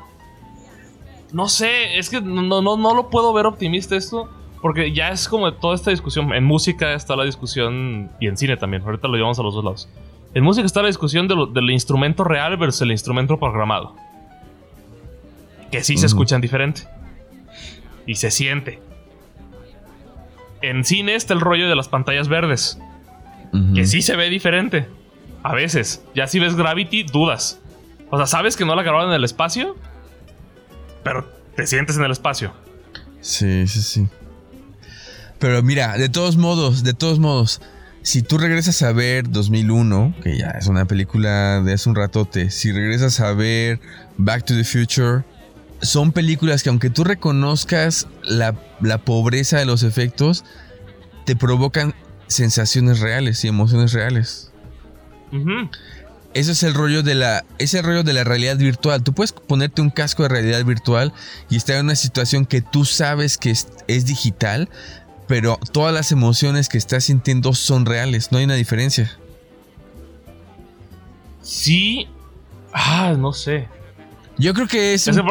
No 1.32 1.48
sé, 1.48 1.98
es 2.00 2.10
que 2.10 2.22
no, 2.22 2.42
no, 2.62 2.76
no 2.76 2.96
lo 2.96 3.10
puedo 3.10 3.32
ver 3.34 3.46
optimista 3.46 3.96
esto. 3.96 4.30
Porque 4.62 4.92
ya 4.92 5.10
es 5.10 5.28
como 5.30 5.54
toda 5.54 5.76
esta 5.76 5.92
discusión. 5.92 6.34
En 6.34 6.44
música 6.44 6.94
está 6.94 7.16
la 7.16 7.24
discusión. 7.24 8.12
Y 8.20 8.28
en 8.28 8.36
cine 8.38 8.58
también. 8.58 8.84
Ahorita 8.84 9.08
lo 9.08 9.16
llevamos 9.16 9.40
a 9.40 9.44
los 9.44 9.54
dos 9.54 9.64
lados. 9.64 9.90
En 10.34 10.44
música 10.44 10.66
está 10.66 10.82
la 10.82 10.88
discusión 10.88 11.28
de 11.28 11.36
lo- 11.36 11.46
del 11.48 11.70
instrumento 11.72 12.24
real 12.24 12.58
versus 12.58 12.82
el 12.82 12.92
instrumento 12.92 13.38
programado. 13.40 13.96
Que 15.72 15.84
sí 15.84 15.96
se 15.98 16.06
Ujú. 16.06 16.08
escuchan 16.08 16.42
diferente. 16.42 16.82
Y 18.06 18.16
se 18.16 18.32
siente. 18.32 18.80
En 20.62 20.84
cine 20.84 21.16
está 21.16 21.34
el 21.34 21.40
rollo 21.42 21.70
de 21.70 21.76
las 21.76 21.88
pantallas 21.88 22.28
verdes. 22.28 22.80
Que 23.74 23.86
sí 23.86 24.02
se 24.02 24.16
ve 24.16 24.30
diferente. 24.30 24.88
A 25.42 25.54
veces. 25.56 26.04
Ya 26.14 26.28
si 26.28 26.40
ves 26.40 26.56
Gravity, 26.56 27.04
dudas. 27.04 27.60
O 28.12 28.18
sea, 28.18 28.26
sabes 28.28 28.56
que 28.58 28.66
no 28.66 28.76
la 28.76 28.84
grabaron 28.84 29.10
en 29.10 29.16
el 29.16 29.24
espacio. 29.24 29.76
Pero 31.04 31.26
te 31.56 31.66
sientes 31.66 31.98
en 31.98 32.04
el 32.04 32.12
espacio. 32.12 32.52
Sí, 33.22 33.66
sí, 33.68 33.82
sí. 33.82 34.08
Pero 35.40 35.64
mira, 35.64 35.98
de 35.98 36.10
todos 36.10 36.38
modos, 36.38 36.84
de 36.84 36.94
todos 36.94 37.20
modos, 37.20 37.62
si 38.02 38.22
tú 38.22 38.38
regresas 38.38 38.82
a 38.82 38.92
ver 38.92 39.30
2001, 39.30 40.16
que 40.22 40.38
ya 40.38 40.52
es 40.52 40.68
una 40.68 40.86
película 40.86 41.62
de 41.62 41.74
hace 41.74 41.90
un 41.90 41.96
ratote, 41.96 42.52
si 42.52 42.72
regresas 42.72 43.20
a 43.20 43.34
ver 43.34 43.80
Back 44.18 44.46
to 44.46 44.56
the 44.56 44.64
Future, 44.64 45.24
son 45.82 46.12
películas 46.12 46.64
que 46.64 46.70
aunque 46.70 46.90
tú 46.90 47.04
reconozcas 47.04 48.08
la, 48.24 48.54
pobreza 49.06 49.60
de 49.60 49.66
los 49.66 49.84
efectos, 49.84 50.44
te 51.26 51.36
provocan 51.36 51.96
sensaciones 52.28 53.00
reales 53.00 53.44
y 53.46 53.48
emociones 53.48 53.94
reales. 53.94 54.52
Eso 56.34 56.52
es 56.52 56.64
el 56.64 56.74
rollo 56.74 57.02
de 57.02 57.16
la. 57.16 57.46
Ese 57.60 57.82
rollo 57.82 58.04
de 58.04 58.14
la 58.14 58.24
realidad 58.24 58.58
virtual. 58.58 59.04
Tú 59.04 59.14
puedes 59.14 59.32
ponerte 59.32 59.82
un 59.82 59.90
casco 59.90 60.24
de 60.24 60.30
realidad 60.30 60.64
virtual 60.64 61.14
y 61.50 61.56
estar 61.56 61.78
en 61.78 61.86
una 61.86 61.96
situación 61.96 62.46
que 62.46 62.62
tú 62.62 62.86
sabes 62.86 63.38
que 63.38 63.52
es 63.52 64.06
digital, 64.06 64.70
pero 65.30 65.60
todas 65.72 65.94
las 65.94 66.12
emociones 66.12 66.70
que 66.70 66.80
estás 66.80 67.04
sintiendo 67.04 67.54
son 67.54 67.86
reales, 67.86 68.32
no 68.32 68.40
hay 68.40 68.46
una 68.46 68.56
diferencia. 68.56 69.16
Sí. 71.44 72.08
Ah, 72.74 73.14
no 73.16 73.32
sé. 73.32 73.68
Yo 74.40 74.56
creo 74.56 74.68
que 74.68 74.96
es 74.96 75.06
un, 75.06 75.22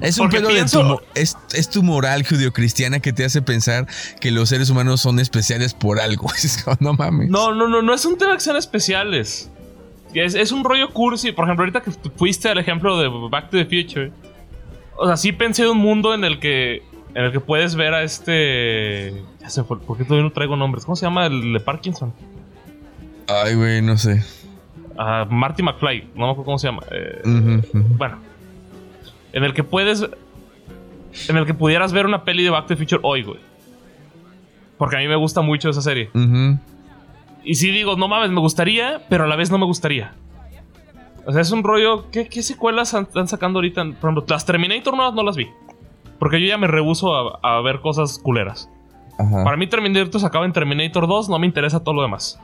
es 0.00 0.18
un 0.18 0.30
pedo 0.30 0.50
de 0.50 0.64
tu, 0.64 1.00
es, 1.16 1.36
es, 1.54 1.70
tu 1.70 1.82
moral 1.82 2.24
judio-cristiana 2.24 3.00
que 3.00 3.12
te 3.12 3.24
hace 3.24 3.42
pensar 3.42 3.88
que 4.20 4.30
los 4.30 4.50
seres 4.50 4.70
humanos 4.70 5.00
son 5.00 5.18
especiales 5.18 5.74
por 5.74 5.98
algo. 5.98 6.30
no 6.78 6.92
mames. 6.92 7.28
No, 7.28 7.52
no, 7.52 7.66
no, 7.66 7.82
no 7.82 7.92
es 7.92 8.04
un 8.04 8.16
tema 8.16 8.34
que 8.34 8.40
sean 8.40 8.56
especiales. 8.56 9.50
Es, 10.14 10.36
es, 10.36 10.52
un 10.52 10.62
rollo 10.62 10.90
cursi. 10.90 11.32
Por 11.32 11.46
ejemplo, 11.46 11.64
ahorita 11.64 11.80
que 11.80 11.90
fuiste 12.16 12.48
al 12.48 12.58
ejemplo 12.58 12.96
de 12.96 13.08
Back 13.28 13.50
to 13.50 13.56
the 13.56 13.64
Future. 13.64 14.12
O 14.96 15.08
sea, 15.08 15.16
sí 15.16 15.32
pensé 15.32 15.64
en 15.64 15.70
un 15.70 15.78
mundo 15.78 16.14
en 16.14 16.22
el 16.22 16.38
que 16.38 16.82
en 17.14 17.24
el 17.24 17.32
que 17.32 17.40
puedes 17.40 17.74
ver 17.74 17.94
a 17.94 18.02
este. 18.02 19.22
Ya 19.40 19.50
se 19.50 19.64
fue, 19.64 19.78
porque 19.80 20.04
todavía 20.04 20.24
no 20.24 20.32
traigo 20.32 20.56
nombres. 20.56 20.84
¿Cómo 20.84 20.96
se 20.96 21.06
llama 21.06 21.26
el 21.26 21.52
de 21.52 21.60
Parkinson? 21.60 22.12
Ay, 23.26 23.54
güey, 23.54 23.82
no 23.82 23.96
sé. 23.96 24.24
A 24.96 25.24
Marty 25.24 25.62
McFly, 25.62 26.10
no 26.14 26.26
me 26.26 26.32
acuerdo 26.32 26.44
cómo 26.44 26.58
se 26.58 26.68
llama. 26.68 26.82
Eh, 26.90 27.62
bueno, 27.72 28.18
en 29.32 29.44
el 29.44 29.54
que 29.54 29.64
puedes. 29.64 30.08
En 31.28 31.36
el 31.36 31.46
que 31.46 31.54
pudieras 31.54 31.92
ver 31.92 32.06
una 32.06 32.24
peli 32.24 32.44
de 32.44 32.50
Back 32.50 32.66
to 32.66 32.68
the 32.68 32.76
Future 32.76 33.00
hoy, 33.02 33.22
güey. 33.22 33.40
Porque 34.76 34.96
a 34.96 34.98
mí 35.00 35.08
me 35.08 35.16
gusta 35.16 35.40
mucho 35.40 35.70
esa 35.70 35.82
serie. 35.82 36.10
Y 37.44 37.54
sí 37.56 37.70
digo, 37.70 37.96
no 37.96 38.08
mames, 38.08 38.30
me 38.30 38.40
gustaría, 38.40 39.02
pero 39.08 39.24
a 39.24 39.26
la 39.26 39.36
vez 39.36 39.50
no 39.50 39.58
me 39.58 39.64
gustaría. 39.64 40.12
O 41.26 41.32
sea, 41.32 41.42
es 41.42 41.50
un 41.50 41.64
rollo. 41.64 42.10
¿Qué, 42.10 42.28
qué 42.28 42.42
secuelas 42.42 42.94
están 42.94 43.28
sacando 43.28 43.58
ahorita? 43.58 43.82
Por 43.84 44.10
ejemplo, 44.10 44.24
las 44.28 44.46
Terminator 44.46 44.94
nuevas 44.94 45.14
no 45.14 45.22
las 45.22 45.36
vi. 45.36 45.48
Porque 46.18 46.40
yo 46.40 46.46
ya 46.46 46.58
me 46.58 46.66
rehuso 46.66 47.44
a, 47.44 47.60
ver 47.62 47.80
cosas 47.80 48.18
culeras. 48.18 48.70
Para 49.16 49.56
mí 49.56 49.66
Terminator 49.66 50.20
se 50.20 50.26
acaba 50.26 50.44
en 50.46 50.52
Terminator 50.52 51.08
2, 51.08 51.28
no 51.28 51.38
me 51.38 51.46
interesa 51.46 51.82
todo 51.82 51.94
lo 51.94 52.02
demás. 52.02 52.40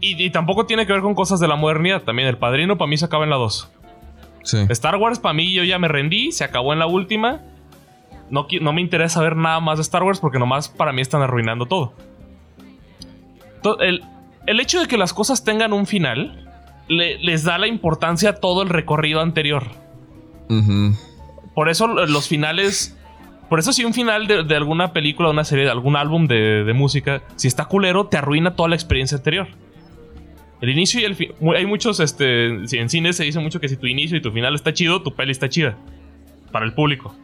y, 0.00 0.30
tampoco 0.30 0.66
tiene 0.66 0.86
que 0.86 0.92
ver 0.92 1.02
con 1.02 1.14
cosas 1.14 1.40
de 1.40 1.48
la 1.48 1.56
modernidad. 1.56 2.02
También 2.02 2.28
el 2.28 2.38
padrino 2.38 2.76
para 2.76 2.88
mí 2.88 2.96
se 2.96 3.04
acaba 3.04 3.24
en 3.24 3.30
la 3.30 3.36
2. 3.36 3.70
Star 4.70 4.96
Wars 4.96 5.18
para 5.18 5.34
mí 5.34 5.52
yo 5.52 5.64
ya 5.64 5.78
me 5.78 5.88
rendí, 5.88 6.32
se 6.32 6.44
acabó 6.44 6.72
en 6.72 6.78
la 6.78 6.86
última. 6.86 7.40
No, 8.30 8.46
no 8.60 8.72
me 8.72 8.80
interesa 8.80 9.20
ver 9.20 9.36
nada 9.36 9.60
más 9.60 9.78
de 9.78 9.82
Star 9.82 10.02
Wars 10.02 10.20
porque 10.20 10.38
nomás 10.38 10.68
para 10.68 10.92
mí 10.92 11.00
están 11.00 11.22
arruinando 11.22 11.66
todo. 11.66 11.92
El, 13.80 14.02
el 14.46 14.60
hecho 14.60 14.80
de 14.80 14.88
que 14.88 14.96
las 14.96 15.12
cosas 15.12 15.44
tengan 15.44 15.72
un 15.72 15.86
final 15.86 16.48
les 16.88 17.44
da 17.44 17.58
la 17.58 17.66
importancia 17.66 18.30
a 18.30 18.32
todo 18.34 18.62
el 18.62 18.68
recorrido 18.68 19.20
anterior. 19.20 19.64
Por 21.54 21.68
eso 21.68 21.86
los 21.86 22.28
finales. 22.28 22.96
Por 23.48 23.58
eso, 23.58 23.72
si 23.72 23.84
un 23.84 23.92
final 23.92 24.26
de, 24.26 24.56
alguna 24.56 24.92
película, 24.92 25.28
de 25.28 25.34
una 25.34 25.44
serie, 25.44 25.64
de 25.64 25.70
algún 25.70 25.96
álbum 25.96 26.26
de, 26.26 26.72
música, 26.74 27.22
si 27.36 27.48
está 27.48 27.66
culero, 27.66 28.06
te 28.06 28.16
arruina 28.16 28.56
toda 28.56 28.70
la 28.70 28.74
experiencia 28.74 29.18
anterior. 29.18 29.48
El 30.62 30.70
inicio 30.70 31.00
y 31.00 31.04
el 31.04 31.16
fin. 31.16 31.32
Hay 31.54 31.66
muchos, 31.66 32.00
este. 32.00 32.46
En 32.46 32.88
cine 32.88 33.12
se 33.12 33.24
dice 33.24 33.40
mucho 33.40 33.60
que 33.60 33.68
si 33.68 33.76
tu 33.76 33.86
inicio 33.86 34.16
y 34.16 34.22
tu 34.22 34.30
final 34.30 34.54
está 34.54 34.72
chido, 34.72 35.02
tu 35.02 35.14
peli 35.14 35.32
está 35.32 35.48
chida. 35.48 35.76
Para 36.50 36.64
el 36.64 36.72
público. 36.72 37.14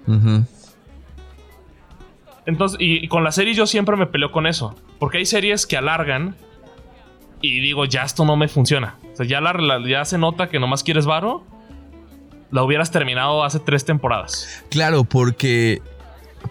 Entonces, 2.47 2.79
y, 2.81 3.09
con 3.09 3.25
las 3.25 3.35
series 3.35 3.57
yo 3.57 3.67
siempre 3.67 3.97
me 3.97 4.07
peleo 4.07 4.33
con 4.33 4.47
eso. 4.47 4.75
Porque 4.99 5.19
hay 5.19 5.27
series 5.27 5.67
que 5.67 5.77
alargan. 5.77 6.35
Y 7.41 7.61
digo, 7.61 7.85
ya 7.85 8.03
esto 8.03 8.25
no 8.25 8.37
me 8.37 8.49
funciona. 8.49 8.97
O 9.13 9.17
sea, 9.17 9.25
ya, 9.25 9.41
ya 9.87 10.05
se 10.05 10.19
nota 10.19 10.49
que 10.49 10.59
nomás 10.59 10.83
quieres 10.83 11.07
varo 11.07 11.47
la 12.51 12.63
hubieras 12.63 12.91
terminado 12.91 13.45
hace 13.45 13.59
tres 13.59 13.85
temporadas. 13.85 14.63
Claro, 14.71 15.05
porque, 15.05 15.83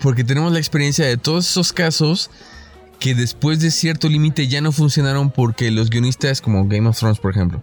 porque 0.01 0.23
tenemos 0.23 0.51
la 0.51 0.59
experiencia 0.59 1.05
de 1.05 1.17
todos 1.17 1.49
esos 1.49 1.73
casos 1.73 2.29
que 2.99 3.13
después 3.13 3.59
de 3.59 3.71
cierto 3.71 4.09
límite 4.09 4.47
ya 4.47 4.61
no 4.61 4.71
funcionaron 4.71 5.29
porque 5.29 5.71
los 5.71 5.89
guionistas, 5.89 6.41
como 6.41 6.67
Game 6.67 6.87
of 6.89 6.97
Thrones, 6.97 7.19
por 7.19 7.31
ejemplo, 7.31 7.61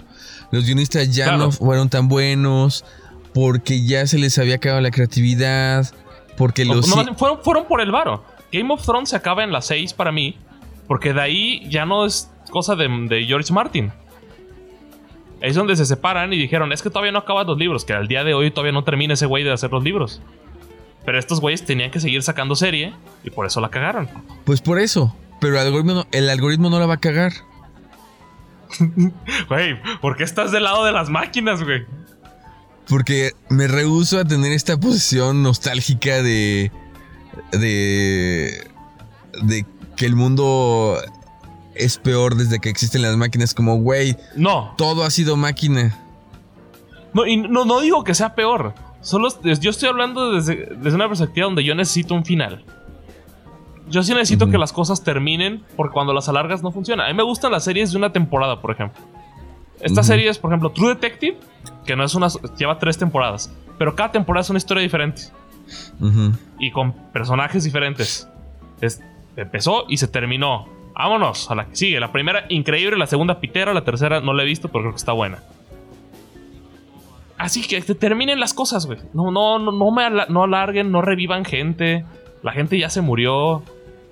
los 0.50 0.64
guionistas 0.64 1.14
ya 1.14 1.36
no 1.36 1.50
fueron 1.50 1.88
tan 1.88 2.08
buenos, 2.08 2.84
porque 3.32 3.84
ya 3.84 4.06
se 4.06 4.18
les 4.18 4.38
había 4.38 4.56
acabado 4.56 4.80
la 4.80 4.90
creatividad, 4.90 5.92
porque 6.36 6.64
los... 6.64 6.88
fueron, 6.88 7.16
fueron 7.42 7.66
por 7.66 7.80
el 7.80 7.90
varo. 7.90 8.24
Game 8.52 8.72
of 8.72 8.84
Thrones 8.84 9.10
se 9.10 9.16
acaba 9.16 9.42
en 9.42 9.50
las 9.50 9.66
seis 9.66 9.92
para 9.92 10.12
mí, 10.12 10.38
porque 10.86 11.12
de 11.12 11.20
ahí 11.20 11.68
ya 11.68 11.84
no 11.84 12.06
es 12.06 12.30
cosa 12.50 12.76
de, 12.76 12.88
de 13.08 13.24
George 13.24 13.52
Martin 13.52 13.92
es 15.44 15.54
donde 15.54 15.76
se 15.76 15.84
separan 15.84 16.32
y 16.32 16.38
dijeron, 16.38 16.72
es 16.72 16.80
que 16.80 16.88
todavía 16.88 17.12
no 17.12 17.18
acaban 17.18 17.46
los 17.46 17.58
libros, 17.58 17.84
que 17.84 17.92
al 17.92 18.08
día 18.08 18.24
de 18.24 18.32
hoy 18.32 18.50
todavía 18.50 18.72
no 18.72 18.82
termina 18.82 19.12
ese 19.12 19.26
güey 19.26 19.44
de 19.44 19.52
hacer 19.52 19.70
los 19.70 19.84
libros. 19.84 20.22
Pero 21.04 21.18
estos 21.18 21.40
güeyes 21.40 21.66
tenían 21.66 21.90
que 21.90 22.00
seguir 22.00 22.22
sacando 22.22 22.56
serie 22.56 22.94
y 23.22 23.30
por 23.30 23.44
eso 23.44 23.60
la 23.60 23.68
cagaron. 23.68 24.08
Pues 24.46 24.62
por 24.62 24.78
eso. 24.78 25.14
Pero 25.42 25.60
el 25.60 25.66
algoritmo 25.66 25.92
no, 25.92 26.06
el 26.12 26.30
algoritmo 26.30 26.70
no 26.70 26.78
la 26.78 26.86
va 26.86 26.94
a 26.94 27.00
cagar. 27.00 27.32
Güey, 29.48 29.78
¿por 30.00 30.16
qué 30.16 30.24
estás 30.24 30.50
del 30.50 30.64
lado 30.64 30.84
de 30.84 30.92
las 30.92 31.10
máquinas, 31.10 31.62
güey? 31.62 31.84
Porque 32.88 33.32
me 33.50 33.68
rehuso 33.68 34.18
a 34.18 34.24
tener 34.24 34.52
esta 34.52 34.80
posición 34.80 35.42
nostálgica 35.42 36.22
de. 36.22 36.72
de. 37.52 38.66
de 39.42 39.66
que 39.96 40.06
el 40.06 40.16
mundo 40.16 40.98
es 41.74 41.98
peor 41.98 42.36
desde 42.36 42.60
que 42.60 42.68
existen 42.68 43.02
las 43.02 43.16
máquinas. 43.16 43.54
Como, 43.54 43.76
güey, 43.76 44.16
no. 44.36 44.74
Todo 44.76 45.04
ha 45.04 45.10
sido 45.10 45.36
máquina. 45.36 45.98
No, 47.12 47.26
y 47.26 47.36
no, 47.36 47.64
no 47.64 47.80
digo 47.80 48.04
que 48.04 48.14
sea 48.14 48.34
peor. 48.34 48.74
Solo 49.00 49.28
yo 49.42 49.70
estoy 49.70 49.88
hablando 49.88 50.32
desde, 50.32 50.94
una 50.94 51.08
perspectiva 51.08 51.44
donde 51.44 51.62
yo 51.62 51.74
necesito 51.74 52.14
un 52.14 52.24
final. 52.24 52.64
Yo 53.88 54.02
sí 54.02 54.14
necesito 54.14 54.48
que 54.48 54.56
las 54.56 54.72
cosas 54.72 55.04
terminen 55.04 55.62
porque 55.76 55.92
cuando 55.92 56.14
las 56.14 56.28
alargas 56.30 56.62
no 56.62 56.72
funciona. 56.72 57.04
A 57.04 57.08
mí 57.08 57.14
me 57.14 57.22
gustan 57.22 57.52
las 57.52 57.64
series 57.64 57.92
de 57.92 57.98
una 57.98 58.12
temporada, 58.12 58.62
por 58.62 58.70
ejemplo. 58.70 59.02
Esta 59.80 60.02
serie 60.02 60.30
es, 60.30 60.38
por 60.38 60.50
ejemplo, 60.50 60.70
True 60.70 60.94
Detective, 60.94 61.36
que 61.84 61.94
no 61.94 62.04
es 62.04 62.14
una. 62.14 62.28
lleva 62.56 62.78
tres 62.78 62.96
temporadas. 62.96 63.52
Pero 63.76 63.94
cada 63.94 64.10
temporada 64.10 64.40
es 64.40 64.48
una 64.48 64.56
historia 64.56 64.82
diferente. 64.82 65.24
Y 66.58 66.70
con 66.70 66.92
personajes 67.12 67.62
diferentes. 67.64 68.26
empezó 69.36 69.84
y 69.88 69.98
se 69.98 70.08
terminó. 70.08 70.66
Vámonos 70.94 71.50
a 71.50 71.54
la 71.54 71.66
que 71.66 71.76
sigue. 71.76 72.00
La 72.00 72.12
primera, 72.12 72.46
increíble. 72.48 72.96
La 72.96 73.06
segunda, 73.06 73.40
pitera. 73.40 73.74
La 73.74 73.84
tercera, 73.84 74.20
no 74.20 74.32
la 74.32 74.42
he 74.42 74.46
visto, 74.46 74.68
pero 74.68 74.82
creo 74.82 74.92
que 74.92 74.98
está 74.98 75.12
buena. 75.12 75.42
Así 77.36 77.66
que, 77.66 77.80
terminen 77.82 78.38
las 78.38 78.54
cosas, 78.54 78.86
güey. 78.86 78.98
No, 79.12 79.30
no, 79.30 79.58
no, 79.58 79.72
no 79.72 79.90
me 79.90 80.08
no 80.28 80.44
alarguen, 80.44 80.92
no 80.92 81.02
revivan 81.02 81.44
gente. 81.44 82.04
La 82.42 82.52
gente 82.52 82.78
ya 82.78 82.90
se 82.90 83.00
murió. 83.00 83.62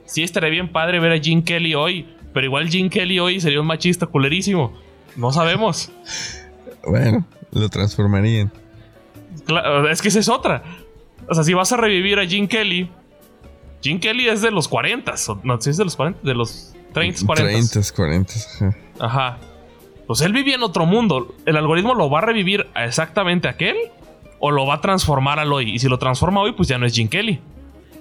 Sí, 0.06 0.22
estaría 0.22 0.50
bien 0.50 0.68
padre 0.68 0.98
ver 0.98 1.12
a 1.12 1.18
Jim 1.18 1.42
Kelly 1.42 1.74
hoy. 1.74 2.06
Pero 2.32 2.46
igual 2.46 2.68
Jim 2.68 2.88
Kelly 2.88 3.18
hoy 3.20 3.40
sería 3.40 3.60
un 3.60 3.66
machista 3.66 4.06
culerísimo. 4.06 4.72
No 5.16 5.32
sabemos. 5.32 5.92
bueno, 6.86 7.24
lo 7.52 7.68
transformarían. 7.68 8.50
es 9.90 10.02
que 10.02 10.08
esa 10.08 10.18
es 10.18 10.28
otra. 10.28 10.62
O 11.28 11.34
sea, 11.34 11.44
si 11.44 11.54
vas 11.54 11.72
a 11.72 11.76
revivir 11.76 12.18
a 12.18 12.26
Jim 12.26 12.48
Kelly, 12.48 12.90
Jim 13.82 13.98
Kelly 13.98 14.28
es 14.28 14.42
de 14.42 14.50
los 14.50 14.68
40, 14.68 15.14
no, 15.42 15.60
si 15.60 15.70
es 15.70 15.76
de 15.76 15.84
los 15.84 15.96
40, 15.96 16.20
de 16.22 16.34
los 16.34 16.74
30, 16.92 17.26
40. 17.26 17.70
30, 17.70 17.92
40. 17.94 18.34
Ajá. 19.00 19.38
Pues 20.06 20.20
él 20.20 20.32
vivía 20.32 20.54
en 20.54 20.62
otro 20.62 20.86
mundo. 20.86 21.34
¿El 21.46 21.56
algoritmo 21.56 21.94
lo 21.94 22.10
va 22.10 22.18
a 22.18 22.22
revivir 22.22 22.68
a 22.74 22.84
exactamente 22.84 23.48
aquel? 23.48 23.76
¿O 24.38 24.50
lo 24.50 24.66
va 24.66 24.74
a 24.74 24.80
transformar 24.80 25.38
al 25.38 25.52
hoy? 25.52 25.74
Y 25.74 25.78
si 25.78 25.88
lo 25.88 25.98
transforma 25.98 26.40
hoy, 26.40 26.52
pues 26.52 26.68
ya 26.68 26.78
no 26.78 26.86
es 26.86 26.92
Jim 26.92 27.08
Kelly. 27.08 27.40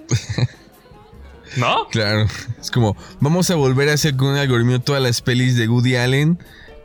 ¿No? 1.56 1.88
Claro. 1.88 2.26
Es 2.60 2.70
como, 2.70 2.96
vamos 3.20 3.50
a 3.50 3.56
volver 3.56 3.88
a 3.88 3.94
hacer 3.94 4.16
con 4.16 4.28
un 4.28 4.36
algoritmo 4.36 4.80
todas 4.80 5.02
las 5.02 5.20
pelis 5.20 5.56
de 5.56 5.68
Woody 5.68 5.96
Allen, 5.96 6.38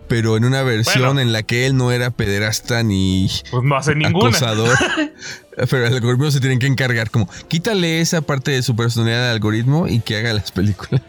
pero 0.07 0.37
en 0.37 0.45
una 0.45 0.63
versión 0.63 1.19
en 1.19 1.31
la 1.31 1.43
que 1.43 1.65
él 1.65 1.77
no 1.77 1.91
era 1.91 2.11
pederasta 2.11 2.83
ni 2.83 3.29
pues 3.49 3.63
no 3.63 3.75
hace 3.75 3.95
ninguna. 3.95 4.29
acosador. 4.29 4.77
pero 5.69 5.87
el 5.87 5.93
algoritmo 5.95 6.29
se 6.29 6.39
tiene 6.39 6.59
que 6.59 6.67
encargar 6.67 7.09
como, 7.09 7.27
quítale 7.47 7.99
esa 7.99 8.21
parte 8.21 8.51
de 8.51 8.61
su 8.61 8.75
personalidad 8.75 9.29
al 9.29 9.33
algoritmo 9.33 9.87
y 9.87 9.99
que 9.99 10.17
haga 10.17 10.33
las 10.33 10.51
películas. 10.51 11.01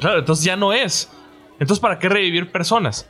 Claro, 0.00 0.20
entonces 0.20 0.44
ya 0.44 0.56
no 0.56 0.72
es. 0.72 1.10
Entonces, 1.58 1.80
¿para 1.80 1.98
qué 1.98 2.08
revivir 2.08 2.50
personas? 2.50 3.08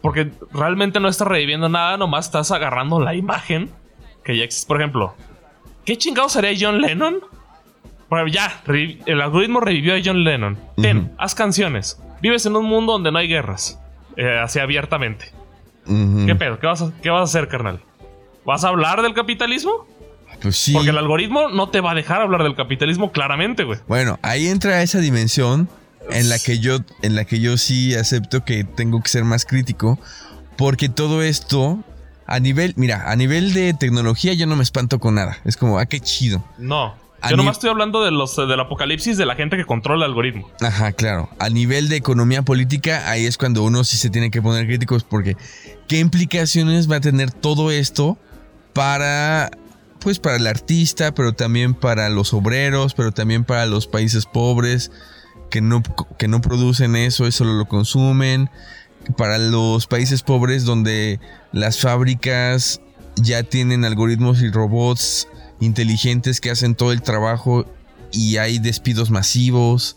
Porque 0.00 0.30
realmente 0.52 0.98
no 1.00 1.08
estás 1.08 1.28
reviviendo 1.28 1.68
nada, 1.68 1.96
nomás 1.96 2.26
estás 2.26 2.50
agarrando 2.50 3.00
la 3.00 3.14
imagen 3.14 3.70
que 4.24 4.36
ya 4.36 4.44
existe. 4.44 4.66
Por 4.66 4.80
ejemplo, 4.80 5.14
¿qué 5.84 5.96
chingado 5.96 6.28
sería 6.28 6.56
John 6.58 6.80
Lennon? 6.80 7.20
Pero 8.08 8.26
ya, 8.26 8.62
el 9.06 9.20
algoritmo 9.20 9.60
revivió 9.60 9.94
a 9.94 10.00
John 10.04 10.24
Lennon. 10.24 10.58
Ten, 10.76 11.12
haz 11.18 11.34
canciones. 11.34 11.98
Vives 12.20 12.44
en 12.44 12.56
un 12.56 12.66
mundo 12.66 12.92
donde 12.92 13.10
no 13.10 13.18
hay 13.18 13.28
guerras. 13.28 13.80
Eh, 14.16 14.38
así 14.38 14.58
abiertamente. 14.58 15.32
¿Qué 15.86 16.34
pedo? 16.34 16.58
¿Qué 16.58 16.66
vas, 16.66 16.82
a, 16.82 16.92
¿Qué 17.02 17.10
vas 17.10 17.20
a 17.20 17.24
hacer, 17.24 17.48
carnal? 17.48 17.80
¿Vas 18.44 18.64
a 18.64 18.68
hablar 18.68 19.02
del 19.02 19.14
capitalismo? 19.14 19.86
Pues 20.40 20.56
sí. 20.56 20.72
Porque 20.72 20.90
el 20.90 20.98
algoritmo 20.98 21.48
no 21.48 21.68
te 21.68 21.80
va 21.80 21.92
a 21.92 21.94
dejar 21.94 22.20
hablar 22.20 22.42
del 22.42 22.56
capitalismo 22.56 23.12
claramente, 23.12 23.64
güey. 23.64 23.78
Bueno, 23.86 24.18
ahí 24.22 24.48
entra 24.48 24.82
esa 24.82 24.98
dimensión 24.98 25.68
en 26.10 26.28
la 26.28 26.38
que 26.38 26.58
yo, 26.58 26.78
en 27.02 27.14
la 27.14 27.24
que 27.24 27.40
yo 27.40 27.56
sí 27.56 27.94
acepto 27.94 28.44
que 28.44 28.64
tengo 28.64 29.00
que 29.02 29.08
ser 29.08 29.24
más 29.24 29.44
crítico. 29.44 29.98
Porque 30.56 30.88
todo 30.88 31.22
esto, 31.22 31.78
a 32.26 32.40
nivel, 32.40 32.74
mira, 32.76 33.10
a 33.10 33.16
nivel 33.16 33.52
de 33.54 33.72
tecnología 33.74 34.34
yo 34.34 34.46
no 34.46 34.56
me 34.56 34.62
espanto 34.62 34.98
con 34.98 35.14
nada. 35.14 35.38
Es 35.44 35.56
como, 35.56 35.78
ah, 35.78 35.86
qué 35.86 36.00
chido. 36.00 36.44
No. 36.58 37.00
A 37.20 37.30
Yo 37.30 37.36
nomás 37.36 37.56
estoy 37.56 37.70
hablando 37.70 38.02
de 38.02 38.10
los, 38.10 38.34
del 38.34 38.58
apocalipsis 38.58 39.16
de 39.16 39.26
la 39.26 39.36
gente 39.36 39.56
que 39.56 39.64
controla 39.64 40.06
el 40.06 40.10
algoritmo. 40.10 40.50
Ajá, 40.60 40.90
claro. 40.90 41.30
A 41.38 41.50
nivel 41.50 41.88
de 41.88 41.94
economía 41.94 42.42
política, 42.42 43.08
ahí 43.08 43.26
es 43.26 43.38
cuando 43.38 43.62
uno 43.62 43.84
sí 43.84 43.96
se 43.96 44.10
tiene 44.10 44.32
que 44.32 44.42
poner 44.42 44.66
críticos 44.66 45.04
porque 45.04 45.36
¿qué 45.86 46.00
implicaciones 46.00 46.90
va 46.90 46.96
a 46.96 47.00
tener 47.00 47.30
todo 47.30 47.70
esto 47.70 48.18
para 48.72 49.50
pues 50.00 50.18
para 50.18 50.36
el 50.36 50.46
artista, 50.48 51.14
pero 51.14 51.32
también 51.32 51.74
para 51.74 52.08
los 52.08 52.34
obreros, 52.34 52.94
pero 52.94 53.12
también 53.12 53.44
para 53.44 53.66
los 53.66 53.86
países 53.86 54.26
pobres 54.26 54.90
que 55.48 55.60
no, 55.60 55.82
que 56.18 56.28
no 56.28 56.40
producen 56.40 56.96
eso, 56.96 57.26
eso 57.26 57.44
lo 57.44 57.66
consumen, 57.68 58.50
para 59.16 59.38
los 59.38 59.86
países 59.86 60.22
pobres 60.22 60.64
donde 60.64 61.20
las 61.52 61.78
fábricas 61.78 62.80
ya 63.16 63.42
tienen 63.42 63.84
algoritmos 63.84 64.42
y 64.42 64.50
robots 64.50 65.28
inteligentes 65.60 66.40
que 66.40 66.50
hacen 66.50 66.74
todo 66.74 66.92
el 66.92 67.02
trabajo 67.02 67.66
y 68.10 68.38
hay 68.38 68.58
despidos 68.58 69.10
masivos, 69.10 69.96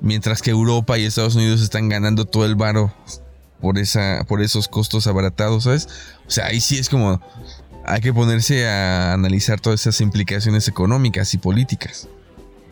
mientras 0.00 0.42
que 0.42 0.50
Europa 0.50 0.98
y 0.98 1.04
Estados 1.04 1.36
Unidos 1.36 1.60
están 1.60 1.88
ganando 1.88 2.24
todo 2.24 2.44
el 2.44 2.56
varo 2.56 2.92
por 3.60 3.78
esa 3.78 4.24
por 4.28 4.40
esos 4.42 4.68
costos 4.68 5.06
abaratados, 5.06 5.64
¿sabes? 5.64 5.88
O 6.26 6.30
sea, 6.30 6.46
ahí 6.46 6.60
sí 6.60 6.78
es 6.78 6.88
como 6.88 7.20
hay 7.88 8.00
que 8.00 8.12
ponerse 8.12 8.68
a 8.68 9.12
analizar 9.14 9.60
todas 9.60 9.80
esas 9.80 10.00
implicaciones 10.00 10.68
económicas 10.68 11.32
y 11.34 11.38
políticas. 11.38 12.08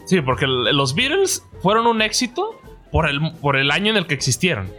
Sí, 0.07 0.21
porque 0.21 0.47
los 0.47 0.95
Beatles 0.95 1.43
fueron 1.63 1.87
un 1.87 2.01
éxito 2.03 2.61
por 2.93 3.09
el, 3.09 3.21
por 3.41 3.57
el 3.57 3.71
año 3.71 3.91
en 3.91 3.97
el 3.97 4.07
que 4.07 4.15
existieron. 4.15 4.71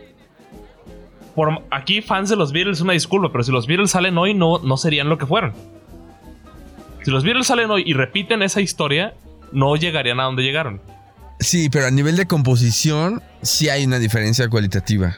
Por, 1.35 1.63
aquí, 1.69 2.01
fans 2.01 2.29
de 2.29 2.35
los 2.35 2.51
Beatles, 2.51 2.81
una 2.81 2.93
disculpa, 2.93 3.31
pero 3.31 3.43
si 3.43 3.51
los 3.51 3.67
Beatles 3.67 3.91
salen 3.91 4.17
hoy, 4.17 4.33
no, 4.33 4.59
no 4.59 4.77
serían 4.77 5.09
lo 5.09 5.17
que 5.17 5.25
fueron. 5.25 5.53
Si 7.03 7.11
los 7.11 7.23
Beatles 7.23 7.47
salen 7.47 7.69
hoy 7.69 7.83
y 7.85 7.93
repiten 7.93 8.41
esa 8.41 8.61
historia, 8.61 9.13
no 9.51 9.75
llegarían 9.75 10.19
a 10.19 10.23
donde 10.23 10.43
llegaron. 10.43 10.81
Sí, 11.39 11.69
pero 11.69 11.85
a 11.87 11.91
nivel 11.91 12.17
de 12.17 12.25
composición 12.25 13.21
sí 13.41 13.69
hay 13.69 13.85
una 13.85 13.99
diferencia 13.99 14.49
cualitativa. 14.49 15.17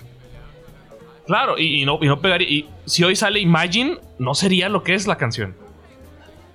Claro, 1.29 1.59
y, 1.59 1.83
y 1.83 1.85
no, 1.85 1.99
y 2.01 2.07
no 2.07 2.19
pegaría. 2.19 2.49
Y 2.49 2.65
si 2.87 3.03
hoy 3.03 3.15
sale 3.15 3.39
Imagine, 3.39 3.99
no 4.17 4.33
sería 4.33 4.67
lo 4.67 4.81
que 4.81 4.95
es 4.95 5.05
la 5.05 5.15
canción. 5.15 5.53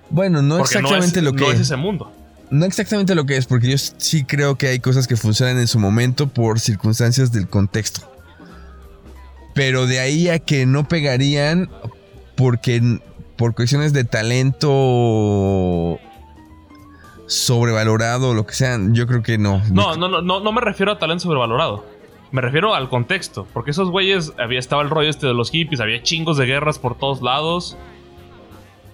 Bueno, 0.09 0.41
no 0.41 0.57
Porque 0.57 0.79
exactamente 0.79 1.21
no 1.21 1.29
es, 1.29 1.33
lo 1.33 1.37
que 1.39 1.45
no 1.45 1.51
es 1.53 1.61
ese 1.61 1.77
mundo. 1.77 2.11
No 2.49 2.65
exactamente 2.65 3.15
lo 3.15 3.25
que 3.25 3.37
es, 3.37 3.45
porque 3.45 3.71
yo 3.71 3.77
sí 3.77 4.25
creo 4.25 4.57
que 4.57 4.67
hay 4.67 4.79
cosas 4.79 5.07
que 5.07 5.15
funcionan 5.15 5.59
en 5.59 5.67
su 5.67 5.79
momento 5.79 6.27
por 6.27 6.59
circunstancias 6.59 7.31
del 7.31 7.47
contexto. 7.47 8.01
Pero 9.53 9.87
de 9.87 10.01
ahí 10.01 10.27
a 10.27 10.39
que 10.39 10.65
no 10.65 10.89
pegarían 10.89 11.69
porque 12.35 12.99
por 13.37 13.55
cuestiones 13.55 13.93
de 13.93 14.03
talento 14.03 15.99
sobrevalorado 17.27 18.31
o 18.31 18.33
lo 18.33 18.45
que 18.45 18.55
sean, 18.55 18.93
yo 18.93 19.07
creo 19.07 19.23
que 19.23 19.37
no. 19.37 19.61
No, 19.71 19.95
no, 19.95 20.09
no, 20.09 20.21
no, 20.21 20.41
no 20.41 20.51
me 20.51 20.59
refiero 20.59 20.91
a 20.91 20.99
talento 20.99 21.23
sobrevalorado. 21.23 21.94
Me 22.31 22.41
refiero 22.41 22.75
al 22.75 22.89
contexto. 22.89 23.47
Porque 23.53 23.71
esos 23.71 23.89
güeyes, 23.89 24.33
había 24.37 24.59
estaba 24.59 24.81
el 24.81 24.89
rollo 24.89 25.09
este 25.09 25.27
de 25.27 25.33
los 25.33 25.51
hippies, 25.51 25.79
había 25.79 26.01
chingos 26.03 26.37
de 26.37 26.45
guerras 26.45 26.79
por 26.79 26.97
todos 26.97 27.21
lados. 27.21 27.77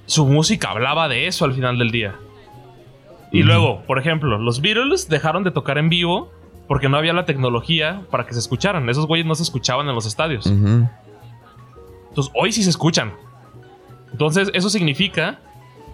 Su 0.05 0.25
música 0.25 0.71
hablaba 0.71 1.07
de 1.07 1.27
eso 1.27 1.45
al 1.45 1.53
final 1.53 1.77
del 1.77 1.91
día. 1.91 2.15
Y 3.31 3.43
luego, 3.43 3.81
por 3.83 3.97
ejemplo, 3.97 4.37
los 4.37 4.59
Beatles 4.59 5.07
dejaron 5.07 5.43
de 5.43 5.51
tocar 5.51 5.77
en 5.77 5.87
vivo 5.87 6.31
porque 6.67 6.89
no 6.89 6.97
había 6.97 7.13
la 7.13 7.25
tecnología 7.25 8.01
para 8.11 8.25
que 8.25 8.33
se 8.33 8.39
escucharan. 8.39 8.89
Esos 8.89 9.07
güeyes 9.07 9.25
no 9.25 9.35
se 9.35 9.43
escuchaban 9.43 9.87
en 9.87 9.95
los 9.95 10.05
estadios. 10.05 10.45
Entonces, 10.45 12.33
hoy 12.35 12.51
sí 12.51 12.63
se 12.63 12.69
escuchan. 12.69 13.13
Entonces, 14.11 14.51
eso 14.53 14.69
significa 14.69 15.39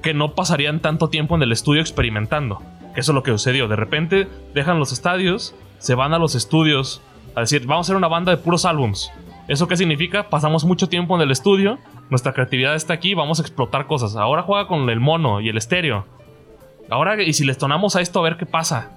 que 0.02 0.14
no 0.14 0.34
pasarían 0.34 0.80
tanto 0.80 1.10
tiempo 1.10 1.36
en 1.36 1.44
el 1.44 1.52
estudio 1.52 1.82
experimentando. 1.82 2.62
Que 2.94 3.02
eso 3.02 3.12
es 3.12 3.16
lo 3.16 3.24
que 3.24 3.32
sucedió. 3.32 3.68
De 3.68 3.76
repente 3.76 4.28
dejan 4.56 4.80
los 4.80 4.92
estadios, 4.92 5.56
se 5.78 5.94
van 5.96 6.14
a 6.14 6.20
los 6.20 6.34
estudios 6.34 7.02
a 7.38 7.42
decir, 7.42 7.68
vamos 7.68 7.86
a 7.86 7.88
hacer 7.88 7.96
una 7.96 8.08
banda 8.08 8.32
de 8.32 8.38
puros 8.38 8.66
álbums. 8.66 9.12
¿Eso 9.48 9.68
qué 9.68 9.78
significa? 9.78 10.28
Pasamos 10.28 10.66
mucho 10.66 10.90
tiempo 10.90 11.16
en 11.16 11.22
el 11.22 11.30
estudio, 11.30 11.78
nuestra 12.10 12.34
creatividad 12.34 12.74
está 12.74 12.96
aquí, 12.96 13.14
vamos 13.14 13.40
a 13.40 13.44
explotar 13.44 13.86
cosas. 13.86 14.16
Ahora 14.16 14.42
juega 14.42 14.68
con 14.68 14.90
el 14.90 15.00
mono 15.00 15.40
y 15.40 15.50
el 15.50 15.56
estéreo. 15.56 16.06
Ahora, 16.90 17.22
y 17.22 17.34
si 17.34 17.46
les 17.46 17.60
tonamos 17.60 17.96
a 17.96 18.02
esto 18.02 18.20
a 18.20 18.24
ver 18.24 18.38
qué 18.38 18.48
pasa. 18.48 18.92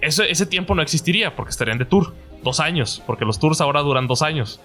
Ese, 0.00 0.28
ese 0.28 0.46
tiempo 0.46 0.74
no 0.74 0.82
existiría 0.82 1.36
porque 1.36 1.50
estarían 1.50 1.78
de 1.78 1.84
tour. 1.84 2.12
Dos 2.42 2.58
años, 2.58 3.02
porque 3.06 3.24
los 3.24 3.38
tours 3.38 3.60
ahora 3.60 3.82
duran 3.82 4.08
dos 4.08 4.20
años. 4.20 4.60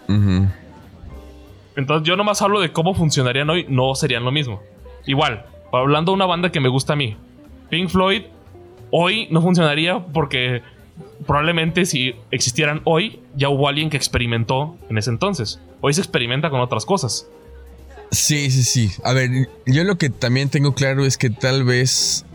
Entonces 1.75 2.07
yo 2.07 2.17
nomás 2.17 2.41
hablo 2.41 2.59
de 2.59 2.71
cómo 2.71 2.95
funcionarían 2.95 3.51
hoy, 3.51 3.67
no 3.69 3.93
serían 3.93 4.25
lo 4.25 4.31
mismo. 4.31 4.61
Igual, 5.05 5.45
hablando 5.71 6.11
de 6.11 6.15
una 6.15 6.25
banda 6.25 6.51
que 6.51 6.59
me 6.59 6.69
gusta 6.69 6.93
a 6.93 6.95
mí, 6.95 7.15
Pink 7.69 7.89
Floyd, 7.89 8.23
hoy 8.89 9.27
no 9.29 9.41
funcionaría 9.43 9.99
porque 10.11 10.63
probablemente 11.25 11.85
si 11.85 12.15
existieran 12.31 12.81
hoy, 12.85 13.19
ya 13.35 13.49
hubo 13.49 13.67
alguien 13.67 13.89
que 13.89 13.97
experimentó 13.97 14.77
en 14.89 14.97
ese 14.97 15.09
entonces. 15.09 15.59
Hoy 15.81 15.93
se 15.93 16.01
experimenta 16.01 16.49
con 16.49 16.61
otras 16.61 16.85
cosas. 16.85 17.27
Sí, 18.11 18.49
sí, 18.49 18.63
sí. 18.63 18.91
A 19.03 19.13
ver, 19.13 19.49
yo 19.65 19.83
lo 19.83 19.97
que 19.97 20.09
también 20.09 20.49
tengo 20.49 20.73
claro 20.73 21.05
es 21.05 21.17
que 21.17 21.29
tal 21.29 21.63
vez 21.63 22.25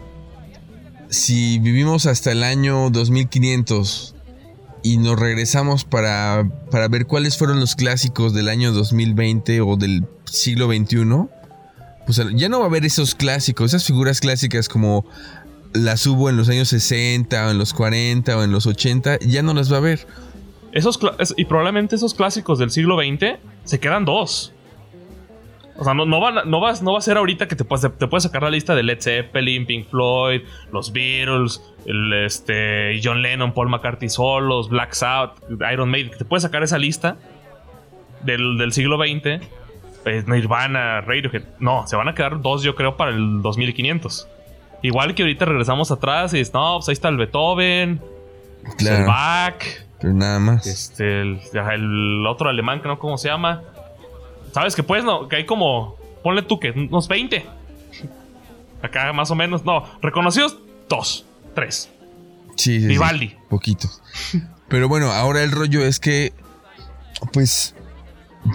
si 1.09 1.59
vivimos 1.59 2.07
hasta 2.07 2.33
el 2.33 2.45
año 2.45 2.91
2500 2.91 4.15
y 4.83 4.99
nos 4.99 5.19
regresamos 5.19 5.85
para, 5.85 6.49
para 6.71 6.89
ver 6.89 7.07
cuáles 7.07 7.39
fueron 7.39 7.59
los 7.59 7.75
clásicos 7.75 8.35
del 8.35 8.49
año 8.49 8.73
2020 8.73 9.61
o 9.63 9.77
del 9.77 10.05
siglo 10.25 10.67
XXI, 10.67 11.29
pues 12.05 12.21
ya 12.35 12.49
no 12.49 12.59
va 12.59 12.67
a 12.67 12.69
haber 12.69 12.85
esos 12.85 13.15
clásicos, 13.15 13.73
esas 13.73 13.85
figuras 13.85 14.21
clásicas 14.21 14.69
como 14.69 15.07
las 15.75 16.07
hubo 16.07 16.31
en 16.31 16.37
los 16.37 16.49
años 16.49 16.69
60 16.69 17.47
o 17.47 17.51
en 17.51 17.59
los 17.59 17.75
40 17.75 18.39
o 18.39 18.43
en 18.43 18.51
los 18.53 18.67
80, 18.67 19.19
ya 19.21 19.43
no 19.43 19.53
las 19.55 19.71
va 19.71 19.77
a 19.77 19.79
haber. 19.81 20.07
Esos 20.73 20.99
y 21.37 21.45
probablemente 21.45 21.95
esos 21.97 22.15
clásicos 22.15 22.59
del 22.59 22.71
siglo 22.71 22.97
XX 22.99 23.39
se 23.65 23.79
quedan 23.79 24.05
dos. 24.05 24.53
O 25.77 25.83
sea, 25.85 25.93
no, 25.95 26.07
no, 26.07 26.21
van 26.21 26.39
a- 26.39 26.45
no, 26.45 26.61
vas, 26.61 26.83
no 26.83 26.93
va 26.93 26.99
a 26.99 27.03
ser 27.03 27.17
ahorita 27.17 27.49
que 27.49 27.57
te 27.57 27.65
te 27.65 28.07
puedes 28.07 28.23
sacar 28.23 28.43
la 28.45 28.51
lista 28.51 28.75
de 28.77 28.85
Led 28.85 29.01
Zeppelin, 29.01 29.67
Pink 29.67 29.89
Floyd, 29.89 30.43
los 30.73 30.93
Beatles, 30.93 31.61
este, 32.25 33.01
John 33.03 33.23
Lennon, 33.23 33.53
Paul 33.53 33.69
McCartney 33.71 34.09
solos, 34.09 34.69
Black 34.69 34.93
Sabbath, 34.95 35.37
Iron 35.73 35.91
Maiden. 35.91 36.13
Te 36.17 36.25
puedes 36.25 36.43
sacar 36.45 36.63
esa 36.63 36.79
lista 36.79 37.17
del, 38.23 38.57
del 38.59 38.73
siglo 38.73 38.99
XX. 38.99 39.45
pues, 40.05 40.29
Nirvana, 40.29 41.01
Radiohead. 41.01 41.43
No, 41.59 41.87
se 41.89 41.97
van 41.97 42.09
a 42.09 42.15
quedar 42.15 42.41
dos, 42.41 42.63
yo 42.63 42.75
creo, 42.77 42.97
para 42.97 43.11
el 43.11 43.43
2500. 43.43 44.29
Igual 44.85 45.15
que 45.15 45.23
ahorita 45.23 45.47
regresamos 45.47 45.91
atrás 45.91 46.35
y 46.35 46.41
es, 46.41 46.53
no, 46.53 46.77
pues 46.77 46.89
ahí 46.91 46.93
está 46.93 47.09
el 47.09 47.17
Beethoven, 47.17 48.03
el 48.67 48.73
Claro, 48.77 49.07
Bach. 49.07 49.65
pero 49.99 50.13
nada 50.13 50.39
más. 50.39 50.67
Este, 50.67 51.23
el, 51.23 51.41
el 51.73 52.27
otro 52.27 52.51
alemán 52.51 52.83
que 52.83 52.89
no 52.89 52.99
cómo 52.99 53.17
se 53.17 53.29
llama. 53.29 53.63
¿Sabes 54.53 54.77
que 54.77 54.83
pues 54.83 55.03
no? 55.03 55.27
Que 55.27 55.37
hay 55.37 55.47
como. 55.47 55.97
Ponle 56.23 56.43
tú 56.43 56.61
que 56.61 56.71
unos 56.71 57.09
20. 57.09 57.47
Acá 58.83 59.11
más 59.15 59.31
o 59.31 59.35
menos. 59.35 59.65
No, 59.65 59.85
reconocidos, 60.03 60.59
dos, 60.87 61.25
tres. 61.55 61.89
Sí, 62.57 62.75
sí, 62.77 62.81
sí. 62.83 62.87
Vivaldi. 62.87 63.35
Poquito. 63.49 63.89
Pero 64.69 64.87
bueno, 64.89 65.13
ahora 65.13 65.43
el 65.43 65.51
rollo 65.51 65.83
es 65.83 65.99
que, 65.99 66.35
pues, 67.33 67.75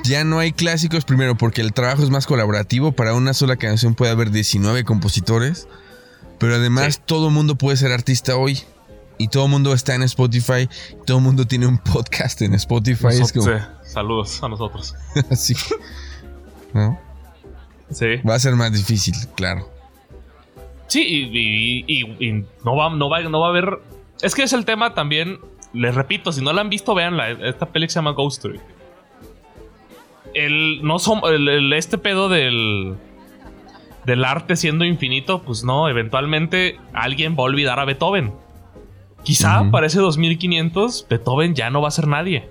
ya 0.03 0.23
no 0.23 0.37
hay 0.37 0.51
clásicos 0.51 1.05
primero 1.05 1.35
porque 1.35 1.61
el 1.61 1.73
trabajo 1.73 2.03
es 2.03 2.11
más 2.11 2.27
colaborativo. 2.27 2.91
Para 2.91 3.15
una 3.15 3.33
sola 3.33 3.55
canción 3.55 3.95
puede 3.95 4.11
haber 4.11 4.29
19 4.29 4.83
compositores. 4.83 5.67
Pero 6.39 6.55
además 6.55 6.95
Sí. 6.95 7.01
todo 7.05 7.27
el 7.27 7.33
mundo 7.33 7.55
puede 7.55 7.77
ser 7.77 7.91
artista 7.91 8.35
hoy. 8.37 8.59
Y 9.17 9.27
todo 9.27 9.45
el 9.45 9.51
mundo 9.51 9.73
está 9.73 9.95
en 9.95 10.03
Spotify. 10.03 10.69
Todo 11.05 11.17
el 11.17 11.23
mundo 11.23 11.45
tiene 11.45 11.67
un 11.67 11.77
podcast 11.77 12.41
en 12.41 12.53
Spotify. 12.55 13.07
es 13.21 13.33
como 13.33 13.45
Sí, 13.47 13.51
saludos 13.83 14.41
a 14.41 14.47
nosotros. 14.47 14.95
así. 15.29 15.53
¿No? 16.73 16.97
Sí. 17.91 18.17
Va 18.27 18.35
a 18.35 18.39
ser 18.39 18.55
más 18.55 18.71
difícil, 18.71 19.13
claro. 19.35 19.69
Sí, 20.87 21.01
y, 21.03 21.37
y- 21.37 21.85
y- 21.87 22.29
y 22.29 22.45
no, 22.63 22.75
va, 22.75 22.89
no, 22.95 23.09
va, 23.09 23.19
no 23.21 23.39
va 23.41 23.47
a 23.47 23.49
haber. 23.49 23.79
Es 24.21 24.33
que 24.35 24.43
es 24.43 24.53
el 24.53 24.63
tema 24.65 24.93
también. 24.93 25.39
Les 25.73 25.93
repito, 25.93 26.31
si 26.31 26.41
no 26.41 26.53
la 26.53 26.61
han 26.61 26.69
visto, 26.69 26.95
véanla. 26.95 27.29
Esta 27.31 27.65
peli 27.67 27.87
se 27.89 27.95
llama 27.95 28.11
Ghost 28.11 28.37
Story. 28.37 28.59
El, 30.33 30.81
no 30.83 30.95
som- 30.99 31.27
el- 31.27 31.47
el- 31.49 31.73
este 31.73 31.97
pedo 31.97 32.29
del. 32.29 32.95
Del 34.05 34.23
arte 34.25 34.55
siendo 34.55 34.85
infinito, 34.85 35.41
pues 35.43 35.63
no, 35.63 35.87
eventualmente 35.89 36.77
alguien 36.93 37.33
va 37.33 37.39
a 37.39 37.43
olvidar 37.43 37.79
a 37.79 37.85
Beethoven. 37.85 38.33
Quizá 39.23 39.61
Ujú. 39.61 39.71
para 39.71 39.87
ese 39.87 39.99
2500 39.99 41.07
Beethoven 41.09 41.53
ya 41.55 41.69
no 41.69 41.81
va 41.81 41.89
a 41.89 41.91
ser 41.91 42.07
nadie. 42.07 42.49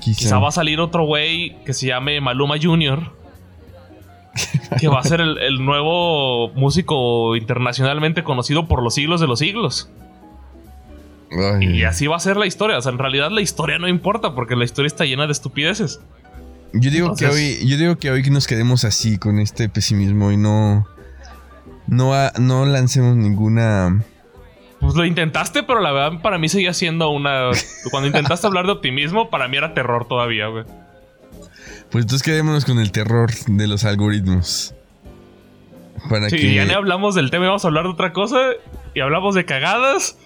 Quizá. 0.00 0.18
Quizá 0.18 0.38
va 0.38 0.48
a 0.48 0.52
salir 0.52 0.80
otro 0.80 1.04
güey 1.04 1.56
que 1.64 1.72
se 1.72 1.86
llame 1.86 2.20
Maluma 2.20 2.56
Jr. 2.60 3.10
que 4.78 4.88
va 4.88 5.00
a 5.00 5.02
ser 5.04 5.20
el, 5.20 5.38
el 5.38 5.64
nuevo 5.64 6.50
músico 6.50 7.34
internacionalmente 7.36 8.22
conocido 8.24 8.66
por 8.66 8.82
los 8.82 8.94
siglos 8.94 9.20
de 9.20 9.26
los 9.26 9.38
siglos. 9.38 9.88
Ay, 11.30 11.78
Y 11.78 11.84
así 11.84 12.06
va 12.06 12.16
a 12.16 12.20
ser 12.20 12.36
la 12.36 12.46
historia. 12.46 12.78
O 12.78 12.82
sea, 12.82 12.92
en 12.92 12.98
realidad 12.98 13.30
la 13.30 13.40
historia 13.40 13.78
no 13.78 13.88
importa 13.88 14.34
porque 14.34 14.54
la 14.56 14.64
historia 14.64 14.86
está 14.88 15.04
llena 15.04 15.26
de 15.26 15.32
estupideces. 15.32 16.00
Yo 16.78 16.90
digo 16.90 17.14
que 17.16 17.26
hoy, 17.26 17.66
yo 17.66 17.76
digo 17.76 17.96
que 17.96 18.10
hoy 18.10 18.22
nos 18.30 18.46
quedemos 18.46 18.84
así 18.84 19.18
con 19.18 19.38
este 19.38 19.68
pesimismo 19.68 20.32
y 20.32 20.36
no, 20.36 20.86
no, 21.86 22.12
no 22.38 22.66
lancemos 22.66 23.16
ninguna. 23.16 24.02
Pues 24.80 24.94
lo 24.94 25.04
intentaste, 25.04 25.62
pero 25.62 25.80
la 25.80 25.92
verdad 25.92 26.20
para 26.20 26.38
mí 26.38 26.48
seguía 26.48 26.74
siendo 26.74 27.10
una... 27.10 27.50
Cuando 27.90 28.08
intentaste 28.08 28.46
hablar 28.46 28.66
de 28.66 28.72
optimismo, 28.72 29.30
para 29.30 29.48
mí 29.48 29.56
era 29.56 29.74
terror 29.74 30.06
todavía, 30.06 30.48
güey. 30.48 30.64
Pues 31.90 32.04
entonces 32.04 32.22
quedémonos 32.22 32.64
con 32.64 32.78
el 32.78 32.92
terror 32.92 33.30
de 33.46 33.66
los 33.66 33.84
algoritmos. 33.84 34.74
Para 36.10 36.28
Sí, 36.28 36.36
que 36.36 36.54
ya 36.54 36.64
ni 36.64 36.74
hablamos 36.74 37.14
del 37.14 37.30
tema, 37.30 37.46
vamos 37.46 37.64
a 37.64 37.68
hablar 37.68 37.84
de 37.84 37.90
otra 37.90 38.12
cosa. 38.12 38.38
Y 38.94 39.00
hablamos 39.00 39.34
de 39.34 39.44
cagadas 39.44 40.16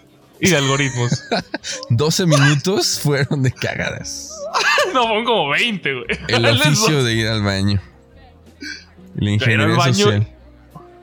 y 0.40 0.50
de 0.50 0.56
algoritmos. 0.56 1.24
12 1.90 2.26
minutos 2.26 3.00
fueron 3.00 3.42
de 3.42 3.52
cagadas. 3.52 4.39
no, 4.94 5.06
fueron 5.06 5.24
como 5.24 5.48
20, 5.50 5.92
güey. 5.94 6.06
El 6.28 6.44
oficio 6.60 7.04
de 7.04 7.14
ir 7.14 7.28
al 7.28 7.42
baño. 7.42 7.80
La 9.16 9.30
ingeniería 9.30 9.66
al 9.66 9.76
baño. 9.76 9.94
social. 9.94 10.28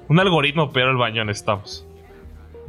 Un 0.08 0.20
algoritmo 0.20 0.72
pero 0.72 0.92
el 0.92 0.98
baño 0.98 1.26
necesitamos. 1.26 1.86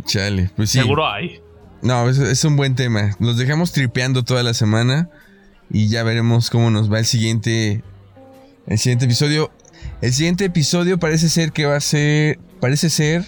Chale, 0.05 0.51
pues 0.57 0.71
sí. 0.71 0.79
Seguro 0.79 1.09
hay. 1.09 1.41
No, 1.83 2.09
es, 2.09 2.19
es 2.19 2.45
un 2.45 2.57
buen 2.57 2.75
tema. 2.75 3.17
Los 3.21 3.37
dejamos 3.37 3.73
tripeando 3.73 4.25
toda 4.25 4.43
la 4.43 4.55
semana 4.55 5.09
y 5.71 5.89
ya 5.89 6.03
veremos 6.03 6.51
cómo 6.51 6.71
nos 6.71 6.93
va 6.93 6.99
el 6.99 7.07
siguiente 7.07 7.83
el 8.67 8.79
siguiente 8.79 9.07
episodio. 9.07 9.51
El 10.01 10.13
siguiente 10.13 10.45
episodio 10.45 10.99
parece 10.99 11.29
ser 11.29 11.53
que 11.53 11.67
va 11.67 11.77
a 11.77 11.81
ser 11.81 12.39
parece 12.61 12.91
ser 12.91 13.25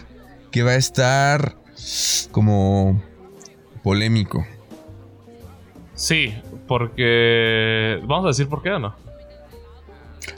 que 0.50 0.62
va 0.62 0.72
a 0.72 0.76
estar 0.76 1.56
como 2.30 3.02
polémico. 3.82 4.46
Sí, 5.94 6.34
porque... 6.70 7.98
Vamos 8.04 8.26
a 8.26 8.28
decir 8.28 8.48
por 8.48 8.62
qué 8.62 8.70
o 8.70 8.78
no. 8.78 8.94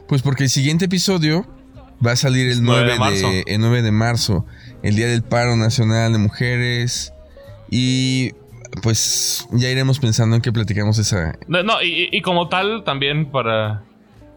Pues 0.08 0.22
porque 0.22 0.44
el 0.44 0.48
siguiente 0.48 0.86
episodio 0.86 1.46
va 2.04 2.12
a 2.12 2.16
salir 2.16 2.50
el 2.50 2.62
9 2.64 2.84
9 2.84 2.86
de, 2.86 2.92
de 2.94 2.98
marzo. 2.98 3.28
el 3.46 3.60
9 3.60 3.82
de 3.82 3.92
marzo, 3.92 4.46
el 4.82 4.96
Día 4.96 5.06
del 5.08 5.22
Paro 5.22 5.56
Nacional 5.56 6.12
de 6.14 6.18
Mujeres. 6.18 7.12
Y 7.70 8.30
pues 8.82 9.46
ya 9.52 9.68
iremos 9.68 9.98
pensando 9.98 10.34
en 10.34 10.40
qué 10.42 10.50
platicamos 10.52 10.98
esa, 10.98 11.38
No, 11.48 11.62
no, 11.62 11.82
y, 11.82 12.08
y 12.10 12.22
como 12.22 12.48
tal, 12.48 12.82
también 12.84 13.30
para, 13.30 13.82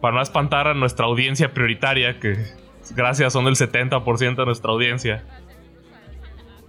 para 0.02 0.16
no 0.16 0.22
espantar 0.22 0.68
a 0.68 0.74
nuestra 0.74 1.06
audiencia 1.06 1.54
prioritaria, 1.54 2.20
que 2.20 2.36
gracias 2.94 3.32
son 3.32 3.46
el 3.46 3.54
70% 3.54 4.36
de 4.36 4.44
nuestra 4.44 4.70
audiencia. 4.70 5.24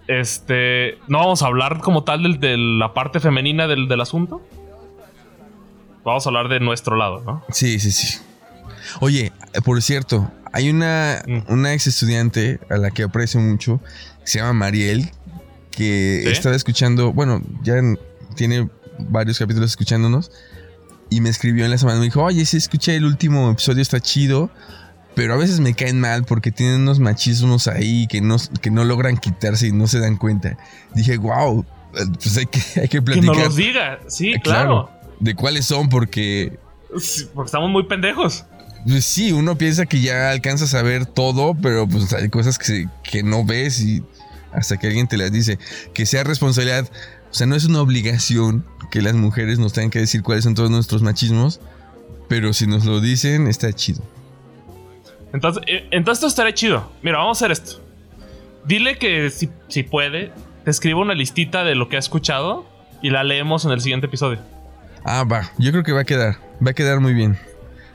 Este, 0.07 0.97
no 1.09 1.19
vamos 1.19 1.43
a 1.43 1.47
hablar 1.47 1.79
como 1.79 2.05
tal 2.05 2.23
del- 2.23 2.39
de, 2.39 2.55
la 2.57 2.93
parte 2.93 3.19
femenina 3.19 3.67
del, 3.67 3.89
del 3.89 3.99
asunto. 3.99 4.41
Vamos 6.07 6.25
a 6.25 6.29
hablar 6.29 6.47
de 6.47 6.61
nuestro 6.61 6.95
lado, 6.95 7.21
¿no? 7.25 7.43
Sí, 7.51 7.79
sí, 7.81 7.91
sí. 7.91 8.17
Oye, 9.01 9.33
eh, 9.53 9.61
por 9.61 9.81
cierto, 9.81 10.31
hay 10.53 10.69
una, 10.69 11.21
Mm. 11.27 11.39
una 11.51 11.73
ex 11.73 11.85
estudiante 11.87 12.61
a 12.69 12.77
la 12.77 12.91
que 12.91 13.03
aprecio 13.03 13.41
mucho, 13.41 13.81
que 14.21 14.27
se 14.27 14.39
llama 14.39 14.53
Mariel, 14.53 15.11
que 15.69 16.21
¿Sí? 16.23 16.29
estaba 16.31 16.55
escuchando, 16.55 17.11
bueno, 17.11 17.41
ya 17.61 17.75
en- 17.75 17.99
tiene 18.35 18.69
varios 18.99 19.37
capítulos 19.37 19.71
escuchándonos, 19.71 20.31
y 21.09 21.19
me 21.19 21.27
escribió 21.29 21.65
en 21.65 21.71
la 21.71 21.77
semana, 21.77 21.99
me 21.99 22.05
dijo, 22.05 22.23
oye, 22.23 22.45
sí, 22.45 22.55
escuché 22.55 22.95
el 22.95 23.03
último 23.03 23.51
episodio, 23.51 23.81
está 23.81 23.99
chido, 23.99 24.49
pero 25.13 25.33
a 25.33 25.37
veces 25.37 25.59
me 25.59 25.73
caen 25.73 25.99
mal 25.99 26.23
porque 26.23 26.51
tienen 26.51 26.81
unos 26.83 26.99
machismos 26.99 27.67
ahí 27.67 28.07
que 28.07 28.21
no, 28.21 28.37
que 28.61 28.71
no 28.71 28.85
logran 28.85 29.17
quitarse 29.17 29.67
y 29.67 29.71
no 29.73 29.87
se 29.87 29.99
dan 29.99 30.15
cuenta. 30.15 30.57
Dije, 30.95 31.17
wow, 31.17 31.65
pues 31.91 32.37
hay 32.37 32.45
que, 32.45 32.59
hay 32.81 32.87
que 32.87 32.99
Que 32.99 33.01
platicar. 33.01 33.35
nos 33.35 33.45
los 33.45 33.55
diga, 33.57 33.99
sí, 34.07 34.31
Eh, 34.33 34.39
claro. 34.41 34.89
De 35.19 35.35
cuáles 35.35 35.65
son, 35.65 35.89
porque 35.89 36.59
Sí, 36.99 37.27
Porque 37.33 37.47
estamos 37.47 37.69
muy 37.69 37.83
pendejos. 37.83 38.45
Pues 38.85 39.05
sí, 39.05 39.31
uno 39.31 39.57
piensa 39.57 39.85
que 39.85 39.99
ya 39.99 40.29
alcanzas 40.31 40.73
a 40.73 40.81
ver 40.81 41.05
todo, 41.05 41.55
pero 41.61 41.87
pues 41.87 42.13
hay 42.13 42.29
cosas 42.29 42.57
que, 42.57 42.87
que 43.03 43.23
no 43.23 43.43
ves 43.43 43.81
y 43.81 44.03
hasta 44.53 44.77
que 44.77 44.87
alguien 44.87 45.07
te 45.07 45.17
las 45.17 45.31
dice. 45.31 45.59
Que 45.93 46.05
sea 46.05 46.23
responsabilidad, 46.23 46.89
o 47.29 47.33
sea, 47.33 47.47
no 47.47 47.55
es 47.55 47.65
una 47.65 47.81
obligación 47.81 48.65
que 48.89 49.01
las 49.01 49.15
mujeres 49.15 49.59
nos 49.59 49.73
tengan 49.73 49.89
que 49.89 49.99
decir 49.99 50.23
cuáles 50.23 50.45
son 50.45 50.55
todos 50.55 50.71
nuestros 50.71 51.01
machismos, 51.01 51.59
pero 52.29 52.53
si 52.53 52.67
nos 52.67 52.85
lo 52.85 53.01
dicen, 53.01 53.47
está 53.47 53.73
chido. 53.73 54.01
Entonces, 55.33 55.63
eh, 55.67 55.87
entonces 55.91 56.19
esto 56.19 56.27
estaría 56.27 56.53
chido. 56.53 56.89
Mira, 57.01 57.17
vamos 57.17 57.37
a 57.37 57.45
hacer 57.45 57.51
esto. 57.51 57.81
Dile 58.65 58.97
que 58.97 59.29
si, 59.29 59.49
si 59.67 59.83
puede, 59.83 60.31
te 60.63 60.71
escriba 60.71 61.01
una 61.01 61.13
listita 61.13 61.65
de 61.65 61.75
lo 61.75 61.89
que 61.89 61.97
ha 61.97 61.99
escuchado 61.99 62.65
y 63.01 63.09
la 63.09 63.25
leemos 63.25 63.65
en 63.65 63.71
el 63.71 63.81
siguiente 63.81 64.07
episodio. 64.07 64.39
Ah, 65.09 65.23
va, 65.23 65.51
yo 65.57 65.71
creo 65.71 65.83
que 65.83 65.93
va 65.93 66.01
a 66.01 66.05
quedar, 66.05 66.37
va 66.65 66.71
a 66.71 66.73
quedar 66.73 66.99
muy 66.99 67.13
bien. 67.13 67.37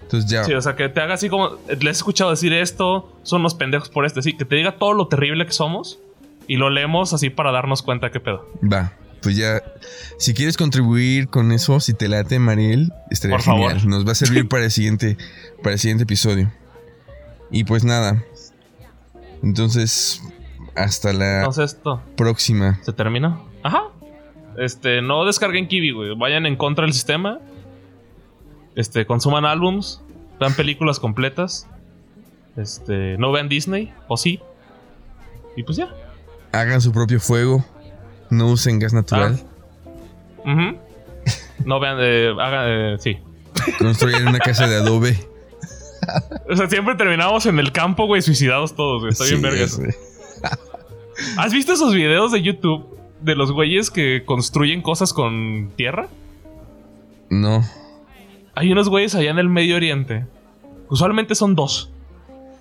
Entonces 0.02 0.30
ya, 0.30 0.44
Sí, 0.44 0.52
o 0.54 0.60
sea, 0.62 0.76
que 0.76 0.88
te 0.88 1.00
haga 1.00 1.14
así 1.14 1.28
como. 1.28 1.58
Les 1.68 1.84
he 1.84 1.90
escuchado 1.90 2.30
decir 2.30 2.52
esto, 2.52 3.12
son 3.22 3.40
unos 3.40 3.54
pendejos 3.54 3.88
por 3.90 4.04
esto. 4.06 4.20
Sí, 4.22 4.36
que 4.36 4.44
te 4.44 4.56
diga 4.56 4.76
todo 4.78 4.92
lo 4.94 5.08
terrible 5.08 5.44
que 5.46 5.52
somos 5.52 5.98
y 6.48 6.56
lo 6.56 6.70
leemos 6.70 7.12
así 7.12 7.30
para 7.30 7.52
darnos 7.52 7.82
cuenta 7.82 8.10
qué 8.10 8.20
pedo. 8.20 8.48
va. 8.62 8.92
Pues 9.22 9.36
ya, 9.36 9.62
si 10.18 10.34
quieres 10.34 10.56
contribuir 10.56 11.28
con 11.28 11.52
eso, 11.52 11.78
si 11.78 11.94
te 11.94 12.08
late, 12.08 12.40
Mariel, 12.40 12.92
estaría 13.08 13.36
Por 13.36 13.44
genial. 13.44 13.74
favor. 13.78 13.86
Nos 13.86 14.04
va 14.06 14.12
a 14.12 14.14
servir 14.16 14.48
para 14.48 14.64
el 14.64 14.70
siguiente, 14.72 15.16
para 15.62 15.74
el 15.74 15.78
siguiente 15.78 16.02
episodio. 16.02 16.50
Y 17.52 17.62
pues 17.62 17.84
nada. 17.84 18.24
Entonces, 19.42 20.22
hasta 20.74 21.12
la 21.12 21.38
Entonces, 21.44 21.78
próxima. 22.16 22.80
se 22.82 22.92
termina. 22.92 23.38
Ajá. 23.62 23.84
Este, 24.58 25.02
no 25.02 25.24
descarguen 25.24 25.68
Kiwi, 25.68 25.92
güey. 25.92 26.14
Vayan 26.16 26.46
en 26.46 26.56
contra 26.56 26.84
del 26.84 26.92
sistema. 26.92 27.38
Este, 28.76 29.06
consuman 29.06 29.44
álbums. 29.44 30.02
Vean 30.40 30.54
películas 30.54 30.98
completas. 31.00 31.68
Este, 32.56 33.16
no 33.18 33.32
vean 33.32 33.48
Disney, 33.48 33.92
o 34.08 34.16
sí. 34.16 34.40
Y 35.56 35.62
pues 35.62 35.76
ya. 35.78 35.88
Hagan 36.52 36.80
su 36.80 36.92
propio 36.92 37.20
fuego. 37.20 37.64
No 38.30 38.48
usen 38.48 38.78
gas 38.78 38.92
natural. 38.92 39.40
Ujú. 40.38 40.78
No 41.64 41.78
vean, 41.80 41.98
eh, 42.00 42.32
hagan, 42.40 42.64
eh, 42.68 42.96
sí. 42.98 43.18
Construyan 43.78 44.26
una 44.28 44.38
casa 44.38 44.66
de 44.66 44.76
adobe. 44.76 45.16
O 46.50 46.56
sea, 46.56 46.68
siempre 46.68 46.96
terminamos 46.96 47.46
en 47.46 47.58
el 47.60 47.70
campo, 47.70 48.06
güey, 48.06 48.22
suicidados 48.22 48.74
todos, 48.74 49.02
güey. 49.02 49.12
Está 49.12 49.24
bien 49.24 49.36
Sí, 49.36 49.42
verga 49.42 49.58
ya 49.58 49.64
eso. 49.64 49.76
sé. 49.82 49.96
¿Has 51.36 51.52
visto 51.52 51.72
esos 51.74 51.94
videos 51.94 52.32
de 52.32 52.42
YouTube 52.42 52.91
de 53.22 53.34
los 53.34 53.52
güeyes 53.52 53.90
que 53.90 54.24
construyen 54.24 54.82
cosas 54.82 55.12
con 55.12 55.70
tierra? 55.76 56.08
No. 57.30 57.64
Hay 58.54 58.70
unos 58.72 58.88
güeyes 58.88 59.14
allá 59.14 59.30
en 59.30 59.38
el 59.38 59.48
Medio 59.48 59.76
Oriente. 59.76 60.26
Usualmente 60.88 61.34
son 61.34 61.54
dos. 61.54 61.90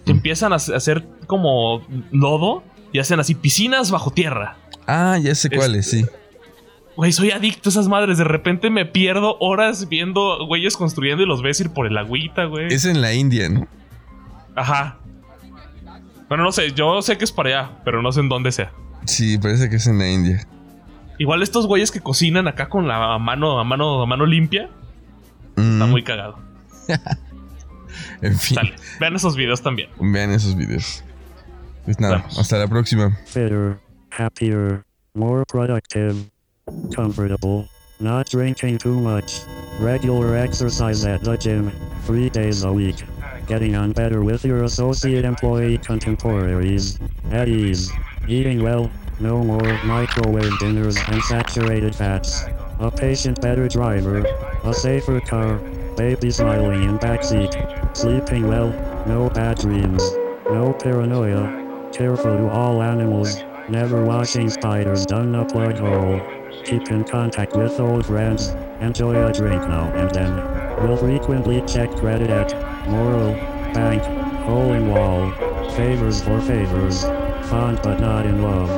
Que 0.06 0.14
Mm. 0.14 0.18
empiezan 0.18 0.54
a 0.54 0.56
hac- 0.58 0.74
a 0.74 0.78
hacer 0.78 1.06
como 1.28 1.82
lodo 2.12 2.64
y 2.94 3.00
hacen 3.00 3.20
así 3.20 3.36
piscinas 3.36 3.92
bajo 3.92 4.12
tierra. 4.12 4.58
Ah, 4.88 5.18
ya 5.22 5.36
sé 5.36 5.48
Este- 5.48 5.58
cuáles, 5.58 5.90
sí. 5.90 6.06
Güey, 6.96 7.12
soy 7.14 7.32
adicto 7.32 7.70
a 7.70 7.72
esas 7.72 7.88
madres. 7.88 8.18
De 8.18 8.24
repente 8.24 8.70
me 8.70 8.86
pierdo 8.86 9.38
horas 9.40 9.88
viendo 9.90 10.46
güeyes 10.46 10.76
construyendo 10.78 11.24
y 11.24 11.26
los 11.26 11.42
ves 11.42 11.60
ir 11.62 11.72
por 11.72 11.88
el 11.88 11.98
agüita, 11.98 12.46
güey. 12.46 12.68
Es 12.74 12.86
en 12.86 13.02
la 13.02 13.14
India, 13.14 13.50
¿no? 13.50 13.68
Ajá. 14.56 14.98
Bueno, 16.28 16.44
no 16.44 16.52
sé, 16.52 16.72
yo 16.72 17.02
sé 17.02 17.18
que 17.18 17.26
es 17.26 17.32
para 17.32 17.50
allá, 17.50 17.72
pero 17.84 18.02
no 18.02 18.12
sé 18.12 18.20
en 18.22 18.30
dónde 18.30 18.52
sea. 18.52 18.72
Sí, 19.06 19.38
parece 19.38 19.70
que 19.70 19.76
es 19.78 19.88
en 19.88 19.98
la 20.00 20.10
India. 20.10 20.48
Igual 21.18 21.44
estos 21.44 21.68
güeyes 21.68 21.92
que 21.92 22.00
cocinan 22.00 22.48
acá 22.48 22.68
con 22.70 22.88
la 22.88 23.18
mano, 23.20 23.60
a 23.60 23.64
mano, 23.64 24.02
a 24.02 24.06
mano 24.06 24.26
limpia, 24.26 24.70
está 25.56 25.86
Mm, 25.86 25.90
muy 25.90 26.04
cagado. 26.04 26.38
En 28.22 28.38
fin, 28.38 28.56
Dale, 28.56 28.76
vean 29.00 29.16
esos 29.16 29.36
videos 29.36 29.62
también. 29.62 29.90
vean 30.00 30.32
esos 30.32 30.56
videos. 30.56 31.04
Pues 31.86 32.00
nada, 32.00 32.18
Vamos. 32.20 32.38
hasta 32.40 32.58
la 32.58 32.68
próxima. 32.68 33.18
fitter, 33.26 33.80
happier, 34.18 34.84
more 35.14 35.44
productive, 35.48 36.16
comfortable, 36.96 37.68
not 38.00 38.30
drinking 38.32 38.78
too 38.78 38.94
much, 39.00 39.42
regular 39.82 40.36
exercise 40.38 41.04
at 41.06 41.22
the 41.24 41.36
gym, 41.38 41.72
three 42.06 42.30
days 42.30 42.64
a 42.64 42.72
week, 42.72 42.96
getting 43.48 43.76
on 43.76 43.92
better 43.92 44.22
with 44.22 44.46
your 44.46 44.64
associate 44.64 45.26
employee 45.26 45.78
contemporaries, 45.80 47.00
at 47.32 47.48
ease, 47.50 47.92
eating 48.32 48.64
well, 48.64 48.90
no 49.20 49.44
more 49.44 49.84
microwave 49.84 50.58
dinners 50.60 50.98
and 51.08 51.22
saturated 51.24 51.94
fats, 51.94 52.46
a 52.80 52.90
patient 52.90 53.42
better 53.42 53.68
driver, 53.68 54.24
a 54.64 54.74
safer 54.74 55.20
car, 55.20 55.56
baby 55.98 56.32
smiling 56.32 56.84
in 56.84 56.98
backseat, 56.98 57.96
sleeping 57.96 58.48
well, 58.48 58.70
no 59.06 59.30
bad 59.30 59.58
dreams. 59.58 60.04
No 60.46 60.74
paranoia. 60.74 61.90
Careful 61.94 62.38
to 62.38 62.50
all 62.50 62.82
animals. 62.82 63.42
Never 63.70 64.04
watching 64.04 64.50
spiders 64.50 65.06
down 65.06 65.34
a 65.34 65.46
plug 65.46 65.78
hole. 65.78 66.20
Keep 66.66 66.92
in 66.92 67.04
contact 67.04 67.56
with 67.56 67.80
old 67.80 68.06
friends. 68.06 68.50
Enjoy 68.82 69.26
a 69.26 69.32
drink 69.32 69.62
now 69.64 69.92
and 69.96 70.12
then. 70.12 70.36
Will 70.84 70.98
frequently 70.98 71.62
check 71.62 71.90
credit 71.92 72.30
at 72.30 72.52
Moral, 72.90 73.34
Bank, 73.74 74.04
Hole 74.44 74.74
in 74.74 74.90
Wall. 74.90 75.32
Favors 75.72 76.22
for 76.22 76.42
favors. 76.42 77.06
But 77.52 78.00
not 78.00 78.26
in 78.26 78.42
love. 78.42 78.70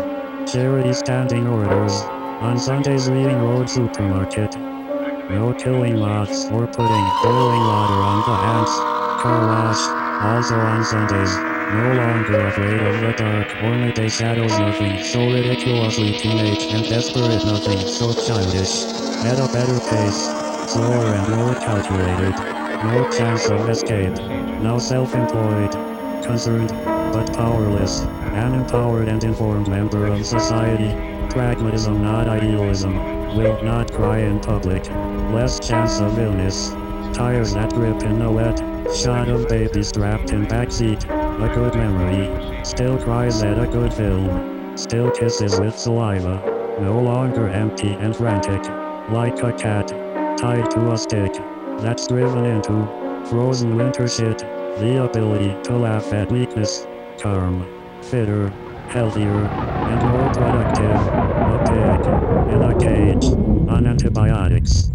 Charity 0.52 0.94
standing 0.94 1.45
orders. 1.45 1.94
On 2.41 2.58
Sundays 2.58 3.08
reading 3.08 3.38
Road 3.38 3.70
Supermarket. 3.70 4.56
No 5.30 5.54
killing 5.54 5.98
lots 5.98 6.45
or 6.45 6.66
putting 6.66 7.06
boiling 7.22 7.64
water 7.70 8.00
on 8.02 8.20
the 8.26 8.36
hands. 8.36 8.70
Car 9.22 9.45
wash. 9.45 9.78
Also 10.24 10.56
on 10.56 10.84
Sundays. 10.84 11.36
No 11.38 11.94
longer 11.94 12.48
afraid 12.48 12.82
of 12.82 13.02
the 13.02 13.14
dark 13.16 13.56
or 13.64 13.76
midday 13.78 14.10
shadows 14.10 14.58
nothing. 14.58 15.04
So 15.04 15.20
ridiculously 15.20 16.18
teenage 16.18 16.64
and 16.74 16.84
desperate 16.84 17.45
nothing. 17.45 17.78
So 17.88 18.12
childish. 18.12 18.86
At 19.24 19.38
a 19.38 19.54
better 19.54 19.80
pace. 19.88 20.30
Slower 20.74 21.14
and 21.14 21.36
more 21.36 21.54
calculated. 21.54 22.34
No 22.86 23.08
chance 23.12 23.45
of 23.52 23.70
escape. 23.70 24.16
Now 24.64 24.80
self-employed. 24.80 25.74
Concerned, 26.24 26.70
but 27.14 27.32
powerless. 27.36 28.02
An 28.34 28.56
empowered 28.56 29.08
and 29.08 29.24
informed 29.24 29.68
member 29.68 30.08
of 30.08 30.26
society. 30.26 30.90
Pragmatism 31.30 32.02
not 32.02 32.28
idealism. 32.28 32.96
Will 33.38 33.62
not 33.64 33.94
cry 33.94 34.20
in 34.20 34.40
public. 34.40 34.90
Less 35.32 35.60
chance 35.60 36.00
of 36.00 36.18
illness. 36.18 36.72
Tires 37.16 37.54
that 37.54 37.72
grip 37.74 38.02
in 38.02 38.18
the 38.18 38.32
wet. 38.32 38.58
Shot 38.96 39.30
of 39.30 39.48
baby 39.48 39.84
strapped 39.84 40.32
in 40.32 40.48
backseat. 40.48 41.04
A 41.04 41.54
good 41.54 41.76
memory. 41.76 42.64
Still 42.66 42.98
cries 42.98 43.44
at 43.44 43.60
a 43.60 43.68
good 43.68 43.94
film. 43.94 44.76
Still 44.76 45.12
kisses 45.12 45.60
with 45.60 45.78
saliva. 45.78 46.42
No 46.82 47.00
longer 47.00 47.50
empty 47.50 47.94
and 47.94 48.16
frantic. 48.16 48.64
Like 49.12 49.44
a 49.44 49.54
cat. 49.54 49.90
Tied 50.40 50.72
to 50.72 50.92
a 50.92 50.98
stick. 50.98 51.34
That's 51.82 52.08
driven 52.08 52.46
into. 52.46 52.88
Frozen 53.30 53.76
winter 53.76 54.08
shit. 54.08 54.40
The 54.40 55.04
ability 55.04 55.56
to 55.66 55.78
laugh 55.78 56.12
at 56.14 56.32
weakness. 56.32 56.88
Calm. 57.20 57.73
Fitter. 58.10 58.50
Healthier. 58.90 59.26
And 59.28 60.02
more 60.10 60.34
productive. 60.34 61.02
A. 61.68 62.06
In 62.54 62.62
a 62.62 62.80
cage. 62.80 63.26
On 63.70 63.86
antibiotics. 63.88 64.93